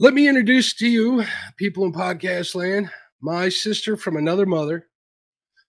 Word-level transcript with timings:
Let 0.00 0.14
me 0.14 0.28
introduce 0.28 0.74
to 0.74 0.86
you, 0.88 1.24
people 1.56 1.84
in 1.84 1.92
podcast 1.92 2.54
land, 2.54 2.88
my 3.20 3.48
sister 3.48 3.96
from 3.96 4.16
another 4.16 4.46
mother, 4.46 4.86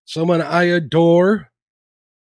someone 0.06 0.40
I 0.40 0.66
adore 0.66 1.50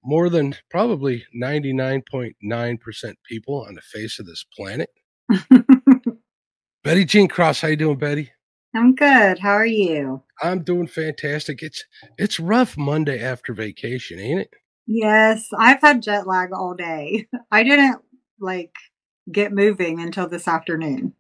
more 0.02 0.28
than 0.28 0.56
probably 0.72 1.24
99.9% 1.40 3.14
people 3.28 3.64
on 3.68 3.74
the 3.74 3.80
face 3.80 4.18
of 4.18 4.26
this 4.26 4.44
planet. 4.56 4.90
Betty 6.82 7.04
Jean 7.04 7.28
Cross, 7.28 7.60
how 7.60 7.68
you 7.68 7.76
doing, 7.76 7.96
Betty? 7.96 8.32
I'm 8.74 8.96
good. 8.96 9.38
How 9.38 9.52
are 9.52 9.64
you? 9.64 10.20
I'm 10.42 10.64
doing 10.64 10.88
fantastic. 10.88 11.62
It's 11.62 11.84
it's 12.18 12.40
rough 12.40 12.76
Monday 12.76 13.22
after 13.22 13.54
vacation, 13.54 14.18
ain't 14.18 14.40
it? 14.40 14.50
Yes, 14.88 15.46
I've 15.56 15.80
had 15.80 16.02
jet 16.02 16.26
lag 16.26 16.48
all 16.52 16.74
day. 16.74 17.28
I 17.52 17.62
didn't 17.62 17.98
like 18.40 18.72
get 19.30 19.52
moving 19.52 20.00
until 20.00 20.28
this 20.28 20.48
afternoon. 20.48 21.14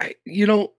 I, 0.00 0.14
you 0.24 0.46
know, 0.46 0.72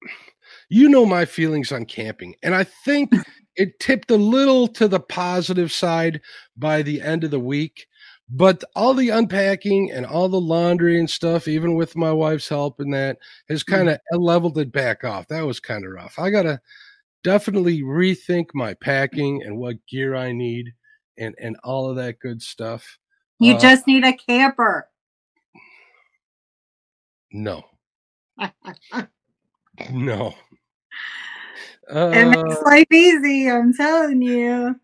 you 0.69 0.89
know 0.89 1.05
my 1.05 1.25
feelings 1.25 1.71
on 1.71 1.85
camping, 1.85 2.35
and 2.43 2.55
I 2.55 2.63
think 2.63 3.13
it 3.55 3.79
tipped 3.79 4.11
a 4.11 4.15
little 4.17 4.67
to 4.69 4.87
the 4.87 4.99
positive 4.99 5.71
side 5.71 6.21
by 6.57 6.81
the 6.81 7.01
end 7.01 7.23
of 7.23 7.31
the 7.31 7.39
week. 7.39 7.87
But 8.29 8.61
all 8.75 8.93
the 8.93 9.09
unpacking 9.09 9.91
and 9.91 10.05
all 10.05 10.27
the 10.27 10.39
laundry 10.41 10.99
and 10.99 11.09
stuff, 11.09 11.47
even 11.47 11.75
with 11.75 11.95
my 11.95 12.11
wife's 12.11 12.49
help 12.49 12.79
and 12.81 12.93
that, 12.93 13.19
has 13.47 13.63
Mm. 13.63 13.67
kind 13.67 13.89
of 13.89 13.99
leveled 14.11 14.57
it 14.57 14.71
back 14.71 15.03
off. 15.05 15.27
That 15.29 15.45
was 15.45 15.61
kind 15.61 15.85
of 15.85 15.91
rough. 15.93 16.19
I 16.19 16.29
gotta 16.29 16.59
definitely 17.23 17.81
rethink 17.83 18.47
my 18.53 18.73
packing 18.75 19.43
and 19.43 19.57
what 19.57 19.85
gear 19.87 20.15
I 20.15 20.33
need 20.33 20.73
and 21.17 21.35
and 21.39 21.55
all 21.63 21.89
of 21.89 21.95
that 21.95 22.19
good 22.19 22.41
stuff. 22.41 22.97
You 23.39 23.53
Uh, 23.53 23.59
just 23.59 23.87
need 23.87 24.03
a 24.03 24.13
camper. 24.13 24.89
no, 27.31 27.63
no. 29.91 30.33
it 31.89 32.27
makes 32.29 32.55
Uh, 32.57 32.61
life 32.65 32.87
easy. 32.91 33.49
I'm 33.49 33.73
telling 33.73 34.21
you. 34.21 34.75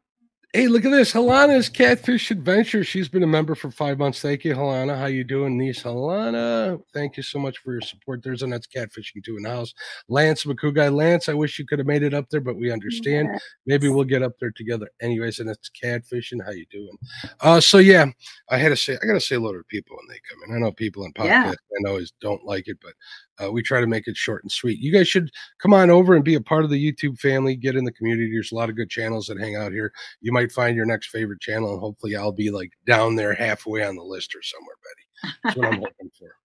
Hey, 0.56 0.68
look 0.68 0.86
at 0.86 0.92
this. 0.92 1.12
Halana's 1.12 1.68
Catfish 1.68 2.30
Adventure. 2.30 2.84
She's 2.84 3.10
been 3.10 3.24
a 3.24 3.28
member 3.28 3.56
for 3.56 3.72
five 3.72 3.98
months. 3.98 4.22
Thank 4.22 4.46
you, 4.46 4.54
Halana. 4.54 4.96
How 4.96 5.08
you 5.08 5.24
doing, 5.24 5.58
niece 5.58 5.82
Halana? 5.82 6.80
Thank 6.94 7.18
you 7.18 7.24
so 7.24 7.40
much 7.40 7.58
for 7.58 7.72
your 7.72 7.82
support. 7.82 8.22
There's 8.22 8.44
Annette's 8.44 8.68
Catfishing 8.68 9.24
too 9.24 9.36
in 9.36 9.42
the 9.42 9.50
house. 9.50 9.74
Lance 10.10 10.44
McCougai. 10.44 10.94
Lance, 10.96 11.28
I 11.28 11.34
wish 11.34 11.58
you 11.58 11.66
could 11.66 11.80
have 11.80 11.88
made 11.88 12.04
it 12.04 12.14
up 12.14 12.30
there, 12.30 12.40
but 12.40 12.56
we 12.56 12.72
understand. 12.72 13.30
Yeah. 13.32 13.40
Maybe 13.66 13.90
we'll 13.90 14.04
get 14.04 14.22
up 14.22 14.34
there 14.40 14.52
together. 14.52 14.88
Anyways, 15.02 15.40
and 15.40 15.50
it's 15.50 15.72
catfishing. 15.72 16.46
How 16.46 16.52
you 16.52 16.68
doing? 16.70 17.00
Uh, 17.40 17.60
so 17.60 17.80
yeah, 17.80 18.06
I 18.50 18.60
had 18.60 18.70
to 18.70 18.78
say, 18.78 18.94
I 19.02 19.08
got 19.08 19.14
to 19.14 19.22
say 19.22 19.34
hello 19.34 19.54
to 19.54 19.64
people 19.70 19.98
when 19.98 20.08
they 20.08 20.22
come 20.30 20.38
in. 20.48 20.56
I 20.56 20.60
know 20.60 20.72
people 20.72 21.04
in 21.06 21.14
podcasts, 21.14 21.26
Yeah. 21.26 21.50
I 21.50 21.80
know 21.80 21.96
is 21.96 22.14
don't 22.22 22.46
like 22.46 22.68
it, 22.68 22.78
but 22.80 22.94
uh, 23.42 23.52
we 23.52 23.62
try 23.62 23.82
to 23.82 23.88
make 23.88 24.08
it 24.08 24.18
short 24.18 24.44
and 24.44 24.52
sweet. 24.52 24.80
You 24.80 24.92
guys 24.92 25.08
should 25.08 25.32
come 25.62 25.74
on 25.74 25.90
over 25.90 26.16
and 26.16 26.24
be 26.24 26.36
a 26.36 26.42
part 26.42 26.64
of 26.64 26.70
the 26.70 26.92
YouTube 26.92 27.20
family. 27.20 27.56
Get 27.56 27.76
in 27.76 27.84
the 27.84 27.92
community. 27.92 28.32
There's 28.32 28.52
a 28.52 28.56
lot 28.56 28.70
of 28.70 28.76
good 28.76 28.90
channels 28.90 29.28
that 29.28 29.40
hang 29.40 29.56
out 29.56 29.72
here 29.72 29.92
you 30.22 30.32
might 30.32 30.52
find 30.52 30.76
your 30.76 30.86
next 30.86 31.10
favorite 31.10 31.42
channel, 31.42 31.72
and 31.72 31.80
hopefully, 31.80 32.16
I'll 32.16 32.32
be 32.32 32.50
like 32.50 32.72
down 32.86 33.16
there 33.16 33.34
halfway 33.34 33.84
on 33.84 33.96
the 33.96 34.04
list 34.04 34.34
or 34.36 34.42
somewhere, 34.42 34.76
Betty. 34.84 35.36
That's 35.44 35.56
what 35.56 35.68
I'm 35.68 35.74
hoping 35.80 36.12
for. 36.18 36.36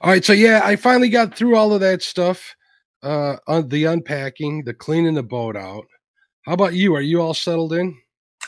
All 0.00 0.10
right, 0.10 0.24
so 0.24 0.32
yeah, 0.32 0.60
I 0.64 0.76
finally 0.76 1.08
got 1.08 1.36
through 1.36 1.56
all 1.56 1.74
of 1.74 1.80
that 1.80 2.02
stuff. 2.02 2.54
Uh, 3.02 3.36
on 3.46 3.68
the 3.68 3.84
unpacking, 3.84 4.64
the 4.64 4.72
cleaning 4.72 5.12
the 5.12 5.22
boat 5.22 5.56
out. 5.56 5.84
How 6.46 6.54
about 6.54 6.72
you? 6.72 6.94
Are 6.94 7.02
you 7.02 7.20
all 7.20 7.34
settled 7.34 7.74
in? 7.74 7.94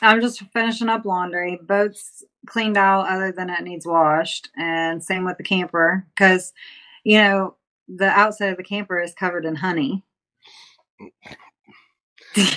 I'm 0.00 0.20
just 0.20 0.42
finishing 0.52 0.88
up 0.88 1.04
laundry. 1.04 1.60
Boat's 1.62 2.24
cleaned 2.46 2.78
out 2.78 3.06
other 3.06 3.32
than 3.32 3.50
it 3.50 3.64
needs 3.64 3.86
washed. 3.86 4.48
And 4.56 5.04
same 5.04 5.24
with 5.24 5.36
the 5.36 5.42
camper. 5.42 6.06
Because, 6.14 6.54
you 7.06 7.18
know, 7.18 7.54
the 7.86 8.08
outside 8.08 8.48
of 8.48 8.56
the 8.56 8.64
camper 8.64 9.00
is 9.00 9.14
covered 9.14 9.46
in 9.46 9.54
honey. 9.54 10.02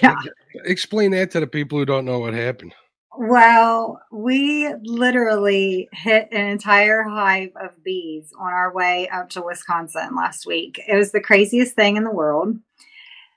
Yeah. 0.03 0.17
Explain 0.65 1.11
that 1.11 1.31
to 1.31 1.39
the 1.39 1.47
people 1.47 1.77
who 1.77 1.85
don't 1.85 2.03
know 2.03 2.19
what 2.19 2.33
happened. 2.33 2.73
Well, 3.17 4.01
we 4.11 4.73
literally 4.83 5.87
hit 5.93 6.27
an 6.33 6.47
entire 6.47 7.03
hive 7.03 7.51
of 7.61 7.81
bees 7.81 8.33
on 8.37 8.51
our 8.51 8.73
way 8.73 9.07
up 9.07 9.29
to 9.29 9.41
Wisconsin 9.41 10.17
last 10.17 10.45
week. 10.45 10.81
It 10.85 10.97
was 10.97 11.13
the 11.13 11.21
craziest 11.21 11.75
thing 11.75 11.95
in 11.95 12.03
the 12.03 12.11
world. 12.11 12.57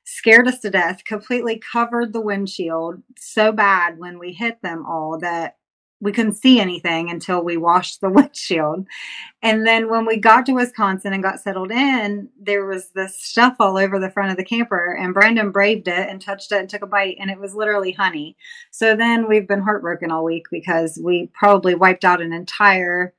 Scared 0.02 0.48
us 0.48 0.58
to 0.60 0.70
death, 0.70 1.04
completely 1.04 1.60
covered 1.60 2.12
the 2.12 2.20
windshield 2.20 3.00
so 3.16 3.52
bad 3.52 4.00
when 4.00 4.18
we 4.18 4.32
hit 4.32 4.60
them 4.62 4.84
all 4.84 5.20
that 5.20 5.58
we 6.02 6.10
couldn't 6.10 6.34
see 6.34 6.58
anything 6.58 7.08
until 7.10 7.44
we 7.44 7.56
washed 7.56 8.00
the 8.00 8.10
windshield. 8.10 8.86
And 9.40 9.64
then 9.64 9.88
when 9.88 10.04
we 10.04 10.16
got 10.16 10.44
to 10.46 10.52
Wisconsin 10.52 11.12
and 11.12 11.22
got 11.22 11.40
settled 11.40 11.70
in, 11.70 12.28
there 12.38 12.66
was 12.66 12.90
this 12.90 13.22
stuff 13.22 13.54
all 13.60 13.78
over 13.78 14.00
the 14.00 14.10
front 14.10 14.32
of 14.32 14.36
the 14.36 14.44
camper, 14.44 14.94
and 14.94 15.14
Brandon 15.14 15.52
braved 15.52 15.86
it 15.86 16.08
and 16.08 16.20
touched 16.20 16.50
it 16.50 16.58
and 16.58 16.68
took 16.68 16.82
a 16.82 16.86
bite, 16.88 17.16
and 17.20 17.30
it 17.30 17.38
was 17.38 17.54
literally 17.54 17.92
honey. 17.92 18.36
So 18.72 18.96
then 18.96 19.28
we've 19.28 19.46
been 19.46 19.62
heartbroken 19.62 20.10
all 20.10 20.24
week 20.24 20.46
because 20.50 21.00
we 21.02 21.30
probably 21.32 21.76
wiped 21.76 22.04
out 22.04 22.20
an 22.20 22.32
entire 22.32 23.14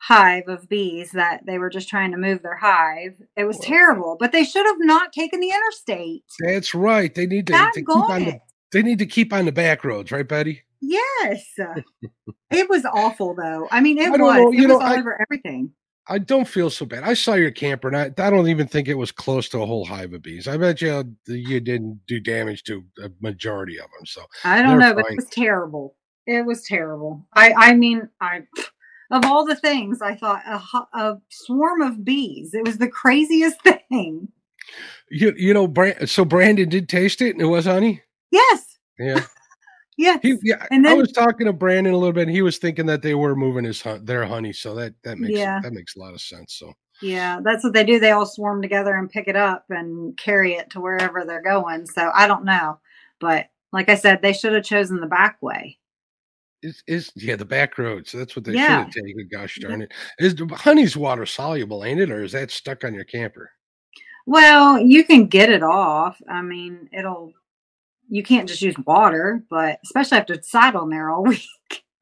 hive 0.00 0.48
of 0.48 0.68
bees 0.68 1.12
that 1.12 1.46
they 1.46 1.58
were 1.58 1.70
just 1.70 1.88
trying 1.88 2.10
to 2.10 2.16
move 2.16 2.42
their 2.42 2.56
hive. 2.56 3.14
It 3.36 3.44
was 3.44 3.56
Well- 3.58 3.66
terrible, 3.68 4.16
but 4.18 4.32
they 4.32 4.44
should 4.44 4.66
have 4.66 4.80
not 4.80 5.12
taken 5.12 5.38
the 5.38 5.50
interstate. 5.50 6.24
That's 6.40 6.74
right. 6.74 7.14
They 7.14 7.26
need 7.26 7.46
to, 7.46 7.52
to 7.52 7.70
keep 7.80 7.88
on 7.88 8.24
the 8.24 8.40
they 8.70 8.82
need 8.82 8.98
to 8.98 9.06
keep 9.06 9.32
on 9.32 9.46
the 9.46 9.52
back 9.52 9.82
roads, 9.82 10.12
right, 10.12 10.28
Betty? 10.28 10.64
Yes. 10.80 11.44
it 12.50 12.68
was 12.70 12.84
awful 12.84 13.34
though. 13.34 13.68
I 13.70 13.80
mean, 13.80 13.98
it 13.98 14.06
I 14.06 14.10
was. 14.10 14.18
know, 14.18 14.52
It 14.52 14.56
was 14.56 14.66
know, 14.66 14.74
all 14.76 14.82
I- 14.82 14.98
over 14.98 15.20
everything. 15.20 15.72
I 16.10 16.16
don't 16.16 16.48
feel 16.48 16.70
so 16.70 16.86
bad. 16.86 17.02
I 17.02 17.12
saw 17.12 17.34
your 17.34 17.50
camper, 17.50 17.86
and 17.88 17.94
I, 17.94 18.04
I 18.26 18.30
don't 18.30 18.48
even 18.48 18.66
think 18.66 18.88
it 18.88 18.94
was 18.94 19.12
close 19.12 19.46
to 19.50 19.60
a 19.60 19.66
whole 19.66 19.84
hive 19.84 20.14
of 20.14 20.22
bees. 20.22 20.48
I 20.48 20.56
bet 20.56 20.80
you 20.80 20.90
uh, 20.90 21.02
you 21.26 21.60
didn't 21.60 22.00
do 22.06 22.18
damage 22.18 22.62
to 22.62 22.82
a 23.04 23.10
majority 23.20 23.76
of 23.78 23.84
them. 23.98 24.06
So 24.06 24.22
I 24.42 24.62
don't 24.62 24.78
know, 24.78 24.94
but 24.94 25.04
it 25.10 25.16
was 25.16 25.26
terrible. 25.26 25.96
It 26.26 26.46
was 26.46 26.62
terrible. 26.62 27.26
I 27.34 27.52
I 27.54 27.74
mean, 27.74 28.08
I 28.22 28.44
of 29.10 29.26
all 29.26 29.44
the 29.44 29.56
things, 29.56 30.00
I 30.00 30.14
thought 30.14 30.40
a, 30.46 30.98
a 30.98 31.18
swarm 31.28 31.82
of 31.82 32.02
bees. 32.06 32.54
It 32.54 32.64
was 32.64 32.78
the 32.78 32.88
craziest 32.88 33.60
thing. 33.90 34.28
you 35.10 35.34
you 35.36 35.52
know, 35.52 35.68
Bran- 35.68 36.06
so 36.06 36.24
Brandon 36.24 36.70
did 36.70 36.88
taste 36.88 37.20
it, 37.20 37.32
and 37.34 37.42
it 37.42 37.46
was 37.46 37.66
honey. 37.66 38.00
Yes. 38.30 38.78
Yeah, 38.98 39.26
Yes. 39.98 40.20
he, 40.22 40.36
yeah. 40.44 40.64
And 40.70 40.86
I 40.86 40.94
was 40.94 41.10
talking 41.10 41.46
to 41.46 41.52
Brandon 41.52 41.92
a 41.92 41.96
little 41.98 42.12
bit, 42.12 42.28
and 42.28 42.30
he 42.30 42.40
was 42.40 42.56
thinking 42.58 42.86
that 42.86 43.02
they 43.02 43.14
were 43.14 43.34
moving 43.34 43.64
his 43.64 43.82
their 44.02 44.24
honey. 44.24 44.52
So 44.52 44.74
that 44.76 44.94
that 45.02 45.18
makes 45.18 45.36
Yeah. 45.38 45.60
that 45.62 45.72
makes 45.72 45.96
a 45.96 45.98
lot 45.98 46.14
of 46.14 46.20
sense. 46.20 46.54
So 46.54 46.72
Yeah, 47.02 47.40
that's 47.42 47.64
what 47.64 47.72
they 47.72 47.84
do. 47.84 47.98
They 47.98 48.12
all 48.12 48.24
swarm 48.24 48.62
together 48.62 48.94
and 48.94 49.10
pick 49.10 49.26
it 49.28 49.36
up 49.36 49.64
and 49.70 50.16
carry 50.16 50.54
it 50.54 50.70
to 50.70 50.80
wherever 50.80 51.24
they're 51.24 51.42
going. 51.42 51.84
So 51.86 52.10
I 52.14 52.28
don't 52.28 52.44
know. 52.44 52.78
But 53.20 53.48
like 53.72 53.88
I 53.88 53.96
said, 53.96 54.22
they 54.22 54.32
should 54.32 54.52
have 54.54 54.64
chosen 54.64 55.00
the 55.00 55.06
back 55.08 55.42
way. 55.42 55.78
is 56.62 56.82
is 56.86 57.12
yeah 57.16 57.34
the 57.36 57.44
back 57.44 57.76
road? 57.76 58.06
So 58.06 58.18
That's 58.18 58.36
what 58.36 58.44
they 58.44 58.52
Yeah. 58.54 58.66
should 58.66 58.86
have 58.86 59.04
taken. 59.04 59.28
Gosh 59.32 59.58
darn 59.58 59.82
it! 59.82 59.92
Is 60.20 60.36
honey's 60.52 60.96
water 60.96 61.26
soluble, 61.26 61.84
ain't 61.84 62.00
it, 62.00 62.10
or 62.10 62.22
is 62.22 62.32
that 62.32 62.52
stuck 62.52 62.84
on 62.84 62.94
your 62.94 63.04
camper? 63.04 63.50
Well, 64.26 64.78
you 64.78 65.04
can 65.04 65.26
get 65.26 65.50
it 65.50 65.62
off. 65.62 66.20
I 66.28 66.42
mean, 66.42 66.88
it'll, 66.92 67.32
you 68.08 68.22
can't 68.22 68.48
just 68.48 68.62
use 68.62 68.76
water, 68.86 69.42
but 69.50 69.78
especially 69.84 70.18
after 70.18 70.34
it's 70.34 70.50
sat 70.50 70.74
on 70.74 70.90
there 70.90 71.10
all 71.10 71.22
week. 71.24 71.44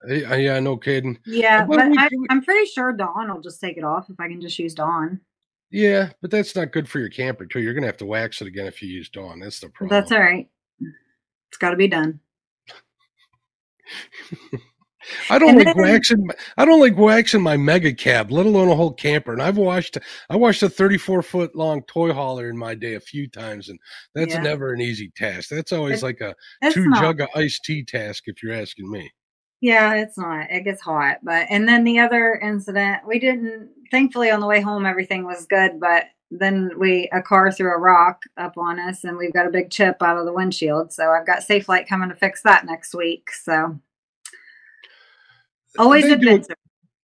Uh, 0.08 0.34
yeah, 0.34 0.60
no 0.60 0.76
kidding. 0.76 1.18
Yeah, 1.26 1.64
But 1.64 1.80
I, 1.80 2.08
I'm 2.30 2.42
pretty 2.42 2.66
sure 2.66 2.92
Dawn 2.92 3.32
will 3.32 3.40
just 3.40 3.60
take 3.60 3.76
it 3.76 3.84
off 3.84 4.08
if 4.08 4.20
I 4.20 4.28
can 4.28 4.40
just 4.40 4.58
use 4.58 4.74
Dawn. 4.74 5.20
Yeah, 5.70 6.10
but 6.22 6.30
that's 6.30 6.54
not 6.54 6.70
good 6.72 6.88
for 6.88 7.00
your 7.00 7.08
camper 7.08 7.44
too. 7.44 7.60
You're 7.60 7.74
gonna 7.74 7.86
have 7.86 7.96
to 7.96 8.06
wax 8.06 8.40
it 8.40 8.46
again 8.46 8.66
if 8.66 8.80
you 8.82 8.88
use 8.88 9.08
Dawn. 9.08 9.40
That's 9.40 9.58
the 9.58 9.68
problem. 9.68 9.98
that's 9.98 10.12
all 10.12 10.20
right. 10.20 10.48
It's 11.48 11.58
got 11.58 11.70
to 11.70 11.76
be 11.76 11.88
done. 11.88 12.20
I 15.30 15.38
don't 15.38 15.50
And 15.50 15.58
like 15.58 15.74
then- 15.76 15.82
waxing. 15.84 16.26
my- 16.26 16.34
I 16.56 16.64
don't 16.64 16.80
like 16.80 16.96
waxing 16.96 17.42
my 17.42 17.56
mega 17.56 17.92
cab, 17.92 18.30
let 18.30 18.46
alone 18.46 18.68
a 18.68 18.74
whole 18.74 18.92
camper. 18.92 19.32
And 19.32 19.42
I've 19.42 19.56
washed. 19.58 19.98
I 20.30 20.36
washed 20.36 20.62
a 20.62 20.68
34 20.68 21.22
foot 21.22 21.54
long 21.56 21.82
toy 21.82 22.12
hauler 22.12 22.48
in 22.48 22.56
my 22.56 22.74
day 22.74 22.94
a 22.94 23.00
few 23.00 23.28
times, 23.28 23.68
and 23.68 23.78
that's 24.14 24.34
Yeah. 24.34 24.40
never 24.42 24.72
an 24.72 24.80
easy 24.80 25.10
task. 25.16 25.48
That's 25.50 25.72
always 25.72 26.02
like 26.02 26.20
a 26.20 26.34
two 26.72 26.88
not. 26.88 27.00
jug 27.02 27.20
of 27.20 27.28
iced 27.34 27.64
tea 27.64 27.84
task, 27.84 28.24
if 28.26 28.42
you're 28.42 28.54
asking 28.54 28.90
me. 28.90 29.10
Yeah, 29.60 29.94
it's 29.94 30.18
not. 30.18 30.50
It 30.50 30.64
gets 30.64 30.82
hot. 30.82 31.18
But 31.22 31.46
and 31.50 31.66
then 31.68 31.84
the 31.84 31.98
other 31.98 32.34
incident, 32.42 33.02
we 33.06 33.18
didn't 33.18 33.70
thankfully 33.90 34.30
on 34.30 34.40
the 34.40 34.46
way 34.46 34.60
home 34.60 34.84
everything 34.84 35.24
was 35.24 35.46
good, 35.46 35.80
but 35.80 36.04
then 36.30 36.70
we 36.76 37.08
a 37.12 37.22
car 37.22 37.50
threw 37.52 37.72
a 37.72 37.78
rock 37.78 38.20
up 38.36 38.58
on 38.58 38.80
us 38.80 39.04
and 39.04 39.16
we've 39.16 39.32
got 39.32 39.46
a 39.46 39.50
big 39.50 39.70
chip 39.70 40.02
out 40.02 40.18
of 40.18 40.26
the 40.26 40.32
windshield. 40.32 40.92
So 40.92 41.10
I've 41.10 41.26
got 41.26 41.38
Safelite 41.42 41.86
coming 41.88 42.08
to 42.08 42.16
fix 42.16 42.42
that 42.42 42.66
next 42.66 42.94
week. 42.94 43.30
So 43.30 43.78
always 45.78 46.04
do- 46.04 46.12
adventure. 46.14 46.54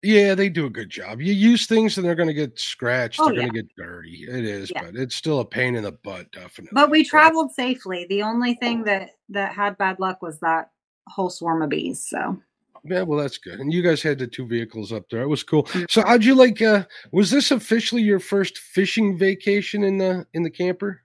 Yeah, 0.01 0.33
they 0.33 0.47
do 0.47 0.65
a 0.65 0.69
good 0.69 0.89
job. 0.89 1.19
You 1.19 1.33
use 1.33 1.67
things 1.67 1.97
and 1.97 2.07
they're 2.07 2.15
going 2.15 2.29
to 2.29 2.33
get 2.33 2.57
scratched. 2.57 3.19
Oh, 3.19 3.25
they're 3.25 3.33
yeah. 3.35 3.41
going 3.41 3.53
to 3.53 3.61
get 3.63 3.75
dirty. 3.75 4.25
It 4.29 4.45
is, 4.45 4.71
Yeah. 4.73 4.85
but 4.85 4.95
it's 4.95 5.13
still 5.13 5.41
a 5.41 5.45
pain 5.45 5.75
in 5.75 5.83
the 5.83 5.91
butt, 5.91 6.31
definitely. 6.31 6.69
But 6.73 6.89
we 6.89 7.03
So- 7.03 7.09
traveled 7.09 7.51
safely. 7.51 8.05
The 8.09 8.21
only 8.23 8.53
thing 8.55 8.83
that 8.85 9.09
that 9.29 9.53
had 9.53 9.77
bad 9.77 9.99
luck 9.99 10.21
was 10.21 10.39
that 10.39 10.71
whole 11.07 11.29
swarm 11.29 11.61
of 11.61 11.69
bees. 11.69 12.05
So 12.07 12.41
Yeah, 12.85 13.01
well, 13.01 13.19
that's 13.19 13.37
good. 13.37 13.59
And 13.59 13.73
you 13.73 13.81
guys 13.81 14.01
had 14.01 14.19
the 14.19 14.27
two 14.27 14.47
vehicles 14.47 14.93
up 14.93 15.09
there. 15.09 15.21
It 15.23 15.27
was 15.27 15.43
cool. 15.43 15.67
So, 15.89 16.01
how'd 16.01 16.23
you 16.23 16.33
like? 16.33 16.61
uh 16.61 16.85
Was 17.11 17.29
this 17.29 17.51
officially 17.51 18.01
your 18.01 18.19
first 18.21 18.57
fishing 18.57 19.17
vacation 19.17 19.83
in 19.83 19.97
the 19.97 20.25
in 20.33 20.43
the 20.43 20.49
camper? 20.49 21.01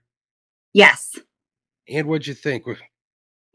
Yes. 0.72 1.18
And 1.88 2.06
what'd 2.06 2.28
you 2.28 2.34
think? 2.34 2.64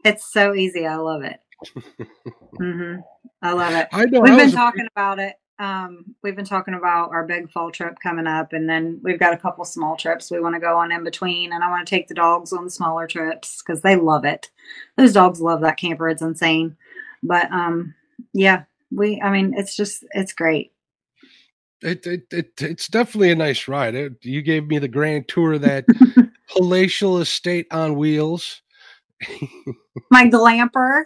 It's 0.04 0.30
so 0.30 0.54
easy. 0.54 0.86
I 0.86 0.96
love 0.96 1.22
it. 1.22 1.40
hmm 2.58 2.96
I 3.42 3.52
love 3.52 3.74
it. 3.74 3.88
I 3.92 4.04
know. 4.06 4.20
We've 4.20 4.32
I 4.32 4.36
been 4.36 4.44
was 4.46 4.52
a- 4.52 4.56
talking 4.56 4.86
about 4.94 5.18
it. 5.18 5.34
Um, 5.58 6.14
we've 6.22 6.36
been 6.36 6.44
talking 6.46 6.72
about 6.72 7.10
our 7.10 7.26
big 7.26 7.50
fall 7.50 7.70
trip 7.70 7.96
coming 8.02 8.26
up, 8.26 8.54
and 8.54 8.66
then 8.68 8.98
we've 9.02 9.18
got 9.18 9.34
a 9.34 9.38
couple 9.38 9.62
small 9.66 9.94
trips 9.94 10.30
we 10.30 10.40
want 10.40 10.54
to 10.54 10.60
go 10.60 10.76
on 10.78 10.90
in 10.90 11.04
between. 11.04 11.52
And 11.52 11.62
I 11.62 11.68
want 11.68 11.86
to 11.86 11.90
take 11.90 12.08
the 12.08 12.14
dogs 12.14 12.52
on 12.54 12.64
the 12.64 12.70
smaller 12.70 13.06
trips 13.06 13.62
because 13.62 13.82
they 13.82 13.96
love 13.96 14.24
it. 14.24 14.50
Those 14.96 15.12
dogs 15.12 15.40
love 15.40 15.60
that 15.60 15.76
camper; 15.76 16.08
it's 16.08 16.22
insane. 16.22 16.76
But 17.22 17.50
um, 17.52 17.94
yeah, 18.32 18.64
we. 18.90 19.20
I 19.20 19.30
mean, 19.30 19.52
it's 19.54 19.76
just 19.76 20.04
it's 20.12 20.32
great. 20.32 20.72
It, 21.82 22.06
it, 22.06 22.26
it 22.30 22.52
it's 22.62 22.88
definitely 22.88 23.30
a 23.30 23.36
nice 23.36 23.68
ride. 23.68 23.94
It, 23.94 24.24
you 24.24 24.42
gave 24.42 24.66
me 24.66 24.78
the 24.78 24.88
grand 24.88 25.28
tour 25.28 25.54
of 25.54 25.62
that 25.62 25.84
palatial 26.48 27.18
estate 27.18 27.66
on 27.70 27.96
wheels. 27.96 28.62
My 30.10 30.24
glamper. 30.26 31.04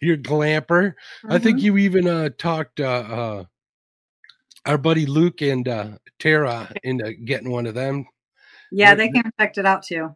Your 0.00 0.16
glamper. 0.16 0.94
I 1.28 1.38
think 1.38 1.58
Mhm. 1.58 1.62
you 1.62 1.76
even 1.78 2.08
uh 2.08 2.30
talked 2.38 2.80
uh, 2.80 2.84
uh 2.84 3.44
our 4.66 4.78
buddy 4.78 5.06
Luke 5.06 5.42
and 5.42 5.66
uh 5.66 5.88
Tara 6.18 6.68
into 6.84 7.12
getting 7.14 7.50
one 7.50 7.66
of 7.66 7.74
them. 7.74 8.06
Yeah, 8.70 8.94
they're- 8.94 9.06
they 9.06 9.12
came 9.12 9.22
and 9.24 9.34
checked 9.38 9.58
it 9.58 9.66
out 9.66 9.82
too. 9.82 10.14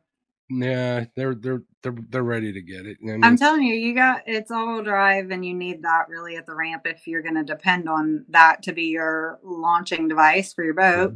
Yeah, 0.49 1.05
they're 1.17 1.35
they're 1.35 1.63
they're 1.83 1.97
they're 2.11 2.23
ready 2.23 2.53
to 2.53 2.63
get 2.63 2.87
it. 2.87 2.99
I 3.03 3.07
mean, 3.07 3.25
I'm 3.25 3.37
telling 3.37 3.65
you, 3.65 3.75
you 3.75 3.95
got 3.95 4.23
it's 4.27 4.53
all-wheel 4.53 4.85
drive, 4.85 5.33
and 5.33 5.45
you 5.45 5.55
need 5.55 5.83
that 5.83 6.09
really 6.09 6.37
at 6.37 6.47
the 6.47 6.55
ramp 6.55 6.83
if 6.87 7.09
you're 7.09 7.23
going 7.23 7.35
to 7.35 7.43
depend 7.43 7.89
on 7.89 8.25
that 8.29 8.63
to 8.63 8.73
be 8.73 8.85
your 8.85 9.41
launching 9.43 10.07
device 10.07 10.53
for 10.53 10.63
your 10.63 10.75
boat. 10.75 11.15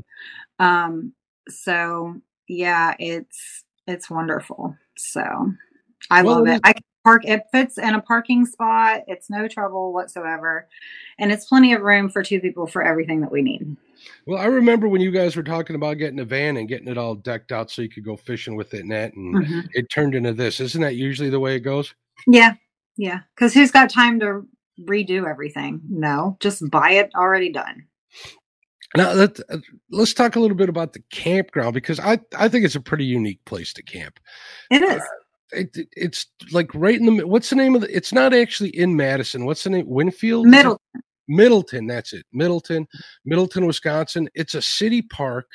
Um, 0.58 1.12
so 1.48 2.16
yeah, 2.48 2.96
it's 2.98 3.62
it's 3.86 4.10
wonderful. 4.10 4.76
So 4.96 5.52
I 6.10 6.22
Well, 6.22 6.38
love 6.38 6.48
it 6.48 6.60
I 6.64 6.72
can 6.72 6.82
park. 7.04 7.22
It 7.24 7.44
fits 7.52 7.78
in 7.78 7.94
a 7.94 8.00
parking 8.00 8.46
spot. 8.46 9.02
It's 9.06 9.30
no 9.30 9.48
trouble 9.48 9.92
whatsoever, 9.92 10.68
and 11.18 11.30
it's 11.32 11.46
plenty 11.46 11.72
of 11.72 11.82
room 11.82 12.08
for 12.08 12.22
two 12.22 12.40
people 12.40 12.66
for 12.66 12.82
everything 12.82 13.20
that 13.20 13.32
we 13.32 13.42
need. 13.42 13.76
well, 14.26 14.38
I 14.40 14.46
remember 14.46 14.88
when 14.88 15.00
you 15.02 15.10
guys 15.10 15.36
were 15.36 15.42
talking 15.42 15.76
about 15.76 15.98
getting 15.98 16.20
a 16.20 16.24
van 16.24 16.56
and 16.56 16.68
getting 16.68 16.88
it 16.88 16.96
all 16.98 17.14
decked 17.14 17.52
out 17.52 17.70
so 17.70 17.82
you 17.82 17.88
could 17.90 18.04
go 18.04 18.16
fishing 18.16 18.56
with 18.56 18.72
it 18.74 18.80
and 18.80 18.90
that, 18.92 19.14
and 19.14 19.34
Mhm. 19.34 19.68
it 19.74 19.90
turned 19.90 20.14
into 20.14 20.32
this. 20.32 20.60
Isn't 20.60 20.80
that 20.82 20.96
usually 20.96 21.30
the 21.30 21.40
way 21.40 21.54
it 21.56 21.60
goes? 21.60 21.94
Yeah, 22.26 22.54
yeah. 22.96 23.20
Because 23.34 23.52
who's 23.54 23.70
got 23.70 23.90
time 23.90 24.18
to 24.20 24.46
redo 24.82 25.28
everything? 25.28 25.80
No, 25.88 26.36
just 26.40 26.68
buy 26.70 26.92
it 26.92 27.10
already 27.14 27.50
done. 27.52 27.84
Now 28.96 29.12
let 29.12 29.38
uh, 29.48 29.58
let's 29.90 30.12
talk 30.14 30.34
a 30.34 30.40
little 30.40 30.56
bit 30.56 30.68
about 30.68 30.94
the 30.94 31.02
campground 31.12 31.74
because 31.74 32.00
I 32.00 32.18
I 32.36 32.48
think 32.48 32.64
it's 32.64 32.74
a 32.74 32.80
pretty 32.80 33.04
unique 33.04 33.44
place 33.44 33.72
to 33.74 33.82
camp. 33.84 34.18
It 34.70 34.82
is. 34.82 35.00
It, 35.52 35.76
it- 35.76 35.88
it's 35.96 36.26
like 36.52 36.70
right 36.74 36.98
in 36.98 37.16
the 37.16 37.26
what's 37.26 37.50
the 37.50 37.56
name 37.56 37.74
of 37.74 37.82
the? 37.82 37.94
It's 37.96 38.12
not 38.12 38.32
actually 38.34 38.70
in 38.70 38.94
Madison. 38.96 39.44
What's 39.46 39.64
the 39.64 39.70
name? 39.70 39.86
Winfield. 39.88 40.46
Is 40.46 40.52
it? 40.52 40.56
Middle. 40.56 40.80
Middleton. 41.28 41.86
That's 41.86 42.12
it. 42.12 42.26
Middleton, 42.32 42.86
Middleton, 43.24 43.66
Wisconsin. 43.66 44.28
It's 44.34 44.54
a 44.54 44.62
city 44.62 45.02
park 45.02 45.46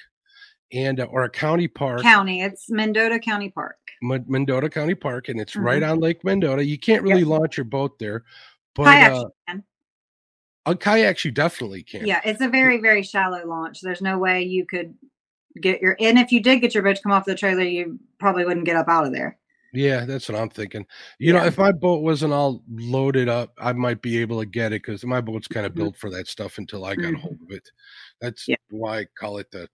and 0.72 1.00
uh, 1.00 1.04
or 1.06 1.24
a 1.24 1.30
county 1.30 1.68
park, 1.68 2.02
County. 2.02 2.42
It's 2.42 2.70
Mendota 2.70 3.20
County 3.20 3.50
Park. 3.50 3.78
M- 4.04 4.26
Mendota 4.28 4.70
County 4.70 4.96
Park, 4.96 5.30
and 5.30 5.40
it's 5.40 5.56
right 5.56 5.82
Mhm. 5.84 5.92
on 5.92 6.00
Lake 6.00 6.24
Mendota. 6.24 6.64
You 6.64 6.78
can't 6.80 7.04
really 7.04 7.20
Yep. 7.22 7.28
launch 7.28 7.58
your 7.58 7.66
boat 7.66 7.98
there, 8.00 8.24
but 8.74 8.86
Kayaks 8.86 9.16
uh, 9.16 9.20
you 9.20 9.30
can. 9.48 9.64
on 10.66 10.78
kayaks 10.78 11.24
you 11.26 11.32
definitely 11.32 11.84
can. 11.84 12.06
Yeah, 12.08 12.22
it's 12.26 12.42
a 12.42 12.48
very, 12.50 12.80
very 12.80 13.04
shallow 13.04 13.46
launch. 13.46 13.82
There's 13.82 14.02
no 14.02 14.18
way 14.18 14.44
you 14.44 14.66
could 14.66 14.94
get 15.62 15.82
your 15.82 15.96
and 16.00 16.18
if 16.20 16.32
you 16.32 16.42
did 16.42 16.60
get 16.62 16.74
your 16.74 16.84
boat 16.84 16.96
to 16.98 17.02
come 17.02 17.12
off 17.12 17.26
the 17.26 17.36
trailer, 17.36 17.62
you 17.64 18.00
probably 18.20 18.46
wouldn't 18.46 18.66
get 18.66 18.76
up 18.76 18.88
out 18.90 19.06
of 19.06 19.14
there. 19.14 19.38
Yeah, 19.76 20.06
that's 20.06 20.30
what 20.30 20.40
I'm 20.40 20.50
thinking. 20.50 20.86
You 21.20 21.34
know, 21.34 21.44
if 21.46 21.58
my 21.58 21.72
boat 21.72 22.02
wasn't 22.02 22.34
all 22.34 22.64
loaded 22.70 23.28
up, 23.30 23.54
I 23.60 23.74
might 23.74 24.02
be 24.02 24.18
able 24.20 24.40
to 24.40 24.46
get 24.46 24.68
it 24.72 24.82
because 24.84 25.04
my 25.06 25.20
boat's 25.22 25.48
kind 25.48 25.66
of 25.66 25.74
Mhm. 25.74 25.76
built 25.76 25.98
for 25.98 26.10
that 26.12 26.28
stuff 26.28 26.58
until 26.58 26.86
I 26.86 26.96
got 26.96 27.14
a 27.14 27.18
Mhm. 27.18 27.20
hold 27.22 27.40
of 27.42 27.52
it. 27.52 27.70
That's 28.22 28.48
Yeah. 28.48 28.56
why 28.70 29.00
I 29.00 29.06
call 29.18 29.38
it 29.40 29.52
the 29.52 29.68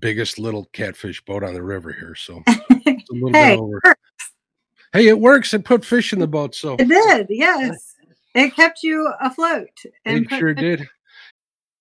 biggest 0.00 0.38
little 0.38 0.64
catfish 0.72 1.22
boat 1.24 1.42
on 1.44 1.54
the 1.54 1.62
river 1.62 1.92
here. 1.92 2.14
So 2.14 2.42
it's 2.46 3.10
a 3.10 3.12
little 3.14 3.32
Hey, 3.32 3.50
bit 3.50 3.58
over. 3.58 3.82
Hey, 4.92 5.08
it 5.08 5.18
works. 5.18 5.52
It 5.52 5.64
put 5.64 5.84
fish 5.84 6.12
in 6.14 6.18
the 6.18 6.26
boat, 6.26 6.54
so 6.54 6.76
It 6.78 6.88
did, 6.88 7.26
yes. 7.30 7.94
It 8.34 8.54
kept 8.54 8.82
you 8.82 9.06
afloat. 9.20 9.68
it 10.04 10.28
put 10.28 10.38
sure 10.38 10.54
did. 10.54 10.88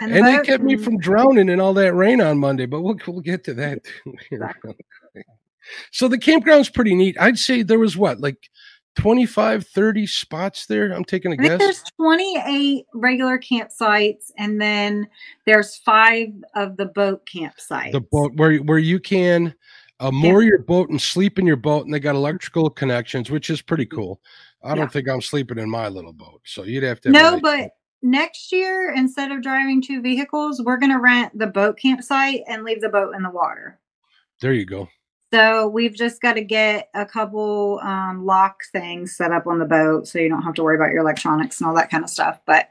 And 0.00 0.12
it 0.14 0.22
boat 0.22 0.44
kept 0.44 0.62
me 0.62 0.76
from 0.76 0.98
drowning 0.98 1.48
in 1.48 1.60
all 1.60 1.74
that 1.74 1.94
rain 1.94 2.20
on 2.20 2.38
Monday, 2.38 2.66
but 2.66 2.82
we'll 2.82 2.98
we'll 3.06 3.20
get 3.20 3.44
to 3.44 3.54
that. 3.54 3.80
Exactly. 4.30 4.74
So 5.90 6.08
the 6.08 6.16
campground's 6.18 6.70
pretty 6.70 6.94
neat. 6.94 7.16
I'd 7.20 7.38
say 7.38 7.62
there 7.62 7.78
was 7.78 7.94
what, 7.96 8.20
like 8.20 8.48
25, 8.96 9.66
30 9.66 10.06
spots 10.06 10.64
there. 10.66 10.92
I'm 10.92 11.04
taking 11.04 11.32
a 11.32 11.34
I 11.34 11.46
guess. 11.46 11.58
there's 11.58 11.82
28 11.98 12.86
regular 12.94 13.38
campsites, 13.38 14.30
and 14.38 14.60
then 14.60 15.06
there's 15.44 15.76
five 15.76 16.28
of 16.56 16.76
the 16.78 16.86
boat 16.86 17.26
campsites. 17.26 17.92
the 17.92 18.00
boat 18.00 18.32
where 18.36 18.56
where 18.58 18.78
you 18.78 18.98
can 18.98 19.54
uh, 20.00 20.10
moor 20.10 20.42
your 20.42 20.58
boat 20.58 20.88
and 20.90 21.00
sleep 21.00 21.38
in 21.38 21.46
your 21.46 21.56
boat, 21.56 21.84
and 21.84 21.92
they 21.92 22.00
got 22.00 22.14
electrical 22.14 22.70
connections, 22.70 23.30
which 23.30 23.50
is 23.50 23.60
pretty 23.60 23.86
cool. 23.86 24.20
I 24.64 24.70
don't 24.70 24.84
Yeah. 24.84 24.88
think 24.88 25.08
I'm 25.08 25.20
sleeping 25.22 25.58
in 25.58 25.68
my 25.68 25.88
little 25.88 26.12
boat, 26.12 26.40
so 26.44 26.64
you'd 26.64 26.82
have 26.82 27.00
to. 27.02 27.12
have 27.12 27.34
No, 27.34 27.40
but 27.40 27.72
next 28.02 28.52
year, 28.52 28.92
instead 28.94 29.32
of 29.32 29.42
driving 29.42 29.82
two 29.82 30.00
vehicles, 30.00 30.62
we're 30.62 30.78
going 30.78 30.92
to 30.92 31.00
rent 31.00 31.36
the 31.38 31.46
boat 31.46 31.78
campsite 31.78 32.42
and 32.46 32.64
leave 32.64 32.80
the 32.80 32.88
boat 32.88 33.14
in 33.14 33.22
the 33.22 33.30
water. 33.30 33.78
there 34.40 34.52
you 34.52 34.64
go. 34.64 34.88
So 35.32 35.68
we've 35.68 35.94
just 35.94 36.22
got 36.22 36.34
to 36.34 36.40
get 36.42 36.88
a 36.94 37.04
couple 37.04 37.80
um, 37.82 38.24
lock 38.24 38.62
things 38.72 39.14
set 39.14 39.30
up 39.30 39.46
on 39.46 39.58
the 39.58 39.66
boat 39.66 40.08
so 40.08 40.18
you 40.18 40.28
don't 40.30 40.42
have 40.42 40.54
to 40.54 40.62
worry 40.62 40.76
about 40.76 40.90
your 40.90 41.00
electronics 41.00 41.60
and 41.60 41.68
all 41.68 41.76
that 41.76 41.90
kind 41.90 42.02
of 42.02 42.08
stuff. 42.08 42.40
But 42.46 42.70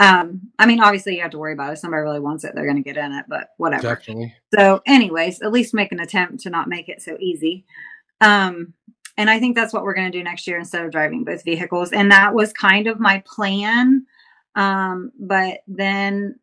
um, 0.00 0.42
I 0.58 0.66
mean, 0.66 0.82
obviously, 0.82 1.16
you 1.16 1.22
have 1.22 1.30
to 1.30 1.38
worry 1.38 1.54
about 1.54 1.70
it. 1.70 1.74
If 1.74 1.78
somebody 1.78 2.02
really 2.02 2.20
wants 2.20 2.44
it, 2.44 2.52
they're 2.54 2.66
going 2.66 2.76
to 2.76 2.82
get 2.82 2.98
in 2.98 3.12
it, 3.12 3.24
but 3.26 3.50
whatever. 3.56 3.94
Definitely. 3.94 4.34
So, 4.54 4.82
anyways, 4.86 5.40
at 5.40 5.52
least 5.52 5.72
make 5.72 5.92
an 5.92 6.00
attempt 6.00 6.42
to 6.42 6.50
not 6.50 6.68
make 6.68 6.90
it 6.90 7.00
so 7.00 7.16
easy. 7.20 7.64
Um, 8.20 8.74
and 9.16 9.30
I 9.30 9.38
think 9.38 9.56
that's 9.56 9.72
what 9.72 9.84
we're 9.84 9.94
going 9.94 10.10
to 10.10 10.18
do 10.18 10.24
next 10.24 10.46
year 10.46 10.58
instead 10.58 10.84
of 10.84 10.90
driving 10.90 11.24
both 11.24 11.44
vehicles. 11.44 11.92
And 11.92 12.10
that 12.10 12.34
was 12.34 12.52
kind 12.52 12.86
of 12.86 13.00
my 13.00 13.22
plan. 13.26 14.04
Um, 14.56 15.12
but 15.18 15.60
then 15.66 16.38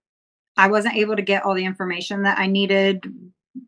I 0.57 0.67
wasn't 0.67 0.97
able 0.97 1.15
to 1.15 1.21
get 1.21 1.43
all 1.43 1.55
the 1.55 1.65
information 1.65 2.23
that 2.23 2.37
I 2.37 2.47
needed 2.47 3.05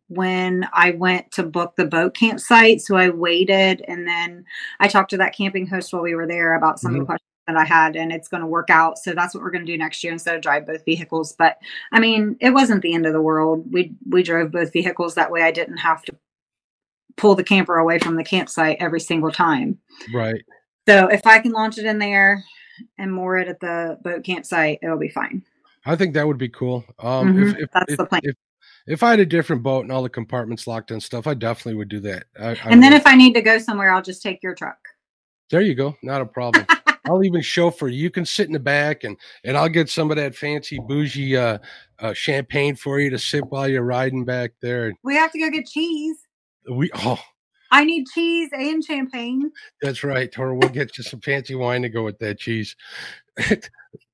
when 0.08 0.68
I 0.74 0.92
went 0.92 1.32
to 1.32 1.44
book 1.44 1.76
the 1.76 1.86
boat 1.86 2.14
campsite. 2.14 2.82
So 2.82 2.96
I 2.96 3.10
waited 3.10 3.84
and 3.88 4.08
then 4.08 4.46
I 4.80 4.88
talked 4.88 5.10
to 5.12 5.18
that 5.18 5.36
camping 5.36 5.68
host 5.68 5.92
while 5.92 6.04
we 6.04 6.16
were 6.16 6.28
there 6.28 6.56
about 6.56 6.80
some 6.80 6.94
of 6.94 7.00
the 7.00 7.06
questions 7.06 7.28
that 7.48 7.58
I 7.58 7.66
had, 7.66 7.96
and 7.96 8.12
it's 8.12 8.30
going 8.30 8.42
to 8.42 8.48
work 8.48 8.70
out. 8.70 8.98
So 8.98 9.14
that's 9.14 9.34
what 9.34 9.44
we're 9.44 9.52
going 9.52 9.66
to 9.66 9.72
do 9.72 9.78
next 9.78 10.04
year 10.04 10.14
instead 10.14 10.36
of 10.36 10.42
drive 10.42 10.66
both 10.66 10.86
vehicles. 10.86 11.36
But 11.38 11.58
I 11.92 12.00
mean, 12.00 12.38
it 12.40 12.52
wasn't 12.52 12.82
the 12.82 12.94
end 12.94 13.06
of 13.06 13.14
the 13.14 13.22
world. 13.22 13.66
We 13.72 13.96
we 14.08 14.24
drove 14.24 14.52
both 14.52 14.72
vehicles 14.72 15.16
that 15.16 15.32
way. 15.32 15.42
I 15.42 15.52
didn't 15.52 15.78
have 15.78 16.04
to 16.04 16.16
pull 17.18 17.36
the 17.36 17.44
camper 17.44 17.78
away 17.78 18.00
from 18.00 18.16
the 18.16 18.24
campsite 18.24 18.78
every 18.80 19.00
single 19.00 19.32
time. 19.32 19.78
Right. 20.14 20.44
So 20.88 21.08
if 21.08 21.26
I 21.26 21.40
can 21.40 21.52
launch 21.52 21.78
it 21.78 21.86
in 21.86 22.00
there 22.00 22.44
and 22.98 23.12
moor 23.14 23.38
it 23.38 23.48
at 23.48 23.60
the 23.60 23.98
boat 24.04 24.24
campsite, 24.24 24.80
it'll 24.82 24.98
be 24.98 25.10
fine. 25.10 25.44
I 25.86 25.96
think 25.96 26.14
that 26.14 26.26
would 26.28 26.38
be 26.38 26.50
cool. 26.50 26.86
Um, 27.00 27.38
if, 27.42 27.48
Mhm. 27.56 27.62
if, 27.64 27.72
That's 27.72 27.92
if, 27.92 27.98
the 27.98 28.06
plan. 28.06 28.22
If, 28.24 28.36
if 28.88 29.04
I 29.04 29.10
had 29.12 29.20
a 29.20 29.26
different 29.26 29.64
boat 29.64 29.84
and 29.84 29.92
all 29.92 30.04
the 30.04 30.10
compartments 30.10 30.68
locked 30.68 30.92
and 30.92 31.02
stuff, 31.04 31.28
I 31.28 31.34
definitely 31.34 31.76
would 31.76 31.90
do 31.90 32.00
that. 32.02 32.26
I, 32.40 32.50
I 32.50 32.58
And 32.70 32.82
then 32.82 32.92
would. 32.94 32.98
if 33.02 33.08
I 33.08 33.16
need 33.16 33.34
to 33.34 33.42
go 33.42 33.58
somewhere, 33.58 33.92
I'll 33.92 34.02
just 34.02 34.22
take 34.22 34.42
your 34.44 34.56
truck. 34.56 34.78
there 35.50 35.62
you 35.62 35.76
go, 35.76 35.96
not 36.04 36.22
a 36.22 36.26
problem. 36.26 36.66
I'll 37.06 37.24
even 37.26 37.42
chauffeur. 37.42 37.90
You 37.90 38.04
You 38.04 38.10
can 38.10 38.26
sit 38.26 38.48
in 38.48 38.54
the 38.54 38.60
back, 38.60 39.04
and 39.04 39.18
and 39.44 39.58
I'll 39.58 39.68
get 39.68 39.90
some 39.90 40.10
of 40.10 40.16
that 40.16 40.36
fancy 40.36 40.80
bougie 40.88 41.36
uh, 41.36 41.58
uh, 42.00 42.14
champagne 42.14 42.76
for 42.78 42.98
you 43.02 43.10
to 43.10 43.20
sip 43.20 43.44
while 43.50 43.68
you're 43.68 43.84
riding 43.84 44.24
back 44.24 44.52
there. 44.62 44.94
We 45.04 45.16
have 45.18 45.34
to 45.34 45.40
go 45.40 45.50
get 45.50 45.66
cheese. 45.68 46.16
We 46.72 46.90
oh, 46.96 47.20
I 47.74 47.84
need 47.86 48.06
cheese 48.14 48.50
and 48.54 48.86
champagne. 48.86 49.52
that's 49.82 50.04
right. 50.04 50.32
Or 50.38 50.54
we'll 50.54 50.70
get 50.70 50.96
you 50.96 51.04
some 51.04 51.22
fancy 51.22 51.56
wine 51.56 51.82
to 51.82 51.90
go 51.90 52.04
with 52.04 52.20
that 52.20 52.38
cheese. 52.38 52.76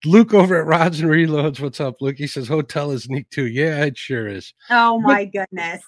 Luke 0.05 0.33
over 0.33 0.61
at 0.61 0.65
Rods 0.65 1.01
and 1.01 1.09
Reloads. 1.09 1.59
What's 1.59 1.81
up, 1.81 1.95
Luke? 1.99 2.15
He 2.17 2.25
says 2.25 2.47
hotel 2.47 2.91
is 2.91 3.09
neat 3.09 3.29
too. 3.29 3.47
Yeah, 3.47 3.83
it 3.83 3.97
sure 3.97 4.29
is. 4.29 4.53
Oh 4.69 4.97
my 5.01 5.25
goodness. 5.25 5.81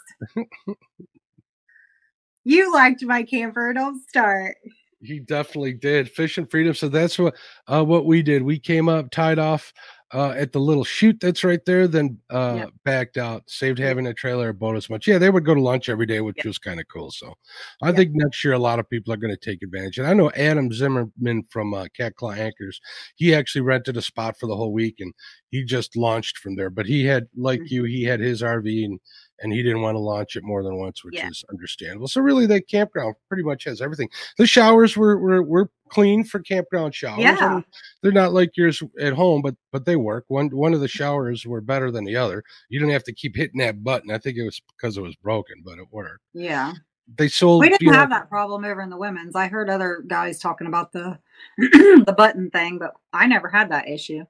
you 2.44 2.74
liked 2.74 3.04
my 3.04 3.24
camper. 3.24 3.72
Don't 3.72 4.06
start. 4.06 4.58
He 5.01 5.20
definitely 5.20 5.74
did. 5.74 6.12
Fish 6.12 6.38
and 6.38 6.51
Freedom. 6.51 6.74
So 6.74 6.90
that's 6.90 7.18
what 7.18 7.36
uh, 7.68 7.86
what 7.86 8.06
we 8.06 8.22
did. 8.22 8.44
We 8.44 8.60
came 8.60 8.90
up, 8.90 9.12
tied 9.12 9.40
off 9.40 9.72
uh, 10.13 10.32
at 10.32 10.51
the 10.51 10.60
little 10.60 10.84
chute 10.84 11.20
that's 11.22 11.44
right 11.44 11.63
there, 11.65 11.88
then 11.88 12.18
uh, 12.30 12.56
yep. 12.58 12.70
backed 12.84 13.18
out, 13.18 13.44
saved 13.48 13.80
having 13.80 14.08
a 14.08 14.13
trailer 14.13 14.50
a 14.50 14.53
bonus 14.53 14.89
much. 14.89 15.08
Yeah, 15.08 15.18
they 15.18 15.30
would 15.30 15.46
go 15.46 15.56
to 15.56 15.62
lunch 15.62 15.88
every 15.88 16.06
day, 16.06 16.20
which 16.20 16.38
yep. 16.38 16.46
was 16.48 16.58
kind 16.58 16.80
of 16.80 16.88
cool. 16.91 17.12
So 17.12 17.34
I 17.82 17.88
yep. 17.88 17.96
think 17.96 18.12
next 18.13 18.44
year 18.44 18.53
a 18.53 18.60
lot 18.60 18.80
of 18.80 18.89
people 18.89 19.13
are 19.13 19.18
going 19.18 19.34
to 19.34 19.50
take 19.50 19.63
advantage. 19.63 19.98
And 19.98 20.08
I 20.08 20.13
know 20.13 20.32
Adam 20.32 20.72
Zimmerman 20.72 21.44
from 21.50 21.74
uh, 21.74 21.86
Cat 21.96 22.15
Claw 22.15 22.32
Anchors, 22.32 22.82
he 23.15 23.34
actually 23.34 23.62
rented 23.62 23.96
a 23.96 24.01
spot 24.01 24.38
for 24.38 24.48
the 24.48 24.56
whole 24.56 24.74
week 24.74 24.96
and 25.00 25.13
he 25.50 25.63
just 25.63 25.96
launched 25.96 26.38
from 26.38 26.56
there. 26.56 26.70
But 26.70 26.88
he 26.88 27.06
had, 27.06 27.27
like 27.38 27.62
mm-hmm. 27.62 27.74
you, 27.74 27.84
he 27.86 28.03
had 28.03 28.20
his 28.20 28.41
RV 28.41 28.86
and 28.86 29.00
and 29.41 29.51
he 29.51 29.63
didn't 29.63 29.81
want 29.81 29.95
to 29.95 30.00
launch 30.00 30.36
it 30.36 30.43
more 30.43 30.63
than 30.63 30.77
once, 30.77 31.03
which 31.03 31.15
yeah. 31.15 31.27
is 31.27 31.43
understandable. 31.50 32.07
So 32.07 32.21
really, 32.21 32.45
that 32.48 32.67
campground 32.67 33.15
pretty 33.27 33.43
much 33.43 33.63
has 33.65 33.81
everything. 33.81 34.10
The 34.38 34.45
showers 34.45 34.95
were 34.95 35.17
were, 35.17 35.43
were 35.43 35.69
clean 35.89 36.24
for 36.24 36.39
campground 36.39 36.95
showers. 36.95 37.19
Yeah. 37.19 37.62
they're 38.01 38.12
not 38.12 38.33
like 38.33 38.55
yours 38.55 38.81
at 39.00 39.13
home, 39.13 39.41
but 39.41 39.55
but 39.71 39.86
they 39.86 39.95
work. 39.95 40.25
One 40.27 40.48
one 40.50 40.74
of 40.74 40.79
the 40.79 40.88
showers 40.88 41.45
were 41.45 41.62
better 41.62 41.91
than 41.91 42.05
the 42.05 42.15
other. 42.15 42.43
You 42.69 42.79
didn't 42.79 42.93
have 42.93 43.03
to 43.05 43.13
keep 43.13 43.36
hitting 43.36 43.60
that 43.60 43.83
button. 43.83 44.12
I 44.12 44.17
think 44.17 44.38
it 44.38 44.43
was 44.43 44.62
because 44.75 44.98
it 44.98 45.01
was 45.01 45.15
broken, 45.15 45.55
but 45.63 45.79
it 45.79 45.88
worked. 45.91 46.21
Yeah. 46.33 46.74
They 47.17 47.27
sold. 47.27 47.62
We 47.62 47.69
didn't 47.69 47.93
have 47.93 48.10
know, 48.10 48.15
that 48.15 48.29
problem 48.29 48.63
over 48.63 48.81
in 48.81 48.89
the 48.89 48.98
women's. 48.98 49.36
I 49.36 49.48
heard 49.48 49.69
other 49.69 50.03
guys 50.07 50.39
talking 50.39 50.67
about 50.67 50.93
the 50.93 51.19
the 51.57 52.13
button 52.15 52.50
thing, 52.51 52.77
but 52.77 52.93
I 53.12 53.27
never 53.27 53.50
had 53.50 53.69
that 53.71 53.89
issue. 53.89 54.24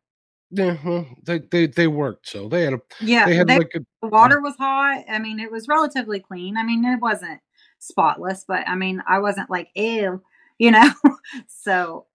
Yeah, 0.51 0.77
well, 0.83 1.07
they, 1.23 1.39
they 1.39 1.67
they 1.67 1.87
worked, 1.87 2.27
so 2.27 2.49
they 2.49 2.63
had 2.63 2.73
a 2.73 2.81
yeah. 2.99 3.25
They 3.25 3.35
had 3.35 3.47
they, 3.47 3.57
like 3.57 3.71
a, 3.73 3.79
the 4.01 4.09
water 4.09 4.41
was 4.41 4.55
hot. 4.57 5.05
I 5.09 5.17
mean, 5.17 5.39
it 5.39 5.49
was 5.49 5.69
relatively 5.69 6.19
clean. 6.19 6.57
I 6.57 6.63
mean, 6.63 6.83
it 6.83 6.99
wasn't 6.99 7.39
spotless, 7.79 8.43
but 8.45 8.67
I 8.67 8.75
mean, 8.75 9.01
I 9.07 9.19
wasn't 9.19 9.49
like 9.49 9.69
ew, 9.75 10.21
you 10.57 10.71
know. 10.71 10.91
so, 11.47 12.05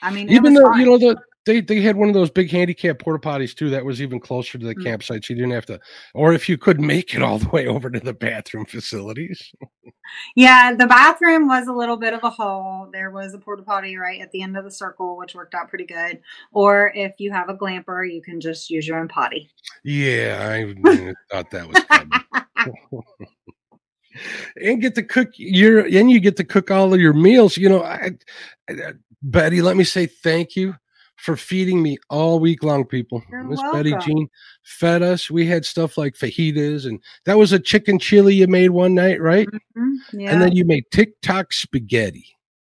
I 0.00 0.10
mean, 0.10 0.30
even 0.30 0.54
though 0.54 0.70
fine. 0.70 0.80
you 0.80 0.86
know 0.86 0.98
the 0.98 1.20
they 1.44 1.60
they 1.60 1.80
had 1.80 1.96
one 1.96 2.08
of 2.08 2.14
those 2.14 2.30
big 2.30 2.50
handicap 2.50 2.98
porta 2.98 3.18
potties 3.18 3.54
too 3.54 3.70
that 3.70 3.84
was 3.84 4.00
even 4.00 4.20
closer 4.20 4.58
to 4.58 4.66
the 4.66 4.74
mm-hmm. 4.74 4.84
campsite 4.84 5.24
so 5.24 5.32
you 5.32 5.40
didn't 5.40 5.52
have 5.52 5.66
to 5.66 5.80
or 6.14 6.32
if 6.32 6.48
you 6.48 6.56
could 6.56 6.80
make 6.80 7.14
it 7.14 7.22
all 7.22 7.38
the 7.38 7.48
way 7.48 7.66
over 7.66 7.90
to 7.90 8.00
the 8.00 8.12
bathroom 8.12 8.64
facilities. 8.64 9.52
Yeah 10.36 10.74
the 10.74 10.86
bathroom 10.86 11.48
was 11.48 11.68
a 11.68 11.72
little 11.72 11.96
bit 11.96 12.14
of 12.14 12.22
a 12.24 12.30
hole. 12.30 12.88
There 12.92 13.10
was 13.10 13.34
a 13.34 13.38
porta 13.38 13.62
potty 13.62 13.96
right 13.96 14.20
at 14.20 14.30
the 14.32 14.42
end 14.42 14.56
of 14.56 14.64
the 14.64 14.70
circle 14.70 15.16
which 15.16 15.34
worked 15.34 15.54
out 15.54 15.68
pretty 15.68 15.86
good. 15.86 16.20
Or 16.52 16.92
if 16.94 17.14
you 17.18 17.32
have 17.32 17.48
a 17.48 17.54
glamper 17.54 18.10
you 18.12 18.22
can 18.22 18.40
just 18.40 18.70
use 18.70 18.86
your 18.86 18.98
own 18.98 19.08
potty. 19.08 19.50
Yeah 19.84 20.38
i 20.42 21.14
thought 21.30 21.50
that 21.50 21.68
was 21.68 23.02
and 24.60 24.80
get 24.80 24.94
to 24.94 25.02
cook 25.02 25.30
your 25.36 25.80
and 25.80 26.10
you 26.10 26.20
get 26.20 26.36
to 26.36 26.44
cook 26.44 26.70
all 26.70 26.92
of 26.92 27.00
your 27.00 27.12
meals 27.12 27.56
you 27.56 27.68
know 27.68 27.82
I, 27.82 28.12
I, 28.68 28.92
betty 29.22 29.62
let 29.62 29.76
me 29.76 29.84
say 29.84 30.06
thank 30.06 30.56
you 30.56 30.74
for 31.22 31.36
feeding 31.36 31.80
me 31.80 31.96
all 32.10 32.40
week 32.40 32.64
long, 32.64 32.84
people. 32.84 33.22
Miss 33.46 33.62
Betty 33.72 33.94
Jean 34.00 34.28
fed 34.64 35.02
us. 35.02 35.30
We 35.30 35.46
had 35.46 35.64
stuff 35.64 35.96
like 35.96 36.14
fajitas, 36.14 36.84
and 36.84 37.00
that 37.26 37.38
was 37.38 37.52
a 37.52 37.60
chicken 37.60 38.00
chili 38.00 38.34
you 38.34 38.48
made 38.48 38.70
one 38.70 38.92
night, 38.96 39.20
right? 39.20 39.46
Mm-hmm. 39.46 40.18
Yeah. 40.18 40.32
And 40.32 40.42
then 40.42 40.50
you 40.50 40.64
made 40.64 40.84
TikTok 40.90 41.52
spaghetti. 41.52 42.26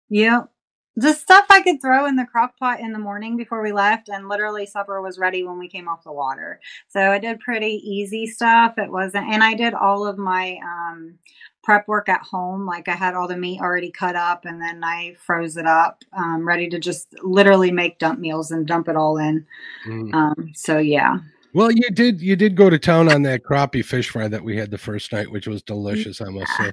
Yeah. 0.10 0.44
The 0.96 1.12
stuff 1.12 1.46
I 1.50 1.62
could 1.62 1.82
throw 1.82 2.06
in 2.06 2.16
the 2.16 2.26
crock 2.26 2.58
pot 2.58 2.80
in 2.80 2.94
the 2.94 3.00
morning 3.00 3.36
before 3.36 3.62
we 3.62 3.74
left, 3.74 4.08
and 4.08 4.30
literally 4.30 4.66
supper 4.66 5.02
was 5.02 5.20
ready 5.20 5.44
when 5.44 5.60
we 5.60 5.68
came 5.68 5.90
off 5.90 6.06
the 6.06 6.14
water. 6.14 6.62
So 6.88 7.12
I 7.12 7.20
did 7.20 7.42
pretty 7.42 7.82
easy 7.84 8.26
stuff. 8.26 8.78
It 8.78 8.90
wasn't, 8.90 9.28
and 9.34 9.44
I 9.44 9.54
did 9.56 9.74
all 9.74 10.08
of 10.08 10.18
my 10.18 10.58
um, 10.64 11.16
prep 11.66 11.88
work 11.88 12.08
at 12.08 12.22
home. 12.22 12.66
Like 12.66 12.88
I 12.88 12.94
had 12.94 13.16
all 13.16 13.28
the 13.28 13.36
meat 13.36 13.60
already 13.60 13.92
cut 13.92 14.16
up 14.16 14.46
and 14.46 14.62
then 14.62 14.84
I 14.84 15.16
froze 15.20 15.58
it 15.58 15.66
up, 15.66 16.04
um, 16.16 16.48
ready 16.48 16.70
to 16.70 16.80
just 16.80 17.08
literally 17.24 17.72
make 17.72 17.98
dump 17.98 18.20
meals 18.20 18.52
and 18.52 18.68
dump 18.68 18.88
it 18.88 18.96
all 18.96 19.18
in. 19.18 19.46
Mm. 19.88 20.14
Um, 20.14 20.52
so 20.54 20.78
yeah. 20.78 21.18
Well, 21.54 21.72
you 21.72 21.90
did 21.90 22.22
you 22.22 22.36
did 22.36 22.56
go 22.56 22.70
to 22.70 22.78
town 22.78 23.12
on 23.12 23.24
that 23.24 23.44
crappie 23.44 23.84
fish 23.84 24.10
fry 24.10 24.28
that 24.28 24.44
we 24.44 24.56
had 24.58 24.72
the 24.72 24.78
first 24.78 25.12
night, 25.12 25.32
which 25.32 25.48
was 25.48 25.64
delicious. 25.64 26.22
I 26.22 26.30
must 26.30 26.56
say, 26.58 26.72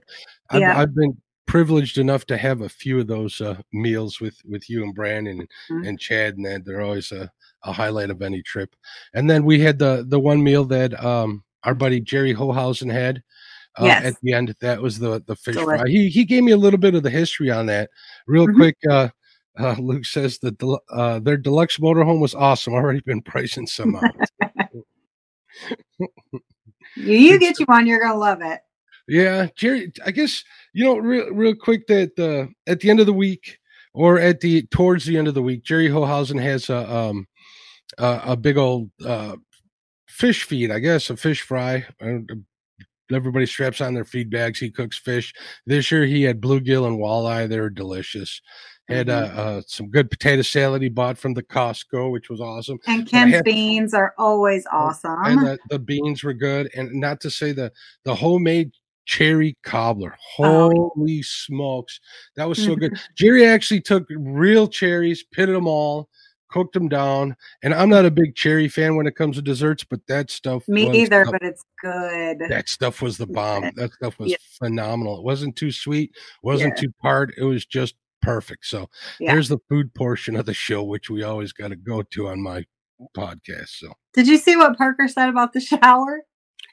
I've, 0.50 0.60
yeah. 0.60 0.78
I've 0.78 0.94
been 0.94 1.16
privileged 1.46 1.98
enough 1.98 2.26
to 2.26 2.36
have 2.36 2.62
a 2.62 2.68
few 2.68 2.98
of 2.98 3.06
those 3.06 3.40
uh, 3.40 3.56
meals 3.72 4.20
with 4.20 4.36
with 4.44 4.68
you 4.68 4.82
and 4.82 4.94
Brandon 4.94 5.38
and, 5.40 5.48
mm-hmm. 5.70 5.88
and 5.88 6.00
Chad, 6.00 6.36
and 6.36 6.44
that 6.44 6.64
they're 6.64 6.80
always 6.80 7.12
a, 7.12 7.30
a 7.62 7.72
highlight 7.72 8.10
of 8.10 8.22
any 8.22 8.42
trip. 8.42 8.74
And 9.14 9.30
then 9.30 9.44
we 9.44 9.60
had 9.60 9.78
the 9.78 10.04
the 10.06 10.20
one 10.20 10.42
meal 10.42 10.64
that 10.64 11.02
um, 11.02 11.44
our 11.62 11.74
buddy 11.74 12.00
Jerry 12.00 12.34
Hohausen 12.34 12.90
had 12.90 13.22
uh, 13.78 13.84
yes. 13.84 14.04
at 14.04 14.14
the 14.22 14.32
end. 14.32 14.54
That 14.60 14.80
was 14.82 14.98
the 14.98 15.22
the 15.26 15.36
fish 15.36 15.56
fry. 15.56 15.88
He 15.88 16.08
he 16.08 16.24
gave 16.24 16.42
me 16.42 16.52
a 16.52 16.56
little 16.56 16.78
bit 16.78 16.94
of 16.94 17.02
the 17.02 17.10
history 17.10 17.50
on 17.50 17.66
that. 17.66 17.90
Real 18.26 18.46
mm-hmm. 18.46 18.56
quick, 18.56 18.76
uh, 18.88 19.08
uh, 19.58 19.76
Luke 19.78 20.04
says 20.04 20.38
that 20.38 20.58
the, 20.58 20.78
uh, 20.90 21.18
their 21.20 21.36
deluxe 21.36 21.78
motorhome 21.78 22.20
was 22.20 22.34
awesome. 22.34 22.74
Already 22.74 23.00
been 23.00 23.22
pricing 23.22 23.66
some 23.66 23.96
out. 23.96 24.14
you 26.96 27.38
get 27.38 27.58
you 27.58 27.66
one, 27.66 27.86
you're 27.86 28.00
gonna 28.00 28.18
love 28.18 28.42
it. 28.42 28.60
Yeah, 29.08 29.48
Jerry. 29.56 29.92
I 30.04 30.10
guess 30.10 30.44
you 30.72 30.84
know 30.84 30.96
real 30.96 31.30
real 31.30 31.54
quick 31.54 31.86
that 31.88 32.18
uh, 32.18 32.46
at 32.70 32.80
the 32.80 32.90
end 32.90 33.00
of 33.00 33.06
the 33.06 33.12
week 33.12 33.58
or 33.94 34.18
at 34.18 34.40
the 34.40 34.62
towards 34.66 35.04
the 35.04 35.18
end 35.18 35.28
of 35.28 35.34
the 35.34 35.42
week, 35.42 35.64
Jerry 35.64 35.88
Hohausen 35.88 36.40
has 36.40 36.70
a 36.70 36.94
um 36.94 37.26
a, 37.98 38.20
a 38.26 38.36
big 38.36 38.56
old 38.56 38.90
uh 39.04 39.36
fish 40.06 40.44
feed, 40.44 40.70
I 40.70 40.78
guess, 40.78 41.10
a 41.10 41.16
fish 41.16 41.42
fry, 41.42 41.86
Everybody 43.14 43.46
straps 43.46 43.80
on 43.80 43.94
their 43.94 44.04
feed 44.04 44.30
bags. 44.30 44.58
He 44.58 44.70
cooks 44.70 44.98
fish. 44.98 45.32
This 45.66 45.90
year 45.90 46.04
he 46.04 46.22
had 46.22 46.40
bluegill 46.40 46.86
and 46.86 46.98
walleye. 46.98 47.48
They 47.48 47.60
were 47.60 47.70
delicious. 47.70 48.40
Had 48.88 49.06
mm-hmm. 49.06 49.38
uh, 49.38 49.42
uh, 49.42 49.62
some 49.66 49.90
good 49.90 50.10
potato 50.10 50.42
salad 50.42 50.82
he 50.82 50.88
bought 50.88 51.16
from 51.16 51.34
the 51.34 51.42
Costco, 51.42 52.10
which 52.10 52.28
was 52.28 52.40
awesome. 52.40 52.78
And 52.86 53.08
Ken's 53.08 53.34
had, 53.34 53.44
beans 53.44 53.94
are 53.94 54.12
always 54.18 54.66
oh, 54.72 54.76
awesome. 54.76 55.18
And 55.24 55.46
the, 55.46 55.58
the, 55.70 55.78
beans 55.78 56.24
were 56.24 56.34
good. 56.34 56.68
And 56.74 56.92
not 56.92 57.20
to 57.20 57.30
say 57.30 57.52
the 57.52 57.72
the 58.04 58.14
homemade 58.14 58.72
cherry 59.04 59.56
cobbler. 59.62 60.16
Oh, 60.38 60.92
Holy 60.94 61.20
oh. 61.20 61.22
smokes, 61.22 62.00
that 62.36 62.48
was 62.48 62.62
so 62.62 62.74
good. 62.74 62.98
Jerry 63.16 63.46
actually 63.46 63.80
took 63.80 64.04
real 64.10 64.66
cherries, 64.66 65.24
pitted 65.32 65.54
them 65.54 65.68
all, 65.68 66.08
cooked 66.52 66.74
them 66.74 66.88
down. 66.88 67.34
And 67.62 67.74
I'm 67.74 67.88
not 67.88 68.04
a 68.04 68.10
big 68.10 68.36
cherry 68.36 68.68
fan 68.68 68.94
when 68.96 69.06
it 69.06 69.16
comes 69.16 69.36
to 69.36 69.42
desserts, 69.42 69.84
but 69.84 70.06
that 70.06 70.30
stuff. 70.30 70.68
Me 70.68 70.90
either, 71.02 71.24
but 71.24 71.42
it's 71.42 71.64
good. 71.80 72.38
That 72.48 72.68
stuff 72.68 73.02
was 73.02 73.18
the 73.18 73.26
bomb. 73.26 73.70
That 73.74 73.92
stuff 73.94 74.18
was 74.18 74.30
yeah. 74.30 74.36
phenomenal. 74.58 75.18
It 75.18 75.24
wasn't 75.24 75.56
too 75.56 75.72
sweet, 75.72 76.14
wasn't 76.42 76.74
yeah. 76.76 76.82
too 76.82 76.94
tart. 77.02 77.32
It 77.36 77.44
was 77.44 77.64
just 77.64 77.94
perfect. 78.20 78.66
So 78.66 78.88
yeah. 79.18 79.32
there's 79.32 79.48
the 79.48 79.58
food 79.68 79.92
portion 79.94 80.36
of 80.36 80.46
the 80.46 80.54
show, 80.54 80.82
which 80.82 81.08
we 81.08 81.22
always 81.22 81.52
got 81.52 81.68
to 81.68 81.76
go 81.76 82.02
to 82.02 82.28
on 82.28 82.42
my 82.42 82.64
podcast. 83.16 83.68
So 83.68 83.94
did 84.12 84.28
you 84.28 84.36
see 84.36 84.56
what 84.56 84.76
Parker 84.76 85.08
said 85.08 85.28
about 85.28 85.52
the 85.52 85.60
shower? 85.60 86.22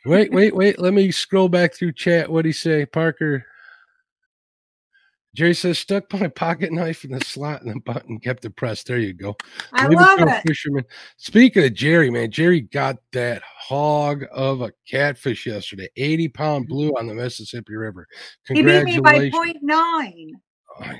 wait, 0.05 0.31
wait, 0.31 0.55
wait. 0.55 0.79
Let 0.79 0.93
me 0.93 1.12
scroll 1.12 1.50
back 1.50 1.74
through 1.74 1.93
chat. 1.93 2.29
What 2.29 2.43
did 2.43 2.50
he 2.50 2.53
say? 2.53 2.86
Parker 2.86 3.45
Jerry 5.39 5.53
says, 5.53 5.79
stuck 5.79 6.12
my 6.12 6.27
pocket 6.27 6.69
knife 6.69 7.05
in 7.05 7.12
the 7.12 7.24
slot 7.24 7.62
and 7.62 7.74
the 7.74 7.79
button 7.79 8.19
kept 8.19 8.43
it 8.43 8.58
pressed. 8.58 8.88
There 8.88 8.98
you 8.98 9.13
go. 9.13 9.38
I 9.72 9.88
Leave 9.88 9.98
love 9.98 10.19
it. 10.19 10.43
Fisherman. 10.46 10.84
Speaking 11.15 11.63
of 11.63 11.74
Jerry, 11.74 12.10
man, 12.10 12.29
Jerry 12.29 12.60
got 12.60 12.98
that 13.13 13.41
hog 13.46 14.25
of 14.34 14.60
a 14.60 14.74
catfish 14.86 15.46
yesterday, 15.46 15.88
80 15.96 16.27
pound 16.27 16.65
mm-hmm. 16.65 16.74
blue 16.74 16.89
on 16.89 17.08
the 17.08 17.13
Mississippi 17.13 17.74
River. 17.74 18.05
Congratulations. 18.48 18.96
He 18.96 19.01
beat 19.01 19.31
me 19.31 19.31
by 19.31 19.62
0.9. 19.62 20.31
Oh, 20.81 20.91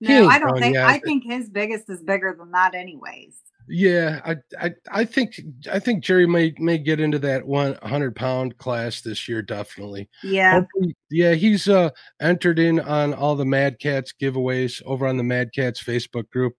no, 0.00 0.28
I 0.28 0.38
don't 0.38 0.56
think, 0.60 0.76
I 0.76 1.00
think 1.00 1.24
his 1.24 1.50
biggest 1.50 1.90
is 1.90 2.00
bigger 2.00 2.36
than 2.38 2.52
that, 2.52 2.76
anyways. 2.76 3.40
Yeah, 3.72 4.20
I, 4.24 4.36
I 4.60 4.70
I 4.90 5.04
think 5.04 5.40
I 5.70 5.78
think 5.78 6.02
Jerry 6.02 6.26
may 6.26 6.52
may 6.58 6.76
get 6.76 6.98
into 6.98 7.20
that 7.20 7.46
one 7.46 7.78
hundred 7.84 8.16
pound 8.16 8.58
class 8.58 9.00
this 9.00 9.28
year, 9.28 9.42
definitely. 9.42 10.08
Yeah, 10.24 10.54
Hopefully, 10.54 10.96
yeah, 11.08 11.34
he's 11.34 11.68
uh 11.68 11.90
entered 12.20 12.58
in 12.58 12.80
on 12.80 13.14
all 13.14 13.36
the 13.36 13.44
Mad 13.44 13.78
Cats 13.78 14.12
giveaways 14.20 14.82
over 14.86 15.06
on 15.06 15.16
the 15.16 15.22
Mad 15.22 15.50
Cats 15.54 15.80
Facebook 15.80 16.28
group. 16.30 16.54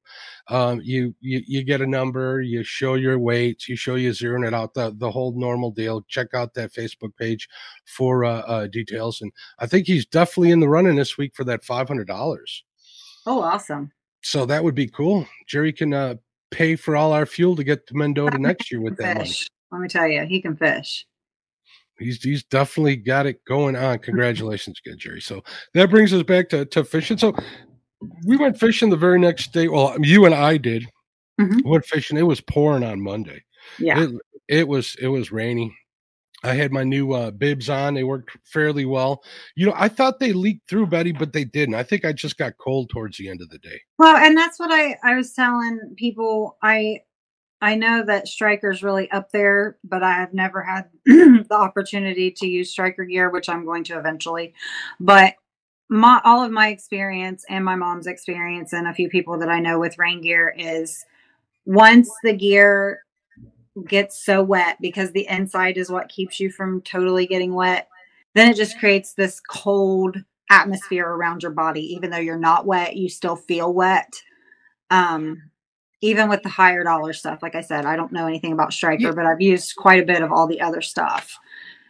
Um, 0.48 0.80
you 0.82 1.14
you 1.20 1.42
you 1.46 1.66
get 1.66 1.82
a 1.82 1.88
number, 1.88 2.42
you 2.42 2.64
show 2.64 2.94
your 2.94 3.20
weights, 3.20 3.68
you 3.68 3.76
show 3.76 3.96
you 3.96 4.12
zeroing 4.12 4.48
it 4.48 4.54
out, 4.54 4.74
the 4.74 4.96
the 4.98 5.12
whole 5.12 5.38
normal 5.38 5.72
deal. 5.72 6.06
Check 6.08 6.34
out 6.34 6.54
that 6.54 6.72
Facebook 6.72 7.18
page 7.18 7.50
for 7.88 8.24
uh, 8.24 8.40
uh 8.44 8.68
details, 8.68 9.20
and 9.20 9.34
I 9.60 9.68
think 9.68 9.86
he's 9.86 10.06
definitely 10.06 10.52
in 10.52 10.62
the 10.62 10.70
running 10.70 10.96
this 10.96 11.18
week 11.18 11.36
for 11.36 11.44
that 11.44 11.66
five 11.66 11.90
hundred 11.90 12.08
dollars. 12.08 12.64
Oh, 13.26 13.42
awesome! 13.42 13.92
So 14.22 14.46
that 14.46 14.64
would 14.64 14.76
be 14.76 14.88
cool. 14.88 15.28
Jerry 15.46 15.74
can 15.74 15.94
uh 15.94 16.16
pay 16.52 16.76
for 16.76 16.96
all 16.96 17.14
our 17.14 17.26
fuel 17.26 17.56
to 17.56 17.64
get 17.64 17.88
to 17.88 17.96
Mendota 17.96 18.38
next 18.38 18.72
year 18.72 18.82
with 18.82 18.98
that 18.98 19.18
money. 19.18 19.32
Let 19.72 19.82
me 19.82 19.88
tell 19.88 20.08
you, 20.08 20.26
he 20.26 20.42
can 20.42 20.56
fish. 20.56 21.06
He's 21.98 22.22
he's 22.22 22.44
definitely 22.44 22.96
got 22.96 23.26
it 23.26 23.44
going 23.46 23.76
on. 23.76 24.00
Congratulations, 24.00 24.80
again, 24.86 24.98
Jerry. 24.98 25.22
So 25.22 25.44
that 25.74 25.90
brings 25.90 26.14
us 26.14 26.24
back 26.24 26.50
to, 26.50 26.66
to 26.66 26.84
fishing. 26.84 27.18
So 27.18 27.36
we 28.26 28.38
went 28.38 28.60
fishing 28.60 28.90
the 28.90 28.98
very 28.98 29.20
next 29.20 29.54
day. 29.54 29.68
Well, 29.68 29.96
you 30.00 30.26
and 30.26 30.34
I 30.36 30.58
did. 30.58 30.86
Mhm. 31.40 31.64
Went 31.64 31.86
fishing. 31.86 32.18
It 32.18 32.24
was 32.24 32.42
pouring 32.42 32.84
on 32.84 33.02
Monday. 33.02 33.44
Yeah. 33.80 34.04
It, 34.04 34.12
it 34.48 34.68
was 34.68 34.96
it 35.00 35.08
was 35.08 35.32
rainy. 35.32 35.76
I 36.44 36.54
had 36.54 36.72
my 36.72 36.84
new 36.84 37.14
uh, 37.14 37.32
bibs 37.32 37.70
on. 37.70 37.94
They 37.94 38.04
worked 38.04 38.36
fairly 38.44 38.86
well. 38.86 39.24
You 39.56 39.68
know, 39.68 39.74
I 39.76 39.88
thought 39.88 40.20
they 40.20 40.34
leaked 40.34 40.68
through, 40.68 40.88
Betty, 40.88 41.12
but 41.12 41.34
they 41.34 41.44
didn't. 41.44 41.76
I 41.76 41.84
think 41.84 42.04
I 42.04 42.14
just 42.14 42.38
got 42.38 42.58
cold 42.58 42.90
towards 42.90 43.18
the 43.18 43.30
end 43.30 43.42
of 43.42 43.50
the 43.50 43.60
day. 43.60 43.80
Well, 44.00 44.18
and 44.18 44.38
that's 44.38 44.60
what 44.60 44.72
I 44.72 44.98
I 45.04 45.16
was 45.16 45.34
telling 45.34 45.80
people. 45.98 46.58
I 46.62 47.02
I 47.62 47.76
know 47.76 48.04
that 48.06 48.28
Striker's 48.28 48.82
really 48.82 49.10
up 49.12 49.32
there, 49.32 49.78
but 49.84 50.02
I 50.02 50.14
have 50.14 50.34
never 50.34 50.64
had 50.64 50.90
the 51.06 51.48
opportunity 51.52 52.32
to 52.32 52.48
use 52.48 52.72
Striker 52.72 53.06
gear, 53.06 53.30
which 53.30 53.48
I'm 53.48 53.66
going 53.66 53.84
to 53.86 54.00
eventually. 54.00 54.54
But 55.00 55.36
my 55.90 56.22
all 56.24 56.44
of 56.44 56.52
my 56.52 56.70
experience 56.70 57.46
and 57.50 57.64
my 57.64 57.76
mom's 57.76 58.08
experience 58.08 58.74
and 58.74 58.88
a 58.88 58.94
few 58.94 59.10
people 59.10 59.38
that 59.38 59.50
I 59.50 59.60
know 59.60 59.78
with 59.78 60.00
rain 60.00 60.22
gear 60.22 60.56
is 60.58 61.06
once 61.66 62.10
the 62.24 62.34
gear 62.34 63.02
gets 63.88 64.24
so 64.24 64.44
wet 64.44 64.78
because 64.82 65.12
the 65.12 65.28
inside 65.30 65.78
is 65.78 65.90
what 65.90 66.10
keeps 66.10 66.40
you 66.40 66.52
from 66.52 66.82
totally 66.82 67.26
getting 67.26 67.54
wet, 67.54 67.88
then 68.36 68.50
it 68.50 68.56
just 68.56 68.80
creates 68.80 69.14
this 69.14 69.40
cold 69.40 70.18
atmosphere 70.50 71.08
around 71.08 71.42
your 71.44 71.52
body. 71.52 71.82
Even 71.94 72.10
though 72.10 72.18
you're 72.18 72.38
not 72.38 72.66
wet, 72.66 72.96
you 72.96 73.10
still 73.10 73.36
feel 73.36 73.74
wet. 73.74 74.14
Um, 74.90 75.42
even 76.02 76.28
with 76.30 76.42
the 76.44 76.50
higher 76.50 76.84
dollar 76.84 77.14
stuff, 77.14 77.40
like 77.42 77.56
I 77.56 77.62
said, 77.62 77.86
I 77.86 77.96
don't 77.96 78.12
know 78.12 78.28
anything 78.28 78.52
about 78.54 78.74
Striker, 78.74 79.04
Yeah. 79.04 79.12
but 79.12 79.26
I've 79.26 79.42
used 79.42 79.76
quite 79.78 80.02
a 80.02 80.06
bit 80.06 80.22
of 80.22 80.32
all 80.32 80.48
the 80.48 80.60
other 80.60 80.82
stuff. 80.82 81.38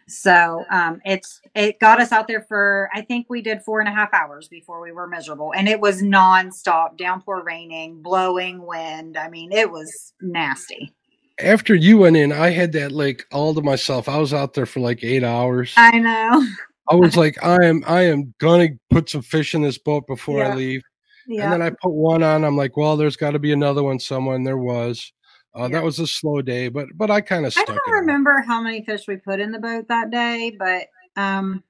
So 0.06 0.64
um, 0.70 1.00
it's 1.04 1.40
it 1.54 1.80
got 1.80 2.00
us 2.00 2.12
out 2.12 2.28
there 2.28 2.42
for 2.42 2.90
I 2.92 3.00
think 3.00 3.26
we 3.30 3.40
did 3.40 3.62
four 3.62 3.80
and 3.80 3.88
a 3.88 3.92
half 3.92 4.12
hours 4.12 4.48
before 4.48 4.82
we 4.82 4.92
were 4.92 5.06
miserable, 5.06 5.52
and 5.56 5.68
it 5.68 5.80
was 5.80 6.02
nonstop, 6.02 6.98
downpour, 6.98 7.42
raining, 7.44 8.02
blowing 8.02 8.66
wind. 8.66 9.16
I 9.16 9.28
mean, 9.28 9.52
it 9.52 9.70
was 9.70 10.12
nasty. 10.20 10.92
After 11.40 11.74
you 11.74 11.98
went 11.98 12.16
in, 12.16 12.32
I 12.32 12.50
had 12.50 12.72
that 12.72 12.92
lake 12.92 13.24
all 13.32 13.54
to 13.54 13.62
myself. 13.62 14.08
I 14.08 14.18
was 14.18 14.32
out 14.34 14.54
there 14.54 14.66
for 14.66 14.80
like 14.80 15.02
eight 15.02 15.24
hours. 15.24 15.72
I 15.76 15.98
know. 15.98 16.46
I 16.88 16.94
was 16.94 17.16
like, 17.16 17.42
I 17.42 17.64
am, 17.64 17.82
I 17.86 18.02
am 18.02 18.34
gonna 18.38 18.68
put 18.90 19.08
some 19.08 19.22
fish 19.22 19.54
in 19.54 19.62
this 19.62 19.78
boat 19.78 20.06
before 20.06 20.38
Yeah. 20.40 20.48
I 20.48 20.54
leave. 20.54 20.82
Yeah. 21.26 21.44
And 21.44 21.52
then 21.52 21.62
I 21.62 21.70
put 21.70 21.92
one 21.92 22.22
on. 22.22 22.44
I'm 22.44 22.56
like, 22.56 22.76
well, 22.76 22.96
there's 22.96 23.16
got 23.16 23.30
to 23.30 23.38
be 23.38 23.52
another 23.52 23.82
one 23.82 23.98
somewhere. 24.00 24.34
And 24.36 24.46
there 24.46 24.58
was. 24.58 25.12
Uh, 25.56 25.62
Yeah. 25.62 25.68
That 25.68 25.84
was 25.84 25.98
a 26.00 26.06
slow 26.06 26.42
day, 26.42 26.68
but 26.68 26.88
but 26.94 27.10
I 27.10 27.20
kind 27.20 27.46
of 27.46 27.54
I 27.56 27.64
don't 27.64 27.76
it. 27.76 27.82
out. 27.88 27.92
remember 28.00 28.40
how 28.46 28.60
many 28.60 28.84
fish 28.84 29.02
we 29.06 29.16
put 29.16 29.38
in 29.38 29.52
the 29.52 29.58
boat 29.58 29.86
that 29.88 30.10
day, 30.10 30.56
but 30.58 30.86
um, 31.16 31.62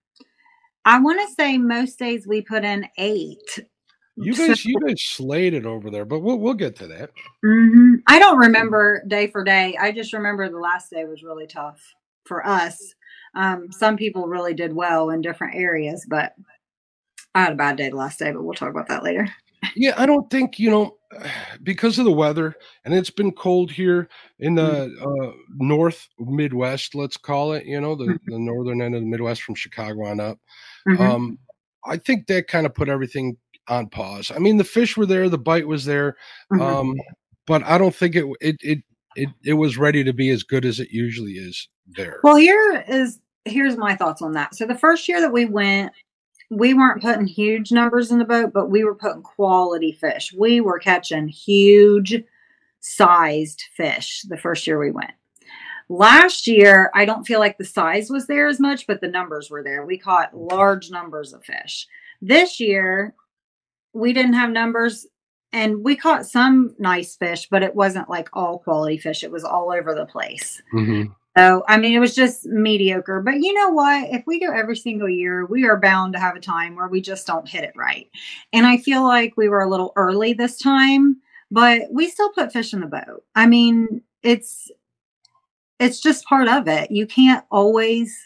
I 0.85 0.99
want 1.00 1.21
to 1.21 1.35
say 1.35 1.59
most 1.59 1.99
days 1.99 2.26
we 2.26 2.42
put 2.42 2.64
in 2.64 2.87
eight. 2.97 3.59
You 4.26 4.35
So- 4.35 4.47
guys, 4.49 4.64
you 4.64 4.79
guys 4.81 5.02
slayed 5.02 5.55
it 5.55 5.67
over 5.67 5.91
there, 5.91 6.05
but 6.05 6.21
we'll 6.21 6.38
we'll 6.38 6.55
get 6.55 6.76
to 6.76 6.87
that. 6.88 7.11
Mhm. 7.45 8.02
I 8.07 8.19
don't 8.19 8.38
remember 8.38 9.02
day 9.09 9.26
for 9.29 9.43
day. 9.45 9.76
I 9.81 9.93
just 9.93 10.12
remember 10.12 10.49
the 10.49 10.59
last 10.59 10.91
day 10.91 11.05
was 11.05 11.23
really 11.23 11.47
tough 11.47 11.81
for 12.26 12.47
us. 12.47 12.95
Um, 13.35 13.73
some 13.73 13.97
people 13.97 14.29
really 14.29 14.55
did 14.55 14.73
well 14.75 15.11
in 15.11 15.21
different 15.23 15.55
areas, 15.57 16.07
but 16.09 16.35
I 17.35 17.43
had 17.43 17.52
a 17.52 17.57
bad 17.57 17.76
day 17.76 17.88
the 17.88 17.97
last 17.97 18.19
day, 18.19 18.31
but 18.31 18.43
we'll 18.43 18.55
talk 18.55 18.69
about 18.71 18.88
that 18.88 19.02
later. 19.02 19.26
Yeah, 19.75 19.95
I 19.97 20.07
don't 20.07 20.29
think 20.31 20.59
you 20.59 20.71
know 20.71 20.97
because 21.62 21.99
of 21.99 22.05
the 22.05 22.12
weather, 22.12 22.55
and 22.85 22.93
it's 22.95 23.11
been 23.11 23.33
cold 23.33 23.71
here 23.71 24.09
in 24.38 24.55
the 24.55 24.93
uh, 25.00 25.33
North 25.57 26.09
Midwest. 26.19 26.95
Let's 26.95 27.17
call 27.17 27.52
it. 27.55 27.64
You 27.64 27.81
know, 27.81 27.95
the 27.95 28.05
Mhm. 28.05 28.19
the 28.26 28.38
northern 28.38 28.83
end 28.83 28.95
of 28.95 29.00
the 29.02 29.07
Midwest 29.09 29.43
from 29.43 29.55
Chicago 29.55 30.05
on 30.07 30.21
up. 30.21 30.38
Mhm. 30.88 31.00
Um, 31.00 31.38
I 31.85 31.97
think 31.97 32.26
that 32.29 32.47
kind 32.49 32.67
of 32.67 32.75
put 32.75 32.88
everything 32.88 33.37
on 33.69 33.88
pause. 33.88 34.31
I 34.35 34.38
mean, 34.38 34.57
the 34.57 34.64
fish 34.64 34.97
were 34.97 35.07
there, 35.07 35.28
the 35.28 35.38
bite 35.38 35.66
was 35.66 35.85
there, 35.85 36.16
Mhm. 36.52 36.61
um, 36.61 36.95
but 37.47 37.62
I 37.64 37.78
don't 37.78 37.95
think 37.95 38.16
it 38.16 38.26
it 38.40 38.57
it 38.61 38.78
it 39.16 39.28
it 39.45 39.52
was 39.54 39.76
ready 39.78 40.02
to 40.04 40.12
be 40.12 40.31
as 40.31 40.42
good 40.42 40.64
as 40.64 40.81
it 40.81 40.90
usually 40.90 41.33
is 41.33 41.69
there. 41.87 42.21
Well, 42.23 42.37
here 42.37 42.85
is 42.88 43.21
here's 43.45 43.76
my 43.76 43.95
thoughts 43.97 44.23
on 44.23 44.33
that. 44.33 44.54
So 44.54 44.66
the 44.66 44.78
first 44.78 45.09
year 45.09 45.21
that 45.21 45.33
we 45.33 45.45
went, 45.45 45.92
we 46.50 46.75
weren't 46.75 47.02
putting 47.02 47.26
huge 47.26 47.73
numbers 47.73 48.10
in 48.10 48.19
the 48.19 48.25
boat, 48.25 48.52
but 48.52 48.71
we 48.71 48.84
were 48.84 48.95
putting 48.95 49.23
quality 49.23 49.93
fish. 49.93 50.32
We 50.37 50.60
were 50.60 50.78
catching 50.78 51.28
huge 51.28 52.23
sized 52.80 53.63
fish 53.76 54.23
the 54.28 54.37
first 54.37 54.67
year 54.67 54.78
we 54.78 54.91
went. 54.91 55.13
Last 55.89 56.47
year, 56.47 56.91
I 56.95 57.04
don't 57.04 57.26
feel 57.26 57.39
like 57.41 57.58
the 57.58 57.65
size 57.65 58.10
was 58.10 58.26
there 58.26 58.47
as 58.47 58.58
much, 58.60 58.87
but 58.87 59.00
the 59.00 59.08
numbers 59.08 59.50
were 59.50 59.63
there. 59.63 59.84
We 59.84 59.99
caught 59.99 60.37
large 60.37 60.91
numbers 60.91 61.32
of 61.32 61.45
fish. 61.45 61.87
This 62.21 62.60
year, 62.60 63.15
we 63.93 64.13
didn't 64.13 64.35
have 64.35 64.50
numbers 64.50 65.07
and 65.52 65.85
we 65.85 65.97
caught 65.97 66.26
some 66.26 66.75
nice 66.78 67.17
fish, 67.17 67.49
but 67.50 67.63
it 67.63 67.75
wasn't 67.75 68.09
like 68.09 68.28
all 68.33 68.59
quality 68.59 68.97
fish. 68.97 69.23
It 69.23 69.31
was 69.31 69.45
all 69.45 69.71
over 69.73 69.95
the 69.95 70.07
place. 70.07 70.63
Mhm. 70.73 71.15
So, 71.37 71.65
I 71.67 71.78
mean, 71.78 71.95
it 71.95 71.99
was 71.99 72.15
just 72.15 72.45
mediocre. 72.47 73.21
But 73.21 73.41
you 73.41 73.55
know 73.55 73.71
what? 73.71 74.11
If 74.11 74.23
we 74.26 74.39
go 74.39 74.52
every 74.52 74.76
single 74.76 75.09
year, 75.09 75.47
we 75.47 75.65
are 75.65 75.78
bound 75.78 76.13
to 76.13 76.21
have 76.21 76.37
a 76.37 76.41
time 76.41 76.76
where 76.76 76.89
we 76.89 77.00
just 77.00 77.26
don't 77.26 77.49
hit 77.49 77.65
it 77.65 77.73
right. 77.75 78.09
And 78.52 78.67
I 78.67 78.76
feel 78.76 79.02
like 79.02 79.35
we 79.37 79.49
were 79.49 79.63
a 79.63 79.69
little 79.69 79.93
early 79.97 80.35
this 80.35 80.59
time, 80.59 81.17
but 81.50 81.83
we 81.91 82.09
still 82.09 82.31
put 82.33 82.52
fish 82.52 82.75
in 82.75 82.81
the 82.81 82.87
boat. 82.87 83.25
I 83.35 83.47
mean, 83.47 84.02
it's 84.23 84.71
it's 85.78 86.00
just 86.00 86.25
part 86.26 86.49
of 86.49 86.69
it. 86.69 86.91
You 86.91 87.07
can't 87.07 87.45
always 87.50 88.17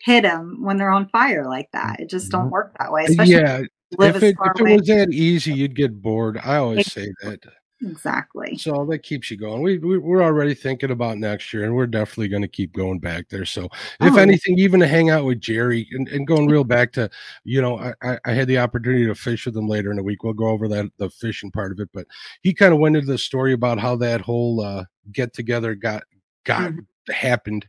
hit 0.00 0.22
them 0.22 0.62
when 0.62 0.76
they're 0.76 0.90
on 0.90 1.08
fire 1.08 1.46
like 1.46 1.70
that. 1.72 2.00
It 2.00 2.10
just 2.10 2.30
don't 2.30 2.50
work 2.50 2.76
that 2.78 2.92
way. 2.92 3.04
Especially 3.04 3.34
Mm-hmm. 3.34 3.62
Yeah, 3.62 3.68
if 3.90 3.98
live 3.98 4.16
if 4.16 4.22
as 4.22 4.30
it, 4.30 4.36
if 4.56 4.60
it 4.60 4.76
was 4.78 4.86
that 4.88 5.10
easy, 5.12 5.52
you'd 5.52 5.76
get 5.76 6.00
bored. 6.02 6.38
I 6.44 6.56
always 6.56 6.90
say 6.92 7.06
that. 7.22 7.40
exactly. 7.80 8.56
So 8.58 8.84
that 8.90 8.98
keeps 9.04 9.30
you 9.30 9.36
going. 9.36 9.62
We, 9.62 9.78
we 9.78 9.98
we're 9.98 10.22
already 10.22 10.54
thinking 10.54 10.90
about 10.90 11.18
next 11.18 11.52
year, 11.54 11.64
and 11.64 11.74
we're 11.74 11.86
definitely 11.86 12.28
going 12.28 12.42
to 12.42 12.48
keep 12.48 12.72
going 12.72 12.98
back 12.98 13.28
there. 13.28 13.44
So, 13.44 13.66
if 14.00 14.14
Oh. 14.14 14.16
anything, 14.16 14.58
even 14.58 14.80
to 14.80 14.86
hang 14.86 15.10
out 15.10 15.24
with 15.24 15.40
Jerry 15.40 15.86
and, 15.92 16.08
and 16.08 16.26
going 16.26 16.48
real 16.48 16.64
back 16.64 16.92
to, 16.94 17.08
you 17.44 17.62
know, 17.62 17.78
I, 18.02 18.18
I- 18.24 18.32
had 18.32 18.48
the 18.48 18.58
opportunity 18.58 19.06
to 19.06 19.14
fish 19.14 19.46
with 19.46 19.56
him 19.56 19.68
later 19.68 19.90
in 19.90 19.96
the 19.96 20.02
week. 20.02 20.22
We'll 20.24 20.32
go 20.34 20.48
over 20.48 20.68
that 20.68 20.86
the 20.98 21.08
fishing 21.10 21.50
part 21.50 21.72
of 21.72 21.80
it, 21.80 21.88
but 21.94 22.06
he 22.42 22.52
kind 22.52 22.74
of 22.74 22.80
went 22.80 22.96
into 22.96 23.06
the 23.10 23.18
story 23.18 23.52
about 23.52 23.78
how 23.78 23.96
that 23.96 24.20
whole 24.20 24.60
uh, 24.60 24.84
get 25.12 25.32
together 25.32 25.74
got 25.74 26.02
got 26.44 26.72
happened. 27.10 27.66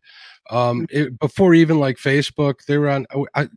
Um, 0.51 0.87
it, 0.89 1.19
before 1.19 1.53
even 1.53 1.79
like 1.79 1.97
Facebook, 1.97 2.65
they 2.65 2.77
were 2.79 2.89
on. 2.89 3.05
oh, 3.13 3.27
I, 3.35 3.47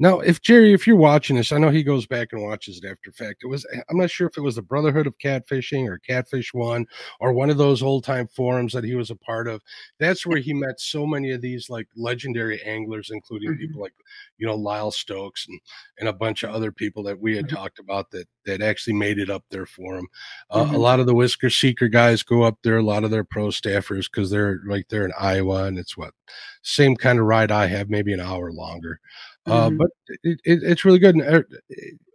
now, 0.00 0.18
if 0.20 0.40
Jerry, 0.40 0.72
if 0.72 0.86
you're 0.86 0.96
watching 0.96 1.36
this, 1.36 1.52
I 1.52 1.58
know 1.58 1.70
he 1.70 1.84
goes 1.84 2.06
back 2.06 2.28
and 2.32 2.42
watches 2.42 2.80
it 2.82 2.90
after 2.90 3.12
fact. 3.12 3.44
It 3.44 3.48
was 3.48 3.64
I'm 3.90 3.98
not 3.98 4.10
sure 4.10 4.26
if 4.26 4.36
it 4.38 4.40
was 4.40 4.56
the 4.56 4.62
Brotherhood 4.62 5.06
of 5.06 5.18
Catfishing 5.18 5.86
or 5.88 5.98
Catfish 5.98 6.52
One 6.54 6.86
or 7.20 7.32
one 7.32 7.50
of 7.50 7.58
those 7.58 7.82
old 7.82 8.02
time 8.04 8.26
forums 8.28 8.72
that 8.72 8.82
he 8.84 8.96
was 8.96 9.10
a 9.10 9.16
part 9.16 9.46
of. 9.46 9.62
That's 10.00 10.26
where 10.26 10.38
he 10.40 10.54
met 10.54 10.80
so 10.80 11.06
many 11.06 11.30
of 11.32 11.42
these 11.42 11.70
like 11.70 11.86
legendary 11.96 12.62
anglers, 12.62 13.10
including 13.12 13.54
Mhm. 13.54 13.58
people 13.58 13.82
like 13.82 13.94
you 14.38 14.46
know 14.46 14.56
Lyle 14.56 14.90
Stokes 14.90 15.46
and 15.48 15.60
and 15.98 16.08
a 16.08 16.12
bunch 16.14 16.42
of 16.42 16.50
other 16.50 16.72
people 16.72 17.02
that 17.04 17.20
we 17.20 17.36
had 17.36 17.46
Mhm. 17.46 17.54
talked 17.54 17.78
about 17.78 18.10
that 18.12 18.26
that 18.46 18.62
actually 18.62 18.94
made 18.94 19.18
it 19.18 19.30
up 19.30 19.44
there 19.50 19.66
for 19.66 19.96
him. 19.98 20.08
Uh, 20.50 20.66
A 20.70 20.74
Mhm. 20.74 20.78
lot 20.78 21.00
of 21.00 21.06
the 21.06 21.14
Whisker 21.14 21.50
Seeker 21.50 21.88
guys 21.88 22.22
go 22.22 22.42
up 22.42 22.58
there. 22.62 22.78
A 22.78 22.82
lot 22.82 23.04
of 23.04 23.10
their 23.10 23.24
pro 23.24 23.48
staffers 23.48 24.10
because 24.10 24.30
they're 24.30 24.60
like 24.66 24.88
they're 24.88 25.04
in 25.04 25.12
Iowa 25.18 25.64
and 25.64 25.78
it's 25.78 25.96
what 25.96 26.14
same 26.62 26.96
kind 26.96 27.18
of 27.18 27.26
ride 27.26 27.50
I 27.50 27.66
have, 27.66 27.90
maybe 27.90 28.12
an 28.12 28.20
hour 28.20 28.52
longer. 28.52 29.00
Uh, 29.46 29.70
Mhm. 29.70 29.78
but 29.78 29.90
it, 30.22 30.40
it, 30.44 30.60
it's 30.62 30.84
really 30.84 30.98
good. 30.98 31.14
And, 31.16 31.22
uh, 31.36 31.42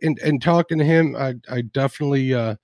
and, 0.01 0.19
and 0.19 0.41
talking 0.41 0.77
to 0.77 0.85
him, 0.85 1.15
I, 1.15 1.35
I 1.49 1.61
definitely 1.61 2.33
uh, 2.33 2.55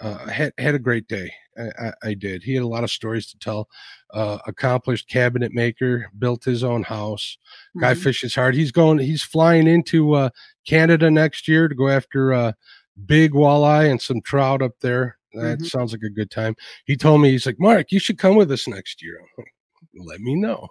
uh, 0.00 0.26
had, 0.28 0.52
had 0.58 0.74
a 0.74 0.78
great 0.78 1.06
day. 1.08 1.32
I, 1.56 1.86
I, 1.88 1.92
I 2.10 2.14
did. 2.14 2.42
He 2.42 2.54
had 2.54 2.62
a 2.62 2.68
lot 2.68 2.84
of 2.84 2.90
stories 2.90 3.26
to 3.30 3.38
tell. 3.38 3.68
Uh, 4.14 4.38
accomplished 4.46 5.08
cabinet 5.08 5.52
maker, 5.52 6.06
built 6.18 6.44
his 6.44 6.64
own 6.64 6.82
house. 6.82 7.36
Guy 7.80 7.94
Mhm. 7.94 8.02
fishes 8.02 8.34
hard. 8.34 8.54
He's 8.54 8.72
going. 8.72 8.98
He's 8.98 9.22
flying 9.22 9.66
into 9.66 10.14
uh, 10.14 10.30
Canada 10.66 11.10
next 11.10 11.46
year 11.48 11.68
to 11.68 11.74
go 11.74 11.88
after 11.88 12.32
uh, 12.32 12.52
big 13.06 13.32
walleye 13.32 13.90
and 13.90 14.00
some 14.00 14.20
trout 14.22 14.62
up 14.62 14.72
there. 14.80 15.18
That 15.34 15.58
Mhm. 15.60 15.66
sounds 15.66 15.92
like 15.92 16.02
a 16.02 16.10
good 16.10 16.30
time. 16.30 16.54
He 16.86 16.96
told 16.96 17.20
me 17.20 17.30
he's 17.30 17.44
like, 17.46 17.60
Mark, 17.60 17.92
you 17.92 17.98
should 18.00 18.18
come 18.18 18.34
with 18.36 18.50
us 18.50 18.66
next 18.66 19.02
year. 19.02 19.20
Let 20.04 20.20
me 20.20 20.34
know. 20.34 20.68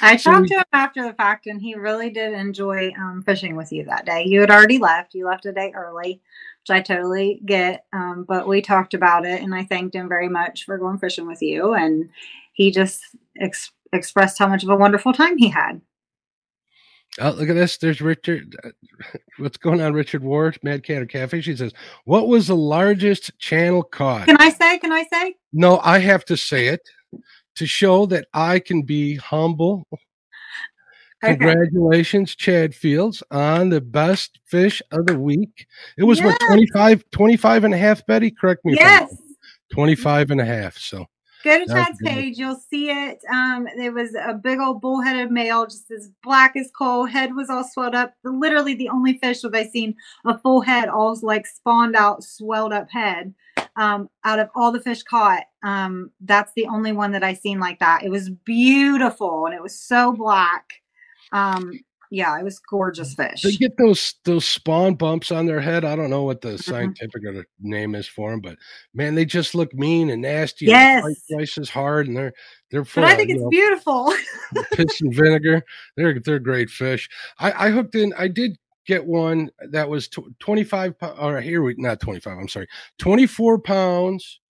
I 0.00 0.16
So 0.16 0.30
talked 0.30 0.42
we- 0.42 0.48
to 0.48 0.54
him 0.58 0.64
after 0.72 1.02
the 1.04 1.12
fact, 1.14 1.46
and 1.46 1.60
he 1.60 1.74
really 1.74 2.10
did 2.10 2.32
enjoy 2.32 2.92
um, 2.98 3.22
fishing 3.24 3.56
with 3.56 3.72
you 3.72 3.84
that 3.84 4.06
day. 4.06 4.24
You 4.26 4.40
had 4.40 4.50
already 4.50 4.78
left; 4.78 5.14
you 5.14 5.26
left 5.26 5.46
a 5.46 5.52
day 5.52 5.72
early, 5.74 6.20
which 6.62 6.70
I 6.70 6.80
totally 6.80 7.40
get. 7.44 7.84
Um, 7.92 8.24
but 8.28 8.46
we 8.48 8.60
talked 8.62 8.94
about 8.94 9.24
it, 9.26 9.42
and 9.42 9.54
I 9.54 9.64
thanked 9.64 9.94
him 9.94 10.08
very 10.08 10.28
much 10.28 10.64
for 10.64 10.78
going 10.78 10.98
fishing 10.98 11.26
with 11.26 11.42
you. 11.42 11.74
And 11.74 12.10
he 12.52 12.70
just 12.70 13.02
ex- 13.40 13.72
expressed 13.92 14.38
how 14.38 14.48
much 14.48 14.62
of 14.64 14.70
a 14.70 14.76
wonderful 14.76 15.12
time 15.12 15.36
he 15.38 15.48
had. 15.48 15.80
Oh, 17.18 17.30
look 17.30 17.48
at 17.48 17.54
this. 17.54 17.76
There's 17.76 18.00
Richard. 18.00 18.56
uh, 18.62 18.70
What's 19.38 19.56
going 19.56 19.80
on, 19.80 19.94
Richard 19.94 20.22
Ward, 20.22 20.58
Mad 20.62 20.84
Cat 20.84 21.02
or 21.02 21.06
Catfish? 21.06 21.46
He 21.46 21.56
says, 21.56 21.72
What 22.04 22.28
was 22.28 22.46
the 22.46 22.54
largest 22.56 23.36
channel 23.38 23.82
caught? 23.82 24.26
Can 24.26 24.36
I 24.38 24.50
say? 24.50 24.78
Can 24.78 24.92
I 24.92 25.04
say? 25.12 25.34
No, 25.52 25.80
I 25.82 25.98
have 25.98 26.24
to 26.26 26.36
say 26.36 26.68
it 26.68 26.80
to 27.56 27.66
show 27.66 28.06
that 28.06 28.26
I 28.34 28.58
can 28.58 28.82
be 28.82 29.16
humble. 29.16 29.86
Okay. 31.22 31.36
Congratulations, 31.36 32.34
Chad 32.34 32.74
Fields, 32.74 33.22
on 33.30 33.68
the 33.68 33.82
best 33.82 34.40
fish 34.46 34.80
of 34.90 35.04
the 35.04 35.18
week. 35.18 35.66
It 35.98 36.04
was 36.04 36.18
what 36.22 36.34
Yes. 36.40 36.48
25, 36.48 37.04
25 37.10 37.64
and 37.64 37.74
a 37.74 37.76
half, 37.76 38.06
Betty? 38.06 38.30
Correct 38.30 38.64
me 38.64 38.74
Yes. 38.74 39.10
wrong. 39.10 39.18
25 39.70 40.30
and 40.30 40.40
a 40.40 40.46
half. 40.46 40.78
So 40.78 41.04
Go 41.42 41.58
to 41.58 41.66
Chad's 41.66 41.98
page. 42.02 42.38
You'll 42.38 42.60
see 42.70 42.90
it. 42.90 43.22
Um, 43.32 43.66
there 43.76 43.92
was 43.92 44.14
a 44.14 44.34
big 44.34 44.58
old 44.60 44.80
bullheaded 44.82 45.30
male, 45.30 45.64
just 45.64 45.90
as 45.90 46.10
black 46.22 46.54
as 46.54 46.70
coal. 46.70 47.06
Head 47.06 47.34
was 47.34 47.48
all 47.48 47.64
swelled 47.64 47.94
up. 47.94 48.12
Literally, 48.24 48.74
the 48.74 48.90
only 48.90 49.18
fish 49.18 49.40
that 49.40 49.54
I 49.54 49.66
seen 49.66 49.94
a 50.26 50.38
full 50.38 50.60
head, 50.60 50.88
all 50.90 51.18
like 51.22 51.46
spawned 51.46 51.96
out, 51.96 52.22
swelled 52.22 52.74
up 52.74 52.90
head. 52.90 53.34
Um, 53.76 54.08
out 54.24 54.38
of 54.38 54.48
all 54.54 54.72
the 54.72 54.80
fish 54.80 55.02
caught, 55.02 55.44
um, 55.64 56.10
that's 56.20 56.52
the 56.54 56.66
only 56.66 56.92
one 56.92 57.12
that 57.12 57.22
I 57.24 57.34
seen 57.34 57.60
like 57.60 57.78
that. 57.80 58.02
It 58.02 58.10
was 58.10 58.30
beautiful 58.30 59.46
and 59.46 59.54
it 59.54 59.62
was 59.62 59.78
so 59.78 60.12
black. 60.12 60.72
Um, 61.32 61.72
yeah, 62.12 62.36
it 62.38 62.42
was 62.42 62.58
gorgeous 62.58 63.14
fish. 63.14 63.42
they 63.42 63.52
get 63.52 63.76
those 63.78 64.14
those 64.24 64.44
spawn 64.44 64.96
bumps 64.96 65.30
on 65.30 65.46
their 65.46 65.60
head. 65.60 65.84
I 65.84 65.94
don't 65.94 66.10
know 66.10 66.24
what 66.24 66.40
the 66.40 66.54
Mhm. 66.54 66.62
scientific 66.64 67.22
name 67.60 67.94
is 67.94 68.08
for 68.08 68.32
them, 68.32 68.40
but 68.40 68.58
man, 68.94 69.14
they 69.14 69.24
just 69.24 69.54
look 69.54 69.72
mean 69.74 70.10
and 70.10 70.20
nasty. 70.22 70.66
Yes. 70.66 71.04
twice 71.30 71.56
as 71.56 71.70
hard, 71.70 72.08
and 72.08 72.16
they're 72.16 72.32
they're 72.72 72.84
full 72.84 73.04
but 73.04 73.12
I 73.12 73.16
think 73.16 73.30
it's 73.30 73.40
know, 73.40 73.48
beautiful. 73.48 74.12
piss 74.72 75.00
and 75.02 75.14
vinegar. 75.14 75.62
They're 75.96 76.18
they're 76.18 76.40
great 76.40 76.68
fish. 76.68 77.08
I, 77.38 77.66
I 77.68 77.70
hooked 77.70 77.94
in. 77.94 78.12
I 78.18 78.26
did 78.26 78.58
get 78.90 79.06
one 79.06 79.48
that 79.70 79.88
was 79.88 80.08
25 80.40 80.98
pou- 80.98 81.06
or 81.20 81.40
here 81.40 81.62
we 81.62 81.74
not 81.78 82.00
25 82.00 82.36
i'm 82.38 82.48
sorry 82.48 82.66
24 82.98 83.58
pounds 83.60 84.40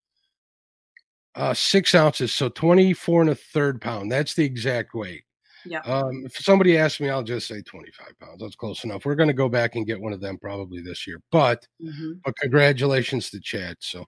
uh 1.35 1.53
six 1.53 1.95
ounces 1.95 2.33
so 2.33 2.49
24 2.49 3.21
and 3.23 3.31
a 3.31 3.35
third 3.35 3.81
pound 3.83 4.11
that's 4.11 4.33
the 4.35 4.45
exact 4.45 4.95
weight 4.95 5.25
yeah. 5.67 5.81
um 5.81 6.23
if 6.25 6.35
somebody 6.37 6.79
asks 6.79 7.01
me 7.01 7.11
i'll 7.11 7.23
just 7.23 7.47
say 7.47 7.61
25 7.61 8.19
pounds 8.19 8.41
that's 8.41 8.57
close 8.57 8.83
enough 8.85 9.05
we're 9.05 9.15
going 9.15 9.29
to 9.29 9.35
go 9.35 9.49
back 9.49 9.77
and 9.77 9.87
get 9.87 10.01
one 10.01 10.15
of 10.15 10.21
them 10.23 10.39
probably 10.39 10.81
this 10.81 11.07
year 11.07 11.21
but 11.31 11.67
Mhm. 11.83 12.21
but 12.25 12.35
congratulations 12.39 13.29
to 13.31 13.39
chad 13.41 13.77
so 13.81 14.07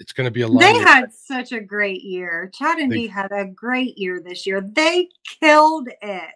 it's 0.00 0.12
going 0.12 0.26
to 0.26 0.30
be 0.32 0.42
a 0.42 0.48
long 0.48 0.58
They 0.60 0.72
year. 0.74 0.84
had 0.86 1.12
such 1.12 1.52
a 1.52 1.60
great 1.60 2.02
year. 2.02 2.50
Chad 2.52 2.78
and 2.78 2.90
They- 2.90 3.02
Dee 3.02 3.06
had 3.06 3.30
a 3.30 3.44
great 3.44 3.96
year 3.96 4.20
this 4.20 4.44
year. 4.48 4.60
They 4.60 5.08
killed 5.40 5.88
it. 6.00 6.30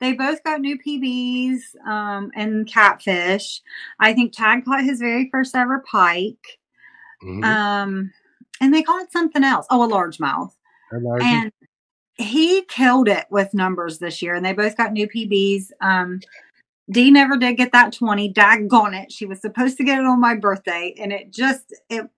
They 0.00 0.12
both 0.12 0.42
got 0.44 0.60
new 0.60 0.78
PBs 0.78 1.60
um, 1.86 2.30
and 2.34 2.66
catfish. 2.66 3.60
I 3.98 4.12
think 4.12 4.34
Chad 4.34 4.64
caught 4.64 4.84
his 4.84 5.00
very 5.00 5.28
first 5.30 5.54
ever 5.54 5.84
pike. 5.90 6.58
Mhm. 7.22 7.44
Um, 7.44 8.12
and 8.60 8.72
they 8.72 8.82
caught 8.82 9.10
something 9.10 9.44
else. 9.44 9.66
Oh, 9.70 9.82
a 9.82 9.88
largemouth. 9.88 10.52
And 11.22 11.52
he 12.14 12.62
killed 12.62 13.08
it 13.08 13.26
with 13.30 13.54
numbers 13.54 13.98
this 13.98 14.22
year. 14.22 14.34
And 14.34 14.44
they 14.44 14.52
both 14.52 14.76
got 14.76 14.92
new 14.92 15.08
PBs. 15.08 15.70
Um, 15.80 16.20
Dee 16.90 17.10
never 17.10 17.36
did 17.36 17.56
get 17.56 17.72
that 17.72 17.92
20. 17.92 18.32
Daggone 18.32 19.02
it. 19.02 19.12
She 19.12 19.26
was 19.26 19.40
supposed 19.40 19.76
to 19.76 19.84
get 19.84 19.98
it 19.98 20.06
on 20.06 20.20
my 20.20 20.34
birthday. 20.34 20.94
And 20.98 21.12
it 21.12 21.32
just, 21.32 21.74
it, 21.90 22.08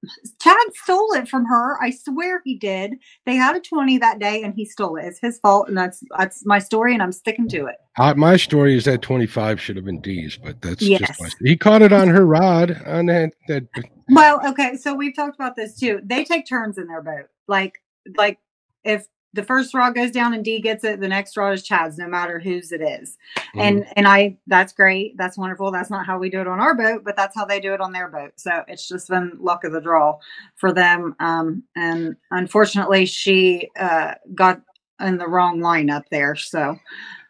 Chad 0.40 0.56
stole 0.74 1.12
it 1.14 1.28
from 1.28 1.44
her. 1.46 1.82
I 1.82 1.90
swear 1.90 2.40
he 2.44 2.54
did. 2.56 2.94
They 3.26 3.34
had 3.34 3.56
a 3.56 3.60
20 3.60 3.98
that 3.98 4.20
day 4.20 4.42
and 4.42 4.54
he 4.54 4.64
stole 4.64 4.96
it. 4.96 5.06
It's 5.06 5.18
his 5.18 5.40
fault. 5.40 5.68
And 5.68 5.76
that's, 5.76 6.02
that's 6.16 6.46
my 6.46 6.60
story 6.60 6.94
and 6.94 7.02
I'm 7.02 7.12
sticking 7.12 7.48
to 7.48 7.66
it. 7.66 7.76
I, 7.98 8.14
my 8.14 8.36
story 8.36 8.76
is 8.76 8.84
that 8.84 9.02
25 9.02 9.60
should 9.60 9.76
have 9.76 9.84
been 9.84 10.00
Dee's, 10.00 10.36
but 10.36 10.62
that's 10.62 10.82
Yes. 10.82 11.00
just 11.00 11.20
my 11.20 11.28
He 11.42 11.56
caught 11.56 11.82
it 11.82 11.92
on 11.92 12.08
her 12.08 12.24
rod 12.24 12.80
on 12.86 13.06
that. 13.06 13.32
that 13.48 13.64
Well, 14.08 14.40
okay, 14.50 14.76
so 14.76 14.94
we've 14.94 15.16
talked 15.16 15.34
about 15.34 15.56
this 15.56 15.78
too. 15.78 16.00
They 16.04 16.24
take 16.24 16.46
turns 16.46 16.78
in 16.78 16.86
their 16.86 17.02
boat. 17.02 17.26
Like, 17.48 17.82
like 18.16 18.38
if 18.84 19.06
the 19.32 19.42
first 19.42 19.74
rod 19.74 19.94
goes 19.94 20.10
down 20.10 20.34
and 20.34 20.44
D 20.44 20.60
gets 20.60 20.82
it, 20.82 21.00
the 21.00 21.08
next 21.08 21.36
rod 21.36 21.52
is 21.52 21.62
Chad's, 21.62 21.98
no 21.98 22.08
matter 22.08 22.40
whose 22.40 22.72
it 22.72 22.80
is. 22.80 23.16
And 23.54 23.86
and 23.96 24.08
I, 24.08 24.38
that's 24.46 24.72
great, 24.72 25.16
that's 25.16 25.38
wonderful. 25.38 25.70
That's 25.70 25.90
not 25.90 26.06
how 26.06 26.18
we 26.18 26.30
do 26.30 26.40
it 26.40 26.48
on 26.48 26.60
our 26.60 26.74
boat, 26.74 27.02
but 27.04 27.16
that's 27.16 27.36
how 27.36 27.44
they 27.44 27.60
do 27.60 27.72
it 27.74 27.80
on 27.80 27.92
their 27.92 28.08
boat. 28.08 28.32
So 28.36 28.64
it's 28.66 28.88
just 28.88 29.08
been 29.08 29.36
luck 29.38 29.64
of 29.64 29.72
the 29.72 29.80
draw 29.80 30.18
for 30.56 30.72
them. 30.72 31.14
Um, 31.20 31.64
and 31.76 32.16
unfortunately, 32.30 33.06
she 33.06 33.70
uh, 33.78 34.14
got 34.34 34.62
in 35.00 35.18
the 35.18 35.28
wrong 35.28 35.60
line 35.60 35.90
up 35.90 36.04
there. 36.10 36.34
So, 36.36 36.76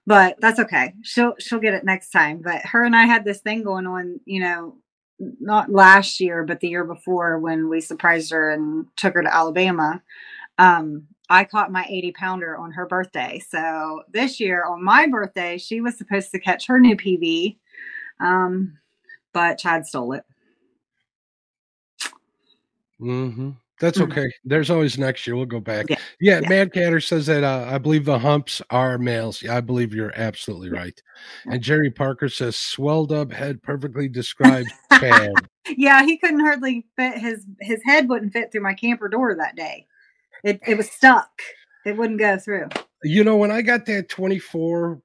but 0.06 0.36
that's 0.40 0.58
okay. 0.58 0.94
She'll 1.02 1.34
she'll 1.38 1.60
get 1.60 1.74
it 1.74 1.84
next 1.84 2.10
time. 2.10 2.40
But 2.42 2.64
her 2.66 2.84
and 2.84 2.96
I 2.96 3.04
had 3.04 3.24
this 3.24 3.40
thing 3.40 3.62
going 3.62 3.86
on, 3.86 4.20
you 4.24 4.40
know, 4.40 4.76
not 5.18 5.70
last 5.70 6.18
year, 6.18 6.44
but 6.44 6.60
the 6.60 6.68
year 6.68 6.84
before 6.84 7.38
when 7.38 7.68
we 7.68 7.80
surprised 7.80 8.32
her 8.32 8.50
and 8.50 8.86
took 8.96 9.14
her 9.14 9.22
to 9.22 9.34
Alabama. 9.34 10.02
Um, 10.58 11.06
I 11.30 11.44
caught 11.44 11.70
my 11.72 11.86
80 11.88 12.12
pounder 12.12 12.56
on 12.58 12.72
her 12.72 12.86
birthday. 12.86 13.40
So 13.48 14.02
this 14.12 14.40
year 14.40 14.64
on 14.64 14.82
my 14.84 15.06
birthday, 15.06 15.56
she 15.58 15.80
was 15.80 15.96
supposed 15.96 16.32
to 16.32 16.40
catch 16.40 16.66
her 16.66 16.78
new 16.80 16.96
PB, 16.96 17.56
Um, 18.20 18.76
but 19.32 19.56
Chad 19.58 19.86
stole 19.86 20.12
it. 20.12 20.24
hmm 22.98 23.50
That's 23.80 23.96
Mhm. 23.98 24.10
okay. 24.10 24.30
There's 24.44 24.68
always 24.68 24.98
next 24.98 25.26
year. 25.26 25.36
We'll 25.36 25.46
go 25.46 25.58
back. 25.60 25.86
Yeah. 25.88 25.96
Yeah, 26.20 26.40
Yeah. 26.40 26.48
Mad 26.50 26.72
Catter 26.74 27.00
says 27.00 27.24
that 27.26 27.42
uh, 27.44 27.66
I 27.70 27.78
believe 27.78 28.04
the 28.04 28.18
humps 28.18 28.60
are 28.68 28.98
males. 28.98 29.42
Yeah, 29.42 29.56
I 29.56 29.62
believe 29.62 29.94
you're 29.94 30.12
absolutely 30.16 30.68
right. 30.68 31.00
And 31.46 31.62
Jerry 31.62 31.90
Parker 31.90 32.28
says 32.28 32.56
swelled 32.56 33.10
up 33.10 33.32
head 33.32 33.62
perfectly 33.62 34.06
describes 34.08 34.70
Chad. 34.98 35.30
Yeah, 35.78 36.02
he 36.04 36.16
couldn't 36.18 36.40
hardly 36.40 36.86
fit 36.96 37.16
his 37.18 37.46
his 37.60 37.80
head 37.84 38.08
wouldn't 38.08 38.32
fit 38.32 38.50
through 38.50 38.62
my 38.62 38.74
camper 38.74 39.08
door 39.08 39.34
that 39.36 39.56
day. 39.56 39.86
It 40.44 40.60
it 40.66 40.76
was 40.76 40.90
stuck. 40.90 41.30
It 41.84 41.96
wouldn't 41.96 42.18
go 42.18 42.38
through. 42.38 42.68
You 43.02 43.24
know, 43.24 43.36
when 43.36 43.50
I 43.50 43.62
got 43.62 43.86
that 43.86 44.08
24 44.08 45.00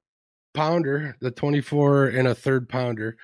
pounder, 0.54 1.16
the 1.20 1.30
24 1.30 2.08
and 2.08 2.28
a 2.28 2.34
third 2.34 2.68
pounder, 2.68 3.16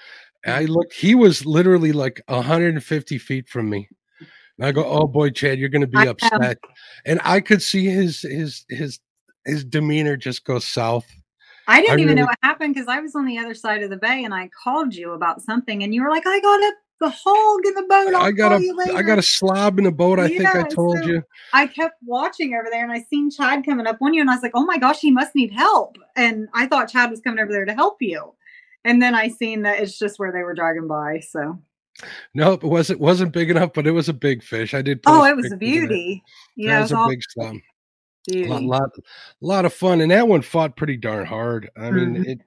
I 0.47 0.65
Mm-hmm. 0.65 0.73
looked, 0.73 0.93
he 0.95 1.15
was 1.15 1.47
literally 1.47 1.93
like 1.93 2.21
150 2.29 3.19
feet 3.19 3.49
from 3.49 3.71
me. 3.71 3.89
And 4.59 4.67
I 4.67 4.73
go, 4.73 4.85
oh 4.85 5.07
boy, 5.07 5.31
Chad, 5.31 5.59
you're 5.59 5.69
gonna 5.69 5.87
I 5.87 6.05
be 6.05 6.05
know. 6.05 6.11
upset. 6.11 6.59
And 7.05 7.21
I 7.25 7.41
could 7.41 7.63
see 7.63 7.87
his 7.87 8.23
his 8.23 8.65
his 8.69 9.01
his 9.45 9.65
demeanor 9.65 10.17
just 10.17 10.45
go 10.45 10.59
south. 10.59 11.07
I 11.69 11.81
didn't 11.81 12.01
I 12.01 12.03
even 12.03 12.17
know 12.17 12.25
what 12.25 12.39
happened 12.43 12.75
because 12.75 12.89
I 12.89 13.01
was 13.01 13.15
on 13.15 13.25
the 13.25 13.39
other 13.39 13.55
side 13.55 13.83
of 13.83 13.91
the 13.91 13.97
bay 13.97 14.25
and 14.25 14.35
I 14.35 14.49
called 14.49 14.95
you 14.95 15.13
about 15.13 15.43
something 15.43 15.83
and 15.83 15.95
you 15.95 16.03
were 16.03 16.11
like, 16.11 16.27
I 16.27 16.41
got 16.41 16.61
a 16.61 16.73
the 17.03 17.11
hog 17.11 17.61
in 17.67 17.75
the 17.75 17.83
boat. 17.83 18.15
I'll 18.15 18.23
I 18.23 18.31
got 18.31 18.53
a. 18.53 18.93
I 18.95 19.03
got 19.03 19.19
a 19.19 19.23
slob 19.23 19.79
in 19.79 19.85
the 19.85 19.93
boat. 19.93 20.19
I 20.19 20.29
think 20.29 20.47
I 20.47 20.63
told 20.63 20.99
so- 20.99 21.05
you. 21.07 21.23
I 21.53 21.67
kept 21.67 21.97
watching 22.05 22.55
over 22.55 22.69
there 22.71 22.83
and 22.83 22.93
I 22.93 23.05
seen 23.11 23.31
Chad 23.31 23.65
coming 23.67 23.87
up 23.87 23.99
on 24.01 24.15
you 24.15 24.21
and 24.23 24.31
I 24.31 24.35
was 24.35 24.43
like, 24.43 24.53
oh 24.55 24.65
my 24.65 24.79
gosh, 24.79 25.01
he 25.01 25.11
must 25.11 25.35
need 25.35 25.53
help. 25.53 25.99
And 26.17 26.49
I 26.55 26.67
thought 26.67 26.89
Chad 26.89 27.11
was 27.11 27.21
coming 27.21 27.41
over 27.41 27.53
there 27.53 27.67
to 27.67 27.75
help 27.75 27.99
you. 28.01 28.35
And 28.85 29.03
then 29.03 29.15
I 29.15 29.29
seen 29.29 29.63
that 29.63 29.81
it's 29.81 29.99
just 29.99 30.19
where 30.19 30.33
they 30.33 30.43
were 30.43 30.55
dragging 30.55 30.89
by. 30.89 31.21
So 31.21 31.59
Nope, 32.35 32.65
it 32.65 32.69
wasn't 32.69 33.01
wasn't 33.01 33.33
big 33.33 33.51
enough, 33.51 33.73
but 33.75 33.87
it 33.87 33.91
was 33.93 34.09
a 34.09 34.15
big 34.15 34.43
fish. 34.43 34.73
I 34.75 34.81
did. 34.83 35.01
oh, 35.07 35.25
it 35.25 35.37
was 35.37 35.53
a 35.53 35.57
pictures 35.57 35.79
of 35.85 35.85
it. 35.85 35.89
beauty. 35.89 36.23
Yeah, 36.57 36.79
it 36.79 36.83
was 36.83 36.93
a 36.93 36.97
all 36.97 37.09
big 37.09 37.21
slob. 37.29 37.57
beauty. 38.27 38.49
lot, 38.49 38.63
lot, 38.63 38.91
lot 39.41 39.65
of 39.67 39.75
fun, 39.75 40.01
and 40.01 40.11
that 40.11 40.27
one 40.27 40.41
fought 40.43 40.77
pretty 40.77 40.97
darn 40.97 41.27
hard. 41.27 41.71
I 41.77 41.91
mean, 41.91 42.17
Mhm. 42.17 42.27
it, 42.27 42.39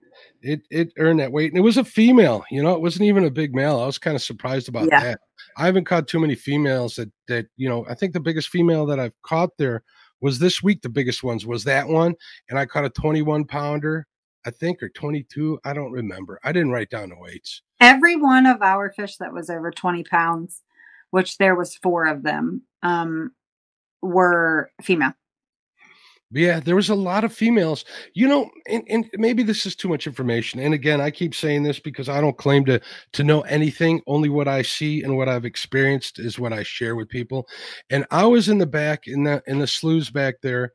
it, 0.46 0.62
it 0.70 0.94
earned 0.98 1.20
that 1.20 1.32
weight, 1.32 1.52
and 1.52 1.58
it 1.58 1.62
was 1.62 1.78
a 1.78 1.84
female. 1.84 2.44
You 2.52 2.62
know, 2.64 2.74
it 2.74 2.82
wasn't 2.82 3.06
even 3.06 3.26
a 3.26 3.32
big 3.32 3.54
male. 3.56 3.80
I 3.80 3.86
was 3.86 3.98
kind 3.98 4.16
of 4.16 4.22
surprised 4.22 4.70
about 4.70 4.88
Yeah. 4.92 5.02
that. 5.02 5.20
I 5.58 5.66
haven't 5.66 5.86
caught 5.86 6.08
too 6.08 6.20
many 6.20 6.36
females 6.36 6.96
that 6.96 7.12
that 7.28 7.48
you 7.58 7.68
know. 7.68 7.86
I 7.90 7.96
think 7.96 8.14
the 8.14 8.20
biggest 8.20 8.50
female 8.50 8.86
that 8.88 9.00
I've 9.00 9.20
caught 9.24 9.52
there 9.58 9.84
was 10.22 10.40
this 10.40 10.62
week. 10.64 10.82
The 10.82 10.90
biggest 10.90 11.24
ones 11.24 11.46
was 11.46 11.64
that 11.66 11.88
one, 11.88 12.16
and 12.50 12.60
I 12.60 12.66
caught 12.66 12.86
a 12.86 12.90
twenty-one 12.90 13.46
pounder, 13.46 14.06
I 14.46 14.52
think, 14.52 14.82
or 14.84 14.90
twenty-two. 14.90 15.60
I 15.66 15.74
don't 15.74 15.92
remember. 15.92 16.40
I 16.44 16.52
didn't 16.52 16.72
write 16.72 16.90
down 16.90 17.10
the 17.10 17.18
weights. 17.18 17.62
Every 17.82 18.16
one 18.16 18.46
of 18.46 18.62
our 18.62 18.92
fish 18.92 19.18
that 19.18 19.34
was 19.34 19.50
over 19.50 19.70
20 19.70 20.04
pounds, 20.06 20.62
which 21.12 21.38
there 21.38 21.56
was 21.56 21.76
four 21.76 22.06
of 22.06 22.24
them, 22.24 22.62
um, 22.84 23.32
were 24.02 24.70
female. 24.82 25.14
Yeah, 26.36 26.60
there 26.60 26.76
was 26.76 26.89
a 26.89 26.95
lot 26.95 27.24
of 27.24 27.34
females. 27.34 27.86
You 28.13 28.28
know, 28.28 28.50
and, 28.67 28.84
and 28.89 29.10
maybe 29.13 29.41
this 29.41 29.65
is 29.65 29.74
too 29.74 29.88
much 29.88 30.06
information. 30.06 30.60
And 30.60 30.74
again, 30.74 31.00
I 31.00 31.10
keep 31.10 31.34
saying 31.34 31.63
this 31.63 31.80
because 31.80 32.10
I 32.10 32.19
don't 32.19 32.38
claim 32.38 32.65
to 32.65 32.82
to 33.13 33.24
know 33.24 33.41
anything. 33.41 34.02
Only 34.06 34.28
what 34.28 34.50
I 34.50 34.62
see 34.62 35.02
and 35.02 35.15
what 35.15 35.30
I've 35.30 35.45
experienced 35.45 36.19
is 36.19 36.38
what 36.38 36.52
I 36.52 36.63
share 36.63 36.98
with 36.98 37.08
people. 37.08 37.48
And 37.89 38.06
I 38.12 38.26
was 38.26 38.50
in 38.50 38.58
the 38.58 38.65
back 38.65 39.08
in 39.08 39.24
the 39.24 39.41
in 39.48 39.60
the 39.60 39.67
sloughs 39.67 40.10
back 40.10 40.36
there 40.41 40.74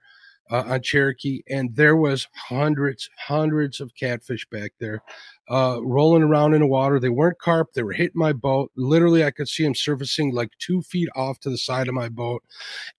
uh, 0.51 0.64
on 0.66 0.83
Cherokee, 0.83 1.42
and 1.49 1.77
there 1.77 1.96
was 1.96 2.27
hundreds, 2.35 3.11
hundreds 3.18 3.81
of 3.81 3.94
catfish 3.94 4.46
back 4.51 4.73
there, 4.81 5.03
uh, 5.51 5.79
rolling 5.83 6.23
around 6.23 6.55
in 6.55 6.61
the 6.61 6.66
water. 6.66 6.99
They 6.99 7.11
weren't 7.11 7.38
carp. 7.38 7.68
They 7.75 7.83
were 7.83 7.92
hitting 7.92 8.18
my 8.18 8.33
boat. 8.33 8.73
Literally, 8.77 9.25
I 9.25 9.31
could 9.31 9.49
see 9.49 9.64
them 9.64 9.75
surfacing 9.75 10.35
like 10.35 10.51
two 10.59 10.81
feet 10.81 11.11
off 11.14 11.38
to 11.40 11.51
the 11.51 11.59
side 11.59 11.87
of 11.87 11.94
my 11.94 12.09
boat, 12.09 12.42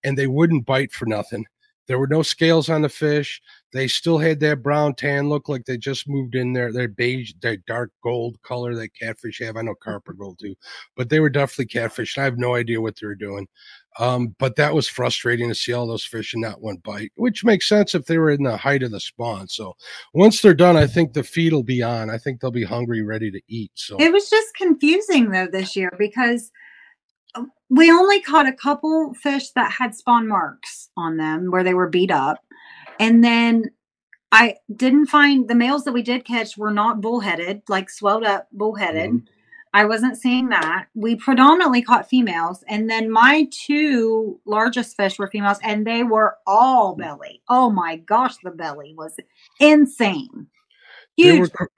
and 0.03 0.15
they 0.15 0.27
wouldn't 0.27 0.67
bite 0.67 0.91
for 0.91 1.07
nothing. 1.07 1.45
There 1.87 1.99
were 1.99 2.07
no 2.07 2.21
scales 2.21 2.69
on 2.69 2.81
the 2.81 2.89
fish. 2.89 3.41
They 3.73 3.87
still 3.87 4.17
had 4.17 4.39
that 4.41 4.61
brown 4.61 4.95
tan 4.95 5.29
look 5.29 5.47
like 5.47 5.65
they 5.65 5.77
just 5.77 6.07
moved 6.07 6.35
in 6.35 6.53
there. 6.53 6.71
Their 6.71 6.87
beige, 6.87 7.33
their 7.41 7.57
dark 7.57 7.91
gold 8.03 8.37
color 8.43 8.75
that 8.75 8.93
catfish 8.93 9.39
have. 9.39 9.57
I 9.57 9.61
know 9.61 9.75
carp 9.75 10.07
are 10.09 10.13
gold 10.13 10.39
too, 10.39 10.55
but 10.95 11.09
they 11.09 11.19
were 11.19 11.29
definitely 11.29 11.65
catfish. 11.67 12.15
And 12.15 12.21
I 12.21 12.25
have 12.25 12.37
no 12.37 12.55
idea 12.55 12.81
what 12.81 12.95
they 12.99 13.07
were 13.07 13.15
doing. 13.15 13.47
Um, 13.99 14.35
but 14.39 14.55
that 14.55 14.73
was 14.73 14.87
frustrating 14.87 15.49
to 15.49 15.55
see 15.55 15.73
all 15.73 15.87
those 15.87 16.05
fish 16.05 16.33
and 16.33 16.41
not 16.41 16.61
one 16.61 16.77
bite, 16.77 17.11
which 17.15 17.43
makes 17.43 17.67
sense 17.67 17.93
if 17.93 18.05
they 18.05 18.17
were 18.17 18.31
in 18.31 18.43
the 18.43 18.55
height 18.55 18.83
of 18.83 18.91
the 18.91 18.99
spawn. 18.99 19.47
So 19.47 19.75
once 20.13 20.41
they're 20.41 20.53
done, 20.53 20.77
I 20.77 20.87
think 20.87 21.13
the 21.13 21.23
feed 21.23 21.51
will 21.51 21.63
be 21.63 21.83
on. 21.83 22.09
I 22.09 22.17
think 22.17 22.39
they'll 22.39 22.51
be 22.51 22.63
hungry, 22.63 23.01
ready 23.01 23.31
to 23.31 23.41
eat. 23.49 23.71
So 23.75 23.97
It 23.99 24.13
was 24.13 24.29
just 24.29 24.53
confusing 24.55 25.31
though 25.31 25.47
this 25.47 25.75
year 25.75 25.91
because 25.97 26.51
we 27.69 27.91
only 27.91 28.21
caught 28.21 28.47
a 28.47 28.53
couple 28.53 29.13
fish 29.13 29.51
that 29.51 29.71
had 29.71 29.95
spawn 29.95 30.27
marks 30.27 30.89
on 30.97 31.17
them 31.17 31.51
where 31.51 31.63
they 31.63 31.73
were 31.73 31.89
beat 31.89 32.11
up. 32.11 32.43
And 32.99 33.23
then 33.23 33.71
I 34.31 34.55
didn't 34.75 35.07
find 35.07 35.47
the 35.47 35.55
males 35.55 35.83
that 35.85 35.93
we 35.93 36.01
did 36.01 36.25
catch 36.25 36.57
were 36.57 36.71
not 36.71 37.01
bullheaded, 37.01 37.63
like 37.67 37.89
swelled 37.89 38.23
up 38.23 38.47
bullheaded. 38.51 39.11
Mm-hmm. 39.11 39.25
I 39.73 39.85
wasn't 39.85 40.17
seeing 40.17 40.49
that. 40.49 40.87
We 40.95 41.15
predominantly 41.15 41.81
caught 41.81 42.09
females, 42.09 42.61
and 42.67 42.89
then 42.89 43.09
my 43.09 43.47
two 43.65 44.39
largest 44.45 44.97
fish 44.97 45.17
were 45.17 45.29
females, 45.29 45.59
and 45.63 45.87
they 45.87 46.03
were 46.03 46.35
all 46.45 46.95
belly. 46.95 47.41
Oh 47.47 47.69
my 47.69 47.95
gosh, 47.95 48.35
the 48.43 48.51
belly 48.51 48.93
was 48.97 49.15
insane. 49.61 50.47
Huge. 51.15 51.51
Were, 51.57 51.69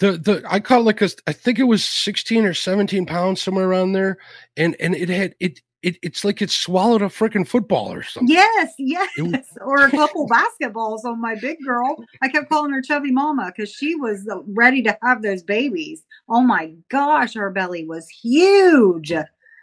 the 0.00 0.12
the 0.12 0.42
I 0.48 0.60
caught 0.60 0.84
like 0.84 1.02
a 1.02 1.10
I 1.26 1.32
think 1.32 1.58
it 1.58 1.64
was 1.64 1.84
sixteen 1.84 2.44
or 2.44 2.54
seventeen 2.54 3.06
pounds 3.06 3.40
somewhere 3.40 3.68
around 3.68 3.92
there, 3.92 4.18
and 4.56 4.74
and 4.80 4.94
it 4.94 5.08
had 5.08 5.34
it 5.38 5.60
it, 5.82 5.96
it's 6.02 6.24
like 6.24 6.42
it 6.42 6.50
swallowed 6.50 7.02
a 7.02 7.06
freaking 7.06 7.46
football 7.46 7.92
or 7.92 8.02
something. 8.02 8.34
Yes, 8.34 8.74
yes. 8.78 9.08
Was, 9.18 9.46
or 9.60 9.86
a 9.86 9.90
couple 9.90 10.28
basketballs 10.28 11.04
on 11.04 11.20
my 11.20 11.36
big 11.36 11.58
girl. 11.64 11.96
I 12.22 12.28
kept 12.28 12.50
calling 12.50 12.72
her 12.72 12.82
chubby 12.82 13.10
mama 13.10 13.52
because 13.54 13.72
she 13.72 13.94
was 13.94 14.28
ready 14.48 14.82
to 14.82 14.98
have 15.02 15.22
those 15.22 15.42
babies. 15.42 16.04
Oh 16.28 16.42
my 16.42 16.74
gosh, 16.90 17.34
her 17.34 17.50
belly 17.50 17.86
was 17.86 18.08
huge. 18.08 19.12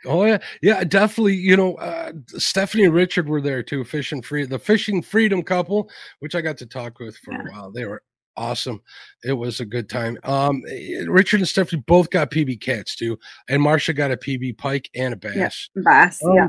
Oh 0.06 0.26
yeah, 0.26 0.38
yeah, 0.62 0.84
definitely. 0.84 1.36
You 1.36 1.58
know, 1.58 1.76
uh, 1.76 2.14
Stephanie 2.38 2.86
and 2.86 2.94
Richard 2.94 3.28
were 3.28 3.42
there 3.42 3.64
too, 3.64 3.84
fishing 3.84 4.22
free 4.22 4.46
the 4.46 4.60
fishing 4.60 5.02
freedom 5.02 5.44
couple, 5.44 5.90
which 6.20 6.36
I 6.36 6.42
got 6.42 6.58
to 6.58 6.66
talk 6.66 7.00
with 7.00 7.18
for 7.18 7.34
yeah. 7.34 7.42
a 7.42 7.52
while. 7.52 7.72
They 7.72 7.86
were 7.86 8.04
awesome. 8.38 8.82
It 9.24 9.34
was 9.34 9.60
a 9.60 9.66
good 9.66 9.90
time. 9.90 10.18
Um, 10.24 10.62
Richard 11.08 11.42
and 11.42 11.50
Stephanie 11.50 11.84
both 11.88 12.10
got 12.10 12.32
PB 12.32 12.62
cats 12.62 12.96
too, 12.96 13.18
and 13.50 13.62
Marsha 13.62 13.96
got 13.96 14.12
a 14.12 14.18
PB 14.18 14.58
pike 14.58 14.90
and 14.96 15.14
a 15.14 15.18
bass. 15.18 15.70
Yeah, 15.76 15.82
bass, 15.84 16.24
um, 16.24 16.34
yeah. 16.36 16.48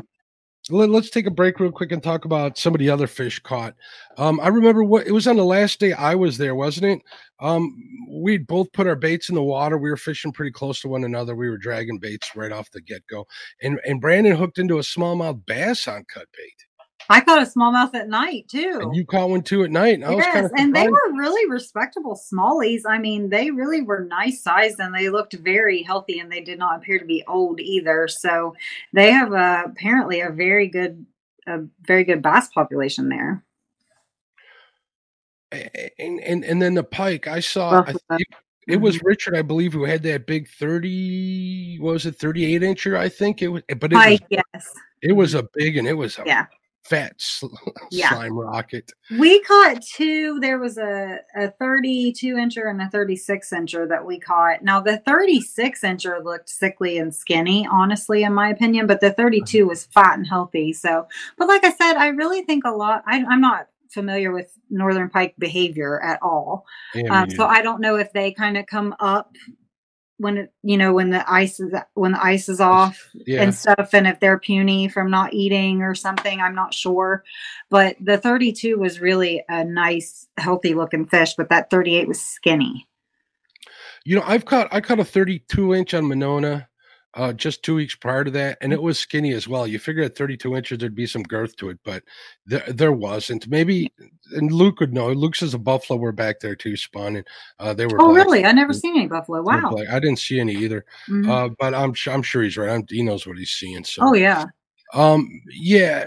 Let, 0.71 0.91
us 0.91 1.09
take 1.09 1.27
a 1.27 1.31
break 1.31 1.61
real 1.61 1.73
quick 1.73 1.93
and 1.93 2.03
talk 2.03 2.27
about 2.27 2.59
some 2.59 2.75
of 2.75 2.79
the 2.79 2.91
other 2.91 3.07
fish 3.07 3.39
caught. 3.39 3.75
Um, 4.19 4.39
I 4.41 4.49
remember 4.49 4.85
what 4.85 5.07
it 5.07 5.13
was 5.13 5.27
on 5.27 5.37
the 5.37 5.45
last 5.45 5.81
day 5.81 5.95
I 5.95 6.15
was 6.15 6.37
there, 6.37 6.55
wasn't 6.55 6.87
it? 6.87 7.03
Um, 7.41 7.75
we'd 8.11 8.47
both 8.47 8.71
put 8.73 8.87
our 8.87 8.97
baits 8.97 9.31
in 9.31 9.35
the 9.35 9.43
water. 9.43 9.79
We 9.79 9.89
were 9.89 9.97
fishing 9.97 10.33
pretty 10.33 10.51
close 10.51 10.81
to 10.83 10.89
one 10.89 11.05
another. 11.05 11.35
We 11.35 11.49
were 11.49 11.57
dragging 11.57 11.99
baits 11.99 12.37
right 12.37 12.53
off 12.53 12.71
the 12.71 12.83
get 12.83 13.03
go, 13.09 13.27
and 13.63 13.81
and 13.87 14.01
Brandon 14.01 14.37
hooked 14.37 14.59
into 14.59 14.79
a 14.79 14.83
smallmouth 14.83 15.47
bass 15.47 15.89
on 15.89 16.05
cut 16.13 16.27
bait. 16.37 16.68
I 17.11 17.21
caught 17.21 17.43
a 17.43 17.47
smallmouth 17.47 17.95
at 17.95 18.09
night 18.09 18.49
too. 18.49 18.81
And 18.83 18.95
you 18.95 19.07
caught 19.07 19.31
one 19.31 19.43
too 19.43 19.65
at 19.65 19.71
night. 19.71 20.03
I 20.05 20.15
yes, 20.15 20.51
and 20.57 20.75
they 20.77 20.89
were 20.89 21.13
really 21.15 21.51
respectable 21.51 22.15
smallies. 22.15 22.83
I 22.87 22.99
mean, 22.99 23.31
they 23.31 23.51
really 23.51 23.81
were 23.81 24.05
nice 24.05 24.43
sized 24.43 24.79
and 24.79 24.95
they 24.95 25.09
looked 25.09 25.33
very 25.35 25.83
healthy 25.83 26.19
and 26.19 26.31
they 26.31 26.43
did 26.43 26.59
not 26.59 26.77
appear 26.77 26.99
to 26.99 27.07
be 27.07 27.25
old 27.27 27.61
either. 27.61 28.09
So 28.09 28.55
they 28.93 29.11
have 29.11 29.33
a, 29.33 29.63
apparently 29.67 30.21
a 30.21 30.31
very 30.31 30.69
good, 30.69 31.07
a 31.47 31.61
very 31.83 32.05
good 32.05 32.21
bass 32.21 32.49
population 32.49 33.09
there. 33.09 33.43
And 35.51 36.21
and 36.21 36.45
and 36.45 36.61
then 36.61 36.75
the 36.75 36.85
pike, 36.85 37.27
I 37.27 37.41
saw. 37.41 37.85
I 37.87 37.95
it, 38.17 38.27
it 38.67 38.77
was 38.77 38.99
mm-hmm. 38.99 39.07
Richard, 39.07 39.35
I 39.35 39.41
believe, 39.41 39.73
who 39.73 39.85
had 39.85 40.03
that 40.03 40.27
big 40.27 40.47
thirty. 40.47 41.79
What 41.79 41.95
was 41.95 42.05
it 42.05 42.17
thirty 42.17 42.55
eight 42.55 42.61
incher? 42.61 42.99
I 42.99 43.09
think 43.09 43.41
it 43.41 43.49
was. 43.49 43.63
But 43.67 43.93
it 43.93 43.97
pike, 43.97 44.27
was, 44.31 44.43
yes. 44.53 44.75
It 45.01 45.13
was 45.13 45.33
a 45.33 45.49
big 45.55 45.79
and 45.79 45.89
it 45.89 45.95
was 45.95 46.19
a 46.19 46.25
yeah 46.27 46.45
fat 46.89 47.15
sl- 47.19 47.47
yeah. 47.91 48.11
slime 48.11 48.39
rocket. 48.39 48.93
We 49.19 49.41
caught 49.43 49.83
two. 49.83 50.39
There 50.41 50.59
was 50.59 50.79
a, 50.79 51.19
a 51.37 51.51
32 51.51 52.35
incher 52.35 52.71
and 52.71 52.81
a 52.81 52.89
36 52.89 53.51
incher 53.51 53.89
that 53.89 54.05
we 54.05 54.19
caught. 54.19 54.63
Now, 54.63 54.81
the 54.81 54.99
36 54.99 55.81
incher 55.83 56.25
looked 56.25 56.49
sickly 56.49 56.99
and 56.99 57.15
skinny, 57.15 57.67
honestly, 57.71 58.23
in 58.23 58.35
my 58.35 58.49
opinion, 58.49 58.87
but 58.87 59.01
the 59.01 59.13
32 59.13 59.67
was 59.67 59.87
fat 59.87 60.17
and 60.17 60.27
healthy. 60.27 60.73
So, 60.73 61.07
but 61.37 61.49
like 61.49 61.65
I 61.65 61.71
said, 61.71 61.95
I 61.95 62.09
really 62.09 62.43
think 62.43 62.65
a 62.65 62.71
lot, 62.71 63.03
I, 63.07 63.25
I'm 63.25 63.41
not 63.41 63.69
familiar 63.91 64.33
with 64.33 64.53
northern 64.71 65.09
pike 65.09 65.35
behavior 65.39 66.03
at 66.03 66.21
all. 66.23 66.67
Um, 67.11 67.31
so 67.31 67.47
I 67.47 67.63
don't 67.63 67.81
know 67.81 67.97
if 67.97 68.13
they 68.13 68.33
kind 68.33 68.57
of 68.57 68.67
come 68.67 68.95
up 69.01 69.35
when 70.19 70.37
it, 70.37 70.53
you 70.63 70.77
know 70.77 70.93
when 70.93 71.11
the 71.11 71.31
ice 71.31 71.59
is 71.61 71.73
when 71.95 72.13
the 72.13 72.23
ice 72.23 72.49
is 72.49 72.61
off 72.61 73.11
yeah. 73.27 73.43
and 73.43 73.55
stuff 73.55 73.91
and 73.93 74.07
if 74.07 74.21
they're 74.21 74.39
puny 74.39 74.89
from 74.89 75.11
not 75.11 75.33
eating 75.33 75.83
or 75.83 75.95
something 75.95 76.41
i'm 76.41 76.55
not 76.55 76.75
sure 76.75 77.25
but 77.71 77.97
the 78.01 78.19
32 78.19 78.79
was 78.79 79.01
really 79.01 79.43
a 79.49 79.65
nice 79.65 80.27
healthy 80.37 80.75
looking 80.75 81.07
fish 81.07 81.35
but 81.37 81.49
that 81.49 81.71
38 81.71 82.09
was 82.09 82.21
skinny 82.21 82.87
you 84.05 84.17
know 84.17 84.25
i've 84.27 84.45
caught 84.45 84.69
i 84.73 84.81
caught 84.81 85.01
a 85.01 85.05
32 85.05 85.75
inch 85.75 85.95
on 85.95 86.07
monona 86.07 86.69
uh, 87.15 87.33
just 87.33 87.63
two 87.63 87.75
weeks 87.75 87.97
prior 87.97 88.23
to 88.23 88.31
that, 88.31 88.59
and 88.61 88.73
it 88.73 88.81
was 88.81 88.99
skinny 88.99 89.33
as 89.33 89.49
well. 89.49 89.67
You 89.67 89.79
figure 89.79 90.05
at 90.05 90.17
32 90.17 90.55
inches 90.55 90.79
there'd 90.79 90.95
be 90.95 91.07
some 91.07 91.23
girth 91.23 91.57
to 91.57 91.71
it, 91.71 91.79
but 91.85 92.05
there, 92.47 92.63
there 92.69 92.93
wasn't. 92.93 93.49
Maybe, 93.49 93.93
and 94.33 94.53
Luke 94.53 94.81
would 94.81 94.93
know. 94.93 95.13
Luke 95.13 95.37
says 95.37 95.55
a 95.55 95.59
buffalo 95.59 95.99
were 95.99 96.13
back 96.13 96.41
there 96.41 96.57
too, 96.57 96.77
spawning. 96.77 97.25
Uh, 97.59 97.75
they 97.75 97.87
were. 97.87 98.01
Oh, 98.01 98.13
really? 98.13 98.45
I 98.45 98.53
never 98.53 98.73
seen 98.73 98.97
any 98.97 99.07
buffalo. 99.07 99.43
Wow. 99.43 99.77
I 99.91 99.99
didn't 99.99 100.19
see 100.19 100.41
any 100.41 100.55
either. 100.55 100.85
Mm-hmm. 101.09 101.31
Uh, 101.31 101.49
but 101.59 101.75
I'm 101.75 101.95
I'm 102.07 102.23
sure 102.23 102.43
he's 102.43 102.57
right. 102.57 102.71
I'm, 102.71 102.85
he 102.89 103.03
knows 103.03 103.27
what 103.27 103.39
he's 103.39 103.51
seeing. 103.51 103.85
So. 103.85 104.03
Oh 104.05 104.15
yeah. 104.15 104.47
Um. 104.95 105.43
Yeah 105.51 106.05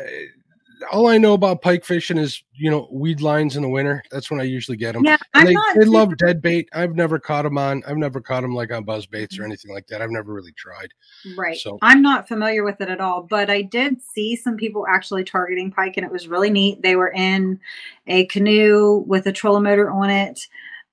all 0.92 1.08
I 1.08 1.18
know 1.18 1.34
about 1.34 1.62
pike 1.62 1.86
fishing 1.86 2.18
is 2.18 2.44
you 2.54 2.70
know 2.70 2.88
weed 2.92 3.22
lines 3.22 3.56
in 3.56 3.64
the 3.64 3.70
winter. 3.70 4.04
That's 4.12 4.32
when 4.32 4.40
I 4.40 4.44
usually 4.44 4.78
get 4.78 4.94
them. 4.94 5.04
Yeah, 5.04 5.18
I'm 5.34 5.46
they, 5.46 5.54
not 5.54 5.76
they 5.76 5.86
love 5.86 6.18
dead 6.18 6.42
bait. 6.42 6.70
I've 6.74 6.96
never 6.96 7.20
caught 7.20 7.44
them 7.44 7.58
on. 7.58 7.84
I've 7.88 7.98
never 7.98 8.22
caught 8.22 8.42
them 8.42 8.54
like 8.54 8.72
on 8.72 8.84
buzz 8.84 9.06
baits 9.06 9.38
or 9.38 9.42
mm-hmm. 9.42 9.52
anything 9.52 9.74
like 9.74 9.88
that. 9.88 10.02
I've 10.02 10.12
never 10.12 10.34
really 10.34 10.54
tried. 10.54 10.94
Right. 11.38 11.58
So 11.58 11.78
I'm 11.82 12.02
not 12.02 12.28
familiar 12.28 12.64
with 12.64 12.82
it 12.82 12.90
at 12.90 13.02
all, 13.02 13.24
but 13.24 13.50
I 13.50 13.62
did 13.62 14.02
see 14.02 14.36
some 14.36 14.58
people 14.58 14.86
actually 14.88 15.24
targeting 15.24 15.72
pike, 15.72 15.98
and 15.98 16.06
it 16.06 16.12
was 16.12 16.28
really 16.28 16.50
neat. 16.50 16.82
They 16.82 16.96
were 16.96 17.12
in 17.12 17.60
a 18.08 18.26
canoe 18.26 19.04
with 19.08 19.28
a 19.28 19.32
trolling 19.32 19.64
motor 19.64 19.90
on 19.90 20.10
it 20.10 20.48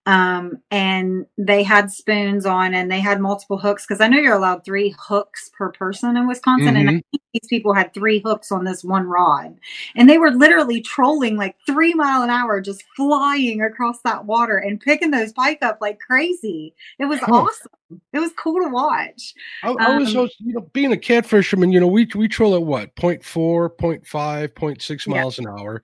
um, 0.09 0.62
and 0.71 1.27
they 1.37 1.62
had 1.62 1.90
spoons 1.90 2.47
on 2.47 2.73
and 2.73 2.90
they 2.90 2.99
had 2.99 3.21
multiple 3.21 3.59
hooks 3.59 3.85
because 3.87 4.01
I 4.01 4.09
know 4.09 4.16
you're 4.16 4.35
allowed 4.35 4.64
three 4.64 4.94
hooks 4.99 5.51
per 5.51 5.71
person 5.71 6.16
in 6.16 6.27
Wisconsin. 6.27 6.77
Mm-hmm. 6.77 6.88
And 6.88 7.05
these 7.35 7.47
people 7.51 7.75
had 7.75 7.92
three 7.92 8.21
hooks 8.21 8.51
on 8.51 8.64
this 8.64 8.83
one 8.83 9.05
rod. 9.05 9.59
And 9.97 10.09
they 10.09 10.16
were 10.16 10.31
literally 10.31 10.81
trolling 10.81 11.37
like 11.37 11.57
three 11.66 11.92
mile 11.92 12.23
an 12.23 12.31
hour, 12.31 12.62
just 12.62 12.85
flying 12.97 13.61
across 13.61 14.01
that 14.01 14.25
water 14.25 14.57
and 14.57 14.81
picking 14.81 15.11
those 15.11 15.35
pike 15.35 15.59
up 15.61 15.77
like 15.83 16.01
crazy. 16.01 16.75
It 16.99 17.05
was 17.05 17.21
awesome 17.25 17.71
it 18.12 18.18
was 18.18 18.33
cool 18.37 18.62
to 18.62 18.68
watch. 18.68 19.35
I, 19.62 19.70
I 19.70 19.98
was, 19.98 20.14
um, 20.14 20.29
you 20.38 20.55
know, 20.55 20.68
being 20.72 20.92
a 20.92 20.96
cat 20.96 21.24
fisherman, 21.24 21.72
you 21.72 21.81
know, 21.81 21.87
we 21.87 22.07
we 22.14 22.29
troll 22.29 22.55
at 22.55 22.62
what 22.62 22.90
0. 23.01 23.14
0.4, 23.14 23.22
0. 23.22 23.68
0.5, 23.79 24.48
0.6 24.48 25.09
miles 25.09 25.38
yeah. 25.38 25.44
an 25.44 25.59
hour. 25.59 25.83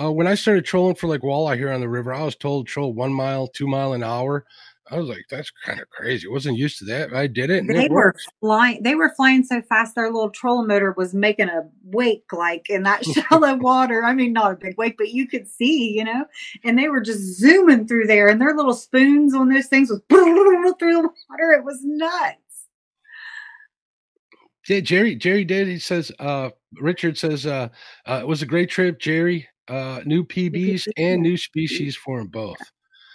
Uh, 0.00 0.12
when 0.12 0.26
I 0.26 0.34
started 0.34 0.64
trolling 0.64 0.94
for 0.94 1.06
like 1.06 1.22
walleye 1.22 1.56
here 1.56 1.72
on 1.72 1.80
the 1.80 1.88
river, 1.88 2.12
I 2.12 2.22
was 2.22 2.36
told 2.36 2.66
to 2.66 2.72
troll 2.72 2.92
one 2.92 3.12
mile, 3.12 3.46
two 3.46 3.66
mile 3.66 3.94
an 3.94 4.02
hour. 4.02 4.44
I 4.88 4.98
was 4.98 5.08
like, 5.08 5.24
that's 5.28 5.50
kind 5.64 5.80
of 5.80 5.90
crazy. 5.90 6.28
I 6.28 6.30
wasn't 6.30 6.58
used 6.58 6.78
to 6.78 6.84
that. 6.86 7.12
I 7.12 7.26
did 7.26 7.50
it. 7.50 7.66
they 7.66 7.86
it 7.86 7.90
were 7.90 8.14
flying. 8.40 8.82
They 8.84 8.94
were 8.94 9.12
flying 9.16 9.42
so 9.42 9.60
fast. 9.62 9.96
Their 9.96 10.12
little 10.12 10.30
trolling 10.30 10.68
motor 10.68 10.94
was 10.96 11.12
making 11.12 11.48
a 11.48 11.62
wake, 11.82 12.32
like 12.32 12.70
in 12.70 12.84
that 12.84 13.04
shallow 13.30 13.56
water. 13.60 14.04
I 14.04 14.14
mean, 14.14 14.32
not 14.32 14.52
a 14.52 14.56
big 14.56 14.76
wake, 14.78 14.96
but 14.96 15.08
you 15.08 15.26
could 15.26 15.48
see, 15.48 15.90
you 15.96 16.04
know. 16.04 16.24
And 16.62 16.78
they 16.78 16.88
were 16.88 17.00
just 17.00 17.20
zooming 17.38 17.88
through 17.88 18.06
there, 18.06 18.28
and 18.28 18.40
their 18.40 18.54
little 18.54 18.74
spoons 18.74 19.34
on 19.34 19.48
those 19.48 19.66
things 19.66 19.90
was 19.90 20.00
through 20.08 20.24
the 21.02 21.10
water. 21.30 21.52
It 21.52 21.64
was 21.64 21.80
nuts. 21.82 22.36
Yeah, 24.68 24.80
Jerry. 24.80 25.16
Jerry 25.16 25.44
did. 25.44 25.66
He 25.68 25.78
says. 25.78 26.12
uh 26.20 26.50
Richard 26.80 27.18
says. 27.18 27.46
uh, 27.46 27.68
uh 28.06 28.18
It 28.22 28.26
was 28.26 28.42
a 28.42 28.46
great 28.46 28.70
trip, 28.70 29.00
Jerry. 29.00 29.48
Uh 29.66 30.00
New 30.04 30.24
PBs 30.24 30.86
and 30.96 31.22
new 31.22 31.36
species 31.36 31.96
for 31.96 32.18
them 32.18 32.28
both. 32.28 32.58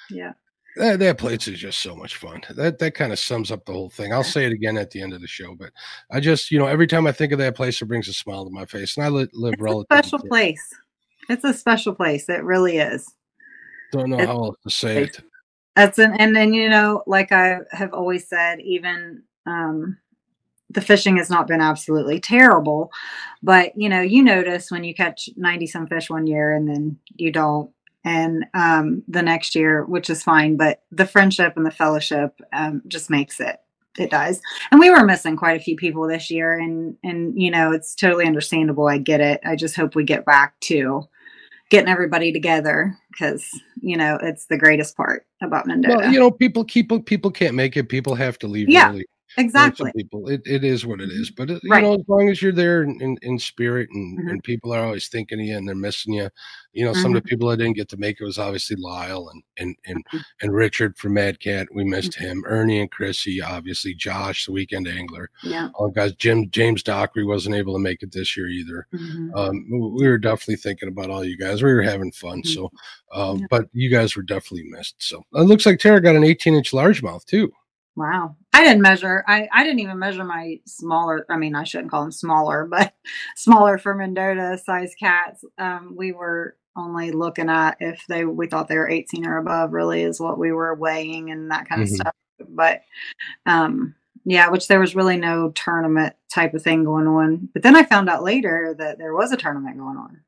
Yeah 0.09 0.33
that, 0.75 0.99
that 0.99 1.17
place 1.17 1.47
is 1.47 1.59
just 1.59 1.79
so 1.79 1.95
much 1.95 2.17
fun. 2.17 2.41
That 2.55 2.79
that 2.79 2.93
kind 2.93 3.11
of 3.11 3.19
sums 3.19 3.51
up 3.51 3.65
the 3.65 3.73
whole 3.73 3.89
thing. 3.89 4.13
I'll 4.13 4.23
say 4.23 4.45
it 4.45 4.53
again 4.53 4.77
at 4.77 4.91
the 4.91 5.01
end 5.01 5.13
of 5.13 5.21
the 5.21 5.27
show, 5.27 5.55
but 5.55 5.71
I 6.11 6.19
just 6.19 6.51
you 6.51 6.59
know 6.59 6.67
every 6.67 6.87
time 6.87 7.07
I 7.07 7.11
think 7.11 7.31
of 7.31 7.39
that 7.39 7.55
place, 7.55 7.81
it 7.81 7.85
brings 7.85 8.07
a 8.07 8.13
smile 8.13 8.45
to 8.45 8.51
my 8.51 8.65
face, 8.65 8.97
and 8.97 9.05
I 9.05 9.09
li- 9.09 9.27
live 9.33 9.53
it's 9.53 9.61
relatively 9.61 9.97
special 9.97 10.19
place. 10.19 10.73
It's 11.29 11.43
a 11.43 11.53
special 11.53 11.93
place. 11.93 12.29
It 12.29 12.43
really 12.43 12.77
is. 12.77 13.13
Don't 13.91 14.09
know 14.09 14.19
it's, 14.19 14.27
how 14.27 14.43
else 14.43 14.57
to 14.63 14.69
say 14.69 15.03
it. 15.03 15.19
That's 15.75 15.99
an 15.99 16.13
and 16.19 16.35
then 16.35 16.53
you 16.53 16.69
know, 16.69 17.03
like 17.05 17.31
I 17.31 17.59
have 17.71 17.93
always 17.93 18.27
said, 18.27 18.61
even 18.61 19.23
um, 19.45 19.97
the 20.69 20.81
fishing 20.81 21.17
has 21.17 21.29
not 21.29 21.47
been 21.47 21.61
absolutely 21.61 22.19
terrible, 22.19 22.91
but 23.43 23.73
you 23.77 23.89
know, 23.89 24.01
you 24.01 24.23
notice 24.23 24.71
when 24.71 24.83
you 24.83 24.93
catch 24.93 25.29
ninety 25.35 25.67
some 25.67 25.87
fish 25.87 26.09
one 26.09 26.27
year 26.27 26.53
and 26.53 26.67
then 26.67 26.97
you 27.15 27.31
don't 27.31 27.71
and 28.03 28.45
um, 28.53 29.03
the 29.07 29.21
next 29.21 29.55
year, 29.55 29.85
which 29.85 30.09
is 30.09 30.23
fine. 30.23 30.57
But 30.57 30.83
the 30.91 31.05
friendship 31.05 31.53
and 31.55 31.65
the 31.65 31.71
fellowship 31.71 32.39
um, 32.53 32.81
just 32.87 33.09
makes 33.09 33.39
it. 33.39 33.57
It 33.97 34.09
does. 34.09 34.41
And 34.71 34.79
we 34.79 34.89
were 34.89 35.05
missing 35.05 35.35
quite 35.35 35.59
a 35.59 35.63
few 35.63 35.75
people 35.75 36.07
this 36.07 36.31
year, 36.31 36.57
and 36.57 36.95
and 37.03 37.39
you 37.39 37.51
know 37.51 37.71
it's 37.73 37.93
totally 37.93 38.25
understandable. 38.25 38.87
I 38.87 38.97
get 38.97 39.19
it. 39.19 39.41
I 39.45 39.55
just 39.55 39.75
hope 39.75 39.95
we 39.95 40.03
get 40.03 40.25
back 40.25 40.59
to 40.61 41.07
getting 41.69 41.89
everybody 41.89 42.31
together 42.31 42.97
because 43.11 43.45
you 43.81 43.97
know 43.97 44.17
it's 44.21 44.45
the 44.45 44.57
greatest 44.57 44.95
part 44.95 45.25
about 45.41 45.67
Mendota. 45.67 45.97
Well, 45.97 46.11
you 46.11 46.19
know, 46.19 46.31
people 46.31 46.63
keep 46.63 46.89
people 47.05 47.31
can't 47.31 47.55
make 47.55 47.75
it. 47.75 47.89
People 47.89 48.15
have 48.15 48.39
to 48.39 48.47
leave 48.47 48.69
yeah. 48.69 48.91
early 48.91 49.05
exactly. 49.37 49.91
people, 49.95 50.27
it, 50.29 50.41
it 50.45 50.63
is 50.63 50.85
what 50.85 51.01
it 51.01 51.09
is. 51.09 51.31
But 51.31 51.49
it, 51.51 51.61
Right. 51.69 51.83
you 51.83 51.89
know, 51.89 51.93
as 51.95 52.07
long 52.07 52.29
as 52.29 52.41
you're 52.41 52.51
there 52.51 52.83
in, 52.83 52.99
in, 53.01 53.17
in 53.21 53.39
spirit 53.39 53.89
and, 53.91 54.19
Mhm. 54.19 54.29
and 54.31 54.43
people 54.43 54.73
are 54.73 54.83
always 54.83 55.07
thinking 55.07 55.39
of 55.39 55.45
you 55.45 55.55
and 55.57 55.67
they're 55.67 55.75
missing 55.75 56.13
you. 56.13 56.29
You 56.73 56.85
know, 56.85 56.93
some 56.93 57.13
of 57.15 57.21
the 57.21 57.27
people 57.29 57.49
that 57.49 57.57
didn't 57.57 57.75
get 57.75 57.89
to 57.89 57.97
make 57.97 58.21
it 58.21 58.23
was 58.23 58.37
obviously 58.37 58.77
Lyle 58.77 59.29
and 59.33 59.43
and 59.57 59.75
and 59.85 60.05
Mhm. 60.13 60.23
and 60.41 60.53
Richard 60.53 60.97
from 60.97 61.13
Mad 61.15 61.39
Cat. 61.41 61.67
We 61.73 61.83
missed 61.83 62.13
Mm-hmm. 62.13 62.25
him. 62.25 62.43
Ernie 62.45 62.79
and 62.79 62.89
Chrissy, 62.89 63.41
obviously. 63.41 63.93
Josh, 63.93 64.45
the 64.45 64.53
weekend 64.53 64.87
angler. 64.87 65.29
Yeah. 65.43 65.69
All 65.75 65.89
guys. 65.89 66.13
Jim 66.15 66.49
James 66.49 66.81
Dockery 66.83 67.25
wasn't 67.25 67.55
able 67.55 67.73
to 67.73 67.79
make 67.79 68.01
it 68.03 68.11
this 68.13 68.37
year 68.37 68.47
either. 68.47 68.87
Mhm. 68.93 69.35
Um, 69.35 69.65
we 69.69 70.07
were 70.07 70.17
definitely 70.17 70.55
thinking 70.57 70.87
about 70.87 71.09
all 71.09 71.25
you 71.25 71.37
guys. 71.37 71.61
We 71.61 71.73
were 71.73 71.81
having 71.81 72.11
fun. 72.13 72.43
So, 72.45 72.71
um, 73.11 73.39
Yeah. 73.39 73.45
but 73.49 73.67
you 73.73 73.89
guys 73.89 74.15
were 74.15 74.23
definitely 74.23 74.69
missed. 74.69 74.95
So 74.99 75.23
it 75.33 75.41
looks 75.41 75.65
like 75.65 75.79
Tara 75.79 76.01
got 76.01 76.15
an 76.15 76.23
18 76.23 76.53
inch 76.55 76.71
largemouth 76.71 77.25
too. 77.25 77.51
Wow. 77.97 78.37
I 78.53 78.63
didn't 78.63 78.81
measure. 78.81 79.23
I, 79.27 79.47
I 79.53 79.63
didn't 79.63 79.79
even 79.79 79.97
measure 79.99 80.23
my 80.25 80.59
smaller. 80.65 81.25
I 81.29 81.37
mean, 81.37 81.55
I 81.55 81.63
shouldn't 81.63 81.89
call 81.91 82.01
them 82.01 82.11
smaller, 82.11 82.65
but 82.69 82.93
smaller 83.35 83.77
for 83.77 83.95
Mendota 83.95 84.57
size 84.63 84.93
cats. 84.99 85.43
Um, 85.57 85.93
we 85.95 86.11
were 86.11 86.57
only 86.75 87.11
looking 87.11 87.49
at 87.49 87.77
if 87.79 88.03
they, 88.07 88.25
we 88.25 88.47
thought 88.47 88.67
they 88.67 88.77
were 88.77 88.89
18 88.89 89.25
or 89.25 89.37
above, 89.37 89.73
really, 89.73 90.03
is 90.03 90.19
what 90.19 90.37
we 90.37 90.51
were 90.51 90.75
weighing 90.75 91.31
and 91.31 91.51
that 91.51 91.67
kind 91.67 91.81
of 91.81 91.87
Mhm. 91.89 91.95
stuff. 91.95 92.13
But, 92.49 92.81
um, 93.45 93.95
yeah, 94.25 94.49
which 94.49 94.67
there 94.67 94.79
was 94.79 94.95
really 94.95 95.17
no 95.17 95.51
tournament 95.51 96.15
type 96.33 96.53
of 96.53 96.61
thing 96.61 96.83
going 96.83 97.07
on. 97.07 97.49
But 97.53 97.63
then 97.63 97.75
I 97.75 97.83
found 97.83 98.09
out 98.09 98.23
later 98.23 98.75
that 98.77 98.97
there 98.97 99.13
was 99.13 99.31
a 99.31 99.37
tournament 99.37 99.77
going 99.77 99.97
on. 99.97 100.21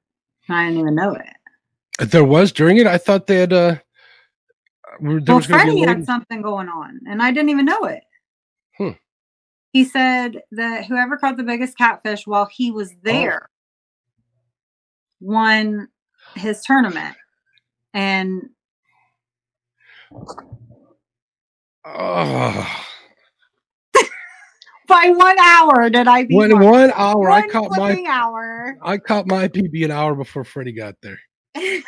I 0.50 0.66
didn't 0.66 0.80
even 0.80 0.96
know 0.96 1.14
it. 1.16 2.10
There 2.10 2.26
was 2.26 2.52
during 2.52 2.78
it. 2.78 2.88
I 2.88 2.98
thought 2.98 3.28
they 3.28 3.38
had, 3.38 3.54
uh, 3.54 3.76
there 5.00 5.00
well, 5.00 5.36
was 5.38 5.48
gonna 5.48 5.64
be 5.64 5.70
a 5.70 5.74
Freddie 5.76 5.80
had 5.82 6.06
something 6.06 6.42
going 6.42 6.68
on, 6.70 7.00
and 7.08 7.22
I 7.22 7.32
didn't 7.32 7.50
even 7.50 7.66
know 7.66 7.84
it. 7.86 8.04
Hmm. 8.78 8.92
He 9.72 9.84
said 9.84 10.42
that 10.52 10.86
whoever 10.86 11.18
caught 11.18 11.38
the 11.38 11.44
biggest 11.44 11.78
catfish 11.78 12.28
while 12.28 12.46
he 12.46 12.72
Oh. 12.72 12.76
was 12.76 12.94
there 13.02 13.50
won 15.20 15.88
his 16.36 16.62
tournament, 16.66 17.16
and 17.94 18.50
Oh, 21.86 22.86
by 24.88 25.10
one 25.10 25.38
hour 25.40 25.90
did 25.90 26.08
I 26.08 26.24
beat 26.24 26.36
one, 26.36 26.60
one 26.60 26.92
hour. 26.96 27.30
I 27.30 27.48
caught 27.48 27.72
my 27.72 28.04
hour. 28.08 28.78
I 28.82 28.98
caught 28.98 29.28
my 29.28 29.48
PB 29.50 29.84
an 29.86 29.92
hour 29.92 30.16
before 30.16 30.44
Freddie 30.44 30.72
got 30.74 30.96
there. 31.02 31.20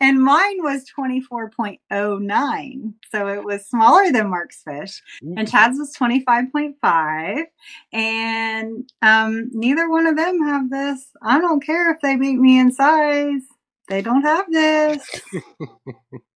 and 0.00 0.22
mine 0.22 0.62
was 0.62 0.84
24.09 0.98 2.92
so 3.10 3.28
it 3.28 3.44
was 3.44 3.66
smaller 3.66 4.10
than 4.12 4.30
mark's 4.30 4.62
fish. 4.62 5.02
And 5.36 5.48
chad's 5.50 5.78
was 5.78 5.94
25.5 5.96 7.44
and 7.92 8.90
um, 9.02 9.50
neither 9.52 9.88
one 9.90 10.06
of 10.06 10.16
them 10.16 10.42
have 10.42 10.70
this. 10.70 11.06
I 11.22 11.40
don't 11.40 11.64
care 11.64 11.90
if 11.92 12.00
they 12.00 12.16
beat 12.16 12.38
me 12.38 12.58
in 12.58 12.72
size. 12.72 13.42
They 13.88 14.00
don't 14.02 14.22
have 14.22 14.50
this. 14.50 15.20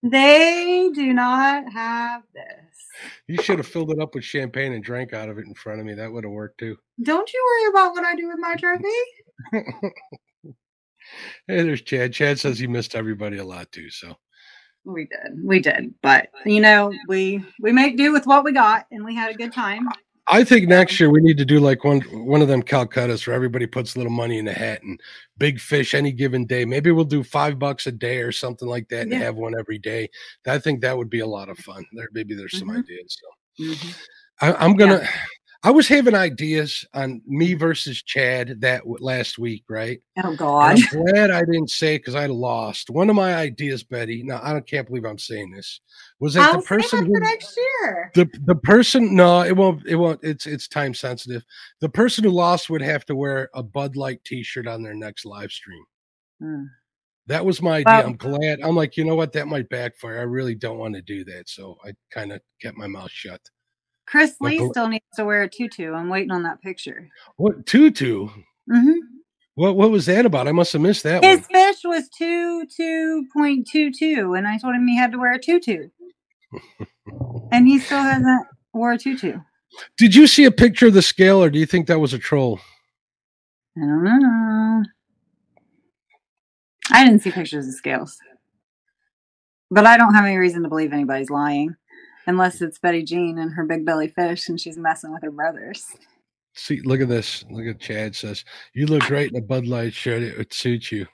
They 0.03 0.91
do 0.95 1.13
not 1.13 1.73
have 1.73 2.23
this. 2.33 2.45
You 3.27 3.43
should 3.43 3.59
have 3.59 3.67
filled 3.67 3.91
it 3.91 3.99
up 4.01 4.15
with 4.15 4.23
champagne 4.25 4.73
and 4.73 4.85
drank 4.85 5.13
out 5.13 5.29
of 5.29 5.39
it 5.39 5.47
in 5.47 5.55
front 5.55 5.81
of 5.81 5.87
me. 5.87 5.95
That 5.95 6.13
would 6.13 6.23
have 6.25 6.33
worked 6.33 6.59
too. 6.59 6.77
don't 7.03 7.33
you 7.33 7.45
worry 7.45 7.71
about 7.71 7.93
what 7.93 8.05
i 8.05 8.15
do 8.15 8.29
with 8.29 8.39
my 8.39 8.55
trophy 8.57 8.89
Hey, 11.47 11.63
there's 11.63 11.83
Chad. 11.83 12.13
Chad 12.13 12.39
says 12.39 12.59
he 12.59 12.67
missed 12.67 12.95
everybody 12.95 13.39
a 13.39 13.45
lot 13.45 13.71
too. 13.73 13.91
So 13.91 14.17
we 14.85 15.07
did 15.07 15.45
we 15.45 15.59
did 15.59 15.93
but 16.01 16.29
you 16.45 16.61
know 16.61 16.93
we 17.09 17.45
we 17.59 17.73
make 17.73 17.97
do 17.97 18.13
with 18.13 18.25
what 18.25 18.45
we 18.45 18.53
got 18.53 18.87
and 18.93 19.05
we 19.05 19.17
had 19.17 19.33
a 19.33 19.35
good 19.35 19.53
time 19.53 19.89
I 20.29 20.45
think 20.45 20.69
next 20.69 20.99
year 21.01 21.11
we 21.11 21.21
need 21.21 21.39
to 21.39 21.45
do 21.45 21.59
like 21.61 21.83
one 21.85 22.01
one 22.25 22.41
of 22.41 22.47
them 22.49 22.63
Calcuttas 22.63 23.27
where 23.27 23.35
everybody 23.35 23.67
puts 23.67 23.95
a 23.95 23.99
little 23.99 24.13
money 24.13 24.39
in 24.39 24.45
the 24.45 24.53
hat 24.53 24.83
and 24.83 25.01
big 25.39 25.61
fish 25.61 25.95
any 25.95 26.11
given 26.13 26.47
day. 26.47 26.65
Maybe 26.65 26.91
we'll 26.91 27.05
do 27.05 27.23
five 27.23 27.59
bucks 27.59 27.87
a 27.87 27.93
day 27.93 28.19
or 28.19 28.33
something 28.33 28.67
like 28.69 28.89
that 28.89 29.03
and 29.03 29.13
Yeah. 29.13 29.19
have 29.19 29.37
one 29.37 29.59
every 29.59 29.79
day. 29.79 30.09
I 30.47 30.59
think 30.59 30.81
that 30.81 30.97
would 30.97 31.11
be 31.11 31.21
a 31.21 31.27
lot 31.27 31.49
of 31.49 31.59
fun. 31.59 31.85
There 31.93 32.09
maybe 32.13 32.35
there's 32.35 32.59
some 32.59 32.69
Mhm. 32.69 32.79
ideas. 32.79 33.19
So 33.21 33.75
I, 34.41 34.53
I'm 34.55 34.75
gonna. 34.77 35.07
I 35.67 35.71
was 35.71 35.89
having 35.89 36.15
ideas 36.15 36.87
on 36.95 37.21
me 37.27 37.55
versus 37.55 38.01
Chad 38.01 38.61
that 38.61 38.83
w- 38.83 38.99
last 39.01 39.37
week, 39.37 39.65
right? 39.69 40.01
oh 40.23 40.29
And 40.29 40.39
god 40.39 40.79
I'm 40.79 40.87
glad 40.93 41.33
I 41.33 41.41
didn't 41.41 41.71
say 41.71 41.99
because 41.99 42.15
I 42.15 42.27
lost. 42.27 42.89
One 42.89 43.11
of 43.11 43.17
my 43.17 43.35
ideas, 43.35 43.83
Betty. 43.83 44.23
Now 44.23 44.39
I 44.45 44.53
don't, 44.53 44.65
can't 44.65 44.87
believe 44.87 45.05
I'm 45.05 45.19
saying 45.19 45.51
this. 45.51 45.81
Was 46.21 46.35
that 46.35 46.55
I'll 46.55 46.61
the 46.61 46.67
person 46.67 47.07
who 47.07 47.19
next 47.19 47.57
year. 47.57 48.13
the 48.15 48.31
the 48.45 48.55
person? 48.55 49.17
No, 49.17 49.43
it 49.43 49.57
won't. 49.57 49.85
It 49.89 49.97
won't. 49.97 50.21
It's 50.23 50.47
it's 50.47 50.69
time 50.69 50.95
sensitive. 50.95 51.43
The 51.81 51.89
person 51.89 52.23
who 52.23 52.31
lost 52.31 52.71
would 52.71 52.83
have 52.83 53.05
to 53.07 53.17
wear 53.17 53.51
a 53.53 53.63
Bud 53.65 53.97
Light 53.97 54.23
T-shirt 54.25 54.69
on 54.69 54.85
their 54.85 54.95
next 54.95 55.25
live 55.25 55.51
stream. 55.51 55.85
Hmm. 56.41 56.63
That 57.27 57.45
was 57.45 57.61
my 57.61 57.79
idea. 57.79 58.07
I'm 58.07 58.17
glad. 58.17 58.61
I'm 58.63 58.77
like, 58.77 58.97
you 58.97 59.05
know 59.05 59.17
what? 59.17 59.33
That 59.33 59.49
might 59.49 59.69
backfire. 59.69 60.21
I 60.21 60.23
really 60.23 60.55
don't 60.55 60.79
want 60.79 60.95
to 60.95 61.03
do 61.03 61.25
that, 61.25 61.49
so 61.49 61.77
I 61.85 61.91
kind 62.13 62.31
of 62.31 62.41
kept 62.63 62.77
my 62.77 62.87
mouth 62.87 63.11
shut. 63.11 63.41
Chris 64.07 64.37
Lee 64.41 64.59
a- 64.59 64.69
still 64.71 64.89
needs 64.89 65.05
to 65.17 65.25
wear 65.25 65.43
a 65.43 65.49
tutu. 65.51 65.93
I'm 65.95 66.09
waiting 66.09 66.31
on 66.31 66.45
that 66.45 66.63
picture. 66.63 67.09
What 67.37 67.67
tutu? 67.67 68.29
hmm 68.71 68.93
What 69.55 69.77
what 69.77 69.91
was 69.91 70.07
that 70.07 70.27
about? 70.27 70.49
I 70.49 70.53
must 70.53 70.73
have 70.73 70.83
missed 70.83 71.03
that 71.05 71.23
His 71.25 71.41
one. 71.41 71.49
fish 71.53 71.77
was 71.85 72.09
two 72.11 72.67
two 72.77 73.27
point 73.33 73.69
two 73.71 73.91
two, 73.93 74.35
and 74.35 74.47
I 74.47 74.59
told 74.59 74.75
him 74.75 74.87
he 74.87 74.97
had 74.97 75.13
to 75.13 75.19
wear 75.19 75.33
a 75.33 75.41
tutu, 75.41 75.89
and 77.53 77.67
he 77.69 77.79
still 77.79 78.03
hasn't 78.03 78.47
wore 78.75 78.93
a 78.93 78.99
tutu. 78.99 79.39
Did 79.99 80.15
you 80.15 80.27
see 80.27 80.45
a 80.45 80.51
picture 80.51 80.87
of 80.89 80.95
the 80.95 81.03
scale, 81.03 81.43
or 81.43 81.51
do 81.51 81.59
you 81.59 81.67
think 81.67 81.87
that 81.89 82.01
was 82.01 82.15
a 82.15 82.19
troll? 82.19 82.61
I 83.77 83.81
don't 83.81 84.05
know. 84.05 84.85
I 86.91 87.05
didn't 87.05 87.23
see 87.23 87.33
pictures 87.33 87.67
of 87.69 87.75
scales, 87.75 88.19
but 89.71 89.87
I 89.87 89.97
don't 89.97 90.15
have 90.15 90.25
any 90.25 90.37
reason 90.37 90.63
to 90.63 90.69
believe 90.69 90.93
anybody's 90.93 91.31
lying, 91.31 91.75
unless 92.27 92.61
it's 92.61 92.79
Betty 92.79 93.03
Jean 93.03 93.39
and 93.39 93.53
her 93.55 93.65
big 93.65 93.85
belly 93.85 94.09
fish, 94.09 94.49
and 94.49 94.61
she's 94.61 94.77
messing 94.77 95.13
with 95.13 95.23
her 95.23 95.31
brothers. 95.31 95.87
See, 96.55 96.81
look 96.81 97.01
at 97.01 97.09
this. 97.09 97.45
Look 97.51 97.67
at 97.67 97.81
Chad 97.81 98.17
says, 98.17 98.45
You 98.73 98.87
look 98.87 99.03
great 99.05 99.31
in 99.31 99.37
a 99.37 99.43
Bud 99.43 99.67
Light 99.67 99.93
shirt. 99.93 100.23
It 100.23 100.39
would 100.39 100.53
suit 100.53 100.91
you. 100.91 101.07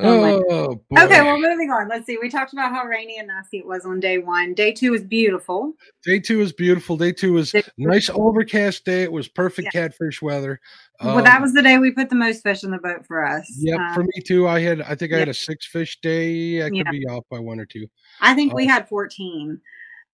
Oh 0.00 0.74
boy. 0.90 1.02
Okay, 1.04 1.20
well, 1.22 1.38
moving 1.38 1.70
on. 1.70 1.88
Let's 1.88 2.06
see. 2.06 2.18
We 2.20 2.28
talked 2.28 2.52
about 2.52 2.72
how 2.72 2.84
rainy 2.84 3.18
and 3.18 3.28
nasty 3.28 3.58
it 3.58 3.66
was 3.66 3.84
on 3.84 4.00
day 4.00 4.18
one. 4.18 4.54
Day 4.54 4.72
two 4.72 4.92
was 4.92 5.02
beautiful. 5.02 5.74
Day 6.04 6.18
two 6.20 6.38
was 6.38 6.52
beautiful. 6.52 6.96
Day 6.96 7.12
two 7.12 7.32
was 7.32 7.52
Day- 7.52 7.62
nice 7.78 8.08
overcast 8.12 8.84
day. 8.84 9.02
It 9.02 9.12
was 9.12 9.28
perfect 9.28 9.72
catfish 9.72 10.20
weather. 10.22 10.60
well, 11.02 11.22
that 11.22 11.36
Um, 11.36 11.42
was 11.42 11.52
the 11.52 11.62
day 11.62 11.78
we 11.78 11.90
put 11.90 12.10
the 12.10 12.16
most 12.16 12.42
fish 12.42 12.64
in 12.64 12.70
the 12.70 12.78
boat 12.78 13.06
for 13.06 13.24
us. 13.26 13.50
Yep, 13.58 13.78
Um, 13.80 13.94
for 13.94 14.02
me 14.04 14.22
too. 14.26 14.46
I 14.48 14.60
had, 14.60 14.80
I 14.82 14.94
think 14.94 15.12
I 15.12 15.16
yeah. 15.16 15.18
had 15.20 15.28
a 15.28 15.34
six 15.34 15.66
fish 15.66 15.98
day. 16.00 16.62
I 16.64 16.68
could 16.68 16.76
Yeah. 16.78 16.90
be 16.90 17.04
off 17.06 17.24
by 17.30 17.38
one 17.38 17.58
or 17.60 17.66
two. 17.66 17.86
I 18.20 18.34
think 18.34 18.52
we 18.54 18.64
Oh. 18.66 18.68
had 18.68 18.88
14 18.88 19.60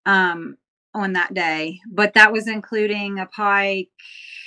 um, 0.06 0.56
on 0.94 1.12
that 1.14 1.34
day, 1.34 1.80
but 1.90 2.14
that 2.14 2.32
was 2.32 2.46
including 2.46 3.18
a 3.18 3.26
pike 3.26 3.88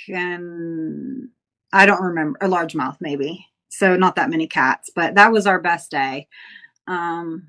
and 0.08 1.28
I 1.72 1.84
don't 1.86 2.02
remember 2.02 2.38
a 2.40 2.48
largemouth 2.48 2.96
maybe. 3.00 3.44
So 3.68 3.96
not 3.96 4.16
that 4.16 4.30
many 4.30 4.46
cats, 4.46 4.90
but 4.94 5.14
that 5.14 5.32
was 5.32 5.46
our 5.46 5.60
best 5.60 5.90
day. 5.90 6.26
Um, 6.86 7.48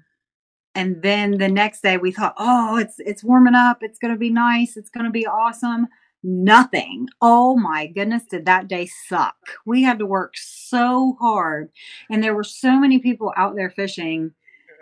and 0.75 1.01
then 1.01 1.37
the 1.37 1.47
next 1.47 1.81
day 1.81 1.97
we 1.97 2.11
thought, 2.11 2.35
oh, 2.37 2.77
it's 2.77 2.95
it's 2.99 3.23
warming 3.23 3.55
up. 3.55 3.79
It's 3.81 3.99
gonna 3.99 4.17
be 4.17 4.29
nice. 4.29 4.77
It's 4.77 4.89
gonna 4.89 5.11
be 5.11 5.25
awesome. 5.25 5.87
Nothing. 6.21 7.07
Oh 7.21 7.55
my 7.55 7.87
goodness, 7.87 8.23
did 8.29 8.45
that 8.45 8.67
day 8.67 8.89
suck? 9.07 9.35
We 9.65 9.81
had 9.83 9.99
to 9.99 10.05
work 10.05 10.33
so 10.35 11.15
hard, 11.19 11.69
and 12.09 12.21
there 12.23 12.35
were 12.35 12.43
so 12.43 12.77
many 12.79 12.99
people 12.99 13.33
out 13.37 13.55
there 13.55 13.69
fishing. 13.71 14.31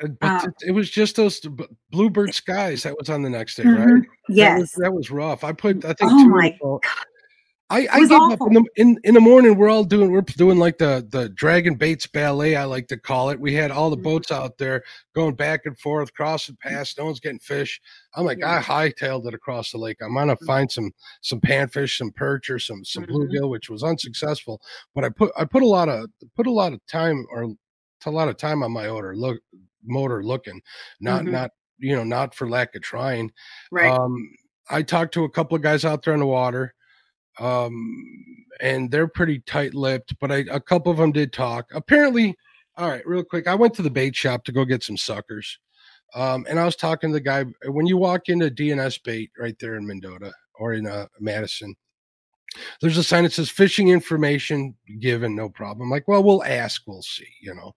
Uh, 0.04 0.08
But 0.20 0.44
Um, 0.46 0.54
it, 0.68 0.72
was 0.72 0.90
just 0.90 1.16
those 1.16 1.40
bluebird 1.92 2.34
skies 2.34 2.84
that 2.84 2.98
was 2.98 3.10
on 3.10 3.22
the 3.22 3.30
next 3.30 3.56
day, 3.56 3.66
right? 3.66 3.86
That 3.86 4.08
Yes. 4.30 4.60
was, 4.60 4.72
that 4.74 4.94
was 4.94 5.12
rough. 5.12 5.44
I 5.44 5.54
put, 5.54 5.86
I 5.86 5.94
think, 5.94 6.12
Oh 6.12 6.24
two 6.24 6.30
my. 6.30 6.58
I, 7.70 7.86
I 7.92 8.00
gave 8.00 8.12
up 8.14 8.40
in 8.48 8.54
the 8.54 8.64
in, 8.78 8.98
in 9.04 9.14
the 9.14 9.20
morning. 9.20 9.58
We're 9.58 9.68
all 9.70 9.84
doing 9.84 10.10
we're 10.10 10.22
doing 10.22 10.58
like 10.58 10.78
the 10.78 11.06
the 11.10 11.28
Dragon 11.30 11.76
Baits 11.76 12.08
ballet. 12.08 12.56
I 12.56 12.64
like 12.64 12.88
to 12.88 12.98
call 12.98 13.30
it. 13.30 13.40
We 13.40 13.54
had 13.54 13.72
all 13.72 13.90
the 13.90 13.98
boats 13.98 14.32
out 14.32 14.58
there 14.58 14.84
going 15.14 15.36
back 15.36 15.66
and 15.66 15.78
forth, 15.78 16.14
crossing 16.14 16.56
past. 16.62 16.98
No 16.98 17.06
one's 17.06 17.20
getting 17.20 17.40
fish. 17.40 17.82
I'm 18.16 18.24
like. 18.26 18.42
I 18.42 18.62
hightailed 18.62 19.28
it 19.28 19.34
across 19.34 19.72
the 19.72 19.80
lake. 19.80 19.98
I'm 20.02 20.14
gonna 20.14 20.38
find 20.46 20.72
some 20.72 20.92
some 21.22 21.42
panfish, 21.42 21.98
some 21.98 22.12
perch, 22.12 22.50
or 22.50 22.58
some 22.58 22.86
some 22.86 23.04
Mhm. 23.04 23.10
bluegill, 23.10 23.50
which 23.50 23.70
was 23.70 23.84
unsuccessful. 23.84 24.62
But 24.96 25.04
I 25.04 25.10
put 25.10 25.32
I 25.38 25.44
put 25.44 25.62
a 25.64 25.68
lot 25.68 25.90
of 25.90 26.10
put 26.38 26.48
a 26.48 26.52
lot 26.52 26.72
of 26.72 26.80
time 26.88 27.26
or 27.32 27.50
a 28.06 28.12
lot 28.12 28.30
of 28.30 28.38
time 28.38 28.64
on 28.64 28.72
my 28.72 28.88
motor 28.88 29.14
look 29.14 29.40
motor 29.84 30.24
looking, 30.24 30.62
not 31.02 31.24
Mhm. 31.24 31.32
not 31.32 31.52
you 31.80 31.96
know 31.98 32.06
not 32.06 32.34
for 32.34 32.50
lack 32.50 32.76
of 32.76 32.82
trying. 32.82 33.30
Right. 33.74 33.92
Um, 33.92 34.16
I 34.70 34.84
talked 34.84 35.14
to 35.16 35.26
a 35.26 35.30
couple 35.30 35.58
of 35.58 35.62
guys 35.62 35.84
out 35.84 36.04
there 36.04 36.14
in 36.14 36.22
the 36.22 36.26
water, 36.26 36.74
um, 37.40 38.46
and 38.62 38.90
they're 38.92 39.08
pretty 39.08 39.40
tight-lipped. 39.40 40.20
But 40.20 40.32
I, 40.32 40.38
a 40.52 40.60
couple 40.60 40.92
of 40.92 40.98
them 40.98 41.12
did 41.12 41.34
talk. 41.34 41.70
Apparently, 41.74 42.36
all 42.78 42.90
right, 42.90 43.06
real 43.08 43.24
quick. 43.24 43.48
I 43.48 43.56
went 43.56 43.74
to 43.76 43.82
the 43.82 43.90
bait 43.90 44.16
shop 44.16 44.44
to 44.46 44.52
go 44.52 44.66
get 44.66 44.84
some 44.84 44.98
suckers, 44.98 45.60
Um, 46.14 46.46
and 46.50 46.60
I 46.60 46.66
was 46.66 46.76
talking 46.76 47.10
to 47.10 47.14
the 47.14 47.22
guy 47.22 47.46
when 47.66 47.88
you 47.88 47.98
walk 47.98 48.30
into 48.30 48.50
D&S 48.50 48.98
bait 49.00 49.32
right 49.40 49.58
there 49.60 49.76
in 49.76 49.88
Mendota 49.88 50.32
or 50.56 50.74
in 50.74 50.88
uh, 50.88 51.08
Madison, 51.20 51.76
there's 52.82 52.98
a 52.98 53.04
sign 53.04 53.24
that 53.24 53.34
says 53.34 53.50
fishing 53.50 53.90
information 53.90 54.76
given, 55.00 55.36
no 55.36 55.50
problem. 55.50 55.88
I'm 55.88 55.92
like, 55.92 56.08
well, 56.08 56.24
we'll 56.24 56.44
ask, 56.44 56.84
we'll 56.88 57.02
see, 57.02 57.28
you 57.42 57.54
know. 57.54 57.74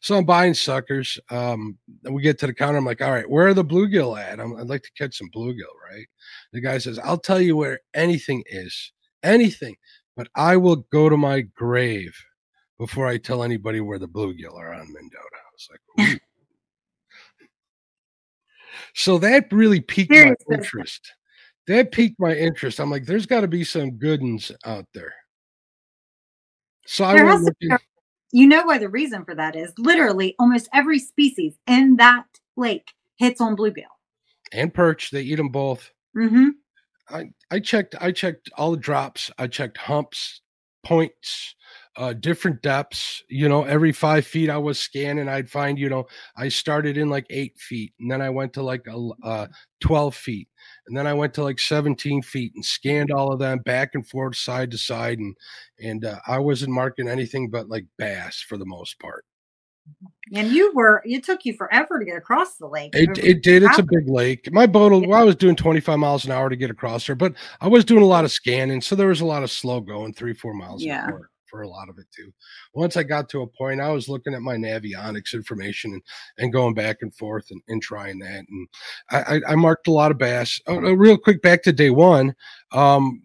So 0.00 0.16
I'm 0.16 0.24
buying 0.24 0.54
suckers. 0.54 1.18
Um, 1.30 1.78
we 2.02 2.22
get 2.22 2.38
to 2.40 2.46
the 2.46 2.54
counter. 2.54 2.78
I'm 2.78 2.84
like, 2.84 3.00
all 3.00 3.12
right, 3.12 3.28
where 3.28 3.46
are 3.46 3.54
the 3.54 3.64
bluegill 3.64 4.20
at? 4.20 4.40
i 4.40 4.44
would 4.44 4.68
like 4.68 4.82
to 4.82 4.92
catch 4.98 5.16
some 5.16 5.30
bluegill, 5.34 5.74
right? 5.90 6.06
The 6.52 6.60
guy 6.60 6.78
says, 6.78 6.98
I'll 6.98 7.18
tell 7.18 7.40
you 7.40 7.56
where 7.56 7.80
anything 7.94 8.42
is, 8.46 8.92
anything, 9.22 9.76
but 10.16 10.28
I 10.34 10.56
will 10.56 10.86
go 10.92 11.08
to 11.08 11.16
my 11.16 11.40
grave 11.40 12.14
before 12.78 13.06
I 13.06 13.18
tell 13.18 13.42
anybody 13.42 13.80
where 13.80 13.98
the 13.98 14.08
bluegill 14.08 14.58
are 14.58 14.72
on 14.72 14.92
Mendota. 14.92 15.18
I 15.34 15.50
was 15.52 15.68
like, 15.70 15.80
so 18.94 19.18
that 19.18 19.52
really 19.52 19.80
piqued 19.80 20.10
my 20.10 20.34
interest. 20.50 21.12
That 21.66 21.92
piqued 21.92 22.18
my 22.18 22.34
interest. 22.34 22.80
I'm 22.80 22.90
like, 22.90 23.04
there's 23.04 23.26
got 23.26 23.42
to 23.42 23.48
be 23.48 23.64
some 23.64 23.92
good 23.92 24.22
ones 24.22 24.50
out 24.64 24.86
there. 24.94 25.14
So 26.86 27.06
there 27.06 27.26
I 27.26 27.34
went 27.34 27.44
looking. 27.44 27.78
You 28.32 28.46
know 28.46 28.64
why 28.64 28.78
the 28.78 28.88
reason 28.88 29.24
for 29.24 29.34
that 29.34 29.56
is 29.56 29.72
literally 29.76 30.34
almost 30.38 30.68
every 30.72 30.98
species 30.98 31.58
in 31.66 31.96
that 31.96 32.26
lake 32.56 32.92
hits 33.16 33.40
on 33.40 33.56
bluegill 33.56 33.84
and 34.52 34.72
perch. 34.72 35.10
They 35.10 35.22
eat 35.22 35.36
them 35.36 35.50
both. 35.50 35.90
Mm-hmm. 36.16 36.48
I 37.10 37.30
I 37.50 37.60
checked. 37.60 37.94
I 38.00 38.12
checked 38.12 38.50
all 38.56 38.70
the 38.72 38.76
drops. 38.76 39.30
I 39.38 39.46
checked 39.46 39.78
humps, 39.78 40.40
points, 40.84 41.54
uh, 41.96 42.12
different 42.14 42.62
depths. 42.62 43.22
You 43.28 43.48
know, 43.48 43.64
every 43.64 43.92
five 43.92 44.26
feet 44.26 44.50
I 44.50 44.58
was 44.58 44.78
scanning, 44.78 45.28
I'd 45.28 45.50
find. 45.50 45.78
You 45.78 45.88
know, 45.88 46.06
I 46.36 46.48
started 46.48 46.96
in 46.96 47.10
like 47.10 47.26
eight 47.30 47.58
feet, 47.58 47.92
and 48.00 48.10
then 48.10 48.22
I 48.22 48.30
went 48.30 48.52
to 48.54 48.62
like 48.62 48.86
a 48.88 49.08
uh, 49.24 49.46
twelve 49.80 50.14
feet, 50.14 50.48
and 50.86 50.96
then 50.96 51.06
I 51.06 51.14
went 51.14 51.34
to 51.34 51.42
like 51.42 51.58
seventeen 51.58 52.22
feet, 52.22 52.52
and 52.54 52.64
scanned 52.64 53.10
all 53.10 53.32
of 53.32 53.40
them 53.40 53.58
back 53.60 53.90
and 53.94 54.06
forth, 54.06 54.36
side 54.36 54.70
to 54.72 54.78
side, 54.78 55.18
and 55.18 55.36
and 55.78 56.04
uh, 56.04 56.20
I 56.26 56.38
wasn't 56.38 56.72
marking 56.72 57.08
anything 57.08 57.50
but 57.50 57.68
like 57.68 57.86
bass 57.98 58.44
for 58.48 58.56
the 58.58 58.66
most 58.66 58.98
part. 59.00 59.24
And 60.32 60.48
you 60.48 60.72
were 60.74 61.02
it 61.04 61.24
took 61.24 61.44
you 61.44 61.54
forever 61.54 61.98
to 61.98 62.04
get 62.04 62.16
across 62.16 62.56
the 62.56 62.66
lake. 62.66 62.92
It, 62.94 63.18
it 63.18 63.42
did. 63.42 63.62
It's 63.62 63.78
a 63.78 63.82
big 63.82 64.08
lake. 64.08 64.48
My 64.52 64.66
boat 64.66 64.92
well, 65.06 65.20
I 65.20 65.24
was 65.24 65.36
doing 65.36 65.56
25 65.56 65.98
miles 65.98 66.24
an 66.24 66.30
hour 66.30 66.48
to 66.48 66.56
get 66.56 66.70
across 66.70 67.06
there, 67.06 67.16
but 67.16 67.34
I 67.60 67.68
was 67.68 67.84
doing 67.84 68.02
a 68.02 68.06
lot 68.06 68.24
of 68.24 68.30
scanning, 68.30 68.80
so 68.80 68.94
there 68.94 69.08
was 69.08 69.20
a 69.20 69.26
lot 69.26 69.42
of 69.42 69.50
slow 69.50 69.80
going, 69.80 70.14
three, 70.14 70.34
four 70.34 70.54
miles 70.54 70.82
yeah. 70.82 71.04
an 71.04 71.12
hour 71.12 71.30
for 71.50 71.62
a 71.62 71.68
lot 71.68 71.88
of 71.88 71.98
it 71.98 72.06
too. 72.14 72.32
Once 72.74 72.96
I 72.96 73.02
got 73.02 73.28
to 73.30 73.42
a 73.42 73.46
point, 73.46 73.80
I 73.80 73.90
was 73.90 74.08
looking 74.08 74.34
at 74.34 74.40
my 74.40 74.56
Navionics 74.56 75.34
information 75.34 75.92
and, 75.92 76.02
and 76.38 76.52
going 76.52 76.74
back 76.74 76.98
and 77.02 77.14
forth 77.14 77.46
and, 77.50 77.60
and 77.68 77.82
trying 77.82 78.20
that. 78.20 78.44
And 78.48 78.68
I, 79.10 79.18
I, 79.18 79.40
I 79.52 79.54
marked 79.56 79.88
a 79.88 79.92
lot 79.92 80.12
of 80.12 80.18
bass. 80.18 80.60
Oh, 80.66 80.76
uh, 80.76 80.92
real 80.92 81.18
quick, 81.18 81.42
back 81.42 81.62
to 81.64 81.72
day 81.72 81.90
one. 81.90 82.34
Um, 82.72 83.22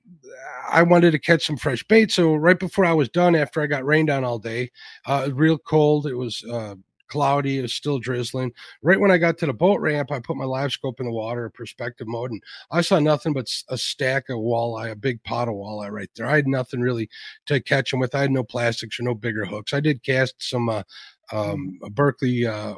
I 0.70 0.84
wanted 0.84 1.12
to 1.12 1.20
catch 1.20 1.46
some 1.46 1.58
fresh 1.58 1.84
bait. 1.84 2.12
So 2.12 2.36
right 2.36 2.60
before 2.60 2.86
I 2.86 2.94
was 2.94 3.10
done, 3.10 3.36
after 3.36 3.62
I 3.62 3.68
got 3.68 3.86
rained 3.86 4.10
on 4.10 4.24
all 4.24 4.40
day, 4.40 4.72
uh, 5.06 5.30
real 5.34 5.58
cold. 5.58 6.08
It 6.08 6.16
was 6.16 6.44
uh, 6.52 6.76
cloudy. 7.08 7.60
It 7.60 7.64
was 7.64 7.74
still 7.74 8.00
drizzling. 8.00 8.52
Right 8.82 9.00
when 9.00 9.12
I 9.12 9.18
got 9.18 9.38
to 9.40 9.46
the 9.46 9.54
boat 9.54 9.80
ramp, 9.80 10.12
I 10.12 10.20
put 10.20 10.38
my 10.38 10.46
live 10.46 10.72
scope 10.72 11.00
in 11.00 11.06
the 11.06 11.12
water, 11.12 11.50
perspective 11.50 12.08
mode, 12.08 12.32
and 12.32 12.42
I 12.72 12.82
saw 12.82 13.00
nothing 13.00 13.34
but 13.34 13.48
a 13.70 13.78
stack 13.78 14.30
of 14.30 14.38
walleye, 14.38 14.92
a 14.92 14.96
big 14.96 15.24
pot 15.24 15.48
of 15.48 15.56
walleye 15.56 15.92
right 15.92 16.10
there. 16.16 16.28
I 16.28 16.36
had 16.36 16.48
nothing 16.48 16.82
really 16.82 17.10
to 17.46 17.62
catch 17.62 17.92
them 17.92 18.00
with. 18.00 18.16
I 18.16 18.22
had 18.22 18.32
no 18.32 18.44
plastics 18.44 19.00
or 19.00 19.04
no 19.04 19.16
bigger 19.16 19.46
hooks. 19.46 19.74
I 19.74 19.80
did 19.80 20.04
cast 20.04 20.36
some 20.40 20.70
uh, 20.70 20.84
um, 21.32 21.80
Berkley 21.92 22.46
uh, 22.46 22.76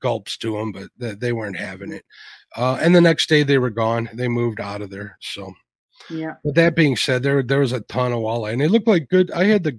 gulps 0.00 0.36
to 0.38 0.52
them, 0.52 0.72
but 0.72 0.88
th- 1.00 1.18
they 1.18 1.32
weren't 1.32 1.58
having 1.58 1.92
it. 1.92 2.04
Uh, 2.56 2.78
and 2.80 2.94
the 2.94 3.00
next 3.00 3.28
day 3.28 3.42
they 3.42 3.58
were 3.58 3.70
gone. 3.70 4.08
They 4.14 4.28
moved 4.28 4.60
out 4.60 4.82
of 4.82 4.90
there. 4.90 5.18
So. 5.20 5.52
Yeah. 6.10 6.34
But 6.44 6.54
that 6.54 6.76
being 6.76 6.96
said, 6.96 7.22
there 7.22 7.42
there 7.42 7.60
was 7.60 7.72
a 7.72 7.80
ton 7.80 8.12
of 8.12 8.20
walleye, 8.20 8.52
and 8.52 8.60
they 8.60 8.68
looked 8.68 8.88
like 8.88 9.08
good. 9.08 9.30
I 9.32 9.44
had 9.44 9.64
the 9.64 9.78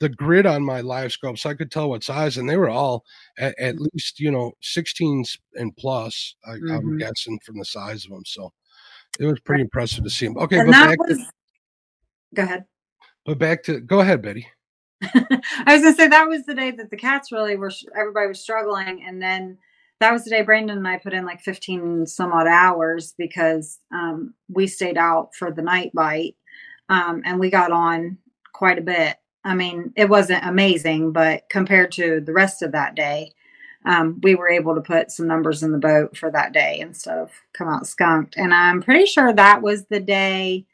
the 0.00 0.08
grid 0.08 0.46
on 0.46 0.64
my 0.64 0.80
live 0.80 1.12
scope 1.12 1.38
so 1.38 1.50
I 1.50 1.54
could 1.54 1.70
tell 1.70 1.90
what 1.90 2.04
size, 2.04 2.36
and 2.36 2.48
they 2.48 2.56
were 2.56 2.68
all 2.68 3.04
at, 3.38 3.58
at 3.58 3.76
least 3.78 4.20
you 4.20 4.30
know 4.30 4.52
16s 4.62 5.38
and 5.54 5.76
plus. 5.76 6.34
I, 6.46 6.54
am 6.54 6.60
mm-hmm. 6.60 6.96
guessing 6.98 7.38
from 7.44 7.58
the 7.58 7.64
size 7.64 8.04
of 8.04 8.10
them, 8.10 8.24
so 8.26 8.52
it 9.18 9.26
was 9.26 9.40
pretty 9.40 9.62
impressive 9.62 10.04
to 10.04 10.10
see 10.10 10.26
them. 10.26 10.38
Okay, 10.38 10.58
and 10.58 10.66
but 10.66 10.72
back 10.72 10.98
was, 10.98 11.18
to, 11.18 11.24
go 12.34 12.42
ahead. 12.42 12.64
But 13.24 13.38
back 13.38 13.62
to 13.64 13.80
go 13.80 14.00
ahead, 14.00 14.22
Betty. 14.22 14.46
I 15.02 15.74
was 15.74 15.82
gonna 15.82 15.94
say 15.94 16.08
that 16.08 16.28
was 16.28 16.44
the 16.44 16.54
day 16.54 16.70
that 16.72 16.90
the 16.90 16.96
cats 16.96 17.32
really 17.32 17.56
were. 17.56 17.72
Everybody 17.96 18.28
was 18.28 18.40
struggling, 18.40 19.04
and 19.06 19.22
then 19.22 19.58
that 20.04 20.12
was 20.12 20.24
the 20.24 20.30
day 20.30 20.42
Brandon 20.42 20.76
and 20.76 20.86
I 20.86 20.98
put 20.98 21.14
in 21.14 21.24
like 21.24 21.40
15 21.40 22.06
some 22.06 22.30
odd 22.30 22.46
hours 22.46 23.14
because 23.16 23.78
um, 23.90 24.34
we 24.50 24.66
stayed 24.66 24.98
out 24.98 25.34
for 25.34 25.50
the 25.50 25.62
night 25.62 25.92
bite 25.94 26.36
um, 26.90 27.22
and 27.24 27.40
we 27.40 27.48
got 27.48 27.72
on 27.72 28.18
quite 28.52 28.78
a 28.78 28.82
bit. 28.82 29.16
I 29.44 29.54
mean, 29.54 29.94
it 29.96 30.10
wasn't 30.10 30.44
amazing, 30.44 31.12
but 31.12 31.48
compared 31.48 31.90
to 31.92 32.20
the 32.20 32.34
rest 32.34 32.60
of 32.60 32.72
that 32.72 32.94
day, 32.94 33.32
um, 33.86 34.20
we 34.22 34.34
were 34.34 34.50
able 34.50 34.74
to 34.74 34.82
put 34.82 35.10
some 35.10 35.26
numbers 35.26 35.62
in 35.62 35.72
the 35.72 35.78
boat 35.78 36.18
for 36.18 36.30
that 36.30 36.52
day 36.52 36.80
instead 36.80 37.16
of 37.16 37.30
come 37.54 37.68
out 37.68 37.86
skunked. 37.86 38.36
And 38.36 38.52
I'm 38.52 38.82
pretty 38.82 39.06
sure 39.06 39.32
that 39.32 39.62
was 39.62 39.86
the 39.86 40.00
day 40.00 40.66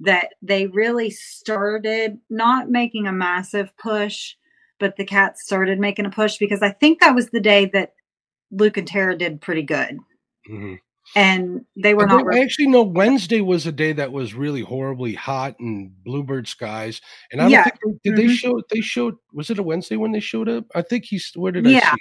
that 0.00 0.30
they 0.42 0.66
really 0.66 1.10
started 1.10 2.18
not 2.28 2.70
making 2.70 3.06
a 3.06 3.12
massive 3.12 3.70
push, 3.76 4.34
but 4.80 4.96
the 4.96 5.04
cats 5.04 5.44
started 5.44 5.78
making 5.78 6.06
a 6.06 6.10
push 6.10 6.38
because 6.38 6.60
I 6.60 6.70
think 6.70 6.98
that 6.98 7.14
was 7.14 7.30
the 7.30 7.40
day 7.40 7.70
that 7.72 7.92
Luke 8.50 8.76
and 8.76 8.86
Tara 8.86 9.16
did 9.16 9.40
pretty 9.40 9.62
good. 9.62 9.98
Mm-hmm 10.50 10.74
and 11.16 11.64
they 11.76 11.94
were 11.94 12.04
I 12.04 12.16
not. 12.16 12.34
I 12.34 12.40
actually 12.40 12.68
know 12.68 12.82
Wednesday 12.82 13.40
was 13.40 13.66
a 13.66 13.72
day 13.72 13.92
that 13.92 14.12
was 14.12 14.34
really 14.34 14.62
horribly 14.62 15.14
hot 15.14 15.56
and 15.60 15.92
bluebird 16.04 16.48
skies. 16.48 17.00
And 17.30 17.40
I 17.40 17.44
don't 17.44 17.52
yeah. 17.52 17.64
think 17.64 17.78
they, 17.82 18.10
did 18.10 18.18
mm-hmm. 18.18 18.28
they 18.28 18.34
show 18.34 18.62
they 18.70 18.80
showed 18.80 19.16
was 19.32 19.50
it 19.50 19.58
a 19.58 19.62
Wednesday 19.62 19.96
when 19.96 20.12
they 20.12 20.20
showed 20.20 20.48
up? 20.48 20.64
I 20.74 20.82
think 20.82 21.04
he's 21.04 21.30
where 21.34 21.52
did 21.52 21.66
yeah. 21.66 21.90
I 21.92 21.96
see? 21.96 21.98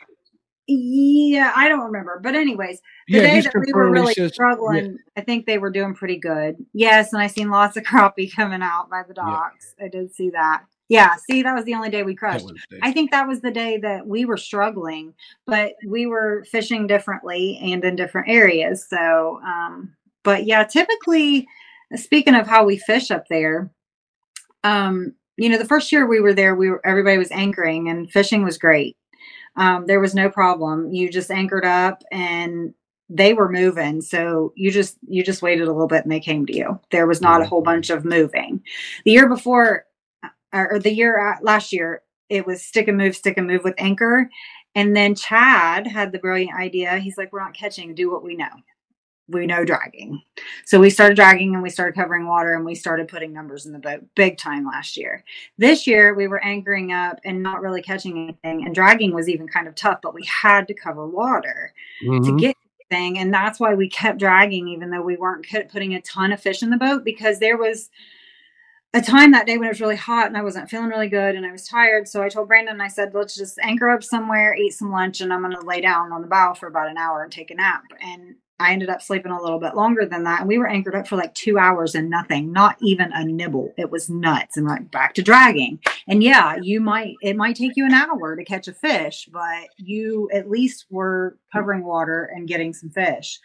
Yeah, 0.65 1.51
I 1.55 1.67
don't 1.67 1.81
remember. 1.81 2.21
But 2.23 2.35
anyways, 2.35 2.79
the 3.09 3.17
yeah, 3.17 3.21
day 3.21 3.41
that 3.41 3.53
we 3.53 3.73
were 3.73 3.91
really 3.91 4.13
says, 4.13 4.33
struggling, 4.33 4.85
yeah. 4.85 4.97
I 5.17 5.21
think 5.21 5.45
they 5.45 5.57
were 5.57 5.69
doing 5.69 5.93
pretty 5.93 6.17
good. 6.17 6.55
Yes, 6.73 7.11
and 7.11 7.21
I 7.21 7.27
seen 7.27 7.49
lots 7.49 7.75
of 7.75 7.83
crappie 7.83 8.33
coming 8.33 8.61
out 8.61 8.89
by 8.89 9.03
the 9.05 9.13
docks. 9.13 9.75
I 9.83 9.89
did 9.89 10.15
see 10.15 10.29
that. 10.29 10.63
Yeah, 10.93 11.15
see, 11.27 11.41
that 11.41 11.55
was 11.55 11.65
the 11.65 11.73
only 11.73 11.89
day 11.89 12.03
we 12.03 12.13
crushed. 12.13 12.45
I 12.83 12.91
think 12.91 13.09
that 13.09 13.27
was 13.27 13.41
the 13.41 13.49
day 13.49 13.77
that 13.77 14.05
we 14.05 14.25
were 14.25 14.37
struggling, 14.37 15.15
but 15.47 15.73
we 15.87 16.05
were 16.05 16.45
fishing 16.51 16.85
differently 16.85 17.59
and 17.63 17.83
in 17.83 17.95
different 17.95 18.29
areas. 18.29 18.85
So, 18.87 19.41
um, 19.43 19.95
but 20.21 20.45
yeah, 20.45 20.63
typically, 20.63 21.47
speaking 21.95 22.35
of 22.35 22.45
how 22.45 22.63
we 22.63 22.77
fish 22.77 23.09
up 23.09 23.27
there, 23.27 23.71
um, 24.63 25.15
you 25.35 25.49
know, 25.49 25.57
the 25.57 25.65
first 25.65 25.91
year 25.91 26.05
we 26.05 26.19
were 26.19 26.35
there, 26.35 26.53
we 26.53 26.69
were 26.69 26.85
everybody 26.85 27.17
was 27.17 27.31
anchoring 27.31 27.89
and 27.89 28.11
fishing 28.11 28.43
was 28.43 28.59
great. 28.59 28.95
Um, 29.55 29.87
there 29.87 29.99
was 29.99 30.13
no 30.13 30.29
problem. 30.29 30.91
You 30.91 31.09
just 31.09 31.31
anchored 31.31 31.65
up 31.65 32.03
and 32.11 32.71
they 33.09 33.33
were 33.33 33.51
moving 33.51 34.01
so 34.01 34.53
you 34.55 34.71
just 34.71 34.97
you 35.07 35.23
just 35.23 35.41
waited 35.41 35.67
a 35.67 35.71
little 35.71 35.87
bit 35.87 36.03
and 36.03 36.11
they 36.11 36.21
came 36.21 36.45
to 36.45 36.55
you 36.55 36.79
there 36.89 37.05
was 37.05 37.19
not 37.19 37.41
a 37.41 37.45
whole 37.45 37.61
bunch 37.61 37.89
of 37.89 38.05
moving 38.05 38.63
the 39.03 39.11
year 39.11 39.27
before 39.27 39.85
or 40.53 40.79
the 40.79 40.93
year 40.93 41.37
last 41.41 41.73
year, 41.73 42.03
it 42.29 42.45
was 42.45 42.63
stick 42.63 42.87
and 42.87 42.97
move, 42.97 43.15
stick 43.15 43.37
and 43.37 43.47
move 43.47 43.63
with 43.63 43.75
anchor. 43.77 44.29
And 44.75 44.95
then 44.95 45.15
Chad 45.15 45.85
had 45.85 46.11
the 46.11 46.19
brilliant 46.19 46.57
idea. 46.57 46.97
He's 46.97 47.17
like, 47.17 47.31
we're 47.31 47.43
not 47.43 47.53
catching, 47.53 47.93
do 47.93 48.11
what 48.11 48.23
we 48.23 48.35
know. 48.35 48.49
We 49.29 49.45
know 49.45 49.63
dragging. 49.63 50.21
So 50.65 50.79
we 50.79 50.89
started 50.89 51.15
dragging 51.15 51.53
and 51.53 51.63
we 51.63 51.69
started 51.69 51.95
covering 51.95 52.27
water 52.27 52.55
and 52.55 52.65
we 52.65 52.75
started 52.75 53.07
putting 53.07 53.31
numbers 53.31 53.65
in 53.65 53.71
the 53.71 53.79
boat 53.79 54.03
big 54.15 54.37
time 54.37 54.65
last 54.65 54.97
year. 54.97 55.23
This 55.57 55.87
year 55.87 56.13
we 56.13 56.27
were 56.27 56.43
anchoring 56.43 56.91
up 56.91 57.19
and 57.23 57.41
not 57.41 57.61
really 57.61 57.81
catching 57.81 58.17
anything. 58.17 58.65
And 58.65 58.75
dragging 58.75 59.13
was 59.13 59.29
even 59.29 59.47
kind 59.47 59.67
of 59.67 59.75
tough, 59.75 59.99
but 60.01 60.13
we 60.13 60.25
had 60.25 60.67
to 60.67 60.73
cover 60.73 61.07
water 61.07 61.73
mm-hmm. 62.03 62.25
to 62.25 62.37
get 62.37 62.57
anything. 62.91 63.19
And 63.19 63.33
that's 63.33 63.61
why 63.61 63.73
we 63.75 63.87
kept 63.89 64.19
dragging, 64.19 64.67
even 64.67 64.89
though 64.89 65.01
we 65.01 65.15
weren't 65.15 65.47
putting 65.71 65.93
a 65.93 66.01
ton 66.01 66.33
of 66.33 66.41
fish 66.41 66.61
in 66.61 66.69
the 66.69 66.77
boat 66.77 67.05
because 67.05 67.39
there 67.39 67.57
was 67.57 67.89
a 68.93 69.01
time 69.01 69.31
that 69.31 69.47
day 69.47 69.57
when 69.57 69.65
it 69.65 69.71
was 69.71 69.81
really 69.81 69.95
hot 69.95 70.27
and 70.27 70.37
I 70.37 70.43
wasn't 70.43 70.69
feeling 70.69 70.89
really 70.89 71.09
good 71.09 71.35
and 71.35 71.45
I 71.45 71.51
was 71.51 71.67
tired. 71.67 72.07
So 72.07 72.21
I 72.21 72.29
told 72.29 72.47
Brandon, 72.47 72.79
I 72.79 72.87
said, 72.87 73.13
let's 73.13 73.35
just 73.35 73.57
anchor 73.61 73.89
up 73.89 74.03
somewhere, 74.03 74.55
eat 74.55 74.73
some 74.73 74.91
lunch, 74.91 75.19
and 75.19 75.33
I'm 75.33 75.41
going 75.41 75.55
to 75.55 75.65
lay 75.65 75.81
down 75.81 76.11
on 76.11 76.21
the 76.21 76.27
bow 76.27 76.53
for 76.53 76.67
about 76.67 76.89
an 76.89 76.97
hour 76.97 77.23
and 77.23 77.31
take 77.31 77.49
a 77.49 77.55
nap. 77.55 77.83
And 77.99 78.35
I 78.59 78.71
ended 78.71 78.89
up 78.89 79.01
sleeping 79.01 79.31
a 79.31 79.41
little 79.41 79.59
bit 79.59 79.75
longer 79.75 80.05
than 80.05 80.23
that. 80.25 80.41
And 80.41 80.47
we 80.47 80.59
were 80.59 80.69
anchored 80.69 80.95
up 80.95 81.07
for 81.07 81.15
like 81.15 81.33
two 81.33 81.57
hours 81.57 81.95
and 81.95 82.07
nothing, 82.07 82.51
not 82.53 82.77
even 82.81 83.11
a 83.11 83.25
nibble. 83.25 83.73
It 83.77 83.89
was 83.89 84.11
nuts. 84.11 84.57
And 84.57 84.67
like 84.67 84.91
back 84.91 85.15
to 85.15 85.23
dragging. 85.23 85.79
And 86.07 86.21
yeah, 86.21 86.57
you 86.61 86.79
might, 86.79 87.15
it 87.23 87.35
might 87.35 87.55
take 87.55 87.75
you 87.75 87.85
an 87.85 87.93
hour 87.93 88.35
to 88.35 88.45
catch 88.45 88.67
a 88.67 88.73
fish, 88.73 89.27
but 89.33 89.69
you 89.77 90.29
at 90.31 90.51
least 90.51 90.85
were 90.91 91.39
covering 91.51 91.83
water 91.83 92.29
and 92.33 92.47
getting 92.47 92.73
some 92.73 92.91
fish. 92.91 93.39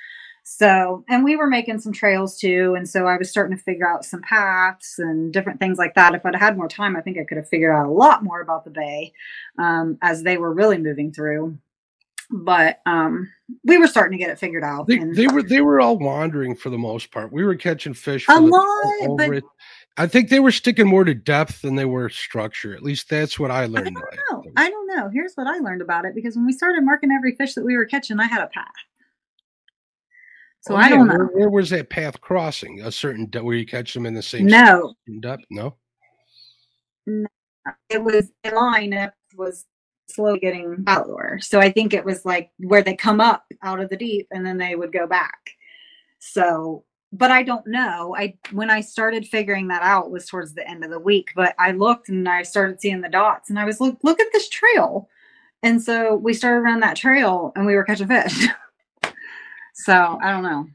So, 0.51 1.05
and 1.11 1.24
we 1.24 1.36
were 1.36 1.46
making 1.46 1.78
some 1.78 1.92
trails 1.92 2.38
too. 2.38 2.74
And 2.74 2.88
so 2.88 3.07
I 3.07 3.18
was 3.18 3.30
starting 3.30 3.55
to 3.55 3.62
figure 3.62 3.86
out 3.86 4.03
some 4.05 4.22
paths 4.22 4.99
and 4.99 5.30
different 5.30 5.61
things 5.61 5.76
like 5.76 5.94
that. 5.94 6.14
If 6.14 6.24
I'd 6.24 6.34
had 6.34 6.57
more 6.57 6.68
time, 6.68 6.96
I 6.96 7.03
think 7.03 7.18
I 7.18 7.24
could 7.24 7.36
have 7.36 7.49
figured 7.51 7.70
out 7.70 7.86
a 7.86 7.90
lot 7.90 8.24
more 8.24 8.40
about 8.40 8.64
the 8.64 8.70
bay 8.70 9.12
um, 9.59 9.99
as 10.01 10.22
they 10.22 10.38
were 10.38 10.55
really 10.55 10.78
moving 10.78 11.12
through. 11.12 11.59
but 12.30 12.80
um, 12.86 13.30
we 13.64 13.78
were 13.78 13.86
starting 13.86 14.18
to 14.18 14.22
get 14.24 14.30
it 14.30 14.38
figured 14.38 14.64
out. 14.64 14.86
They, 14.86 14.99
and 14.99 15.14
they 15.16 15.26
were 15.28 15.42
they 15.42 15.61
were 15.61 15.80
all 15.80 15.99
wandering 15.99 16.55
for 16.55 16.70
the 16.70 16.78
most 16.78 17.11
part. 17.11 17.32
We 17.32 17.44
were 17.44 17.55
catching 17.55 17.94
fish 17.94 18.26
a 18.28 18.34
the, 18.34 18.40
lot, 18.40 19.16
but 19.16 19.30
it. 19.38 19.44
I 19.96 20.07
think 20.07 20.28
they 20.28 20.40
were 20.40 20.53
sticking 20.53 20.86
more 20.86 21.05
to 21.05 21.14
depth 21.14 21.62
than 21.62 21.74
they 21.76 21.84
were 21.84 22.09
structure. 22.09 22.74
At 22.74 22.82
least 22.82 23.09
that's 23.11 23.38
what 23.38 23.51
I 23.51 23.62
I 23.62 23.66
learned. 23.66 23.96
don't 23.96 24.44
know. 24.46 24.53
I 24.57 24.70
don't 24.70 24.86
know. 24.96 25.11
Here's 25.12 25.34
what 25.34 25.46
I 25.46 25.59
learned 25.59 25.82
about 25.82 26.05
it 26.05 26.14
because 26.14 26.36
when 26.36 26.46
we 26.46 26.53
started 26.53 26.84
marking 26.84 27.11
every 27.11 27.34
fish 27.36 27.55
that 27.55 27.64
we 27.64 27.76
were 27.76 27.86
catching, 27.86 28.20
I 28.20 28.26
had 28.26 28.42
a 28.42 28.49
path. 28.49 28.66
So 30.61 30.74
Oh, 30.74 30.76
I 30.76 30.88
don't 30.88 31.09
Where, 31.09 31.18
know. 31.18 31.24
where 31.32 31.50
was 31.50 31.70
that 31.70 31.88
path 31.90 32.20
crossing? 32.20 32.80
A 32.82 32.90
certain 32.92 33.28
where 33.42 33.56
you 33.56 33.66
catch 33.66 33.94
them 33.94 34.06
in 34.06 34.14
the 34.14 34.22
same 34.22 34.46
No, 34.46 34.94
depth? 35.20 35.44
No. 35.50 35.76
it 37.06 38.02
was 38.02 38.30
in 38.44 38.54
line. 38.54 39.11
Was 39.36 39.66
slowly 40.11 40.40
getting 40.40 40.84
shallower. 40.86 41.38
So 41.40 41.61
I 41.61 41.70
think 41.70 41.94
it 41.94 42.04
was 42.04 42.24
like 42.24 42.50
where 42.59 42.82
they 42.82 42.96
come 42.96 43.20
up 43.20 43.44
out 43.62 43.80
of 43.80 43.88
the 43.90 43.96
deep 43.96 44.26
and 44.30 44.44
then 44.44 44.59
they 44.59 44.74
would 44.74 44.92
go 44.92 45.06
back. 45.06 45.50
So, 46.18 46.84
but 47.12 47.30
I 47.30 47.42
don't 47.42 47.66
know. 47.66 48.14
I 48.18 48.36
when 48.52 48.70
I 48.70 48.80
started 48.80 49.26
figuring 49.28 49.68
that 49.68 49.82
out 49.82 50.11
was 50.11 50.26
towards 50.26 50.54
the 50.54 50.68
end 50.68 50.82
of 50.84 50.90
the 50.90 50.98
week. 50.98 51.30
But 51.36 51.54
I 51.59 51.72
looked 51.72 52.09
and 52.09 52.28
I 52.28 52.42
started 52.42 52.80
seeing 52.80 53.00
the 53.00 53.09
dots, 53.09 53.50
and 53.50 53.59
I 53.59 53.64
was 53.64 53.80
look 53.80 53.98
look 54.02 54.20
at 54.20 54.26
this 54.32 54.48
trail. 54.48 55.09
And 55.62 55.82
so 55.82 56.14
we 56.16 56.34
started 56.34 56.61
around 56.61 56.80
that 56.80 56.96
trail, 56.96 57.52
and 57.56 57.66
we 57.66 57.74
were 57.74 57.84
catching 57.84 58.09
fish. 58.09 58.46
so 59.79 60.18
I 60.22 60.33
don't 60.33 60.43
know. 60.43 60.66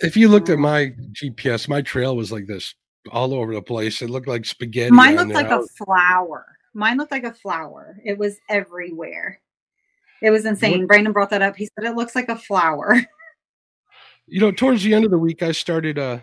If, 0.00 0.16
you 0.16 0.28
looked 0.28 0.50
at 0.50 0.58
my 0.58 0.92
GPS, 1.12 1.68
my 1.68 1.82
trail 1.82 2.14
was 2.14 2.30
like 2.30 2.46
this 2.46 2.74
all 3.10 3.34
over 3.34 3.54
the 3.54 3.62
place. 3.62 4.02
It 4.02 4.10
looked 4.10 4.28
like 4.28 4.44
spaghetti. 4.44 4.90
Mine 4.90 5.16
looked 5.16 5.32
like 5.32 5.50
a 5.50 5.62
flower. 5.84 6.46
Mine 6.74 6.96
looked 6.96 7.10
like 7.10 7.24
a 7.24 7.32
flower. 7.32 7.96
It 8.04 8.18
was 8.18 8.38
everywhere. 8.48 9.40
It 10.22 10.30
was 10.30 10.44
insane. 10.46 10.86
Brandon 10.86 11.12
brought 11.12 11.30
that 11.30 11.42
up. 11.42 11.56
He 11.56 11.66
said 11.66 11.84
it 11.84 11.96
looks 11.96 12.14
like 12.14 12.28
a 12.28 12.36
flower. 12.36 13.04
you 14.26 14.40
know, 14.40 14.52
towards 14.52 14.84
the 14.84 14.94
end 14.94 15.04
of 15.04 15.10
the 15.10 15.18
week, 15.18 15.42
I 15.42 15.52
started 15.52 15.98
uh 15.98 16.20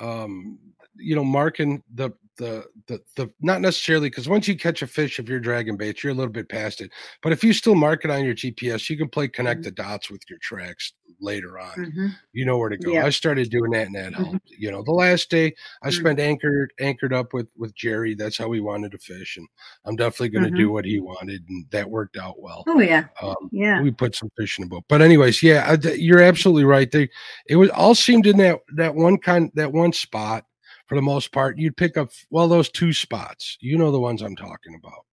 um 0.00 0.58
you 0.96 1.14
know 1.14 1.24
marking 1.24 1.82
the 1.94 2.10
the 2.36 2.64
the 2.88 3.00
the 3.16 3.30
not 3.40 3.60
necessarily 3.60 4.08
because 4.10 4.28
once 4.28 4.48
you 4.48 4.56
catch 4.56 4.82
a 4.82 4.86
fish, 4.86 5.18
if 5.18 5.28
you're 5.28 5.40
dragging 5.40 5.76
bait, 5.76 6.02
you're 6.02 6.12
a 6.12 6.16
little 6.16 6.32
bit 6.32 6.48
past 6.48 6.80
it. 6.80 6.90
But 7.22 7.32
if 7.32 7.44
you 7.44 7.52
still 7.52 7.74
mark 7.74 8.04
it 8.04 8.10
on 8.10 8.24
your 8.24 8.34
GPS, 8.34 8.90
you 8.90 8.96
can 8.96 9.08
play 9.08 9.28
connect 9.28 9.60
Mhm. 9.60 9.64
the 9.64 9.70
dots 9.72 10.10
with 10.10 10.22
your 10.28 10.38
tracks 10.40 10.92
later 11.20 11.58
on. 11.60 11.72
Mhm. 11.76 12.14
You 12.32 12.44
know 12.44 12.58
where 12.58 12.68
to 12.70 12.76
go. 12.76 12.92
Yeah. 12.92 13.06
I 13.06 13.10
started 13.10 13.50
doing 13.50 13.70
that, 13.70 13.86
and 13.86 13.94
that 13.94 14.14
helped. 14.14 14.50
You 14.50 14.70
know, 14.72 14.82
the 14.82 14.92
last 14.92 15.30
day 15.30 15.54
I 15.82 15.88
Mhm. 15.88 16.00
spent 16.00 16.20
anchored 16.20 16.72
anchored 16.80 17.12
up 17.12 17.32
with 17.32 17.46
with 17.56 17.74
Jerry. 17.74 18.14
That's 18.14 18.36
how 18.36 18.48
we 18.48 18.60
wanted 18.60 18.92
to 18.92 18.98
fish, 18.98 19.36
and 19.36 19.46
I'm 19.84 19.96
definitely 19.96 20.30
going 20.30 20.44
to 20.44 20.50
Mhm. 20.50 20.56
do 20.56 20.72
what 20.72 20.84
he 20.84 20.98
wanted, 21.00 21.44
and 21.48 21.66
that 21.70 21.88
worked 21.88 22.16
out 22.16 22.40
well. 22.42 22.64
Oh 22.66 22.80
yeah, 22.80 23.06
Um, 23.22 23.48
yeah. 23.52 23.80
we 23.80 23.90
put 23.92 24.14
some 24.16 24.30
fish 24.36 24.58
in 24.58 24.64
the 24.64 24.68
boat. 24.68 24.84
But 24.88 25.02
anyways, 25.02 25.42
yeah, 25.42 25.66
I, 25.68 25.88
you're 25.92 26.20
absolutely 26.22 26.64
right. 26.64 26.90
They 26.90 27.08
it 27.48 27.56
was 27.56 27.70
all 27.70 27.94
seemed 27.94 28.26
in 28.26 28.38
that 28.38 28.60
that 28.74 28.94
one 28.94 29.18
kind 29.18 29.50
that 29.54 29.72
one 29.72 29.92
spot 29.92 30.44
for 30.86 30.94
the 30.96 31.02
most 31.02 31.32
part. 31.32 31.58
You'd 31.58 31.76
pick 31.76 31.96
up 31.96 32.10
well 32.30 32.48
those 32.48 32.70
two 32.70 32.92
spots. 32.92 33.56
You 33.60 33.78
know 33.78 33.90
the 33.90 34.00
ones 34.00 34.22
I'm 34.22 34.36
talking 34.36 34.74
about. 34.74 35.04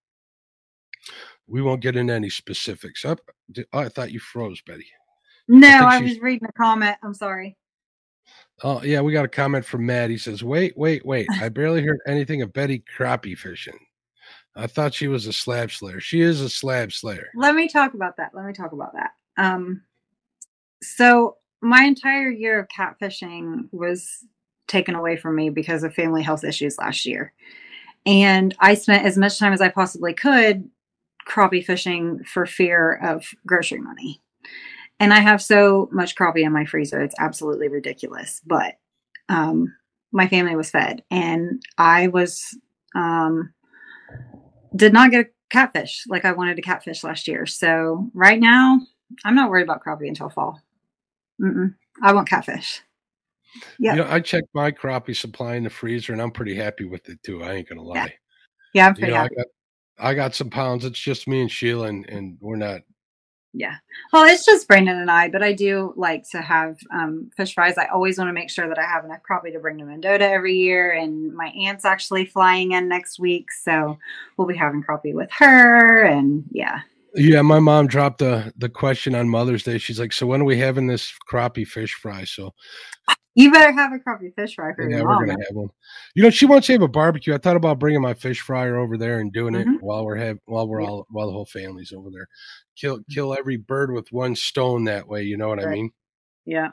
We 1.47 1.61
won't 1.61 1.81
get 1.81 1.95
into 1.95 2.13
any 2.13 2.29
specifics. 2.29 3.03
Up, 3.03 3.19
oh, 3.73 3.79
I 3.79 3.89
thought 3.89 4.11
you 4.11 4.19
froze, 4.19 4.61
Betty. 4.61 4.87
No, 5.47 5.67
I 5.85 5.99
she's- 5.99 6.11
was 6.11 6.19
reading 6.21 6.47
a 6.47 6.53
comment. 6.53 6.97
I'm 7.03 7.13
sorry. 7.13 7.57
Oh 8.63 8.83
yeah, 8.83 9.01
we 9.01 9.11
got 9.11 9.25
a 9.25 9.29
comment 9.29 9.65
from 9.65 9.85
Matt. 9.85 10.11
He 10.11 10.17
says, 10.17 10.43
"Wait, 10.43 10.77
wait, 10.77 11.05
wait! 11.05 11.27
I 11.41 11.49
barely 11.49 11.83
heard 11.83 11.99
anything 12.07 12.41
of 12.41 12.53
Betty 12.53 12.83
crappie 12.97 13.37
fishing. 13.37 13.77
I 14.55 14.67
thought 14.67 14.93
she 14.93 15.07
was 15.07 15.25
a 15.27 15.33
slab 15.33 15.71
slayer. 15.71 15.99
She 15.99 16.21
is 16.21 16.41
a 16.41 16.49
slab 16.49 16.91
slayer. 16.91 17.29
Let 17.35 17.55
me 17.55 17.67
talk 17.67 17.93
about 17.93 18.17
that. 18.17 18.31
Let 18.33 18.45
me 18.45 18.53
talk 18.53 18.73
about 18.73 18.93
that. 18.93 19.11
Um, 19.37 19.81
so 20.83 21.37
my 21.61 21.83
entire 21.83 22.29
year 22.29 22.59
of 22.59 22.67
catfishing 22.67 23.69
was 23.71 24.07
taken 24.71 24.95
away 24.95 25.17
from 25.17 25.35
me 25.35 25.49
because 25.49 25.83
of 25.83 25.93
family 25.93 26.23
health 26.23 26.43
issues 26.43 26.77
last 26.77 27.05
year, 27.05 27.33
and 28.05 28.55
I 28.59 28.73
spent 28.73 29.05
as 29.05 29.17
much 29.17 29.37
time 29.37 29.53
as 29.53 29.61
I 29.61 29.69
possibly 29.69 30.13
could 30.13 30.69
crappie 31.27 31.63
fishing 31.63 32.23
for 32.23 32.45
fear 32.45 32.95
of 32.95 33.25
grocery 33.45 33.79
money. 33.79 34.21
And 34.99 35.13
I 35.13 35.19
have 35.19 35.41
so 35.41 35.89
much 35.91 36.15
crappie 36.15 36.43
in 36.43 36.53
my 36.53 36.65
freezer; 36.65 37.01
it's 37.01 37.15
absolutely 37.19 37.67
ridiculous. 37.67 38.41
But 38.45 38.75
um, 39.29 39.73
my 40.11 40.27
family 40.27 40.55
was 40.55 40.71
fed, 40.71 41.03
and 41.11 41.61
I 41.77 42.07
was 42.07 42.57
um, 42.95 43.53
did 44.75 44.93
not 44.93 45.11
get 45.11 45.25
a 45.25 45.29
catfish 45.49 46.05
like 46.07 46.25
I 46.25 46.31
wanted 46.31 46.55
to 46.55 46.61
catfish 46.61 47.03
last 47.03 47.27
year. 47.27 47.45
So 47.45 48.09
right 48.13 48.39
now, 48.39 48.79
I'm 49.25 49.35
not 49.35 49.49
worried 49.49 49.63
about 49.63 49.83
crappie 49.83 50.07
until 50.07 50.29
fall. 50.29 50.61
Mm-mm. 51.41 51.75
I 52.01 52.13
want 52.13 52.29
catfish. 52.29 52.81
Yeah, 53.79 53.95
You 53.95 54.03
know, 54.03 54.07
I 54.09 54.19
checked 54.19 54.47
my 54.53 54.71
crappie 54.71 55.15
supply 55.15 55.55
in 55.55 55.63
the 55.63 55.69
freezer, 55.69 56.13
and 56.13 56.21
I'm 56.21 56.31
pretty 56.31 56.55
happy 56.55 56.85
with 56.85 57.07
it 57.09 57.21
too. 57.23 57.43
I 57.43 57.53
ain't 57.53 57.69
gonna 57.69 57.83
lie. 57.83 58.13
yeah, 58.73 58.87
I'm 58.87 58.95
You 58.95 59.01
pretty 59.01 59.13
know, 59.13 59.19
I 59.19 59.21
happy. 59.23 59.35
got 59.35 59.45
I 59.99 60.13
got 60.13 60.35
some 60.35 60.49
pounds. 60.49 60.85
It's 60.85 60.99
just 60.99 61.27
me 61.27 61.41
and 61.41 61.51
Sheila, 61.51 61.87
and, 61.87 62.09
and 62.09 62.37
we're 62.39 62.55
not. 62.55 62.81
Yeah. 63.53 63.75
Well, 64.13 64.23
it's 64.23 64.45
just 64.45 64.67
Brandon 64.67 64.97
and 64.97 65.11
I, 65.11 65.27
but 65.27 65.43
I 65.43 65.51
do 65.51 65.93
like 65.97 66.27
to 66.29 66.41
have 66.41 66.77
um, 66.93 67.29
fish 67.35 67.53
fries. 67.53 67.77
I 67.77 67.87
always 67.87 68.17
want 68.17 68.29
to 68.29 68.33
make 68.33 68.49
sure 68.49 68.67
that 68.69 68.79
I 68.79 68.83
have 68.83 69.03
enough 69.03 69.19
crappie 69.29 69.51
to 69.51 69.59
bring 69.59 69.77
to 69.79 69.83
Mendota 69.83 70.25
every 70.25 70.55
year. 70.55 70.93
And 70.93 71.33
my 71.33 71.47
aunt's 71.47 71.83
actually 71.83 72.25
flying 72.25 72.71
in 72.71 72.87
next 72.87 73.19
week, 73.19 73.51
so 73.51 73.97
we'll 74.37 74.47
be 74.47 74.55
having 74.55 74.81
crappie 74.83 75.13
with 75.13 75.29
her. 75.33 76.01
And 76.03 76.45
yeah, 76.51 76.79
Yeah, 77.15 77.41
my 77.41 77.59
mom 77.59 77.87
dropped 77.87 78.19
the 78.19 78.53
the 78.57 78.69
question 78.69 79.15
on 79.15 79.27
Mother's 79.29 79.63
Day. 79.63 79.77
She's 79.77 79.99
like, 79.99 80.13
"So 80.13 80.25
when 80.25 80.41
are 80.41 80.45
we 80.45 80.57
having 80.57 80.87
this 80.87 81.11
crappie 81.29 81.67
fish 81.67 81.93
fry?" 81.93 82.23
So 82.23 82.53
you 83.35 83.51
better 83.51 83.71
have 83.73 83.91
a 83.91 83.97
crappie 83.99 84.33
fish 84.35 84.55
fry 84.55 84.73
for 84.73 84.89
yeah, 84.89 84.97
your 84.97 85.05
we're 85.07 85.13
mom. 85.15 85.25
gonna 85.25 85.43
have 85.47 85.55
one. 85.55 85.69
You 86.15 86.23
know, 86.23 86.29
she 86.29 86.45
wants 86.45 86.67
to 86.67 86.73
have 86.73 86.81
a 86.81 86.87
barbecue. 86.87 87.33
I 87.33 87.37
thought 87.37 87.57
about 87.57 87.79
bringing 87.79 88.01
my 88.01 88.13
fish 88.13 88.39
fryer 88.41 88.77
over 88.77 88.97
there 88.97 89.19
and 89.19 89.31
doing 89.33 89.53
Mhm. 89.53 89.75
it 89.75 89.81
while 89.83 90.05
we're 90.05 90.15
have 90.17 90.37
while 90.45 90.67
we're 90.67 90.81
Yeah. 90.81 90.87
all 90.87 91.07
while 91.09 91.27
the 91.27 91.33
whole 91.33 91.45
family's 91.45 91.91
over 91.91 92.09
there. 92.11 92.27
Kill 92.77 93.01
kill 93.11 93.33
every 93.37 93.57
bird 93.57 93.91
with 93.91 94.11
one 94.11 94.35
stone 94.35 94.85
that 94.85 95.07
way. 95.07 95.23
You 95.23 95.35
know 95.37 95.49
what 95.49 95.61
I 95.61 95.67
mean? 95.67 95.91
Yeah. 96.45 96.69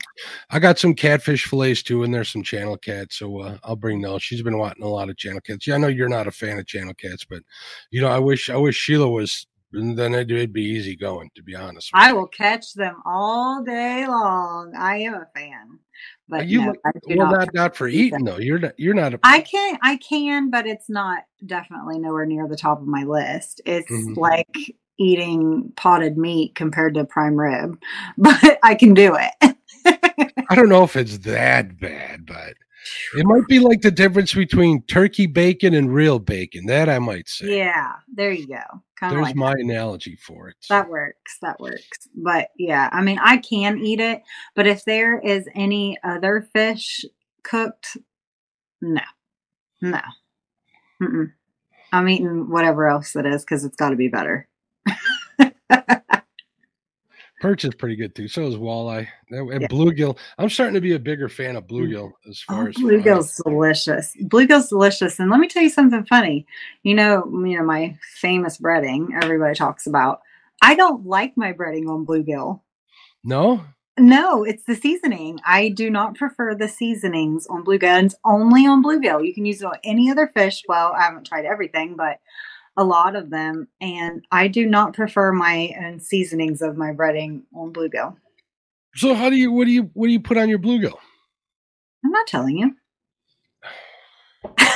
I 0.50 0.60
got 0.60 0.78
some 0.78 0.94
catfish 0.94 1.44
fillets 1.46 1.82
too, 1.82 2.02
and 2.04 2.14
there's 2.14 2.30
some 2.30 2.42
channel 2.44 2.76
cats, 2.78 3.18
so 3.18 3.40
uh, 3.40 3.58
I'll 3.64 3.76
bring 3.76 4.00
those. 4.00 4.22
She's 4.22 4.40
been 4.42 4.56
wanting 4.58 4.82
a 4.84 4.88
lot 4.88 5.10
of 5.10 5.16
channel 5.18 5.40
cats. 5.40 5.66
Yeah, 5.66 5.74
I 5.74 5.78
know 5.78 5.88
you're 5.88 6.08
not 6.08 6.26
a 6.28 6.30
fan 6.32 6.58
of 6.58 6.66
channel 6.66 6.94
cats, 6.94 7.24
but 7.28 7.42
you 7.90 8.00
know, 8.00 8.08
I 8.08 8.18
wish 8.20 8.48
I 8.50 8.56
wish 8.56 8.76
Sheila 8.76 9.10
was. 9.10 9.46
Then 9.70 10.14
it'd, 10.14 10.52
be 10.52 10.62
easy 10.62 10.96
going, 10.96 11.30
to 11.34 11.42
be 11.42 11.54
honest. 11.54 11.90
with 11.92 12.02
I 12.02 12.08
you. 12.08 12.16
will 12.16 12.26
catch 12.26 12.72
them 12.72 13.02
all 13.04 13.62
day 13.62 14.06
long. 14.06 14.72
I 14.74 14.96
am 14.98 15.14
a 15.14 15.26
fan, 15.34 15.78
but 16.28 16.46
you 16.46 16.62
no, 16.62 16.66
like- 16.68 16.78
I 16.86 16.90
do 17.06 17.16
well, 17.18 17.30
not. 17.32 17.52
not 17.54 17.76
for 17.76 17.86
eating 17.86 18.24
though. 18.24 18.38
You're 18.38 18.58
not. 18.58 18.72
You're 18.78 18.94
not. 18.94 19.14
A, 19.14 19.20
I 19.24 19.40
can, 19.40 19.78
I 19.82 19.96
can, 19.96 20.48
but 20.50 20.66
it's 20.66 20.88
not 20.88 21.24
definitely 21.44 21.98
nowhere 21.98 22.24
near 22.24 22.48
the 22.48 22.56
top 22.56 22.80
of 22.80 22.86
my 22.86 23.04
list. 23.04 23.60
It's 23.66 23.90
Mhm. 23.90 24.16
like 24.16 24.56
eating 24.98 25.70
potted 25.76 26.16
meat 26.16 26.54
compared 26.54 26.94
to 26.94 27.04
prime 27.04 27.38
rib, 27.38 27.78
but 28.18 28.58
I 28.62 28.74
can 28.74 28.94
do 28.94 29.16
it. 29.16 29.54
I 30.50 30.54
don't 30.54 30.70
know 30.70 30.82
if 30.84 30.96
it's 30.96 31.18
that 31.18 31.78
bad, 31.78 32.24
but 32.26 32.54
it 33.16 33.26
might 33.26 33.46
be 33.48 33.58
like 33.58 33.82
the 33.82 33.90
difference 33.90 34.32
between 34.32 34.80
turkey 34.82 35.26
bacon 35.26 35.74
and 35.74 35.92
real 35.92 36.18
bacon. 36.18 36.64
That 36.66 36.88
I 36.88 36.98
might 37.00 37.28
say. 37.28 37.58
yeah, 37.58 37.92
there 38.14 38.32
you 38.32 38.46
go. 38.46 38.62
Kind 38.98 39.14
There's 39.14 39.26
like 39.26 39.36
my 39.36 39.52
analogy 39.52 40.16
for 40.16 40.48
it. 40.48 40.56
that 40.68 40.88
works. 40.88 41.38
That 41.40 41.60
works. 41.60 42.08
But 42.16 42.48
yeah, 42.56 42.88
I 42.92 43.00
mean, 43.00 43.18
I 43.22 43.36
can 43.36 43.78
eat 43.78 44.00
it, 44.00 44.22
but 44.56 44.66
if 44.66 44.84
there 44.84 45.20
is 45.20 45.48
any 45.54 45.96
other 46.02 46.48
fish 46.52 47.04
cooked, 47.44 47.96
no, 48.80 49.02
no. 49.80 50.00
Mm-mm. 51.00 51.32
I'm 51.92 52.08
eating 52.08 52.50
whatever 52.50 52.88
else 52.88 53.14
it 53.14 53.24
is 53.24 53.44
because 53.44 53.64
it's 53.64 53.76
got 53.76 53.90
to 53.90 53.96
be 53.96 54.08
better. 54.08 54.48
Perch 57.40 57.64
is 57.64 57.74
pretty 57.74 57.96
good 57.96 58.14
too. 58.14 58.28
So 58.28 58.46
is 58.46 58.56
walleye 58.56 59.06
and 59.30 59.62
Yeah. 59.62 59.68
bluegill. 59.68 60.18
I'm 60.38 60.48
starting 60.48 60.74
to 60.74 60.80
be 60.80 60.94
a 60.94 60.98
bigger 60.98 61.28
fan 61.28 61.56
of 61.56 61.64
mm. 61.64 61.70
bluegill 61.70 62.12
as 62.28 62.40
far 62.40 62.64
Oh, 62.64 62.66
as 62.68 62.74
bluegill's 62.76 63.40
delicious. 63.44 64.16
Bluegill's 64.22 64.68
delicious. 64.68 65.18
And 65.20 65.30
let 65.30 65.40
me 65.40 65.48
tell 65.48 65.62
you 65.62 65.70
something 65.70 66.04
funny. 66.06 66.46
You 66.82 66.94
know, 66.94 67.24
you 67.26 67.58
know 67.58 67.64
my 67.64 67.96
famous 68.20 68.58
breading 68.58 69.08
everybody 69.22 69.54
talks 69.54 69.86
about. 69.86 70.20
I 70.62 70.74
don't 70.74 71.06
like 71.06 71.36
my 71.36 71.52
breading 71.52 71.88
on 71.88 72.04
bluegill. 72.04 72.60
No, 73.24 73.64
No, 73.98 74.44
it's 74.44 74.62
the 74.64 74.76
seasoning. 74.76 75.40
I 75.44 75.70
do 75.70 75.90
not 75.90 76.14
prefer 76.14 76.54
the 76.54 76.68
seasonings 76.68 77.46
on 77.48 77.64
bluegill. 77.64 78.04
It's 78.04 78.14
only 78.24 78.64
on 78.66 78.82
bluegill. 78.82 79.26
You 79.26 79.34
can 79.34 79.44
use 79.44 79.60
it 79.60 79.66
on 79.66 79.74
any 79.84 80.08
other 80.10 80.28
fish. 80.28 80.62
Well, 80.68 80.92
I 80.92 81.02
haven't 81.02 81.26
tried 81.26 81.44
everything, 81.44 81.96
but 81.96 82.18
a 82.78 82.84
lot 82.84 83.16
of 83.16 83.28
them. 83.28 83.68
And 83.82 84.24
I 84.30 84.48
do 84.48 84.64
not 84.64 84.94
prefer 84.94 85.32
my 85.32 85.74
own 85.84 86.00
seasonings 86.00 86.62
of 86.62 86.76
my 86.76 86.92
breading 86.92 87.42
on 87.54 87.72
bluegill. 87.72 88.16
So 88.94 89.14
how 89.14 89.28
do 89.28 89.36
you 89.36 89.52
what 89.52 89.66
do 89.66 89.72
you 89.72 89.90
what 89.92 90.06
do 90.06 90.12
you 90.12 90.20
put 90.20 90.38
on 90.38 90.48
your 90.48 90.58
bluegill? 90.58 90.96
I'm 92.04 92.10
not 92.10 92.26
telling 92.26 92.56
you. 92.56 92.74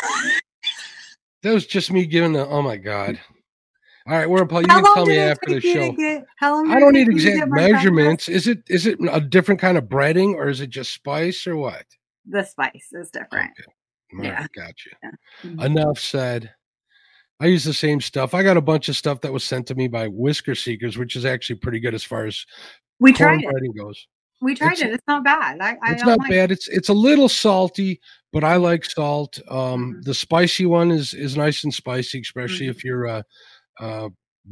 That 1.43 1.55
was 1.55 1.67
just 1.67 1.91
me 1.91 2.07
giving 2.07 2.33
the 2.33 2.47
oh 2.47 2.63
my 2.63 2.77
god. 2.77 3.19
All 4.07 4.15
right, 4.15 4.49
Paul. 4.49 4.63
You 4.63 4.69
How 4.69 4.81
can 4.83 4.95
tell 4.95 5.07
me 5.07 5.19
after 5.19 5.47
the 5.49 5.55
take 5.61 5.65
you 5.65 5.75
to 5.75 5.87
show. 5.87 5.93
get? 5.93 6.25
How 6.37 6.55
long? 6.55 6.71
I 6.71 6.79
don't 6.79 6.93
need 6.93 7.07
take 7.07 7.15
you 7.17 7.21
to 7.23 7.29
exact 7.29 7.37
get 7.37 7.49
my 7.49 7.57
fried 7.57 7.73
measurements. 7.73 8.29
Is 8.29 8.47
it 8.47 8.63
is 8.69 8.87
it 8.87 8.99
a 9.11 9.21
different 9.21 9.61
kind 9.61 9.77
of 9.77 9.85
breading 9.85 10.35
or 10.35 10.49
is 10.49 10.61
it 10.61 10.71
just 10.71 10.95
spice 10.95 11.45
or 11.47 11.57
what? 11.57 11.85
The 12.29 12.45
spice 12.45 12.89
is 12.93 13.11
different. 13.11 13.51
Okay. 13.59 13.73
All 14.19 14.25
Yeah. 14.25 14.41
right, 14.43 14.51
gotcha. 14.55 14.91
Mhm. 15.45 15.65
Enough 15.65 15.99
said. 15.99 16.55
I 17.43 17.47
use 17.47 17.65
the 17.65 17.75
same 17.75 18.01
stuff. 18.01 18.35
I 18.35 18.43
got 18.45 18.57
a 18.57 18.61
bunch 18.61 18.89
of 18.89 18.97
stuff 18.97 19.21
that 19.23 19.33
was 19.33 19.43
sent 19.43 19.67
to 19.67 19.75
me 19.75 19.89
by 19.89 20.07
Whisker 20.07 20.55
Seekers, 20.55 20.97
which 20.97 21.17
is 21.17 21.25
actually 21.25 21.57
pretty 21.57 21.81
good 21.81 21.93
as 21.95 22.05
far 22.05 22.25
as 22.27 22.47
We 23.01 23.13
tried 23.13 23.41
it. 23.43 23.77
goes. 23.77 24.07
We 24.41 24.55
tried 24.55 24.75
It's- 24.75 24.89
it. 24.89 24.95
It's 24.95 25.03
not 25.09 25.25
bad. 25.25 25.61
I, 25.61 25.77
I 25.83 25.93
It's 25.93 26.05
not 26.05 26.19
mind 26.21 26.31
bad. 26.31 26.53
It's 26.53 26.69
it's 26.69 26.89
a 26.89 26.95
little 26.95 27.29
salty, 27.29 28.01
but 28.33 28.45
I 28.45 28.57
like 28.57 28.85
salt. 28.85 29.41
Um, 29.49 29.95
Mhm. 29.97 30.03
the 30.05 30.15
spicy 30.15 30.67
one 30.67 30.91
is 30.93 31.15
is 31.15 31.37
nice 31.37 31.65
and 31.65 31.75
spicy, 31.75 32.21
especially 32.21 32.67
Mhm. 32.67 32.71
if 32.71 32.85
you're 32.85 33.07
uh, 33.09 33.23
uh, 33.81 34.09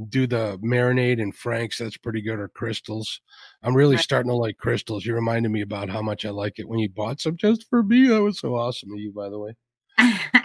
do 0.09 0.27
the 0.27 0.59
marinade 0.63 1.21
and 1.23 1.35
Frank's. 1.35 1.79
That's 1.79 1.97
pretty 1.97 2.23
good. 2.23 2.39
Or 2.41 2.49
crystals. 2.49 3.21
I'm 3.63 3.75
really 3.77 3.97
Right. 3.97 4.03
starting 4.05 4.31
to 4.31 4.37
like 4.37 4.57
crystals. 4.59 5.05
You 5.07 5.15
reminded 5.15 5.51
me 5.51 5.61
about 5.63 5.91
how 5.91 6.03
much 6.03 6.25
I 6.25 6.31
like 6.31 6.59
it 6.61 6.69
when 6.69 6.79
you 6.81 6.89
bought 6.89 7.21
some 7.21 7.37
just 7.37 7.69
for 7.69 7.83
me. 7.85 8.07
That 8.09 8.23
was 8.23 8.39
so 8.41 8.55
awesome 8.57 8.93
of 8.93 8.99
you, 9.01 9.13
by 9.13 9.29
the 9.29 9.39
way. 9.39 9.55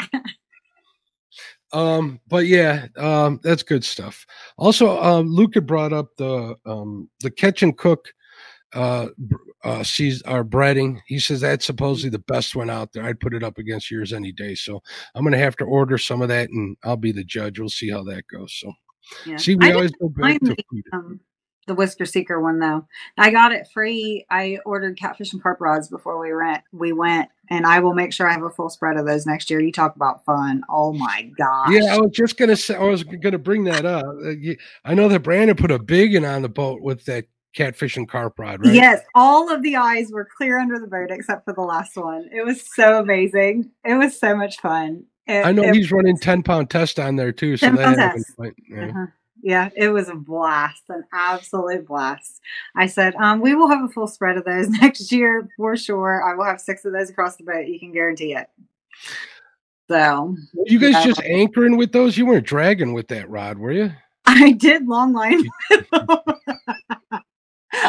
Um, 1.74 2.20
but 2.28 2.46
yeah, 2.48 2.88
um, 2.98 3.40
that's 3.44 3.64
good 3.64 3.84
stuff. 3.84 4.26
Also, 4.58 5.02
um, 5.02 5.28
Luca 5.28 5.62
brought 5.62 5.94
up 5.94 6.16
the 6.18 6.56
um, 6.66 7.10
the 7.22 7.32
catch 7.32 7.64
and 7.64 7.78
cook 7.78 8.14
uh, 8.74 9.08
uh, 9.64 9.84
sees 9.84 10.22
our 10.24 10.44
breading. 10.44 11.00
He 11.08 11.18
says 11.18 11.42
that's 11.42 11.66
supposedly 11.66 12.10
the 12.10 12.20
best 12.20 12.56
one 12.56 12.70
out 12.70 12.94
there. 12.94 13.04
I'd 13.04 13.20
put 13.20 13.34
it 13.34 13.44
up 13.44 13.58
against 13.58 13.90
yours 13.90 14.14
any 14.14 14.32
day. 14.32 14.54
So 14.54 14.82
I'm 15.16 15.24
gonna 15.24 15.38
have 15.38 15.56
to 15.58 15.66
order 15.66 15.98
some 15.98 16.22
of 16.22 16.28
that, 16.28 16.50
and 16.50 16.78
I'll 16.84 16.98
be 16.98 17.12
the 17.12 17.24
judge. 17.24 17.60
We'll 17.60 17.70
see 17.70 17.90
how 17.90 18.04
that 18.04 18.28
goes. 18.28 18.54
So 18.60 18.72
yeah. 19.26 19.38
see, 19.38 19.56
we 19.56 19.62
didn't 19.62 19.76
always 19.76 19.92
go 19.94 20.10
back 20.10 20.40
to 20.42 20.56
um, 20.94 21.20
the 21.68 21.76
Whisker 21.76 22.06
Seeker 22.06 22.40
one 22.40 22.60
though. 22.60 22.88
I 23.18 23.32
got 23.32 23.52
it 23.52 23.68
free. 23.74 24.26
I 24.30 24.60
ordered 24.66 24.98
catfish 25.00 25.34
and 25.34 25.42
carp 25.42 25.60
rods 25.62 25.88
before 25.88 26.20
we 26.20 26.34
went. 26.36 26.62
We 26.72 26.92
went, 26.94 27.30
and 27.50 27.66
I 27.66 27.80
will 27.80 27.94
make 27.94 28.14
sure 28.14 28.30
I 28.30 28.34
have 28.34 28.44
a 28.44 28.50
full 28.50 28.70
spread 28.70 28.98
of 28.98 29.06
those 29.06 29.26
next 29.26 29.50
year. 29.50 29.60
You 29.60 29.72
talk 29.72 29.96
about 29.96 30.24
fun. 30.26 30.64
Oh 30.70 30.94
my 30.94 31.30
gosh. 31.38 31.70
Yeah, 31.72 31.96
I 31.96 31.98
was 31.98 32.12
just 32.12 32.38
gonna 32.38 32.56
say. 32.56 32.76
I 32.76 32.84
was 32.84 33.04
gonna 33.04 33.38
bring 33.40 33.64
that 33.66 33.86
up. 33.86 34.06
Uh, 34.06 34.34
I 34.84 34.94
know 34.94 35.08
that 35.10 35.22
Brandon 35.22 35.56
put 35.56 35.72
a 35.72 35.80
big 35.80 36.14
one 36.14 36.26
on 36.26 36.42
the 36.42 36.50
boat 36.50 36.82
with 36.82 37.06
that 37.06 37.26
catfish 37.56 37.96
and 37.98 38.08
carp 38.08 38.38
rod, 38.38 38.66
right? 38.66 38.74
Yes, 38.76 39.02
all 39.16 39.50
of 39.52 39.64
the 39.64 39.78
eyes 39.78 40.12
were 40.12 40.28
clear 40.38 40.60
under 40.60 40.78
the 40.78 40.88
boat 40.88 41.10
except 41.10 41.46
for 41.46 41.54
the 41.54 41.62
last 41.62 41.96
one. 41.96 42.30
It 42.32 42.46
was 42.46 42.62
so 42.76 43.00
amazing. 43.00 43.72
It 43.86 43.96
was 43.96 44.20
so 44.20 44.36
much 44.36 44.60
fun. 44.60 45.06
It- 45.26 45.46
I 45.46 45.52
know 45.54 45.72
he's 45.72 45.92
running 45.92 46.18
ten 46.18 46.44
pound 46.44 46.70
test 46.70 47.00
on 47.00 47.16
there 47.16 47.32
too. 47.32 47.58
So 47.58 47.68
10 47.68 47.76
that 47.78 47.84
pound 47.86 48.00
had 48.00 48.12
test. 48.12 48.34
yeah. 48.70 48.86
Uh-huh. 48.90 49.06
Yeah, 49.46 49.70
it 49.76 49.90
was 49.90 50.10
a 50.10 50.16
blast, 50.16 50.82
an 50.90 51.04
absolute 51.14 51.88
blast. 51.88 52.42
I 52.76 52.88
said, 52.88 53.14
um, 53.18 53.42
we 53.42 53.54
will 53.54 53.70
have 53.70 53.84
a 53.84 53.90
full 53.90 54.08
spread 54.08 54.38
of 54.38 54.44
those 54.44 54.68
next 54.70 55.12
year 55.12 55.48
for 55.56 55.78
sure. 55.78 56.24
I 56.28 56.34
will 56.34 56.46
have 56.46 56.60
six 56.60 56.84
of 56.84 56.94
those 56.94 57.12
across 57.12 57.36
the 57.36 57.44
boat. 57.44 57.68
You 57.68 57.80
can 57.80 57.92
guarantee 57.92 58.34
it. 58.34 58.48
So 59.88 60.36
Were 60.56 60.64
you 60.66 60.80
guys 60.80 60.94
Yeah. 60.94 61.06
just 61.06 61.22
anchoring 61.22 61.78
with 61.78 61.92
those? 61.92 62.18
You 62.18 62.26
weren't 62.26 62.48
dragging 62.48 62.94
with 62.94 63.08
that 63.10 63.30
rod, 63.30 63.60
were 63.60 63.72
you? 63.72 63.92
I 64.26 64.54
did 64.54 64.88
long 64.88 65.14
line. 65.14 65.44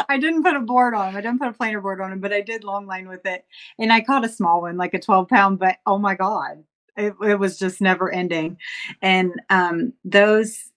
I 0.07 0.19
didn't 0.19 0.43
put 0.43 0.55
a 0.55 0.59
board 0.59 0.93
on 0.93 1.09
him. 1.09 1.15
I 1.15 1.21
didn't 1.21 1.39
put 1.39 1.47
a 1.47 1.53
planer 1.53 1.81
board 1.81 2.01
on 2.01 2.11
him, 2.11 2.19
but 2.19 2.31
I 2.31 2.41
did 2.41 2.63
long 2.63 2.85
line 2.85 3.07
with 3.07 3.25
it. 3.25 3.47
And 3.79 3.91
I 3.91 4.01
caught 4.01 4.23
a 4.23 4.29
small 4.29 4.61
one, 4.61 4.77
like 4.77 4.93
a 4.93 4.99
12 4.99 5.27
pound, 5.27 5.57
but 5.57 5.77
oh 5.87 5.97
my 5.97 6.13
God, 6.13 6.63
it, 6.95 7.15
it 7.23 7.39
was 7.39 7.57
just 7.57 7.81
never 7.81 8.11
ending. 8.11 8.57
And 9.01 9.33
um, 9.49 9.93
those 10.05 10.69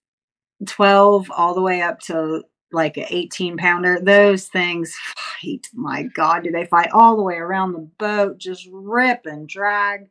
12 0.67 1.31
all 1.31 1.55
the 1.55 1.63
way 1.63 1.83
up 1.83 2.01
to 2.01 2.43
like 2.73 2.97
an 2.97 3.07
18 3.09 3.57
pounder, 3.57 3.99
those 4.01 4.47
things 4.47 4.95
fight. 5.17 5.67
My 5.75 6.05
God, 6.15 6.45
do 6.45 6.51
they 6.51 6.67
fight 6.67 6.91
all 6.93 7.17
the 7.17 7.23
way 7.23 7.37
around 7.37 7.73
the 7.73 7.89
boat, 7.99 8.39
just 8.39 8.69
rip 8.71 9.27
and 9.27 9.49
drag. 9.49 10.09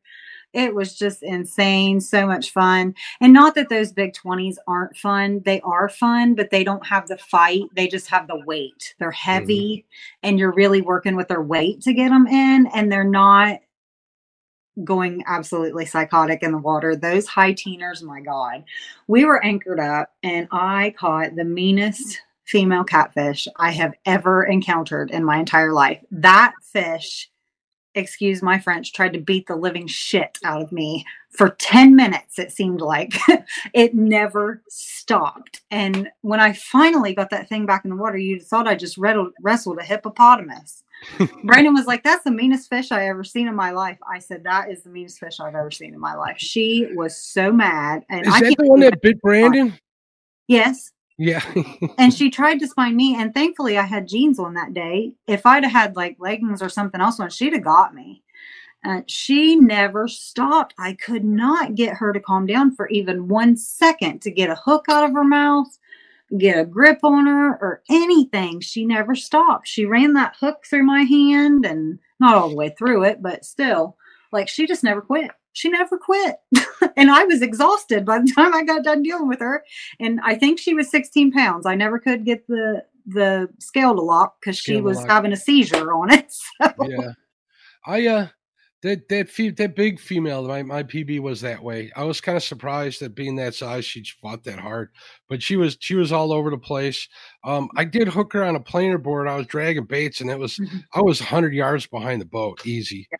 It 0.51 0.73
was 0.73 0.97
just 0.97 1.21
insane, 1.21 2.01
so 2.01 2.25
much 2.25 2.51
fun. 2.51 2.95
And 3.21 3.31
not 3.31 3.53
that 3.53 3.69
those 3.69 3.91
big 3.91 4.13
20s 4.13 4.55
aren't 4.67 4.97
fun. 4.97 5.41
They 5.45 5.61
are 5.61 5.89
fun, 5.89 6.33
but 6.33 6.49
they 6.49 6.63
don't 6.63 6.85
have 6.87 7.07
the 7.07 7.19
fight. 7.19 7.63
They 7.75 7.87
just 7.87 8.07
have 8.07 8.27
the 8.27 8.43
weight. 8.45 8.95
They're 8.97 9.11
mm-hmm. 9.11 9.31
heavy 9.31 9.85
and 10.23 10.39
you're 10.39 10.53
really 10.53 10.81
working 10.81 11.15
with 11.15 11.27
their 11.27 11.43
weight 11.43 11.81
to 11.81 11.93
get 11.93 12.09
them 12.09 12.25
in 12.25 12.67
and 12.73 12.91
they're 12.91 13.03
not 13.03 13.59
going 14.83 15.23
absolutely 15.27 15.85
psychotic 15.85 16.43
in 16.43 16.51
the 16.51 16.57
water. 16.57 16.95
Those 16.95 17.27
high 17.27 17.53
teeners, 17.53 18.03
my 18.03 18.21
God. 18.21 18.63
We 19.07 19.25
were 19.25 19.43
anchored 19.43 19.79
up 19.79 20.13
and 20.23 20.47
I 20.51 20.93
caught 20.97 21.35
the 21.35 21.43
meanest 21.43 22.21
female 22.45 22.83
catfish 22.83 23.47
I 23.57 23.71
have 23.71 23.93
ever 24.05 24.43
encountered 24.43 25.11
in 25.11 25.23
my 25.23 25.37
entire 25.37 25.71
life. 25.71 26.03
That 26.11 26.53
fish 26.63 27.29
excuse 27.99 28.41
my 28.41 28.59
French, 28.59 28.93
tried 28.93 29.13
to 29.13 29.19
beat 29.19 29.47
the 29.47 29.55
living 29.55 29.87
shit 29.87 30.37
out 30.43 30.61
of 30.61 30.71
me 30.71 31.05
for 31.29 31.49
10 31.49 31.95
minutes, 31.95 32.39
it 32.39 32.51
seemed 32.51 32.81
like. 32.81 33.13
it 33.73 33.93
never 33.93 34.63
stopped. 34.67 35.61
And 35.69 36.09
when 36.21 36.39
I 36.39 36.53
finally 36.53 37.13
got 37.13 37.29
that 37.29 37.47
thing 37.47 37.65
back 37.65 37.85
in 37.85 37.91
the 37.91 37.95
water, 37.95 38.17
you 38.17 38.39
thought 38.39 38.67
I 38.67 38.75
just 38.75 38.97
wrestled, 38.97 39.33
wrestled 39.41 39.77
a 39.79 39.83
hippopotamus. 39.83 40.83
Brandon 41.43 41.73
was 41.73 41.85
like, 41.85 42.03
That's 42.03 42.23
the 42.23 42.31
meanest 42.31 42.69
fish 42.69 42.91
I 42.91 43.07
ever 43.07 43.23
seen 43.23 43.47
in 43.47 43.55
my 43.55 43.71
life. 43.71 43.97
I 44.11 44.19
said, 44.19 44.43
That 44.43 44.69
is 44.69 44.83
the 44.83 44.89
meanest 44.89 45.19
fish 45.19 45.39
I've 45.39 45.55
ever 45.55 45.71
seen 45.71 45.93
in 45.93 45.99
my 45.99 46.15
life. 46.15 46.37
She 46.39 46.87
was 46.93 47.15
so 47.15 47.53
mad. 47.53 48.03
And 48.09 48.25
Is 48.25 48.33
I 48.33 48.41
that 48.41 48.55
the 48.57 48.65
one 48.65 48.81
that 48.81 49.01
bit 49.01 49.21
Brandon? 49.21 49.77
Yes. 50.47 50.91
Yeah. 51.19 51.43
and 51.97 52.13
she 52.13 52.29
tried 52.29 52.59
to 52.59 52.67
spine 52.67 52.95
me 52.95 53.13
and 53.15 53.33
thankfully 53.33 53.77
i 53.77 53.83
had 53.83 54.07
jeans 54.07 54.39
on 54.39 54.53
that 54.53 54.73
day. 54.73 55.11
If 55.27 55.45
i'd 55.45 55.63
have 55.65 55.71
had 55.71 55.95
like 55.97 56.15
leggings 56.17 56.61
or 56.61 56.69
something 56.69 57.01
else 57.01 57.19
on 57.19 57.29
she'd 57.29 57.53
have 57.53 57.63
got 57.63 57.93
me. 57.93 58.23
Uh, 58.85 59.01
she 59.07 59.57
never 59.57 60.07
stopped. 60.07 60.73
I 60.79 60.93
could 60.93 61.25
not 61.25 61.75
get 61.75 61.97
her 61.97 62.13
to 62.13 62.19
calm 62.21 62.45
down 62.45 62.73
for 62.73 62.87
even 62.87 63.27
one 63.27 63.57
second 63.57 64.21
to 64.21 64.31
get 64.31 64.49
a 64.49 64.55
hook 64.55 64.85
out 64.89 65.03
of 65.03 65.11
her 65.13 65.25
mouth 65.25 65.67
get 66.37 66.59
a 66.59 66.65
grip 66.65 66.99
on 67.03 67.25
her 67.25 67.55
or 67.55 67.81
anything. 67.89 68.59
She 68.59 68.85
never 68.85 69.15
stopped. 69.15 69.67
She 69.67 69.85
ran 69.85 70.13
that 70.13 70.35
hook 70.39 70.63
through 70.63 70.83
my 70.83 71.01
hand 71.01 71.65
and 71.65 71.97
not 72.19 72.35
all 72.35 72.49
the 72.49 72.55
way 72.55 72.69
through 72.69 73.03
it 73.03 73.21
but 73.21 73.45
still 73.45 73.97
like 74.31 74.47
she 74.47 74.67
just 74.67 74.83
never 74.83 75.01
quit 75.01 75.31
she 75.53 75.69
never 75.69 75.97
quit 75.97 76.35
and 76.97 77.11
i 77.11 77.23
was 77.25 77.41
exhausted 77.41 78.05
by 78.05 78.19
the 78.19 78.31
time 78.35 78.53
i 78.53 78.63
got 78.63 78.83
done 78.83 79.01
dealing 79.03 79.27
with 79.27 79.39
her 79.39 79.63
and 79.99 80.19
I 80.23 80.35
think 80.35 80.59
she 80.59 80.73
was 80.73 80.89
16 80.89 81.31
pounds. 81.31 81.65
I 81.65 81.75
never 81.75 81.99
could 81.99 82.25
get 82.25 82.47
the 82.47 82.83
the 83.05 83.49
scale 83.59 83.95
to 83.95 84.01
lock 84.01 84.35
because 84.39 84.57
she 84.57 84.79
was 84.81 84.97
lock. 84.97 85.07
having 85.07 85.31
a 85.33 85.37
seizure 85.37 85.93
on 85.93 86.11
it. 86.11 86.31
So, 86.61 86.87
yeah. 86.87 87.11
I 87.85 88.07
uh 88.07 88.27
that 88.81 89.09
that 89.09 89.29
fe- 89.29 89.49
that 89.51 89.75
big 89.75 89.99
female, 89.99 90.47
my 90.47 90.63
my 90.63 90.83
PB 90.83 91.19
was 91.21 91.41
that 91.41 91.61
way. 91.61 91.91
I 91.95 92.03
was 92.03 92.21
kind 92.21 92.37
of 92.37 92.43
surprised 92.43 93.01
that 93.01 93.15
being 93.15 93.35
that 93.37 93.55
size, 93.55 93.83
she 93.85 94.03
fought 94.21 94.43
that 94.45 94.59
hard, 94.59 94.89
but 95.27 95.41
she 95.43 95.55
was 95.57 95.77
she 95.79 95.95
was 95.95 96.11
all 96.11 96.31
over 96.31 96.49
the 96.49 96.57
place. 96.57 97.07
Um, 97.43 97.69
I 97.75 97.83
did 97.83 98.07
hook 98.07 98.31
her 98.33 98.43
on 98.43 98.55
a 98.55 98.59
planer 98.59 98.97
board. 98.97 99.27
I 99.27 99.35
was 99.35 99.47
dragging 99.47 99.85
baits, 99.85 100.21
and 100.21 100.29
it 100.29 100.39
was 100.39 100.57
Mhm. 100.57 100.83
I 100.93 101.01
was 101.01 101.19
100 101.19 101.53
yards 101.53 101.87
behind 101.87 102.21
the 102.21 102.25
boat, 102.25 102.65
easy. 102.65 103.07
Yeah. 103.11 103.17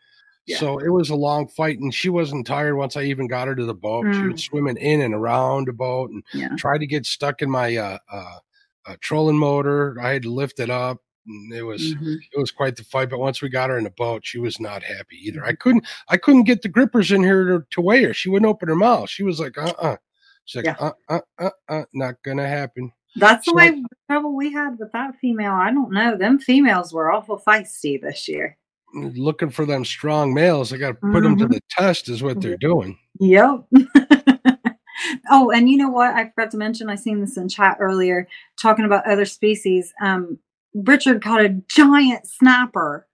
So 0.58 0.78
it 0.78 0.88
was 0.88 1.10
a 1.10 1.14
long 1.16 1.48
fight, 1.48 1.78
and 1.78 1.92
she 1.94 2.08
wasn't 2.08 2.46
tired 2.46 2.76
once 2.76 2.96
I 2.96 3.02
even 3.02 3.26
got 3.26 3.48
her 3.48 3.54
to 3.54 3.64
the 3.64 3.74
boat. 3.74 4.06
She 4.14 4.20
Mm. 4.20 4.32
was 4.32 4.44
swimming 4.44 4.76
in 4.76 5.00
and 5.02 5.14
around 5.14 5.66
the 5.68 5.72
boat 5.72 6.10
and 6.10 6.22
yeah. 6.34 6.54
tried 6.56 6.78
to 6.78 6.86
get 6.86 7.06
stuck 7.06 7.42
in 7.42 7.50
my 7.50 7.76
uh, 7.76 7.98
uh, 8.10 8.38
uh, 8.86 8.96
trolling 9.00 9.38
motor. 9.38 9.96
I 10.00 10.10
had 10.12 10.22
to 10.22 10.30
lift 10.32 10.60
it 10.60 10.70
up. 10.70 10.98
And 11.26 11.52
it 11.52 11.62
was 11.62 11.94
Mhm. 11.94 12.16
it 12.32 12.38
was 12.38 12.50
quite 12.50 12.76
the 12.76 12.82
fight. 12.84 13.10
But 13.10 13.20
once 13.20 13.42
we 13.42 13.50
got 13.50 13.68
her 13.68 13.76
in 13.76 13.84
the 13.84 13.90
boat, 13.90 14.22
she 14.24 14.38
was 14.38 14.58
not 14.58 14.82
happy 14.82 15.16
either. 15.22 15.44
I 15.44 15.52
couldn't 15.52 15.86
I 16.08 16.16
couldn't 16.16 16.44
get 16.44 16.62
the 16.62 16.68
grippers 16.68 17.12
in 17.12 17.22
here 17.22 17.44
to, 17.44 17.64
to 17.72 17.80
weigh 17.82 18.02
her. 18.04 18.14
She 18.14 18.30
wouldn't 18.30 18.48
open 18.48 18.68
her 18.70 18.74
mouth. 18.74 19.10
She 19.10 19.22
was 19.22 19.38
like, 19.38 19.58
uh 19.58 19.74
uh 19.78 19.96
She's 20.46 20.64
like, 20.64 20.76
Yeah. 20.80 20.88
uh 20.88 20.92
uh 21.10 21.20
uh 21.38 21.50
uh, 21.68 21.84
not 21.92 22.16
gonna 22.24 22.48
happen. 22.48 22.90
That's 23.16 23.44
the 23.46 23.52
way 23.54 23.68
the 23.70 23.86
trouble 24.08 24.34
we 24.34 24.50
had 24.50 24.78
with 24.78 24.92
that 24.92 25.14
female. 25.20 25.52
I 25.52 25.70
don't 25.72 25.92
know. 25.92 26.16
Them 26.16 26.38
females 26.38 26.92
were 26.92 27.12
awful 27.12 27.38
feisty 27.38 28.00
this 28.00 28.26
year. 28.26 28.56
Looking 28.94 29.50
for 29.50 29.66
them 29.66 29.84
strong 29.84 30.34
males. 30.34 30.72
I 30.72 30.76
got 30.76 30.88
to 30.88 30.94
put 31.12 31.22
them 31.22 31.36
to 31.38 31.46
the 31.46 31.60
test. 31.70 32.08
Is 32.08 32.22
what 32.22 32.40
they're 32.40 32.56
doing. 32.56 32.98
Yep. 33.20 33.66
oh, 35.30 35.50
and 35.50 35.68
you 35.68 35.76
know 35.76 35.88
what? 35.88 36.14
I 36.14 36.30
forgot 36.30 36.50
to 36.52 36.56
mention. 36.56 36.90
I 36.90 36.96
seen 36.96 37.20
this 37.20 37.36
in 37.36 37.48
chat 37.48 37.76
earlier, 37.80 38.26
talking 38.60 38.84
about 38.84 39.06
other 39.06 39.24
species. 39.24 39.92
Um, 40.02 40.38
Richard 40.74 41.22
caught 41.22 41.44
a 41.44 41.50
giant 41.68 42.26
snapper. 42.26 43.06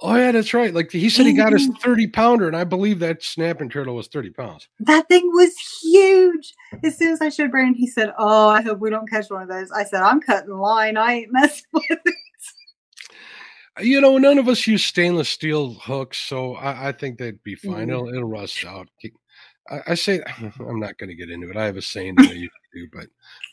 Oh 0.00 0.14
yeah, 0.16 0.32
that's 0.32 0.52
right. 0.52 0.74
Like 0.74 0.90
he 0.90 1.08
said, 1.08 1.26
he 1.26 1.32
got 1.32 1.52
his 1.52 1.68
thirty 1.80 2.06
pounder, 2.06 2.46
and 2.46 2.56
I 2.56 2.64
believe 2.64 2.98
that 2.98 3.22
snapping 3.22 3.70
turtle 3.70 3.94
was 3.94 4.08
thirty 4.08 4.30
pounds. 4.30 4.68
That 4.80 5.08
thing 5.08 5.30
was 5.32 5.56
huge. 5.82 6.52
As 6.84 6.98
soon 6.98 7.12
as 7.12 7.22
I 7.22 7.30
showed 7.30 7.50
Brandon, 7.50 7.74
he 7.74 7.86
said, 7.86 8.12
"Oh, 8.18 8.48
I 8.48 8.60
hope 8.60 8.80
we 8.80 8.90
don't 8.90 9.08
catch 9.08 9.30
one 9.30 9.42
of 9.42 9.48
those." 9.48 9.70
I 9.70 9.84
said, 9.84 10.02
"I'm 10.02 10.20
cutting 10.20 10.50
line. 10.50 10.96
I 10.96 11.14
ain't 11.14 11.32
messing 11.32 11.64
with 11.72 11.84
it." 11.90 12.14
You 13.80 14.00
know, 14.00 14.16
none 14.18 14.38
of 14.38 14.48
us 14.48 14.66
use 14.66 14.84
stainless 14.84 15.28
steel 15.28 15.74
hooks, 15.74 16.18
so 16.18 16.54
I, 16.54 16.88
I 16.88 16.92
think 16.92 17.18
they'd 17.18 17.42
be 17.42 17.54
fine. 17.56 17.88
Mhm. 17.88 17.90
It'll 17.90 18.08
it'll 18.08 18.24
rust 18.24 18.64
out. 18.64 18.88
I, 19.68 19.80
I 19.88 19.94
say 19.94 20.22
I'm 20.60 20.80
not 20.80 20.98
going 20.98 21.08
to 21.10 21.16
get 21.16 21.30
into 21.30 21.50
it. 21.50 21.56
I 21.56 21.66
have 21.66 21.76
a 21.76 21.82
saying 21.82 22.14
that 22.16 22.30
I 22.30 22.32
used 22.32 22.52
to 22.72 22.80
to, 22.80 22.88
but 22.92 23.06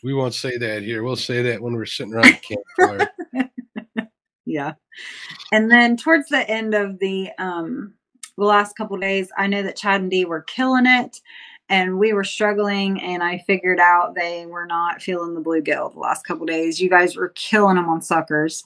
we 0.04 0.14
won't 0.14 0.34
say 0.34 0.58
that 0.58 0.84
here. 0.84 1.04
We'll 1.04 1.16
say 1.16 1.42
that 1.42 1.62
when 1.62 1.74
we're 1.74 1.86
sitting 1.86 2.14
around 2.14 2.40
the 2.40 2.58
campfire. 2.78 4.00
yeah. 4.46 4.74
And 5.52 5.72
then 5.72 5.98
towards 5.98 6.30
the 6.30 6.50
end 6.50 6.74
of 6.74 7.00
the 7.00 7.32
um 7.38 7.94
the 8.38 8.46
last 8.46 8.76
couple 8.76 8.98
days, 8.98 9.30
I 9.38 9.48
know 9.48 9.64
that 9.64 9.76
Chad 9.78 10.02
and 10.02 10.10
Dee 10.10 10.26
were 10.26 10.42
killing 10.42 10.86
it 10.88 11.22
and 11.70 12.00
we 12.00 12.14
were 12.14 12.24
struggling 12.24 13.00
and 13.02 13.24
I 13.24 13.38
figured 13.40 13.80
out 13.80 14.16
they 14.16 14.46
were 14.46 14.66
not 14.66 15.02
feeling 15.02 15.34
the 15.36 15.42
bluegill 15.42 15.94
the 15.94 16.00
last 16.00 16.26
couple 16.26 16.46
days. 16.46 16.82
You 16.82 16.90
guys 16.90 17.16
were 17.16 17.30
killing 17.30 17.76
them 17.76 17.90
on 17.90 18.02
suckers. 18.02 18.66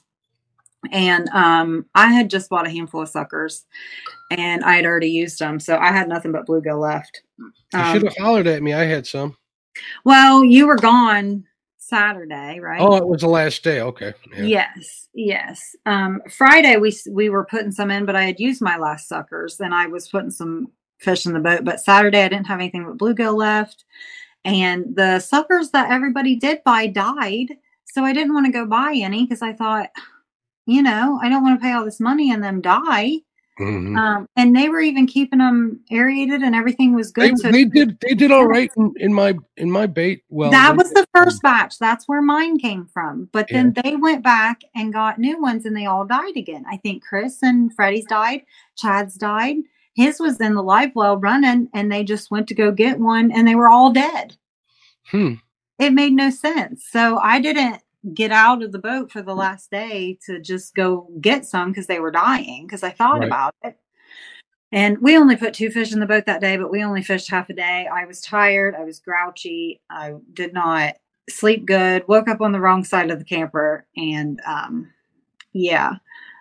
And 0.92 1.28
um 1.30 1.86
I 1.94 2.12
had 2.12 2.30
just 2.30 2.50
bought 2.50 2.66
a 2.66 2.70
handful 2.70 3.02
of 3.02 3.08
suckers 3.08 3.66
and 4.30 4.64
I 4.64 4.74
had 4.76 4.86
already 4.86 5.10
used 5.10 5.38
them. 5.38 5.58
So 5.58 5.76
I 5.76 5.88
had 5.88 6.08
nothing 6.08 6.32
but 6.32 6.46
bluegill 6.46 6.80
left. 6.80 7.22
You 7.38 7.52
Um, 7.74 7.92
should 7.92 8.02
have 8.04 8.16
hollered 8.16 8.46
at 8.46 8.62
me. 8.62 8.74
I 8.74 8.84
had 8.84 9.06
some. 9.06 9.36
well, 10.04 10.44
you 10.44 10.66
were 10.66 10.76
gone 10.76 11.44
Saturday, 11.78 12.60
right? 12.60 12.80
Oh, 12.80 12.96
it 12.96 13.06
was 13.08 13.22
the 13.22 13.28
last 13.28 13.64
day. 13.64 13.80
Okay. 13.80 14.12
Yeah. 14.36 14.44
Yes, 14.44 15.08
yes. 15.14 15.76
Um, 15.86 16.20
Friday 16.30 16.76
we 16.76 16.96
we 17.10 17.28
were 17.30 17.44
putting 17.46 17.72
some 17.72 17.90
in, 17.90 18.04
but 18.04 18.16
I 18.16 18.24
had 18.24 18.38
used 18.38 18.60
my 18.60 18.76
last 18.76 19.08
suckers, 19.08 19.58
and 19.60 19.74
I 19.74 19.86
was 19.86 20.08
putting 20.08 20.30
some 20.30 20.70
fish 20.98 21.26
in 21.26 21.32
the 21.32 21.40
boat. 21.40 21.64
But 21.64 21.80
Saturday 21.80 22.22
I 22.22 22.28
didn't 22.28 22.46
have 22.46 22.60
anything 22.60 22.84
but 22.84 22.98
bluegill 22.98 23.36
left, 23.36 23.84
and 24.44 24.94
the 24.94 25.18
suckers 25.20 25.70
that 25.70 25.90
everybody 25.90 26.36
did 26.36 26.62
buy 26.64 26.86
died, 26.88 27.56
so 27.86 28.04
I 28.04 28.12
didn't 28.12 28.34
want 28.34 28.46
to 28.46 28.52
go 28.52 28.66
buy 28.66 28.92
any 28.94 29.24
because 29.24 29.40
I 29.42 29.54
thought, 29.54 29.88
you 30.68 30.82
know, 30.82 31.18
I 31.22 31.28
don't 31.30 31.42
want 31.42 31.58
to 31.58 31.64
pay 31.64 31.72
all 31.72 31.84
this 31.84 31.98
money 31.98 32.30
and 32.30 32.44
them 32.44 32.60
die. 32.60 33.14
Mhm. 33.58 33.98
Um, 33.98 34.28
and 34.36 34.54
they 34.54 34.68
were 34.68 34.80
even 34.80 35.06
keeping 35.06 35.40
them 35.40 35.80
aerated, 35.90 36.42
and 36.42 36.54
everything 36.54 36.94
was 36.94 37.12
They, 37.12 37.30
good. 37.30 37.38
so 37.38 37.50
they 37.50 37.64
did. 37.64 37.98
They 38.00 38.14
did 38.14 38.30
all 38.30 38.46
right 38.46 38.70
in, 38.76 38.92
in 38.98 39.12
my 39.12 39.36
in 39.56 39.68
my 39.68 39.86
bait. 39.86 40.22
Well, 40.28 40.50
that 40.52 40.76
was 40.76 40.92
the 40.92 41.04
first 41.12 41.42
batch. 41.42 41.76
That's 41.78 42.06
where 42.06 42.22
mine 42.22 42.58
came 42.58 42.86
from. 42.86 43.28
But 43.32 43.46
then 43.50 43.74
they 43.82 43.96
went 43.96 44.22
back 44.22 44.60
and 44.76 44.92
got 44.92 45.18
new 45.18 45.40
ones 45.42 45.64
and 45.64 45.76
they 45.76 45.86
all 45.86 46.04
died 46.04 46.36
again. 46.36 46.64
I 46.70 46.76
think 46.76 47.02
Chris 47.02 47.42
and 47.42 47.74
Freddie's 47.74 48.04
died. 48.04 48.42
Chad's 48.76 49.14
died. 49.16 49.56
His 49.94 50.20
was 50.20 50.40
in 50.40 50.54
the 50.54 50.62
live 50.62 50.92
well 50.94 51.16
running 51.16 51.68
and 51.74 51.90
they 51.90 52.04
just 52.04 52.30
went 52.30 52.46
to 52.48 52.54
go 52.54 52.70
get 52.70 53.00
one 53.00 53.32
and 53.32 53.48
they 53.48 53.56
were 53.56 53.68
all 53.68 53.92
dead. 53.92 54.36
Hmm. 55.10 55.34
It 55.80 55.92
made 55.92 56.12
no 56.12 56.30
sense. 56.30 56.86
So 56.88 57.18
I 57.18 57.40
didn't 57.40 57.80
get 58.14 58.30
out 58.30 58.62
of 58.62 58.72
the 58.72 58.78
boat 58.78 59.10
for 59.10 59.22
the 59.22 59.34
last 59.34 59.70
day 59.70 60.18
to 60.26 60.40
just 60.40 60.74
go 60.74 61.08
get 61.20 61.44
some 61.44 61.70
because 61.70 61.86
they 61.86 62.00
were 62.00 62.10
dying 62.10 62.66
because 62.66 62.82
I 62.82 62.90
thought 62.90 63.20
Right. 63.20 63.26
about 63.26 63.54
it. 63.64 63.78
And 64.70 64.98
we 64.98 65.16
only 65.16 65.36
put 65.36 65.54
two 65.54 65.70
fish 65.70 65.92
in 65.92 66.00
the 66.00 66.06
boat 66.06 66.26
that 66.26 66.40
day, 66.42 66.56
but 66.56 66.70
we 66.70 66.84
only 66.84 67.02
fished 67.02 67.30
half 67.30 67.48
a 67.48 67.54
day. 67.54 67.88
I 67.92 68.04
was 68.04 68.20
tired. 68.20 68.74
I 68.74 68.84
was 68.84 69.00
grouchy. 69.00 69.80
I 69.90 70.14
did 70.34 70.52
not 70.52 70.96
sleep 71.30 71.64
good. 71.66 72.06
Woke 72.06 72.28
up 72.28 72.40
on 72.42 72.52
the 72.52 72.60
wrong 72.60 72.84
side 72.84 73.10
of 73.10 73.18
the 73.18 73.24
camper. 73.24 73.86
And 73.96 74.40
um, 74.46 74.92
yeah, 75.52 75.94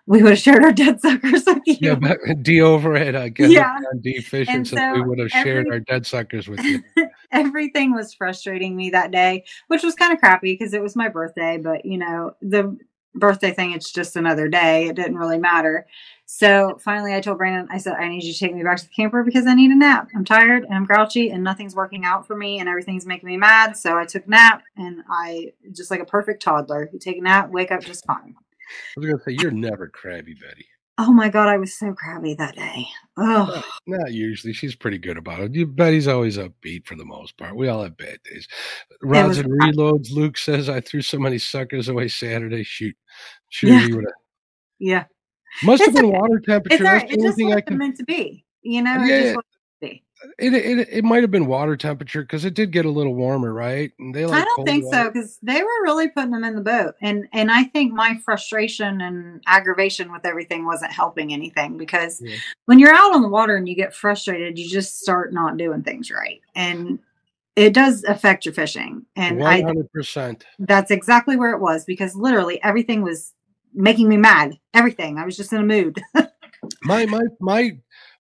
we 0.08 0.24
would 0.24 0.32
have 0.32 0.40
shared 0.40 0.64
our 0.64 0.72
dead 0.72 1.02
suckers 1.02 1.44
with 1.46 1.62
you. 1.66 1.78
Yeah, 1.82 1.96
but 1.96 2.18
D 2.42 2.62
over 2.62 2.96
at 2.96 3.14
uh, 3.14 3.28
Get 3.30 3.52
Yeah. 3.52 3.78
D 4.02 4.22
Fishing, 4.22 4.56
And 4.56 4.68
so 4.68 4.94
we 4.94 5.02
would 5.02 5.20
have 5.20 5.30
shared 5.30 5.68
our 5.70 5.82
dead 5.82 6.08
suckers 6.08 6.48
with 6.48 6.64
you. 6.64 6.82
Everything 7.32 7.94
was 7.94 8.14
frustrating 8.14 8.76
me 8.76 8.90
that 8.90 9.12
day, 9.12 9.44
which 9.68 9.84
was 9.84 9.96
kind 9.96 10.14
of 10.14 10.20
crappy 10.20 10.54
because 10.54 10.74
it 10.74 10.82
was 10.82 10.96
my 10.96 11.10
birthday. 11.10 11.58
But 11.58 11.86
you 11.86 11.98
know, 11.98 12.32
the 12.42 12.78
birthday 13.16 13.52
thing, 13.52 13.74
it's 13.74 13.92
just 13.92 14.16
another 14.16 14.48
day. 14.48 14.88
It 14.88 14.96
didn't 14.96 15.18
really 15.18 15.40
matter. 15.40 15.86
So 16.26 16.78
finally, 16.82 17.14
I 17.14 17.20
told 17.20 17.38
Brandon, 17.38 17.68
I 17.70 17.78
said, 17.78 17.94
I 17.94 18.08
need 18.08 18.24
you 18.24 18.32
to 18.32 18.40
take 18.40 18.54
me 18.54 18.64
back 18.64 18.78
to 18.78 18.84
the 18.86 18.90
camper 18.92 19.24
because 19.24 19.46
I 19.46 19.56
need 19.56 19.72
a 19.72 19.78
nap. 19.78 20.08
I'm 20.16 20.26
tired 20.26 20.64
and 20.64 20.74
I'm 20.74 20.86
grouchy 20.86 21.32
and 21.32 21.44
nothing's 21.44 21.76
working 21.76 22.06
out 22.06 22.26
for 22.28 22.36
me 22.36 22.60
and 22.60 22.70
everything's 22.70 23.06
making 23.06 23.28
me 23.28 23.38
mad. 23.38 23.76
So 23.76 23.98
I 23.98 24.06
took 24.06 24.26
a 24.26 24.30
nap 24.30 24.64
and 24.78 25.04
I 25.10 25.54
just 25.74 25.92
like 25.92 26.02
a 26.02 26.06
perfect 26.06 26.42
toddler. 26.42 26.90
You 26.94 27.00
take 27.00 27.18
a 27.18 27.22
nap, 27.22 27.50
wake 27.50 27.72
up 27.72 27.82
just 27.82 28.06
fine. 28.06 28.36
I 28.96 29.00
was 29.00 29.06
gonna 29.10 29.24
say 29.24 29.38
you're 29.42 29.52
never 29.52 29.88
crabby, 29.90 30.34
Betty. 30.34 30.66
Oh 31.00 31.14
my 31.14 31.30
God, 31.30 31.48
I 31.48 31.58
was 31.58 31.78
so 31.78 31.94
crabby 31.94 32.34
that 32.36 32.56
day. 32.56 32.88
Oh, 33.18 33.62
Not 33.86 34.12
usually. 34.14 34.52
She's 34.52 34.74
pretty 34.76 34.98
good 34.98 35.16
about 35.18 35.42
it. 35.42 35.54
You, 35.54 35.68
Betty's 35.68 36.08
always 36.08 36.40
upbeat 36.40 36.88
for 36.88 36.96
the 36.96 37.06
most 37.06 37.38
part. 37.38 37.56
We 37.56 37.68
all 37.68 37.84
have 37.84 37.96
bad 37.98 38.18
days. 38.24 38.48
Rods 39.04 39.38
and 39.38 39.48
reloads. 39.62 40.12
Luke 40.12 40.38
says 40.40 40.70
I 40.70 40.82
threw 40.82 41.04
so 41.04 41.20
many 41.20 41.38
suckers 41.38 41.88
away 41.88 42.08
Saturday. 42.08 42.64
Shoot, 42.64 42.96
shoot. 43.50 43.68
Yeah. 43.70 43.96
would've- 43.96 44.12
yeah. 44.80 45.04
Must 45.64 45.86
have 45.86 45.94
been 45.94 46.06
okay. 46.06 46.18
water 46.18 46.40
temperature. 46.40 46.84
That's 46.84 47.04
right. 47.04 47.08
the 47.10 47.14
It 47.14 47.20
only 47.42 47.54
just 47.54 47.68
can. 47.68 47.78
meant 47.78 47.98
to 47.98 48.04
be. 48.04 48.44
You 48.64 48.82
know, 48.82 48.96
Yeah. 49.04 49.36
It 50.40 50.54
it, 50.54 50.88
it 50.92 51.04
might 51.04 51.22
have 51.22 51.32
been 51.32 51.46
water 51.46 51.78
temperature 51.78 52.22
because 52.22 52.44
it 52.46 52.54
did 52.54 52.72
get 52.72 52.86
a 52.86 52.90
little 52.92 53.14
warmer, 53.14 53.54
right? 53.54 53.92
And 54.00 54.14
they 54.14 54.26
like 54.26 54.42
I 54.42 54.46
don't 54.46 54.66
think 54.66 54.86
so 54.92 55.10
because 55.12 55.38
they 55.44 55.62
were 55.62 55.84
really 55.84 56.10
putting 56.10 56.32
them 56.32 56.44
in 56.44 56.56
the 56.56 56.62
boat, 56.62 56.96
and 57.02 57.28
and 57.34 57.52
I 57.52 57.64
think 57.66 57.94
my 57.94 58.18
frustration 58.26 59.02
and 59.02 59.42
aggravation 59.46 60.12
with 60.12 60.26
everything 60.26 60.66
wasn't 60.66 60.92
helping 60.92 61.34
anything 61.34 61.78
because 61.78 62.22
Yeah. 62.22 62.36
when 62.66 62.80
you're 62.80 62.94
out 62.94 63.14
on 63.14 63.22
the 63.22 63.30
water 63.30 63.56
and 63.56 63.70
you 63.70 63.76
get 63.76 63.94
frustrated, 63.94 64.58
you 64.58 64.68
just 64.68 65.00
start 65.00 65.34
not 65.34 65.58
doing 65.58 65.84
things 65.84 66.10
right, 66.10 66.42
and 66.56 67.00
it 67.56 67.74
does 67.74 68.04
affect 68.04 68.46
your 68.46 68.54
fishing. 68.54 69.06
And 69.16 69.42
hundred 69.42 69.92
percent. 69.92 70.46
that's 70.60 70.92
exactly 70.92 71.36
where 71.36 71.52
it 71.52 71.60
was 71.62 71.86
because 71.86 72.16
literally 72.16 72.62
everything 72.64 73.04
was 73.04 73.34
making 73.74 74.10
me 74.10 74.18
mad. 74.18 74.58
Everything. 74.74 75.18
I 75.20 75.26
was 75.26 75.38
just 75.38 75.54
in 75.54 75.62
a 75.62 75.64
mood. 75.64 76.02
My 76.84 77.06
my 77.06 77.22
my 77.40 77.78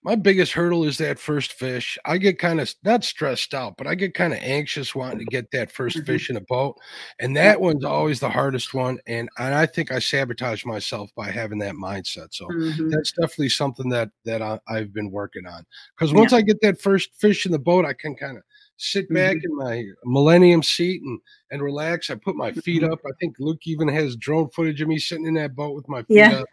my 0.08 0.16
biggest 0.16 0.53
hurdle 0.53 0.86
is 0.86 0.97
that 0.99 1.20
first 1.20 1.51
fish. 1.51 1.97
I 2.05 2.18
get 2.18 2.39
kind 2.39 2.62
of 2.62 2.74
not 2.86 3.03
stressed 3.03 3.53
out, 3.53 3.76
but 3.78 3.88
I 3.88 3.93
get 3.93 4.14
kind 4.14 4.32
of 4.32 4.39
anxious 4.41 4.95
wanting 4.95 5.20
to 5.20 5.26
get 5.26 5.51
that 5.51 5.70
1st 5.70 5.97
Mhm. 5.97 6.05
fish 6.05 6.30
in 6.30 6.38
a 6.38 6.41
boat, 6.41 6.78
and 7.20 7.36
that 7.36 7.60
one's 7.60 7.84
always 7.84 8.22
the 8.22 8.30
hardest 8.30 8.74
one. 8.74 8.99
And 9.05 9.28
and 9.38 9.53
I 9.53 9.66
think 9.66 9.91
I 9.91 9.99
sabotage 9.99 10.64
myself 10.64 11.12
by 11.18 11.30
having 11.30 11.60
that 11.60 11.76
mindset. 11.76 12.34
So 12.34 12.47
Mhm. 12.47 12.89
that's 12.89 13.12
definitely 13.12 13.49
something 13.49 13.89
that 13.89 14.10
that 14.24 14.41
I, 14.41 14.62
I've 14.70 14.93
been 14.93 15.12
working 15.12 15.45
on. 15.45 15.66
Because 15.97 16.14
once 16.14 16.32
I 16.32 16.41
get 16.41 16.62
that 16.62 16.80
first 16.80 17.14
fish 17.20 17.45
in 17.45 17.51
the 17.51 17.60
boat, 17.60 17.84
I 17.84 17.91
can 17.91 18.16
kind 18.16 18.38
of 18.38 18.43
sit 18.78 19.10
back 19.14 19.36
in 19.43 19.55
my 19.58 19.84
Millennium 20.05 20.64
seat 20.64 21.01
and 21.01 21.20
and 21.51 21.62
relax. 21.62 22.10
I 22.10 22.16
put 22.16 22.38
my 22.38 22.53
feet 22.53 22.82
Mhm. 22.82 22.93
up. 22.93 22.99
I 23.05 23.12
think 23.20 23.36
Luke 23.39 23.68
even 23.68 23.89
has 23.89 24.16
drone 24.16 24.47
footage 24.51 24.80
of 24.80 24.88
me 24.88 24.99
sitting 24.99 25.26
in 25.26 25.34
that 25.34 25.53
boat 25.53 25.76
with 25.76 25.89
my 25.89 26.03
feet 26.03 26.16
Yeah. 26.16 26.32
up, 26.39 26.47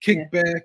kick 0.00 0.18
Yeah. 0.18 0.42
back, 0.42 0.62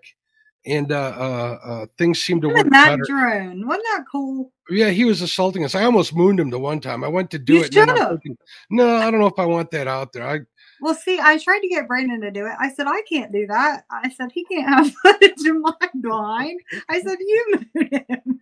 and 0.67 0.91
uh, 0.91 0.95
uh, 1.17 1.59
uh, 1.63 1.85
things 1.97 2.21
seemed 2.23 2.41
to 2.43 2.49
work 2.49 2.69
that 2.69 2.89
better. 2.89 3.03
drone 3.07 3.65
wasn't 3.67 3.85
that 3.91 4.03
cool? 4.11 4.51
Yeah, 4.69 4.89
he 4.89 5.05
was 5.05 5.21
assaulting 5.21 5.63
us. 5.63 5.73
I 5.75 5.83
almost 5.83 6.13
mooned 6.15 6.39
him 6.39 6.49
the 6.49 6.59
one 6.59 6.79
time. 6.81 7.03
I 7.03 7.07
went 7.07 7.31
to 7.31 7.39
do 7.39 7.53
You 7.55 7.59
it. 7.63 7.65
and 7.67 7.73
then 7.75 7.89
I'm 7.89 7.95
should've. 7.97 8.09
thinking, 8.21 8.37
no, 8.69 8.97
I 8.97 9.09
don't 9.09 9.19
know 9.21 9.27
if 9.27 9.39
I 9.39 9.45
want 9.45 9.71
that 9.71 9.87
out 9.87 10.11
there. 10.13 10.27
I 10.27 10.39
Well, 10.81 10.93
see, 10.95 11.19
I 11.21 11.37
tried 11.37 11.59
to 11.61 11.69
get 11.69 11.87
Brandon 11.87 12.19
to 12.21 12.31
do 12.31 12.45
it. 12.45 12.53
I 12.59 12.69
said, 12.73 12.85
I 12.87 13.01
can't 13.09 13.31
do 13.31 13.47
that. 13.47 13.85
I 13.89 14.09
said, 14.09 14.31
he 14.33 14.43
can't 14.45 14.67
have 14.67 14.93
footage 15.01 15.45
of 15.47 15.55
my 15.61 15.73
blind. 15.95 16.59
I 16.89 17.01
said, 17.01 17.17
you 17.19 17.45
moved 17.73 17.93
him. 18.09 18.41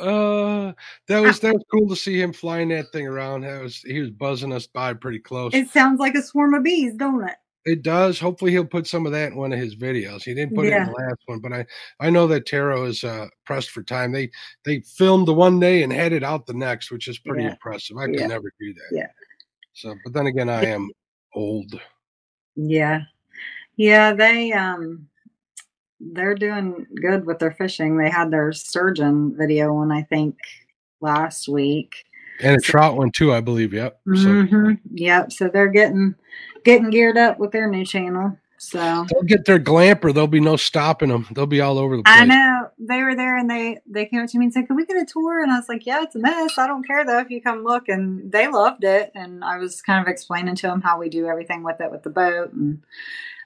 uh 0.00 0.72
that 1.08 1.20
was 1.20 1.40
that 1.40 1.54
was 1.54 1.64
cool 1.72 1.88
to 1.88 1.96
see 1.96 2.20
him 2.20 2.32
flying 2.32 2.68
that 2.68 2.92
thing 2.92 3.06
around. 3.06 3.40
That 3.42 3.62
was 3.62 3.76
he 3.78 4.00
was 4.00 4.10
buzzing 4.10 4.52
us 4.52 4.66
by 4.66 4.92
pretty 4.94 5.18
close. 5.20 5.54
It 5.54 5.68
sounds 5.70 5.98
like 5.98 6.14
a 6.14 6.22
swarm 6.22 6.54
of 6.54 6.62
bees, 6.62 6.94
don't 6.94 7.26
it? 7.28 7.36
It 7.66 7.82
does. 7.82 8.18
Hopefully, 8.20 8.52
he'll 8.52 8.64
put 8.64 8.86
some 8.86 9.06
of 9.06 9.12
that 9.12 9.32
in 9.32 9.36
one 9.36 9.52
of 9.52 9.58
his 9.58 9.74
videos. 9.74 10.22
He 10.22 10.34
didn't 10.34 10.54
put 10.54 10.66
it 10.68 10.72
in 10.72 10.86
the 10.86 10.92
last 10.92 11.20
one, 11.26 11.40
but 11.40 11.52
I 11.52 11.66
I 12.00 12.10
know 12.10 12.26
that 12.28 12.46
Tara 12.46 12.80
is 12.82 13.02
uh, 13.02 13.26
pressed 13.44 13.70
for 13.70 13.82
time. 13.82 14.12
They 14.12 14.30
they 14.64 14.80
filmed 14.80 15.26
the 15.26 15.34
one 15.34 15.58
day 15.58 15.82
and 15.82 15.92
had 15.92 16.12
it 16.12 16.22
out 16.22 16.46
the 16.46 16.54
next, 16.54 16.92
which 16.92 17.08
is 17.08 17.18
pretty 17.18 17.42
Yeah. 17.42 17.50
impressive. 17.50 17.96
I 17.96 18.06
could 18.06 18.20
Yeah. 18.20 18.26
never 18.28 18.52
do 18.60 18.72
that. 18.72 18.96
Yeah. 18.96 19.08
So, 19.72 19.96
but 20.04 20.12
then 20.14 20.26
again, 20.26 20.48
I 20.48 20.64
am 20.66 20.88
old. 21.34 21.78
Yeah. 22.54 23.02
Yeah, 23.76 24.12
they 24.14 24.52
um 24.52 25.08
they're 25.98 26.34
doing 26.34 26.86
good 27.02 27.26
with 27.26 27.38
their 27.40 27.52
fishing. 27.52 27.96
They 27.96 28.10
had 28.10 28.30
their 28.30 28.52
sturgeon 28.52 29.36
video 29.36 29.72
one, 29.74 29.90
I 29.90 30.02
think, 30.02 30.36
last 31.00 31.48
week. 31.48 31.94
And 32.42 32.56
a 32.56 32.60
trout 32.60 32.96
one 32.96 33.10
too, 33.10 33.32
I 33.32 33.40
believe. 33.40 33.72
Yep. 33.72 34.00
So 34.14 34.44
hmm 34.44 34.72
Yep. 34.92 35.32
So 35.32 35.48
they're 35.48 35.68
getting 35.68 36.14
getting 36.66 36.90
geared 36.90 37.16
up 37.16 37.38
with 37.38 37.52
their 37.52 37.68
new 37.68 37.84
channel. 37.84 38.36
So 38.58 39.06
they'll 39.10 39.22
get 39.22 39.44
their 39.44 39.58
glamper. 39.58 40.12
There'll 40.12 40.26
be 40.26 40.40
no 40.40 40.56
stopping 40.56 41.10
them. 41.10 41.26
They'll 41.34 41.46
be 41.46 41.60
all 41.60 41.78
over 41.78 41.96
the 41.96 42.02
place. 42.02 42.16
I 42.16 42.24
know 42.24 42.68
they 42.78 43.02
were 43.02 43.14
there 43.14 43.36
and 43.36 43.50
they 43.50 43.78
they 43.86 44.06
came 44.06 44.20
up 44.20 44.30
to 44.30 44.38
me 44.38 44.46
and 44.46 44.52
said, 44.52 44.66
"Can 44.66 44.76
we 44.76 44.86
get 44.86 44.96
a 44.96 45.04
tour?" 45.04 45.42
And 45.42 45.52
I 45.52 45.58
was 45.58 45.68
like, 45.68 45.84
"Yeah, 45.86 46.02
it's 46.02 46.16
a 46.16 46.18
mess. 46.18 46.56
I 46.58 46.66
don't 46.66 46.86
care 46.86 47.04
though 47.04 47.18
if 47.18 47.30
you 47.30 47.42
come 47.42 47.64
look." 47.64 47.88
And 47.88 48.32
they 48.32 48.48
loved 48.48 48.82
it, 48.84 49.12
and 49.14 49.44
I 49.44 49.58
was 49.58 49.82
kind 49.82 50.00
of 50.00 50.08
explaining 50.10 50.56
to 50.56 50.66
them 50.68 50.80
how 50.80 50.98
we 50.98 51.08
do 51.08 51.26
everything 51.26 51.62
with 51.62 51.80
it 51.80 51.90
with 51.90 52.02
the 52.02 52.10
boat 52.10 52.52
and 52.52 52.82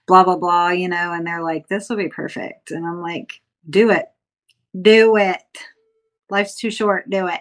blah 0.07 0.23
blah 0.25 0.37
blah, 0.37 0.71
you 0.71 0.89
know. 0.89 1.13
And 1.13 1.27
they're 1.27 1.43
like, 1.43 1.69
"This 1.69 1.89
will 1.89 1.97
be 1.97 2.09
perfect," 2.09 2.71
and 2.71 2.87
I'm 2.87 3.03
like, 3.03 3.41
"Do 3.69 3.91
it, 3.91 4.07
do 4.81 5.17
it. 5.17 5.43
Life's 6.31 6.57
too 6.57 6.71
short. 6.71 7.11
Do 7.11 7.27
it. 7.27 7.41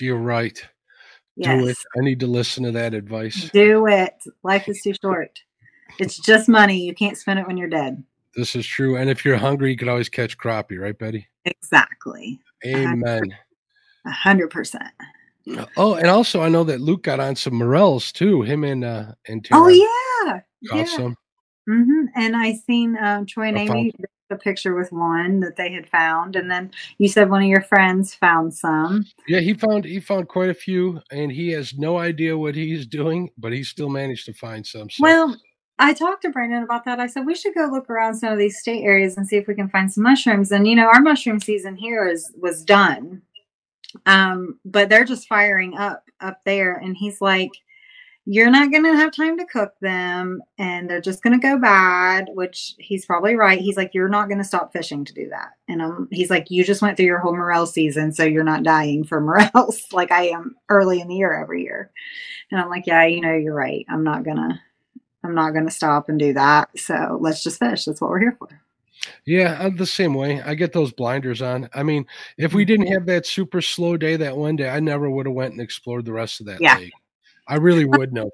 You're 0.00 0.16
right. 0.16 0.66
Yes, 1.36 1.60
Do 1.60 1.68
it. 1.68 1.76
I 1.96 2.00
need 2.00 2.20
to 2.20 2.26
listen 2.26 2.64
to 2.64 2.70
that 2.72 2.94
advice. 2.94 3.50
do 3.52 3.86
it. 3.86 4.14
Life 4.42 4.68
is 4.68 4.80
too 4.82 4.94
short. 5.02 5.40
It's 5.98 6.18
just 6.18 6.48
money. 6.48 6.78
You 6.80 6.94
can't 6.94 7.16
spend 7.18 7.38
it 7.40 7.46
when 7.46 7.56
you're 7.56 7.68
dead." 7.68 8.02
This 8.36 8.56
is 8.56 8.66
true. 8.66 8.96
And 8.96 9.08
if 9.10 9.24
you're 9.24 9.36
hungry, 9.36 9.70
you 9.70 9.76
could 9.76 9.88
always 9.88 10.08
catch 10.08 10.36
crappie, 10.38 10.80
right, 10.80 10.98
Betty? 10.98 11.28
Exactly, 11.44 12.40
Amen. 12.64 13.36
a 14.06 14.10
hundred 14.10 14.50
percent. 14.50 14.90
Oh, 15.76 15.94
and 15.94 16.06
also 16.06 16.40
I 16.42 16.48
know 16.48 16.64
that 16.64 16.80
Luke 16.80 17.02
got 17.02 17.20
on 17.20 17.36
some 17.36 17.54
morels 17.54 18.12
too. 18.12 18.42
Him 18.42 18.64
and 18.64 18.84
uh 18.84 19.12
and 19.28 19.46
Oh 19.52 19.68
Tara 19.68 19.74
yeah, 19.74 20.40
got 20.68 20.88
yeah. 20.88 20.96
some. 20.96 21.16
hmm 21.68 22.06
And 22.16 22.36
I 22.36 22.54
seen 22.54 22.96
um, 23.00 23.26
Troy 23.26 23.48
and 23.48 23.58
Amy 23.58 23.92
a 24.34 24.38
picture 24.38 24.74
with 24.74 24.92
one 24.92 25.40
that 25.40 25.56
they 25.56 25.72
had 25.72 25.88
found, 25.88 26.36
and 26.36 26.50
then 26.50 26.70
you 26.98 27.08
said 27.08 27.30
one 27.30 27.42
of 27.42 27.48
your 27.48 27.62
friends 27.62 28.14
found 28.14 28.52
some. 28.54 29.06
Yeah, 29.28 29.40
he 29.40 29.54
found 29.54 29.84
he 29.84 30.00
found 30.00 30.28
quite 30.28 30.50
a 30.50 30.54
few, 30.54 31.00
and 31.10 31.32
he 31.32 31.50
has 31.50 31.78
no 31.78 31.98
idea 31.98 32.36
what 32.36 32.54
he's 32.54 32.86
doing, 32.86 33.30
but 33.38 33.52
he 33.52 33.62
still 33.64 33.88
managed 33.88 34.26
to 34.26 34.34
find 34.34 34.66
some. 34.66 34.90
So 34.90 35.02
Well, 35.02 35.36
I 35.78 35.92
talked 35.92 36.22
to 36.22 36.30
Brandon 36.30 36.62
about 36.62 36.84
that. 36.84 37.00
I 37.00 37.06
said 37.06 37.26
we 37.26 37.34
should 37.34 37.54
go 37.54 37.66
look 37.66 37.90
around 37.90 38.14
some 38.14 38.32
of 38.32 38.38
these 38.38 38.58
state 38.58 38.84
areas 38.84 39.16
and 39.16 39.26
see 39.26 39.36
if 39.36 39.48
we 39.48 39.54
can 39.54 39.68
find 39.68 39.92
some 39.92 40.04
mushrooms. 40.04 40.52
And 40.52 40.66
you 40.66 40.76
know, 40.76 40.86
our 40.86 41.00
mushroom 41.00 41.40
season 41.40 41.76
here 41.76 42.08
is 42.08 42.32
was 42.36 42.64
done, 42.64 43.22
um, 44.06 44.58
but 44.64 44.88
they're 44.88 45.04
just 45.04 45.28
firing 45.28 45.76
up 45.76 46.04
up 46.20 46.40
there. 46.44 46.74
And 46.74 46.96
he's 46.96 47.20
like, 47.20 47.50
"You're 48.26 48.50
not 48.50 48.70
going 48.70 48.84
to 48.84 48.96
have 48.96 49.12
time 49.12 49.36
to 49.38 49.44
cook 49.46 49.74
them, 49.80 50.42
and 50.58 50.88
they're 50.88 51.00
just 51.00 51.22
going 51.22 51.38
to 51.38 51.46
go 51.46 51.58
bad." 51.58 52.28
Which 52.34 52.74
he's 52.78 53.04
probably 53.06 53.34
right. 53.36 53.58
He's 53.60 53.76
like, 53.76 53.92
"You're 53.94 54.08
not 54.08 54.28
going 54.28 54.38
to 54.38 54.44
stop 54.44 54.72
fishing 54.72 55.04
to 55.04 55.12
do 55.12 55.28
that." 55.30 55.50
And 55.68 55.82
um, 55.82 56.08
he's 56.10 56.30
like, 56.30 56.50
"You 56.50 56.64
just 56.64 56.82
went 56.82 56.96
through 56.96 57.06
your 57.06 57.18
whole 57.18 57.36
morel 57.36 57.66
season, 57.66 58.12
so 58.12 58.24
you're 58.24 58.44
not 58.44 58.62
dying 58.62 59.04
for 59.04 59.20
morels 59.54 59.84
like 59.92 60.10
I 60.12 60.28
am 60.28 60.56
early 60.68 61.00
in 61.00 61.08
the 61.08 61.16
year 61.16 61.32
every 61.34 61.62
year." 61.62 61.90
And 62.50 62.60
I'm 62.60 62.70
like, 62.70 62.86
"Yeah, 62.86 63.04
you 63.06 63.20
know, 63.20 63.34
you're 63.34 63.54
right. 63.54 63.84
I'm 63.88 64.04
not 64.04 64.24
gonna." 64.24 64.60
I'm 65.22 65.34
not 65.34 65.52
going 65.52 65.64
to 65.64 65.70
stop 65.70 66.10
and 66.10 66.18
do 66.18 66.34
that. 66.34 66.68
So 66.78 67.16
let's 67.18 67.42
just 67.42 67.58
fish. 67.58 67.86
That's 67.86 67.98
what 67.98 68.10
we're 68.10 68.20
here 68.20 68.36
for. 68.38 68.46
yeah, 69.24 69.56
I'm 69.58 69.74
the 69.74 69.86
same 69.86 70.12
way. 70.12 70.42
I 70.42 70.54
get 70.54 70.74
those 70.74 70.92
blinders 70.92 71.40
on. 71.40 71.66
I 71.72 71.82
mean, 71.82 72.04
if 72.36 72.50
Mm-hmm. 72.50 72.56
we 72.58 72.64
didn't 72.66 72.86
have 72.88 73.06
that 73.06 73.24
super 73.26 73.62
slow 73.62 73.96
day 73.96 74.16
that 74.16 74.36
one 74.36 74.56
day, 74.56 74.68
I 74.68 74.80
never 74.80 75.08
would 75.08 75.24
have 75.24 75.34
went 75.34 75.52
and 75.52 75.62
explored 75.62 76.04
the 76.04 76.12
rest 76.12 76.40
of 76.40 76.46
that 76.48 76.60
Yeah. 76.60 76.76
lake. 76.76 76.92
I 77.46 77.56
really 77.56 77.84
would 77.84 78.12
know. 78.12 78.30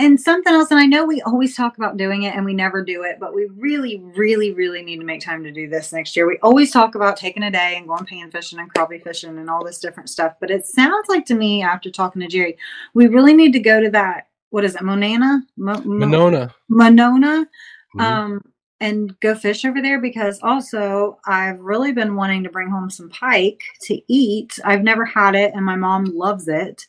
And 0.00 0.20
something 0.20 0.52
else, 0.52 0.70
and 0.70 0.78
I 0.78 0.86
know 0.86 1.04
we 1.04 1.20
always 1.22 1.56
talk 1.56 1.76
about 1.76 1.96
doing 1.96 2.22
it 2.22 2.36
and 2.36 2.44
we 2.44 2.54
never 2.54 2.84
do 2.84 3.02
it, 3.02 3.16
but 3.18 3.34
we 3.34 3.46
really, 3.56 4.00
really, 4.14 4.52
really 4.52 4.80
need 4.80 4.98
to 4.98 5.04
make 5.04 5.20
time 5.20 5.42
to 5.42 5.50
do 5.50 5.68
this 5.68 5.92
next 5.92 6.14
year. 6.14 6.28
We 6.28 6.38
always 6.40 6.70
talk 6.70 6.94
about 6.94 7.16
taking 7.16 7.42
a 7.42 7.50
day 7.50 7.74
and 7.76 7.88
going 7.88 8.06
pan 8.06 8.30
fishing 8.30 8.60
and 8.60 8.72
crappie 8.72 9.02
fishing 9.02 9.36
and 9.36 9.50
all 9.50 9.64
this 9.64 9.80
different 9.80 10.08
stuff. 10.08 10.34
But 10.40 10.52
it 10.52 10.66
sounds 10.66 11.08
like 11.08 11.26
to 11.26 11.34
me, 11.34 11.62
after 11.62 11.90
talking 11.90 12.22
to 12.22 12.28
Jerry, 12.28 12.56
we 12.94 13.08
really 13.08 13.34
need 13.34 13.52
to 13.54 13.58
go 13.58 13.80
to 13.80 13.90
that. 13.90 14.28
What 14.50 14.64
is 14.64 14.76
it, 14.76 14.82
Monana? 14.82 15.42
Mo- 15.56 15.82
Mo- 15.84 16.06
Monona. 16.06 16.54
Monona. 16.68 17.46
Mhm. 17.96 18.00
um 18.00 18.42
and 18.80 19.18
go 19.18 19.34
fish 19.34 19.64
over 19.64 19.82
there 19.82 20.00
because 20.00 20.38
also 20.44 21.18
I've 21.26 21.58
really 21.58 21.90
been 21.90 22.14
wanting 22.14 22.44
to 22.44 22.50
bring 22.50 22.70
home 22.70 22.90
some 22.90 23.08
pike 23.08 23.60
to 23.82 24.00
eat. 24.06 24.56
I've 24.64 24.84
never 24.84 25.04
had 25.04 25.34
it 25.34 25.52
and 25.54 25.64
my 25.64 25.74
mom 25.74 26.04
loves 26.04 26.46
it. 26.46 26.86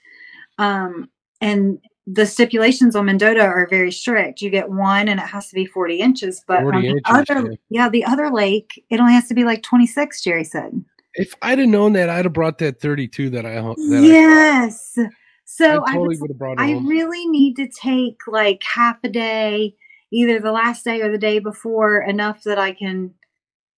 Um 0.59 1.09
and 1.41 1.79
the 2.11 2.25
stipulations 2.25 2.95
on 2.95 3.05
Mendota 3.05 3.41
are 3.41 3.67
very 3.69 3.91
strict. 3.91 4.41
You 4.41 4.49
get 4.49 4.69
one 4.69 5.07
and 5.07 5.19
it 5.19 5.27
has 5.27 5.49
to 5.49 5.55
be 5.55 5.65
40 5.65 5.95
inches, 5.97 6.43
but 6.47 6.61
40 6.61 6.75
on 6.77 6.81
the 6.81 6.89
inches, 6.89 7.03
other 7.05 7.51
yeah. 7.51 7.55
yeah, 7.69 7.89
the 7.89 8.03
other 8.05 8.31
lake, 8.31 8.83
it 8.89 8.99
only 8.99 9.13
has 9.13 9.27
to 9.27 9.35
be 9.35 9.43
like 9.43 9.61
26, 9.61 10.23
Jerry 10.23 10.43
said. 10.43 10.83
If 11.15 11.35
I'd 11.41 11.59
have 11.59 11.67
known 11.67 11.93
that, 11.93 12.09
I'd 12.09 12.25
have 12.25 12.33
brought 12.33 12.57
that 12.59 12.81
32 12.81 13.29
that 13.31 13.45
I 13.45 13.55
that 13.55 14.01
yes. 14.03 14.93
I, 14.97 15.09
So 15.45 15.83
I 15.85 15.91
I, 15.91 15.93
totally 15.93 16.07
was 16.07 16.21
would 16.21 16.31
have 16.31 16.39
brought 16.39 16.53
it 16.53 16.61
I 16.61 16.73
really 16.73 17.27
need 17.27 17.55
to 17.57 17.67
take 17.67 18.17
like 18.27 18.63
half 18.63 18.97
a 19.03 19.09
day, 19.09 19.75
either 20.11 20.39
the 20.39 20.51
last 20.51 20.85
day 20.85 21.01
or 21.01 21.11
the 21.11 21.17
day 21.17 21.39
before, 21.39 22.01
enough 22.01 22.43
that 22.43 22.57
I 22.57 22.71
can 22.71 23.13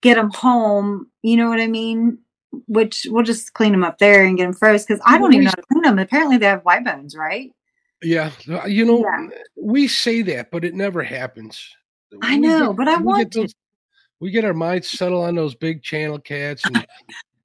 get 0.02 0.16
them 0.16 0.32
home. 0.32 1.08
You 1.22 1.38
know 1.38 1.50
what 1.50 1.60
I 1.60 1.68
mean? 1.68 2.20
Which 2.68 3.08
we'll 3.10 3.24
just 3.24 3.54
clean 3.54 3.72
them 3.72 3.84
up 3.84 3.98
there 3.98 4.26
and 4.26 4.38
get 4.38 4.44
them 4.44 4.54
froze 4.54 4.86
because 4.86 5.02
I 5.06 5.18
don't 5.18 5.34
even 5.34 5.46
know 5.46 5.52
how 5.52 5.56
to 5.56 5.62
clean 5.72 5.82
them. 5.84 6.00
Apparently, 6.00 6.38
they 6.38 6.48
have 6.48 6.64
white 6.64 6.84
bones, 6.84 7.16
right? 7.16 7.52
yeah, 8.04 8.32
you 8.66 8.84
know, 8.84 9.00
Yeah. 9.06 9.28
we 9.56 9.88
say 9.88 10.22
that, 10.24 10.50
but 10.52 10.66
it 10.66 10.74
never 10.74 11.04
happens. 11.04 11.64
I 12.24 12.34
We 12.34 12.40
know, 12.40 12.68
get- 12.70 12.78
but 12.78 12.88
I 12.88 12.98
want 12.98 13.32
get 13.32 13.48
to. 13.48 13.54
we 14.20 14.32
get 14.32 14.44
our 14.44 14.54
minds 14.56 14.90
settled 14.90 15.26
on 15.26 15.36
those 15.36 15.54
big 15.56 15.82
channel 15.84 16.18
cats 16.20 16.64
and 16.66 16.86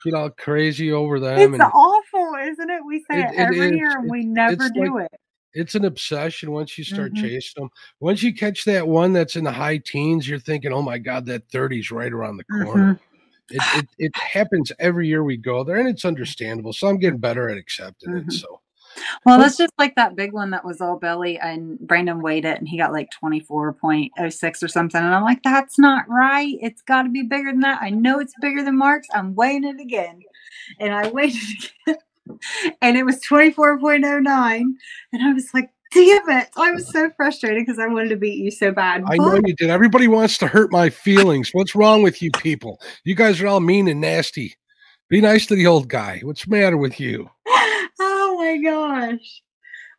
get 0.02 0.14
all 0.14 0.30
crazy 0.30 0.92
over 0.92 1.20
them. 1.20 1.54
It's 1.54 1.62
awful, 1.62 2.34
isn't 2.42 2.70
it? 2.70 2.80
We 2.86 3.00
say 3.10 3.20
It- 3.20 3.24
it, 3.26 3.32
it 3.34 3.38
every 3.38 3.58
is. 3.68 3.72
year 3.72 3.98
and 3.98 4.10
we 4.10 4.24
never 4.24 4.68
do 4.70 4.94
like- 4.96 5.04
it. 5.12 5.20
it's 5.54 5.74
an 5.74 5.84
obsession 5.84 6.50
once 6.52 6.76
you 6.78 6.84
start 6.84 7.12
Mhm. 7.12 7.20
chasing 7.20 7.62
them. 7.62 7.70
Once 8.00 8.22
you 8.22 8.34
catch 8.34 8.64
that 8.64 8.88
one 8.88 9.12
that's 9.12 9.36
in 9.36 9.44
the 9.44 9.52
high 9.52 9.76
teens, 9.78 10.26
you're 10.28 10.38
thinking, 10.38 10.72
"Oh 10.72 10.82
my 10.82 10.98
god, 10.98 11.26
that 11.26 11.48
30's 11.50 11.90
right 11.90 12.12
around 12.12 12.38
the 12.38 12.44
corner." 12.44 12.94
Mhm. 12.94 12.98
It, 13.50 13.62
it 13.76 13.88
it 13.98 14.16
happens 14.16 14.72
every 14.78 15.06
year 15.06 15.22
we 15.22 15.36
go 15.36 15.62
there, 15.64 15.76
and 15.76 15.88
it's 15.88 16.04
understandable. 16.04 16.72
So 16.72 16.88
I'm 16.88 16.98
getting 16.98 17.20
better 17.20 17.48
at 17.48 17.56
accepting 17.58 18.10
Mhm. 18.12 18.26
it. 18.28 18.32
So 18.32 18.60
Well, 19.24 19.38
that's 19.38 19.56
just 19.58 19.72
like 19.78 19.94
that 19.96 20.16
big 20.16 20.32
one 20.32 20.50
that 20.50 20.64
was 20.64 20.80
all 20.80 20.98
belly, 20.98 21.38
and 21.38 21.78
Brandon 21.80 22.22
weighed 22.22 22.44
it, 22.44 22.58
and 22.58 22.66
he 22.68 22.76
got 22.78 22.92
like 22.92 23.10
twenty 23.10 23.40
four 23.40 23.72
point 23.72 24.12
oh 24.18 24.30
six 24.30 24.62
or 24.62 24.68
something. 24.68 25.00
And 25.00 25.14
I'm 25.14 25.22
like, 25.22 25.42
that's 25.42 25.78
not 25.78 26.08
right. 26.08 26.54
It's 26.60 26.82
got 26.82 27.02
to 27.02 27.08
be 27.08 27.22
bigger 27.22 27.52
than 27.52 27.60
that. 27.60 27.82
I 27.82 27.90
know 27.90 28.18
it's 28.18 28.34
bigger 28.40 28.64
than 28.64 28.76
Mark's. 28.78 29.08
I'm 29.14 29.34
weighing 29.34 29.64
it 29.64 29.80
again, 29.80 30.20
and 30.80 30.92
I 30.94 31.08
weighed 31.08 31.34
it 31.36 31.70
again, 31.86 32.76
and 32.82 32.96
it 32.96 33.04
was 33.04 33.20
twenty 33.20 33.50
four 33.52 33.78
point 33.78 34.04
oh 34.04 34.18
nine. 34.18 34.76
And 35.12 35.22
I 35.22 35.32
was 35.32 35.50
like, 35.54 35.70
damn 35.92 36.28
it! 36.30 36.48
I 36.56 36.72
was 36.72 36.90
so 36.90 37.10
frustrated 37.16 37.64
because 37.64 37.78
I 37.78 37.86
wanted 37.86 38.10
to 38.10 38.16
beat 38.16 38.42
you 38.42 38.50
so 38.50 38.72
bad. 38.72 39.02
I 39.08 39.16
know 39.16 39.40
you 39.44 39.54
did. 39.54 39.70
Everybody 39.70 40.08
wants 40.08 40.38
to 40.38 40.46
hurt 40.46 40.72
my 40.72 40.90
feelings. 40.90 41.50
What's 41.52 41.74
wrong 41.74 42.02
with 42.02 42.22
you 42.22 42.30
people? 42.32 42.80
You 43.04 43.14
guys 43.14 43.40
are 43.40 43.46
all 43.46 43.60
mean 43.60 43.88
and 43.88 44.00
nasty. 44.00 44.56
Be 45.08 45.20
nice 45.20 45.46
to 45.46 45.54
the 45.54 45.66
old 45.66 45.88
guy. 45.88 46.20
What's 46.22 46.44
the 46.44 46.50
matter 46.50 46.76
with 46.76 46.98
you? 46.98 47.30
oh 47.48 48.36
my 48.38 48.58
gosh. 48.62 49.42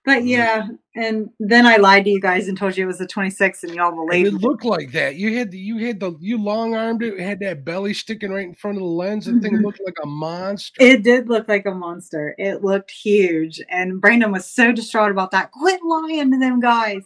But 0.08 0.24
Mhm. 0.24 0.28
yeah, 0.30 0.68
and 0.96 1.30
then 1.38 1.66
I 1.68 1.76
lied 1.76 2.06
to 2.06 2.10
you 2.10 2.22
guys 2.22 2.48
and 2.48 2.58
told 2.58 2.78
you 2.78 2.86
it 2.86 2.88
was 2.88 2.98
the 2.98 3.06
26th, 3.06 3.66
and 3.66 3.76
y'all 3.76 3.90
And 3.90 3.98
believed 3.98 4.28
it 4.30 4.34
me. 4.36 4.40
looked 4.40 4.64
like 4.64 4.94
that. 4.94 5.18
You 5.18 5.38
had 5.38 5.52
the, 5.52 5.60
you 5.60 5.86
had 5.86 6.00
the 6.00 6.14
you 6.22 6.42
long 6.42 6.76
armed 6.76 7.04
it. 7.04 7.20
Had 7.20 7.42
that 7.42 7.66
belly 7.66 7.94
sticking 7.94 8.32
right 8.32 8.46
in 8.46 8.54
front 8.56 8.78
of 8.78 8.84
the 8.84 8.88
lens. 8.90 9.26
That 9.26 9.42
thing 9.42 9.58
Mhm. 9.58 9.64
looked 9.66 9.82
like 9.86 9.98
a 10.02 10.08
monster. 10.08 10.82
It 10.82 11.04
did 11.04 11.28
look 11.28 11.50
like 11.50 11.66
a 11.66 11.74
monster. 11.74 12.36
It 12.38 12.64
looked 12.64 12.90
huge. 12.90 13.60
And 13.70 14.00
Brandon 14.00 14.32
was 14.32 14.46
so 14.46 14.72
distraught 14.72 15.12
about 15.12 15.32
that. 15.32 15.52
Quit 15.52 15.82
lying 15.84 16.32
to 16.32 16.40
them 16.40 16.62
guys. 16.62 17.04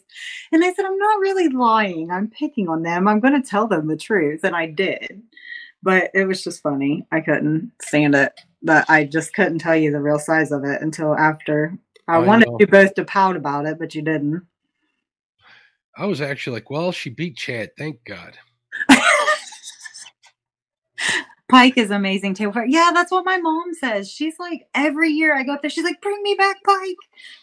And 0.52 0.64
I 0.64 0.72
said, 0.72 0.86
I'm 0.86 0.98
not 1.00 1.20
really 1.22 1.50
lying. 1.50 2.12
I'm 2.12 2.28
picking 2.30 2.70
on 2.70 2.84
them. 2.84 3.08
I'm 3.08 3.20
going 3.20 3.34
to 3.42 3.50
tell 3.50 3.68
them 3.68 3.88
the 3.88 3.98
truth. 3.98 4.42
And 4.44 4.56
I 4.56 4.68
did. 4.68 5.24
But 5.82 6.12
it 6.14 6.26
was 6.28 6.44
just 6.44 6.62
funny. 6.62 7.08
I 7.12 7.22
couldn't 7.22 7.72
stand 7.82 8.14
it. 8.14 8.40
But 8.62 8.88
I 8.92 9.06
just 9.06 9.34
couldn't 9.34 9.58
tell 9.58 9.76
you 9.76 9.90
the 9.92 10.00
real 10.02 10.20
size 10.20 10.52
of 10.52 10.64
it 10.66 10.84
until 10.84 11.16
after. 11.18 11.76
I, 12.08 12.18
oh, 12.18 12.22
I 12.22 12.26
wanted 12.26 12.48
know. 12.48 12.58
you 12.60 12.68
both 12.68 12.94
to 12.96 13.06
pout 13.06 13.36
about 13.36 13.66
it, 13.66 13.80
but 13.80 13.96
you 13.96 14.02
didn't. 14.02 14.46
I 15.98 16.06
was 16.06 16.22
actually 16.22 16.56
like, 16.56 16.70
well, 16.70 16.92
she 16.92 17.10
beat 17.10 17.38
Chad. 17.38 17.72
Thank 17.78 18.04
God. 18.06 18.38
Pike 21.50 21.78
is 21.78 21.92
amazing 21.92 22.34
too. 22.34 22.52
Yeah, 22.68 22.92
that's 22.94 23.12
what 23.12 23.26
my 23.26 23.38
mom 23.38 23.74
says. 23.74 24.10
She's 24.10 24.40
like, 24.40 24.68
every 24.74 25.10
year 25.10 25.36
I 25.36 25.44
go 25.44 25.54
up 25.54 25.62
there, 25.62 25.70
she's 25.70 25.84
like, 25.84 26.00
bring 26.02 26.24
me 26.24 26.34
back 26.36 26.64
Pike, 26.64 26.96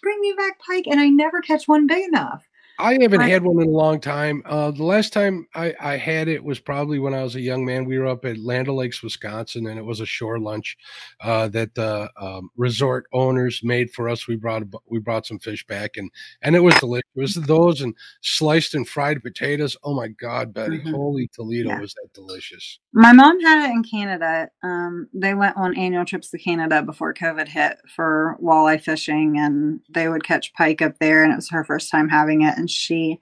bring 0.03 0.19
me 0.21 0.33
back 0.35 0.59
Pike. 0.61 0.87
And 0.87 0.99
I 0.99 1.11
never 1.11 1.43
catch 1.43 1.69
one 1.69 1.87
big 1.87 2.09
enough. 2.09 2.48
I 2.81 2.93
haven't 3.01 3.21
had 3.21 3.43
one 3.43 3.61
in 3.61 3.69
a 3.69 3.73
long 3.73 4.01
time. 4.01 4.43
Uh, 4.47 4.71
the 4.71 4.85
last 4.85 5.13
time 5.13 5.49
I, 5.55 5.75
I 5.81 5.97
had 5.97 6.29
it 6.29 6.43
was 6.45 6.61
probably 6.61 6.99
when 7.01 7.13
I 7.13 7.23
was 7.25 7.35
a 7.35 7.41
young 7.41 7.65
man. 7.65 7.85
We 7.85 7.99
were 7.99 8.07
up 8.07 8.25
at 8.25 8.39
Land 8.39 8.69
O'Lakes, 8.69 9.03
Wisconsin, 9.03 9.67
and 9.67 9.79
it 9.79 9.85
was 9.85 10.01
a 10.01 10.07
shore 10.07 10.39
lunch 10.39 10.77
uh, 11.21 11.49
that 11.49 11.75
the 11.75 12.09
um, 12.21 12.51
resort 12.57 13.07
owners 13.13 13.61
made 13.65 13.91
for 13.91 14.09
us. 14.09 14.29
We 14.29 14.37
brought 14.37 14.63
we 14.87 15.01
brought 15.01 15.27
some 15.27 15.41
fish 15.41 15.67
back, 15.67 15.97
and 15.97 16.09
and 16.43 16.55
it 16.55 16.61
was 16.61 16.75
delicious. 16.77 17.03
It 17.17 17.21
was 17.21 17.35
those 17.35 17.81
and 17.81 17.95
sliced 18.21 18.75
and 18.75 18.89
fried 18.89 19.23
potatoes. 19.25 19.77
Oh 19.83 19.95
my 19.95 20.09
God, 20.09 20.55
Betty! 20.55 20.79
Mhm. 20.79 20.93
Holy 20.93 21.29
Toledo, 21.35 21.71
Yeah. 21.71 21.81
was 21.81 21.95
that 21.95 22.13
delicious? 22.15 22.79
My 22.93 23.13
mom 23.13 23.41
had 23.41 23.69
it 23.69 23.73
in 23.73 23.83
Canada. 23.83 24.51
Um, 24.63 25.09
they 25.13 25.35
went 25.35 25.57
on 25.57 25.77
annual 25.77 26.05
trips 26.05 26.31
to 26.31 26.39
Canada 26.39 26.83
before 26.83 27.13
COVID 27.13 27.49
hit 27.49 27.79
for 27.95 28.37
walleye 28.41 28.81
fishing, 28.81 29.37
and 29.37 29.81
they 29.91 30.09
would 30.09 30.23
catch 30.23 30.53
pike 30.55 30.81
up 30.81 30.99
there. 31.01 31.25
And 31.25 31.33
it 31.33 31.37
was 31.37 31.51
her 31.51 31.65
first 31.65 31.91
time 31.91 32.09
having 32.09 32.43
it, 32.43 32.57
and 32.57 32.68
she 32.71 33.19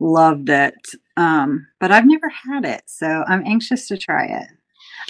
loved 0.00 0.48
it. 0.48 0.74
Um, 1.16 1.66
but 1.80 1.90
I've 1.90 2.06
never 2.06 2.28
had 2.28 2.64
it, 2.64 2.82
so 2.86 3.24
I'm 3.26 3.44
anxious 3.46 3.88
to 3.88 3.98
try 3.98 4.26
it. 4.26 4.48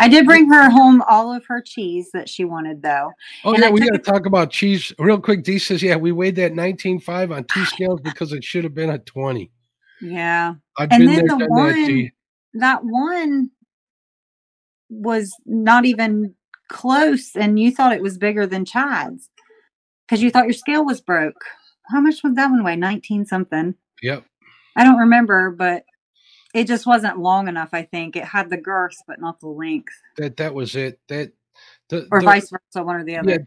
I 0.01 0.09
did 0.09 0.27
bring 0.27 0.49
her 0.51 0.71
home 0.71 1.03
all 1.09 1.33
of 1.35 1.45
her 1.47 1.61
cheese 1.61 2.11
that 2.13 2.29
she 2.29 2.45
wanted, 2.45 2.83
though. 2.83 3.11
Oh 3.45 3.53
And 3.55 3.63
yeah, 3.63 3.69
I 3.69 3.71
we 3.71 3.81
got 3.81 3.91
to 3.93 3.99
talk 3.99 4.27
about 4.27 4.51
cheese 4.51 4.93
real 4.99 5.21
quick. 5.21 5.43
D 5.43 5.59
says, 5.59 5.83
yeah, 5.83 5.97
we 5.97 6.13
weighed 6.13 6.37
that 6.37 6.53
19.5 6.53 7.35
on 7.35 7.45
two 7.45 7.65
scales 7.65 8.01
because 8.03 8.33
it 8.33 8.45
should 8.45 8.65
have 8.65 8.75
been 8.75 8.91
a 8.91 8.99
20. 8.99 9.51
Yeah. 10.01 10.55
I've 10.79 10.89
And 10.93 11.09
then 11.09 11.15
there, 11.17 11.23
the 11.23 11.29
done 11.29 11.39
that. 11.39 11.51
one- 11.51 12.11
that 12.55 12.81
one 12.85 13.51
was 14.89 15.35
not 15.45 15.85
even 15.85 16.35
close 16.69 17.35
and 17.37 17.59
you 17.59 17.71
thought 17.71 17.93
it 17.93 18.03
was 18.03 18.19
bigger 18.19 18.47
than 18.47 18.65
chad's 18.65 19.29
because 20.07 20.23
you 20.23 20.31
thought 20.31 20.45
your 20.45 20.53
scale 20.55 20.85
was 20.85 21.01
broke 21.01 21.45
how 21.89 22.01
much 22.01 22.23
was 22.23 22.35
that 22.35 22.51
one? 22.51 22.65
Weigh 22.65 22.77
19 22.77 23.25
something? 23.27 23.75
Yep. 24.03 24.25
i 24.77 24.85
don't 24.85 24.99
remember 24.99 25.51
but 25.51 25.85
it 26.55 26.67
just 26.67 26.87
wasn't 26.87 27.19
long 27.19 27.49
enough 27.49 27.71
i 27.73 27.83
think. 27.83 28.17
It 28.17 28.25
had 28.25 28.49
the 28.51 28.57
girth 28.57 28.97
but 29.07 29.21
not 29.21 29.41
the 29.41 29.49
length. 29.49 29.93
That 30.17 30.37
that 30.39 30.55
was 30.55 30.77
it. 30.77 30.99
That 31.09 31.33
the, 31.89 32.07
or 32.11 32.21
the- 32.21 32.25
vice 32.27 32.51
versa 32.51 32.85
one 32.85 32.97
or 32.97 33.05
the 33.05 33.17
other. 33.17 33.31
Yeah, 33.31 33.39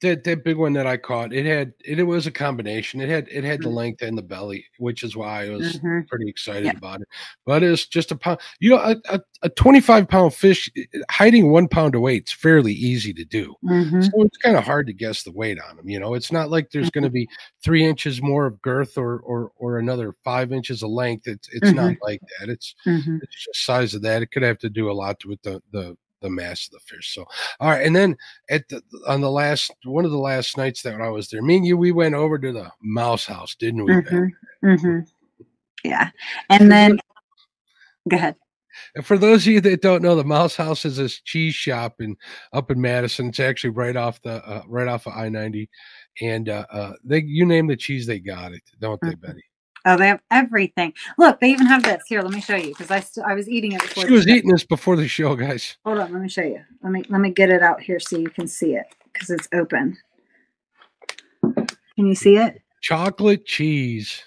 that 0.00 0.22
that 0.24 0.44
big 0.44 0.56
one 0.56 0.72
that 0.74 0.86
I 0.86 0.96
caught, 0.96 1.32
it 1.32 1.44
had 1.44 1.72
it, 1.84 1.98
it 1.98 2.04
was 2.04 2.26
a 2.26 2.30
combination. 2.30 3.00
It 3.00 3.08
had 3.08 3.26
it 3.28 3.42
had 3.44 3.62
the 3.62 3.68
Mhm. 3.68 3.74
length 3.74 4.02
and 4.02 4.16
the 4.16 4.22
belly, 4.22 4.64
which 4.78 5.02
is 5.02 5.16
why 5.16 5.46
I 5.46 5.48
was 5.50 5.76
Mhm. 5.78 6.06
pretty 6.06 6.28
excited 6.28 6.66
Yeah. 6.66 6.76
about 6.76 7.00
it. 7.00 7.08
But 7.44 7.62
it's 7.62 7.86
just 7.86 8.12
a 8.12 8.16
pound. 8.16 8.38
You 8.60 8.70
know, 8.70 8.76
a, 8.78 8.96
a, 9.10 9.20
a 9.42 9.48
twenty 9.50 9.80
five 9.80 10.08
pound 10.08 10.34
fish 10.34 10.70
hiding 11.10 11.50
one 11.50 11.68
pound 11.68 11.94
of 11.96 12.00
weight 12.00 12.24
is 12.28 12.32
fairly 12.32 12.72
easy 12.72 13.12
to 13.14 13.24
do. 13.24 13.54
Mhm. 13.64 14.04
So 14.04 14.22
it's 14.22 14.36
kind 14.38 14.56
of 14.56 14.64
hard 14.64 14.86
to 14.86 14.92
guess 14.92 15.22
the 15.24 15.32
weight 15.32 15.58
on 15.68 15.76
them. 15.76 15.88
You 15.88 15.98
know, 15.98 16.14
it's 16.14 16.30
not 16.32 16.50
like 16.50 16.70
there's 16.70 16.90
going 16.90 17.04
to 17.04 17.10
be 17.10 17.28
three 17.62 17.84
inches 17.84 18.22
more 18.22 18.46
of 18.46 18.62
girth 18.62 18.96
or 18.98 19.18
or 19.20 19.50
or 19.56 19.78
another 19.78 20.14
five 20.24 20.52
inches 20.52 20.82
of 20.82 20.90
length. 20.90 21.26
It's 21.26 21.48
it's 21.52 21.72
not 21.72 21.96
like 22.02 22.20
that. 22.38 22.48
It's 22.48 22.74
Mhm. 22.86 23.20
it's 23.22 23.44
just 23.44 23.64
size 23.66 23.94
of 23.94 24.02
that. 24.02 24.22
It 24.22 24.30
could 24.30 24.42
have 24.44 24.58
to 24.58 24.70
do 24.70 24.90
a 24.90 24.92
lot 24.92 25.24
with 25.24 25.42
the 25.42 25.60
the 25.72 25.96
the 26.20 26.30
mass 26.30 26.66
of 26.66 26.72
the 26.72 26.80
fish. 26.94 27.14
So 27.14 27.24
all 27.60 27.70
right, 27.70 27.86
and 27.86 27.94
then 27.94 28.16
at 28.50 28.68
the 28.68 28.82
on 29.06 29.20
the 29.20 29.30
last 29.30 29.72
one 29.84 30.04
of 30.04 30.10
the 30.10 30.18
last 30.18 30.56
nights 30.56 30.82
that 30.82 31.00
I 31.00 31.08
was 31.08 31.28
there, 31.28 31.42
me 31.42 31.56
and 31.56 31.66
you, 31.66 31.76
we 31.76 31.92
went 31.92 32.14
over 32.14 32.38
to 32.38 32.52
the 32.52 32.70
mouse 32.82 33.24
house, 33.26 33.54
didn't 33.54 33.84
we? 33.84 34.00
Ben? 34.02 34.34
Mhm. 34.62 34.78
Mhm. 34.80 35.08
Yeah. 35.84 36.10
And 36.50 36.70
then 36.72 36.98
go 38.08 38.16
ahead. 38.16 38.36
And 38.94 39.04
for 39.04 39.18
those 39.18 39.46
of 39.46 39.52
you 39.52 39.60
that 39.62 39.82
don't 39.82 40.02
know, 40.02 40.14
the 40.14 40.24
Mouse 40.24 40.54
House 40.54 40.84
is 40.84 40.96
this 40.98 41.20
cheese 41.20 41.54
shop 41.54 42.00
in 42.00 42.16
up 42.52 42.70
in 42.70 42.80
Madison. 42.80 43.28
It's 43.28 43.40
actually 43.40 43.70
right 43.70 43.96
off 43.96 44.20
the 44.22 44.44
uh, 44.46 44.62
right 44.68 44.86
off 44.86 45.06
of 45.06 45.14
I 45.14 45.28
ninety, 45.28 45.68
and 46.20 46.48
uh, 46.48 46.64
uh, 46.70 46.92
they 47.04 47.22
you 47.22 47.44
name 47.44 47.66
the 47.66 47.76
cheese, 47.76 48.06
they 48.06 48.20
got 48.20 48.52
it, 48.52 48.62
don't 48.80 49.00
they, 49.00 49.08
Mhm. 49.08 49.20
Betty? 49.20 49.44
Oh, 49.84 49.96
they 49.96 50.08
have 50.08 50.20
everything. 50.30 50.92
Look, 51.16 51.40
they 51.40 51.50
even 51.50 51.66
have 51.66 51.82
this. 51.82 52.02
Here, 52.06 52.22
let 52.22 52.32
me 52.32 52.40
show 52.40 52.56
you 52.56 52.68
because 52.68 52.90
I 52.90 53.00
st- 53.00 53.26
I 53.26 53.34
was 53.34 53.48
eating 53.48 53.72
it 53.72 53.80
before. 53.80 54.04
She 54.06 54.12
was 54.12 54.24
show. 54.24 54.30
eating 54.30 54.50
this 54.50 54.64
before 54.64 54.96
the 54.96 55.08
show, 55.08 55.34
guys. 55.36 55.76
Hold 55.84 55.98
on, 55.98 56.12
let 56.12 56.22
me 56.22 56.28
show 56.28 56.42
you. 56.42 56.62
Let 56.82 56.92
me 56.92 57.04
let 57.08 57.20
me 57.20 57.30
get 57.30 57.50
it 57.50 57.62
out 57.62 57.80
here 57.80 58.00
so 58.00 58.18
you 58.18 58.30
can 58.30 58.46
see 58.48 58.74
it 58.74 58.86
because 59.12 59.30
it's 59.30 59.48
open. 59.52 59.96
Can 61.96 62.06
you 62.06 62.14
see 62.14 62.36
it? 62.36 62.60
Chocolate 62.80 63.44
cheese. 63.44 64.22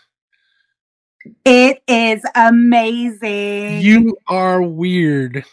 It 1.46 1.84
is 1.88 2.24
amazing. 2.36 3.82
You 3.82 4.18
are 4.28 4.62
weird. 4.62 5.46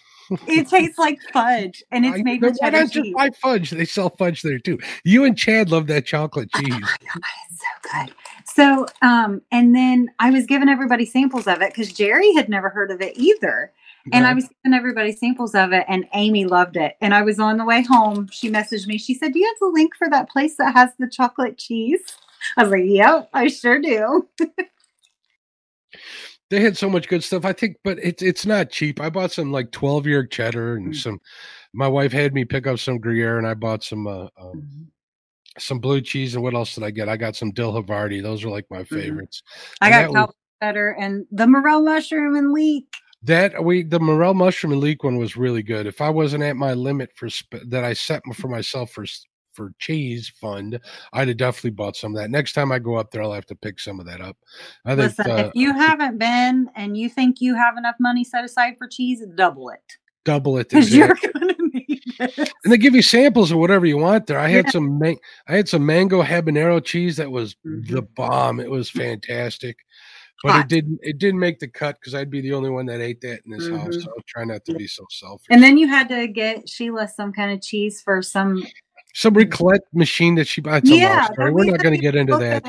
it 0.46 0.68
tastes 0.68 0.98
like 0.98 1.18
fudge, 1.32 1.82
and 1.90 2.04
it's 2.04 2.22
made 2.24 2.42
with 2.42 2.58
cheddar 2.58 2.78
not 2.78 2.90
just 2.90 3.04
cheese. 3.04 3.14
buy 3.14 3.30
fudge? 3.40 3.70
They 3.70 3.84
sell 3.84 4.10
fudge 4.10 4.42
there 4.42 4.58
too. 4.58 4.78
You 5.04 5.24
and 5.24 5.36
Chad 5.36 5.70
love 5.70 5.86
that 5.88 6.06
chocolate 6.06 6.50
Oh 6.54 6.60
cheese. 6.60 6.72
my 6.72 6.96
God, 7.00 7.22
it's 7.50 7.60
so 7.60 8.04
good. 8.04 8.14
So, 8.58 8.86
um, 9.02 9.40
and 9.52 9.72
then 9.72 10.10
I 10.18 10.30
was 10.30 10.44
giving 10.44 10.68
everybody 10.68 11.06
samples 11.06 11.46
of 11.46 11.62
it 11.62 11.72
because 11.72 11.92
Jerry 11.92 12.34
had 12.34 12.48
never 12.48 12.68
heard 12.68 12.90
of 12.90 13.00
it 13.00 13.16
either. 13.16 13.72
And 14.12 14.26
I 14.26 14.32
was 14.34 14.48
giving 14.64 14.76
everybody 14.76 15.12
samples 15.12 15.54
of 15.54 15.72
it, 15.72 15.84
and 15.86 16.06
Amy 16.14 16.44
loved 16.46 16.76
it. 16.76 16.96
And 17.00 17.14
I 17.14 17.22
was 17.22 17.38
on 17.38 17.58
the 17.58 17.64
way 17.64 17.82
home. 17.84 18.26
She 18.32 18.50
messaged 18.50 18.86
me. 18.86 18.98
She 18.98 19.14
said, 19.14 19.32
Do 19.32 19.38
you 19.38 19.44
have 19.46 19.58
the 19.60 19.70
link 19.72 19.94
for 19.96 20.08
that 20.10 20.28
place 20.30 20.56
that 20.56 20.72
has 20.74 20.90
the 20.98 21.08
chocolate 21.08 21.56
cheese? 21.58 22.00
I 22.56 22.62
was 22.64 22.72
like, 22.72 22.84
Yep, 22.86 23.28
I 23.34 23.46
sure 23.48 23.78
do. 23.80 24.26
they 26.50 26.60
had 26.60 26.76
so 26.76 26.88
much 26.88 27.06
good 27.06 27.22
stuff. 27.22 27.44
I 27.44 27.52
think, 27.52 27.76
but 27.84 27.98
it's 27.98 28.22
it's 28.22 28.46
not 28.46 28.70
cheap. 28.70 29.00
I 29.00 29.10
bought 29.10 29.30
some 29.30 29.52
like 29.52 29.70
twelve 29.70 30.06
year 30.06 30.26
cheddar 30.26 30.76
and 30.76 30.94
Mm. 30.94 30.96
some. 30.96 31.20
My 31.74 31.86
wife 31.86 32.12
had 32.12 32.32
me 32.34 32.44
pick 32.44 32.66
up 32.66 32.78
some 32.78 32.98
Gruyere, 32.98 33.38
and 33.38 33.46
I 33.46 33.54
bought 33.54 33.84
some 33.84 34.06
uh, 34.06 34.28
um, 34.40 34.90
some 35.58 35.78
blue 35.78 36.00
cheese. 36.00 36.34
And 36.34 36.42
what 36.42 36.54
else 36.54 36.74
did 36.74 36.84
I 36.84 36.90
get? 36.90 37.08
I 37.08 37.16
got 37.16 37.36
some 37.36 37.50
dill 37.52 37.72
Havarti. 37.72 38.22
Those 38.22 38.44
are 38.44 38.50
like 38.50 38.66
my 38.70 38.84
favorites. 38.84 39.42
I 39.80 39.90
got 39.90 40.12
cow 40.12 40.32
butter 40.60 40.96
and 40.98 41.26
the 41.30 41.46
morel 41.46 41.82
mushroom 41.82 42.36
and 42.36 42.52
leek. 42.52 42.86
That 43.22 43.64
we 43.64 43.82
the 43.82 44.00
morel 44.00 44.34
mushroom 44.34 44.72
and 44.72 44.80
leek 44.80 45.04
one 45.04 45.16
was 45.16 45.36
really 45.36 45.62
good. 45.62 45.86
If 45.86 46.00
I 46.00 46.10
wasn't 46.10 46.44
at 46.44 46.56
my 46.56 46.74
limit 46.74 47.10
for 47.14 47.28
sp- 47.30 47.66
that 47.66 47.84
I 47.84 47.92
set 47.92 48.22
for 48.34 48.48
myself 48.48 48.90
for 48.90 49.04
for 49.52 49.72
cheese 49.80 50.32
fund, 50.40 50.78
I'd 51.12 51.26
have 51.28 51.36
definitely 51.36 51.70
bought 51.70 51.96
some 51.96 52.14
of 52.14 52.20
that. 52.20 52.30
Next 52.30 52.52
time 52.52 52.70
I 52.70 52.78
go 52.78 52.94
up 52.94 53.10
there, 53.10 53.22
I'll 53.22 53.32
have 53.32 53.46
to 53.46 53.56
pick 53.56 53.80
some 53.80 53.98
of 53.98 54.06
that 54.06 54.20
up. 54.20 54.36
I 54.84 54.94
think 54.94 55.18
Listen, 55.18 55.30
uh, 55.32 55.36
if 55.46 55.52
you 55.54 55.72
haven't 55.72 56.18
been 56.18 56.70
and 56.76 56.96
you 56.96 57.08
think 57.08 57.40
you 57.40 57.56
have 57.56 57.76
enough 57.76 57.96
money 57.98 58.22
set 58.22 58.44
aside 58.44 58.78
for 58.78 58.86
cheese, 58.86 59.24
double 59.34 59.70
it 59.70 59.82
double 60.28 60.58
it. 60.58 60.68
because 60.70 60.94
you're 60.94 61.14
to 61.14 61.56
need 61.58 61.84
it. 61.87 61.87
And 62.18 62.72
they 62.72 62.76
give 62.78 62.94
you 62.94 63.02
samples 63.02 63.50
of 63.50 63.58
whatever 63.58 63.86
you 63.86 63.98
want 63.98 64.26
there. 64.26 64.38
I 64.38 64.48
had 64.48 64.66
Yeah. 64.66 64.70
some 64.72 64.98
man- 64.98 65.16
I 65.46 65.56
had 65.56 65.68
some 65.68 65.84
mango 65.86 66.22
habanero 66.22 66.84
cheese 66.84 67.16
that 67.16 67.30
was 67.30 67.56
the 67.64 68.02
Mhm. 68.02 68.14
bomb. 68.14 68.60
It 68.60 68.70
was 68.70 68.90
fantastic. 68.90 69.76
But 70.44 70.60
it 70.60 70.68
didn't 70.68 71.00
it 71.02 71.18
didn't 71.18 71.40
make 71.40 71.58
the 71.58 71.66
cut 71.68 71.96
because 72.00 72.14
I'd 72.14 72.30
be 72.30 72.40
the 72.40 72.52
only 72.52 72.70
one 72.70 72.86
that 72.86 73.00
ate 73.00 73.20
that 73.22 73.40
in 73.44 73.50
this 73.50 73.68
house. 73.68 73.96
Mhm. 73.96 74.02
So 74.04 74.10
I 74.16 74.20
try 74.26 74.44
not 74.44 74.64
to 74.66 74.74
be 74.74 74.86
so 74.86 75.04
selfish. 75.10 75.46
And 75.50 75.62
then 75.62 75.78
you 75.78 75.88
had 75.88 76.08
to 76.10 76.28
get 76.28 76.68
Sheila 76.68 77.08
some 77.08 77.32
kind 77.32 77.50
of 77.52 77.60
cheese 77.60 78.00
for 78.00 78.22
some. 78.22 78.64
Some 79.14 79.34
Raclette 79.34 79.80
machine 79.92 80.36
that 80.36 80.46
she 80.46 80.60
bought. 80.60 80.82
It's 80.82 80.90
a 80.90 80.92
long 80.92 81.00
Yeah, 81.00 81.28
We're 81.50 81.64
not 81.64 81.82
going 81.82 81.94
to 81.94 82.00
get 82.00 82.14
into 82.14 82.34
look 82.34 82.40
that. 82.42 82.62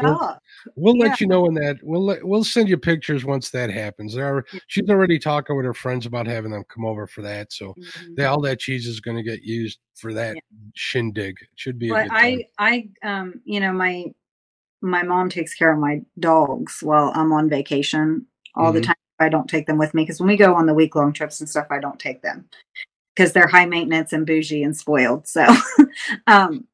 We'll, 0.75 0.95
Yeah. 0.97 1.05
let 1.05 1.21
you 1.21 1.27
know 1.27 1.41
when 1.41 1.53
that. 1.55 1.77
We'll 1.81 2.05
let, 2.05 2.23
we'll 2.23 2.43
send 2.43 2.69
you 2.69 2.77
pictures 2.77 3.25
once 3.25 3.49
that 3.51 3.69
happens. 3.69 4.13
There 4.13 4.37
are, 4.37 4.45
she's 4.67 4.89
already 4.89 5.19
talking 5.19 5.55
with 5.55 5.65
her 5.65 5.73
friends 5.73 6.05
about 6.05 6.27
having 6.27 6.51
them 6.51 6.63
come 6.69 6.85
over 6.85 7.07
for 7.07 7.21
that. 7.21 7.51
So 7.53 7.75
Mhm. 7.77 8.15
they, 8.15 8.25
all 8.25 8.41
that 8.41 8.59
cheese 8.59 8.87
is 8.87 8.99
going 8.99 9.17
to 9.17 9.23
get 9.23 9.43
used 9.43 9.79
for 9.95 10.13
that 10.13 10.37
shindig. 10.75 11.37
It 11.41 11.49
should 11.55 11.79
be. 11.79 11.89
But. 11.89 12.07
I, 12.11 12.45
I, 12.57 12.89
um, 13.03 13.41
you 13.45 13.59
know, 13.59 13.73
my 13.73 14.05
my 14.81 15.03
mom 15.03 15.29
takes 15.29 15.53
care 15.53 15.73
of 15.73 15.79
my 15.79 16.01
dogs 16.19 16.79
while 16.81 17.11
I'm 17.13 17.33
on 17.33 17.49
vacation 17.49 18.25
all 18.55 18.71
the 18.71 18.79
Mhm. 18.79 18.85
time. 18.85 18.95
I 19.19 19.27
don't 19.27 19.49
take 19.49 19.67
them 19.67 19.77
with 19.77 19.93
me 19.93 20.03
because 20.03 20.21
when 20.21 20.29
we 20.29 20.37
go 20.37 20.55
on 20.55 20.65
the 20.65 20.73
week 20.73 20.95
long 20.95 21.11
trips 21.11 21.41
and 21.41 21.49
stuff, 21.49 21.67
I 21.69 21.79
don't 21.79 21.99
take 21.99 22.21
them 22.21 22.47
because 23.13 23.33
they're 23.33 23.47
high 23.47 23.65
maintenance 23.65 24.13
and 24.13 24.25
bougie 24.25 24.63
and 24.63 24.77
spoiled. 24.77 25.27
So, 25.27 25.45
um, 26.27 26.65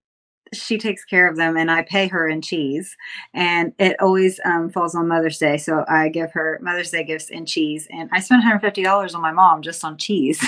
she 0.56 0.78
takes 0.78 1.04
care 1.06 1.30
of 1.30 1.38
them 1.38 1.58
and 1.58 1.70
I 1.70 1.84
pay 1.84 2.08
her 2.08 2.28
in 2.28 2.42
cheese 2.42 2.96
and 3.34 3.74
it 3.80 4.00
always 4.00 4.40
um, 4.46 4.70
falls 4.70 4.96
on 4.96 5.08
Mother's 5.08 5.38
Day. 5.38 5.58
So 5.58 5.86
I 5.88 6.10
give 6.10 6.32
her 6.34 6.60
Mother's 6.62 6.92
Day 6.92 7.04
gifts 7.04 7.30
in 7.30 7.46
cheese 7.46 7.88
and 7.92 8.10
I 8.12 8.20
spent 8.20 8.44
$150 8.44 9.16
on 9.16 9.22
my 9.22 9.32
mom 9.32 9.62
just 9.62 9.84
on 9.84 9.98
cheese. 9.98 10.44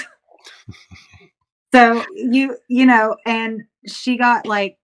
so 1.74 2.04
you, 2.14 2.58
you 2.68 2.86
know, 2.86 3.16
and 3.26 3.64
she 3.86 4.18
got 4.18 4.46
like 4.46 4.78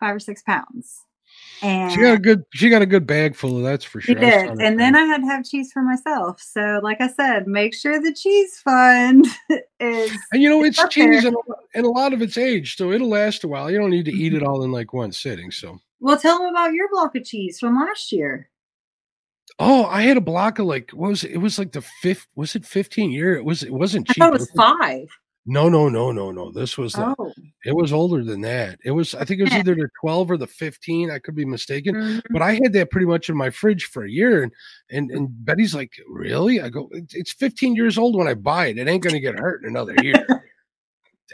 five 0.00 0.16
or 0.16 0.20
six 0.20 0.42
pounds. 0.42 1.00
And 1.62 1.92
She 1.92 2.00
got 2.00 2.14
a 2.14 2.18
good. 2.18 2.44
She 2.52 2.68
got 2.70 2.82
a 2.82 2.86
good 2.86 3.06
bag 3.06 3.36
full 3.36 3.56
of 3.56 3.62
that's 3.62 3.84
for 3.84 4.00
sure. 4.00 4.14
She 4.16 4.20
did. 4.20 4.50
And 4.60 4.78
then. 4.80 4.96
I 4.96 5.04
had 5.04 5.18
to 5.20 5.26
have 5.26 5.44
cheese 5.44 5.70
for 5.72 5.80
myself. 5.82 6.40
So, 6.40 6.80
like 6.82 7.00
I 7.00 7.08
said, 7.08 7.46
make 7.46 7.72
sure 7.74 8.00
the 8.00 8.12
cheese 8.12 8.58
fund 8.58 9.26
is. 9.80 10.10
and 10.32 10.42
you 10.42 10.48
know 10.50 10.64
it's 10.64 10.82
cheese 10.88 11.24
and, 11.24 11.36
a- 11.36 11.78
and 11.78 11.86
a 11.86 11.90
lot 11.90 12.12
of 12.12 12.20
it's 12.22 12.36
aged, 12.36 12.78
so 12.78 12.90
it'll 12.90 13.08
last 13.08 13.44
a 13.44 13.48
while. 13.48 13.70
You 13.70 13.78
don't 13.78 13.90
need 13.90 14.04
to 14.06 14.10
Mm-hmm. 14.12 14.20
eat 14.20 14.34
it 14.34 14.42
all 14.42 14.64
in 14.64 14.72
like 14.72 14.92
one 14.92 15.12
sitting. 15.12 15.50
So, 15.50 15.78
Well, 16.00 16.18
tell 16.18 16.38
them 16.38 16.48
about 16.48 16.72
your 16.74 16.88
block 16.90 17.14
of 17.14 17.24
cheese 17.24 17.58
from 17.60 17.76
last 17.78 18.10
year. 18.12 18.48
oh, 19.58 19.84
I 19.86 20.02
had 20.02 20.16
a 20.16 20.20
block 20.22 20.58
of 20.58 20.66
like 20.66 20.90
what 20.90 21.10
was 21.10 21.24
it? 21.24 21.32
It 21.32 21.38
was 21.38 21.58
like 21.58 21.72
the 21.72 21.82
fifth. 22.02 22.26
Was 22.34 22.56
it 22.56 22.64
fifteen 22.66 23.10
year? 23.12 23.36
It 23.36 23.44
was. 23.44 23.62
It 23.62 23.72
wasn't 23.72 24.10
I 24.10 24.14
thought 24.14 24.34
it 24.34 24.40
was 24.40 24.50
five. 24.56 25.06
No, 25.46 25.68
no, 25.68 25.88
no, 25.88 26.12
no, 26.12 26.30
no. 26.30 26.50
This 26.52 26.78
was. 26.78 26.92
The, 26.94 27.14
Oh, 27.18 27.21
It 27.64 27.76
was 27.76 27.92
older 27.92 28.24
than 28.24 28.40
that. 28.42 28.78
It 28.84 28.90
was. 28.90 29.14
I 29.14 29.24
think 29.24 29.40
it 29.40 29.44
was 29.44 29.52
either 29.52 29.74
the 29.74 29.88
twelve 30.00 30.30
or 30.30 30.36
the 30.36 30.46
fifteen. 30.48 31.10
I 31.10 31.18
could 31.20 31.34
be 31.36 31.44
mistaken. 31.44 31.94
Mhm. 31.94 32.22
But 32.30 32.42
I 32.42 32.54
had 32.54 32.72
that 32.72 32.90
pretty 32.90 33.06
much 33.06 33.28
in 33.28 33.36
my 33.36 33.50
fridge 33.50 33.84
for 33.84 34.04
a 34.04 34.10
year, 34.10 34.42
and 34.42 34.52
and 34.90 35.10
and 35.12 35.28
Betty's 35.44 35.74
like, 35.74 35.92
"Really?" 36.08 36.60
I 36.60 36.68
go, 36.68 36.88
"It's 36.92 37.14
it's 37.14 37.32
15 37.32 37.76
years 37.76 37.98
old 37.98 38.16
when 38.16 38.26
I 38.26 38.34
buy 38.34 38.66
it. 38.66 38.78
It 38.78 38.88
ain't 38.88 39.02
gonna 39.04 39.20
get 39.20 39.38
hurt 39.38 39.62
in 39.62 39.68
another 39.68 39.94
year." 40.02 40.26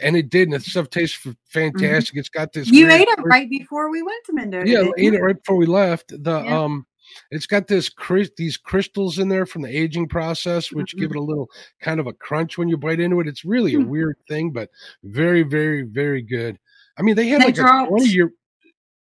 and 0.01 0.15
it 0.15 0.29
did, 0.29 0.47
and 0.47 0.53
the 0.53 0.59
stuff 0.61 0.89
tastes 0.89 1.19
f- 1.25 1.35
fantastic. 1.49 2.15
It's 2.15 2.29
got 2.29 2.53
this. 2.53 2.67
Mm-hmm. 2.67 2.75
you 2.75 2.91
ate 2.91 3.07
it 3.07 3.19
right 3.23 3.49
before 3.49 3.89
we 3.91 4.01
went 4.01 4.23
to 4.27 4.33
Mendota. 4.33 4.69
Yeah, 4.69 4.85
ate 4.97 5.13
it 5.13 5.21
right 5.21 5.35
before 5.35 5.57
we 5.57 5.65
left. 5.65 6.09
The 6.09 6.41
Yeah. 6.43 6.59
um, 6.63 6.85
it's 7.31 7.45
got 7.45 7.67
this 7.67 7.89
these 8.37 8.57
crystals 8.57 9.19
in 9.19 9.29
there 9.29 9.45
from 9.45 9.61
the 9.61 9.69
aging 9.75 10.07
process, 10.07 10.71
which 10.71 10.95
give 10.97 11.11
it 11.11 11.17
a 11.17 11.21
little 11.21 11.49
kind 11.81 11.99
of 11.99 12.07
a 12.07 12.13
crunch 12.13 12.57
when 12.57 12.67
you 12.69 12.77
bite 12.77 12.99
into 12.99 13.19
it. 13.19 13.27
It's 13.27 13.45
really 13.45 13.75
a 13.75 13.79
Mm. 13.79 13.87
weird 13.87 14.17
thing, 14.27 14.51
but 14.51 14.69
very, 15.03 15.43
very, 15.43 15.83
very 15.83 16.21
good. 16.21 16.57
I 16.97 17.01
mean, 17.01 17.15
they 17.15 17.27
had 17.27 17.41
They 17.41 17.45
like 17.45 17.53
a 17.57 17.61
dropped- 17.61 17.89
20 17.89 18.05
year. 18.07 18.31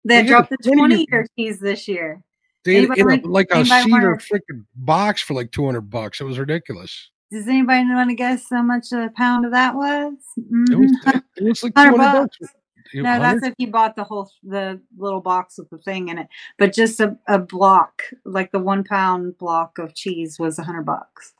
They 0.04 0.20
a 0.20 0.24
dropped 0.24 0.50
the 0.50 0.56
20 0.58 0.70
year 0.70 0.88
20 0.88 1.06
year 1.10 1.26
cheese 1.36 1.60
this 1.60 1.88
year. 1.88 2.22
They 2.64 2.78
in 2.84 2.84
a, 2.92 3.04
want- 3.04 3.24
like 3.26 3.48
a 3.50 3.64
cedar 3.64 4.16
freaking 4.16 4.64
box 4.74 5.22
for 5.22 5.34
like 5.34 5.50
200 5.52 5.82
bucks. 5.82 6.20
It 6.20 6.24
was 6.24 6.38
ridiculous. 6.38 7.10
Does 7.30 7.46
anybody 7.46 7.84
want 7.90 8.08
to 8.10 8.14
guess 8.16 8.46
how 8.50 8.62
much 8.62 8.90
a 8.92 9.10
pound 9.16 9.44
of 9.44 9.50
that 9.52 9.74
was? 9.74 10.14
It 10.36 10.78
was, 10.78 10.92
it 11.36 11.44
was 11.44 11.62
like 11.62 11.74
200 11.74 11.96
bucks. 11.98 12.38
bucks. 12.40 12.52
No, 12.94 13.02
100? 13.02 13.22
that's 13.22 13.46
if 13.46 13.54
you 13.58 13.68
bought 13.68 13.96
the 13.96 14.04
whole 14.04 14.30
the 14.42 14.80
little 14.96 15.20
box 15.20 15.58
with 15.58 15.70
the 15.70 15.78
thing 15.78 16.08
in 16.08 16.18
it. 16.18 16.28
But 16.58 16.72
just 16.72 17.00
a, 17.00 17.16
a 17.26 17.38
block, 17.38 18.02
like 18.24 18.52
the 18.52 18.58
one 18.58 18.84
pound 18.84 19.38
block 19.38 19.78
of 19.78 19.94
cheese 19.94 20.38
was 20.38 20.58
a 20.58 20.62
hundred 20.62 20.84
bucks 20.84 21.34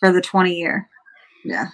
for 0.00 0.12
the 0.12 0.20
twenty 0.20 0.54
year. 0.54 0.88
Yeah. 1.44 1.68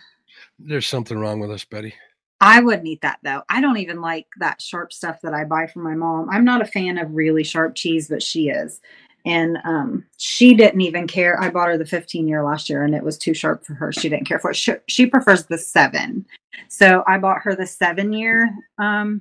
There's 0.58 0.86
something 0.86 1.18
wrong 1.18 1.40
with 1.40 1.50
us, 1.50 1.64
Betty. 1.64 1.94
I 2.40 2.60
wouldn't 2.60 2.86
eat 2.86 3.02
that 3.02 3.18
though. 3.22 3.42
I 3.48 3.60
don't 3.60 3.76
even 3.76 4.00
like 4.00 4.26
that 4.38 4.62
sharp 4.62 4.92
stuff 4.92 5.20
that 5.22 5.34
I 5.34 5.44
buy 5.44 5.66
from 5.66 5.82
my 5.82 5.94
mom. 5.94 6.28
I'm 6.30 6.44
not 6.44 6.62
a 6.62 6.66
fan 6.66 6.96
of 6.96 7.14
really 7.14 7.44
sharp 7.44 7.74
cheese, 7.74 8.08
but 8.08 8.22
she 8.22 8.48
is. 8.48 8.80
And 9.26 9.58
um, 9.64 10.04
she 10.16 10.54
didn't 10.54 10.80
even 10.80 11.06
care. 11.06 11.40
I 11.40 11.50
bought 11.50 11.68
her 11.68 11.76
the 11.78 11.84
15 11.86 12.26
year 12.26 12.42
last 12.42 12.70
year 12.70 12.82
and 12.84 12.94
it 12.94 13.02
was 13.02 13.18
too 13.18 13.34
sharp 13.34 13.64
for 13.66 13.74
her. 13.74 13.92
She 13.92 14.08
didn't 14.08 14.26
care 14.26 14.38
for 14.38 14.50
it. 14.50 14.56
She, 14.56 14.72
she 14.88 15.06
prefers 15.06 15.44
the 15.46 15.58
seven. 15.58 16.24
So 16.68 17.04
I 17.06 17.18
bought 17.18 17.42
her 17.42 17.54
the 17.54 17.66
seven 17.66 18.12
year. 18.12 18.48
Um, 18.78 19.20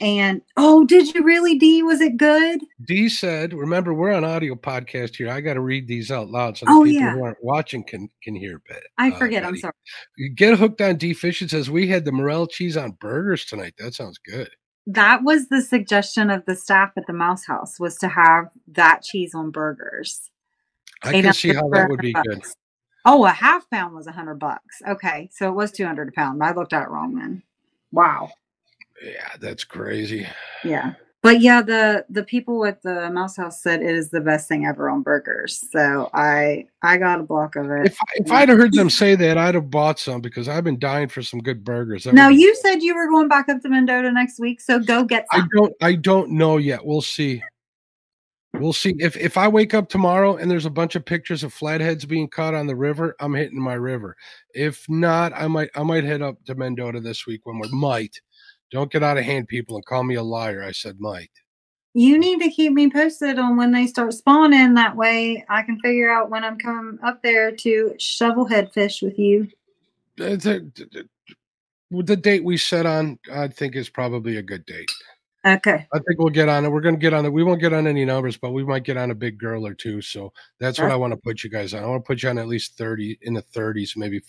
And 0.00 0.42
oh, 0.56 0.84
did 0.84 1.14
you 1.14 1.22
really, 1.22 1.56
D? 1.56 1.82
Was 1.84 2.00
it 2.00 2.16
good? 2.16 2.60
D 2.84 3.08
said, 3.08 3.54
"Remember, 3.54 3.94
we're 3.94 4.12
on 4.12 4.24
audio 4.24 4.56
podcast 4.56 5.14
here. 5.14 5.30
I 5.30 5.40
got 5.40 5.54
to 5.54 5.60
read 5.60 5.86
these 5.86 6.10
out 6.10 6.30
loud 6.30 6.58
so 6.58 6.66
the 6.66 6.72
Oh, 6.72 6.82
people 6.84 7.00
yeah. 7.00 7.12
who 7.14 7.22
aren't 7.22 7.44
watching 7.44 7.84
can 7.84 8.10
can 8.20 8.34
hear." 8.34 8.60
But 8.66 8.82
I 8.98 9.12
uh, 9.12 9.18
forget. 9.18 9.44
I'm 9.44 9.52
Betty. 9.52 9.60
sorry. 9.60 10.30
Get 10.34 10.58
hooked 10.58 10.80
on 10.80 10.96
D 10.96 11.14
Fish. 11.14 11.42
It 11.42 11.50
says 11.50 11.70
we 11.70 11.86
had 11.86 12.04
the 12.04 12.10
morel 12.10 12.48
cheese 12.48 12.76
on 12.76 12.96
burgers 13.00 13.44
tonight. 13.44 13.74
That 13.78 13.94
sounds 13.94 14.18
good. 14.18 14.50
That 14.86 15.22
was 15.22 15.48
the 15.48 15.62
suggestion 15.62 16.30
of 16.30 16.44
the 16.44 16.54
staff 16.54 16.92
at 16.96 17.06
the 17.06 17.12
Mouse 17.12 17.46
House 17.46 17.80
was 17.80 17.96
to 17.98 18.08
have 18.08 18.50
that 18.68 19.02
cheese 19.02 19.34
on 19.34 19.50
burgers. 19.50 20.30
I 21.02 21.12
can 21.12 21.32
see 21.32 21.54
how 21.54 21.68
that 21.70 21.88
would 21.88 22.00
be 22.00 22.12
100 22.12 22.42
good. 22.42 22.52
Oh, 23.06 23.26
a 23.26 23.30
half 23.30 23.68
pound 23.68 23.94
was 23.94 24.06
a 24.06 24.12
hundred 24.12 24.38
bucks. 24.38 24.80
Okay, 24.88 25.28
so 25.32 25.48
it 25.48 25.54
was 25.54 25.70
two 25.70 25.84
hundred 25.84 26.08
a 26.08 26.12
pound. 26.12 26.42
I 26.42 26.52
looked 26.52 26.72
at 26.72 26.82
it 26.82 26.88
wrong 26.88 27.14
then. 27.14 27.42
Wow. 27.92 28.30
Yeah, 29.02 29.28
that's 29.40 29.64
crazy. 29.64 30.26
Yeah. 30.64 30.94
But 31.24 31.40
yeah, 31.40 31.62
the 31.62 32.04
the 32.10 32.22
people 32.22 32.66
at 32.66 32.82
the 32.82 33.08
Mouse 33.08 33.38
House 33.38 33.62
said 33.62 33.80
it 33.80 33.88
is 33.88 34.10
the 34.10 34.20
best 34.20 34.46
thing 34.46 34.66
ever 34.66 34.90
on 34.90 35.00
burgers. 35.00 35.64
So 35.72 36.10
I 36.12 36.66
I 36.82 36.98
got 36.98 37.18
a 37.18 37.22
block 37.22 37.56
of 37.56 37.70
it. 37.70 37.86
If 37.86 37.98
if 38.16 38.30
I'd 38.30 38.50
have 38.50 38.58
heard 38.58 38.74
them 38.74 38.90
say 38.90 39.14
that, 39.14 39.38
I'd 39.38 39.54
have 39.54 39.70
bought 39.70 39.98
some 39.98 40.20
because 40.20 40.50
I've 40.50 40.64
been 40.64 40.78
dying 40.78 41.08
for 41.08 41.22
some 41.22 41.40
good 41.40 41.64
burgers. 41.64 42.04
That 42.04 42.12
Now 42.12 42.28
you 42.28 42.52
good. 42.52 42.60
said 42.60 42.82
you 42.82 42.94
were 42.94 43.08
going 43.08 43.28
back 43.28 43.48
up 43.48 43.62
to 43.62 43.70
Mendota 43.70 44.12
next 44.12 44.38
week, 44.38 44.60
so 44.60 44.78
go 44.78 45.02
get 45.02 45.24
I 45.32 45.44
don't 45.56 45.72
I 45.80 45.94
don't 45.94 46.28
know 46.32 46.58
yet. 46.58 46.84
We'll 46.84 47.00
see. 47.00 47.42
We'll 48.52 48.74
see. 48.74 48.94
If 48.98 49.16
if 49.16 49.38
I 49.38 49.48
wake 49.48 49.72
up 49.72 49.88
tomorrow 49.88 50.36
and 50.36 50.50
there's 50.50 50.66
a 50.66 50.70
bunch 50.70 50.94
of 50.94 51.06
pictures 51.06 51.42
of 51.42 51.54
flatheads 51.54 52.04
being 52.04 52.28
caught 52.28 52.52
on 52.52 52.66
the 52.66 52.76
river, 52.76 53.16
I'm 53.18 53.32
hitting 53.32 53.62
my 53.62 53.74
river. 53.74 54.14
If 54.54 54.84
not, 54.90 55.32
I 55.34 55.48
might 55.48 55.70
I 55.74 55.84
might 55.84 56.04
head 56.04 56.20
up 56.20 56.36
to 56.44 56.54
Mendota 56.54 57.00
this 57.00 57.26
week 57.26 57.40
when 57.44 57.58
we're 57.58 57.68
might. 57.68 58.20
Don't 58.74 58.90
get 58.90 59.04
out 59.04 59.16
of 59.16 59.24
hand, 59.24 59.46
people, 59.46 59.76
and 59.76 59.86
call 59.86 60.02
me 60.02 60.16
a 60.16 60.22
liar. 60.22 60.64
I 60.64 60.72
said 60.72 60.98
might. 60.98 61.30
You 61.94 62.18
need 62.18 62.40
to 62.40 62.50
keep 62.50 62.72
me 62.72 62.90
posted 62.90 63.38
on 63.38 63.56
when 63.56 63.70
they 63.70 63.86
start 63.86 64.12
spawning. 64.14 64.74
That 64.74 64.96
way 64.96 65.44
I 65.48 65.62
can 65.62 65.78
figure 65.78 66.10
out 66.10 66.28
when 66.28 66.42
I'm 66.42 66.58
coming 66.58 66.98
up 67.04 67.22
there 67.22 67.52
to 67.54 67.94
shovelhead 68.00 68.72
fish 68.72 69.00
with 69.00 69.16
you. 69.16 69.44
Uh, 70.18 70.30
The, 70.34 70.72
the- 70.74 71.08
the 72.02 72.16
date 72.16 72.42
we 72.42 72.56
set 72.56 72.84
on, 72.86 73.16
I 73.32 73.46
think, 73.46 73.76
is 73.76 73.88
probably 73.88 74.38
a 74.38 74.42
good 74.42 74.66
date. 74.66 74.90
Okay. 75.46 75.86
I 75.92 75.98
think 75.98 76.18
we'll 76.18 76.30
get 76.30 76.48
on 76.48 76.64
it. 76.64 76.70
We're 76.70 76.80
going 76.80 76.94
to 76.94 77.00
get 77.00 77.12
on 77.12 77.26
it. 77.26 77.32
We 77.32 77.44
won't 77.44 77.60
get 77.60 77.74
on 77.74 77.86
any 77.86 78.04
numbers, 78.06 78.36
but 78.38 78.52
we 78.52 78.64
might 78.64 78.82
get 78.84 78.96
on 78.96 79.10
a 79.10 79.14
big 79.14 79.38
girl 79.38 79.66
or 79.66 79.74
two. 79.74 80.00
So 80.00 80.32
that's 80.58 80.78
what 80.78 80.90
I 80.90 80.96
want 80.96 81.12
to 81.12 81.18
put 81.18 81.44
you 81.44 81.50
guys 81.50 81.74
on. 81.74 81.84
I 81.84 81.86
want 81.86 82.02
to 82.02 82.06
put 82.06 82.22
you 82.22 82.30
on 82.30 82.38
at 82.38 82.48
least 82.48 82.78
30 82.78 83.18
in 83.22 83.34
the 83.34 83.42
30s. 83.42 83.94
Maybe, 83.96 84.22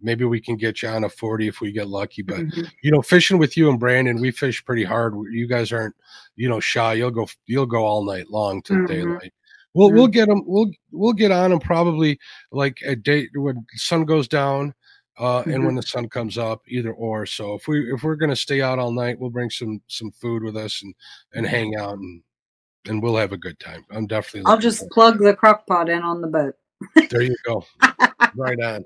maybe 0.00 0.24
we 0.24 0.40
can 0.40 0.56
get 0.56 0.82
you 0.82 0.88
on 0.88 1.02
a 1.04 1.08
40 1.08 1.48
if 1.48 1.60
we 1.60 1.72
get 1.72 1.88
lucky. 1.88 2.22
But 2.22 2.38
Mhm. 2.38 2.70
you 2.82 2.92
know, 2.92 3.02
fishing 3.02 3.38
with 3.38 3.56
you 3.56 3.68
and 3.68 3.80
Brandon, 3.80 4.20
we 4.20 4.30
fish 4.30 4.64
pretty 4.64 4.84
hard. 4.84 5.14
You 5.32 5.48
guys 5.48 5.72
aren't, 5.72 5.96
you 6.36 6.48
know, 6.48 6.60
shy. 6.60 6.94
You'll 6.94 7.10
go, 7.10 7.26
you'll 7.46 7.66
go 7.66 7.84
all 7.84 8.04
night 8.04 8.30
long 8.30 8.62
till 8.62 8.76
Mhm. 8.76 8.86
daylight. 8.86 9.32
We'll, 9.74 9.92
we'll 9.92 10.08
get 10.08 10.28
them. 10.28 10.42
We'll, 10.46 10.70
we'll 10.92 11.12
get 11.12 11.30
on 11.30 11.50
them 11.50 11.60
probably 11.60 12.18
like 12.52 12.78
a 12.84 12.96
date 12.96 13.30
when 13.34 13.64
sun 13.74 14.04
goes 14.04 14.26
down. 14.28 14.74
Uh, 15.20 15.42
and 15.42 15.66
when 15.66 15.74
the 15.74 15.82
sun 15.82 16.08
comes 16.08 16.38
up, 16.38 16.62
either 16.66 16.92
or. 16.92 17.26
So 17.26 17.52
if 17.52 17.68
we 17.68 17.92
if 17.92 18.02
we're 18.02 18.16
gonna 18.16 18.34
stay 18.34 18.62
out 18.62 18.78
all 18.78 18.90
night, 18.90 19.20
we'll 19.20 19.28
bring 19.28 19.50
some 19.50 19.82
some 19.86 20.10
food 20.12 20.42
with 20.42 20.56
us 20.56 20.82
and 20.82 20.94
and 21.34 21.46
hang 21.46 21.76
out 21.76 21.98
and 21.98 22.22
and 22.88 23.02
we'll 23.02 23.16
have 23.16 23.32
a 23.32 23.36
good 23.36 23.60
time. 23.60 23.84
I'm 23.90 24.06
definitely. 24.06 24.50
I'll 24.50 24.58
just 24.58 24.88
plug 24.88 25.18
the 25.18 25.34
crock 25.34 25.66
pot 25.66 25.90
in 25.90 26.02
on 26.02 26.22
the 26.22 26.26
boat. 26.26 26.54
there 27.10 27.20
you 27.20 27.36
go. 27.44 27.62
right 28.34 28.58
on. 28.62 28.84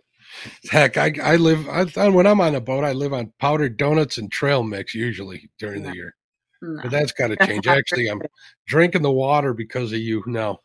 Heck, 0.70 0.96
I 0.96 1.14
I 1.22 1.36
live 1.36 1.68
I, 1.68 2.08
when 2.08 2.26
I'm 2.26 2.40
on 2.40 2.56
a 2.56 2.60
boat, 2.60 2.82
I 2.82 2.92
live 2.92 3.12
on 3.12 3.32
powdered 3.38 3.76
donuts 3.76 4.18
and 4.18 4.32
trail 4.32 4.64
mix 4.64 4.92
usually 4.92 5.48
during 5.60 5.84
the 5.84 5.94
year. 5.94 6.16
No. 6.60 6.82
But 6.82 6.90
that's 6.90 7.12
got 7.12 7.28
to 7.38 7.46
change. 7.46 7.68
Actually, 7.68 8.08
I'm 8.08 8.22
drinking 8.66 9.02
the 9.02 9.12
water 9.12 9.54
because 9.54 9.92
of 9.92 10.00
you 10.00 10.24
now. 10.26 10.58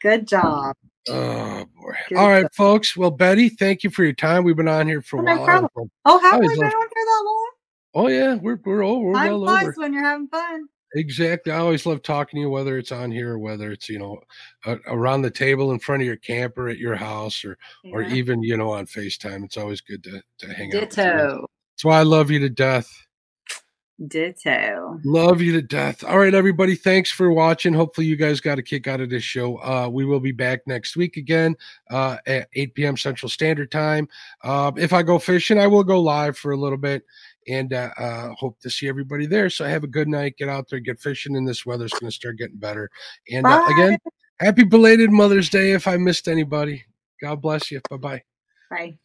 Good 0.00 0.28
job. 0.28 0.76
Oh 1.08 1.64
boy! 1.80 1.92
Good 2.08 2.18
All 2.18 2.28
right, 2.28 2.40
stuff. 2.40 2.54
folks. 2.54 2.96
Well, 2.96 3.10
Betty, 3.10 3.48
thank 3.48 3.82
you 3.82 3.90
for 3.90 4.04
your 4.04 4.12
time. 4.12 4.44
We've 4.44 4.56
been 4.56 4.68
on 4.68 4.86
here 4.86 5.00
for 5.02 5.16
a 5.16 5.20
Oh, 5.20 5.24
no 5.24 5.36
while. 5.36 5.46
problem. 5.46 5.90
Oh, 6.04 6.18
have 6.18 6.40
we 6.40 6.48
been 6.48 6.58
on 6.64 6.70
here 6.70 6.88
that 6.94 7.22
long? 7.24 7.50
Oh 7.94 8.08
yeah, 8.08 8.34
we're 8.34 8.60
we're 8.64 8.84
over. 8.84 9.06
We're 9.06 9.14
Time 9.14 9.30
well 9.32 9.40
flies 9.46 9.62
over. 9.64 9.74
when 9.78 9.92
you're 9.94 10.04
having 10.04 10.28
fun. 10.28 10.66
Exactly. 10.94 11.52
I 11.52 11.58
always 11.58 11.86
love 11.86 12.02
talking 12.02 12.36
to 12.38 12.40
you, 12.42 12.50
whether 12.50 12.76
it's 12.76 12.90
on 12.92 13.10
here 13.12 13.32
or 13.34 13.38
whether 13.38 13.70
it's 13.72 13.88
you 13.88 13.98
know 13.98 14.20
uh, 14.66 14.76
around 14.86 15.22
the 15.22 15.30
table 15.30 15.72
in 15.72 15.78
front 15.78 16.02
of 16.02 16.06
your 16.06 16.16
camper 16.16 16.68
at 16.68 16.78
your 16.78 16.96
house 16.96 17.44
or 17.44 17.56
or 17.92 18.02
even 18.02 18.42
you 18.42 18.56
know 18.56 18.70
on 18.70 18.86
Facetime. 18.86 19.44
It's 19.44 19.56
always 19.56 19.80
good 19.80 20.02
to 20.04 20.22
to 20.38 20.52
hang 20.52 20.74
out. 20.74 20.80
with 20.82 20.96
you. 20.98 21.02
Ditto. 21.04 21.46
That's 21.74 21.84
why 21.84 21.98
I 22.00 22.02
love 22.02 22.30
you 22.30 22.40
to 22.40 22.50
death. 22.50 22.90
Ditto. 24.06 24.98
Love 25.04 25.42
you 25.42 25.52
to 25.52 25.62
death. 25.62 26.02
All 26.04 26.18
right, 26.18 26.34
everybody. 26.34 26.74
Thanks 26.74 27.10
for 27.10 27.30
watching. 27.32 27.74
Hopefully, 27.74 28.06
you 28.06 28.16
guys 28.16 28.40
got 28.40 28.58
a 28.58 28.62
kick 28.62 28.86
out 28.86 29.00
of 29.00 29.10
this 29.10 29.22
show. 29.22 29.56
Uh, 29.58 29.88
we 29.90 30.04
will 30.04 30.20
be 30.20 30.32
back 30.32 30.60
next 30.66 30.96
week 30.96 31.16
again 31.16 31.54
uh, 31.90 32.16
at 32.26 32.48
8 32.54 32.74
p.m. 32.74 32.96
Central 32.96 33.28
Standard 33.28 33.70
Time. 33.70 34.08
Uh, 34.42 34.72
if 34.76 34.92
I 34.92 35.02
go 35.02 35.18
fishing, 35.18 35.58
I 35.58 35.66
will 35.66 35.84
go 35.84 36.00
live 36.00 36.38
for 36.38 36.52
a 36.52 36.56
little 36.56 36.78
bit 36.78 37.04
and 37.46 37.72
uh, 37.72 37.90
uh, 37.98 38.30
hope 38.38 38.58
to 38.60 38.70
see 38.70 38.88
everybody 38.88 39.26
there. 39.26 39.50
So, 39.50 39.66
have 39.66 39.84
a 39.84 39.88
good 39.88 40.08
night. 40.08 40.36
Get 40.38 40.48
out 40.48 40.68
there, 40.70 40.80
get 40.80 40.98
fishing, 40.98 41.36
and 41.36 41.46
this 41.46 41.66
weather's 41.66 41.92
going 41.92 42.10
to 42.10 42.16
start 42.16 42.38
getting 42.38 42.58
better. 42.58 42.90
And 43.30 43.46
uh, 43.46 43.66
again, 43.68 43.98
happy 44.38 44.64
belated 44.64 45.10
Mother's 45.10 45.50
Day 45.50 45.72
if 45.72 45.86
I 45.86 45.98
missed 45.98 46.26
anybody. 46.26 46.84
God 47.20 47.42
bless 47.42 47.70
you. 47.70 47.80
Bye 47.90 47.96
bye. 47.98 48.22
Bye. 48.70 48.98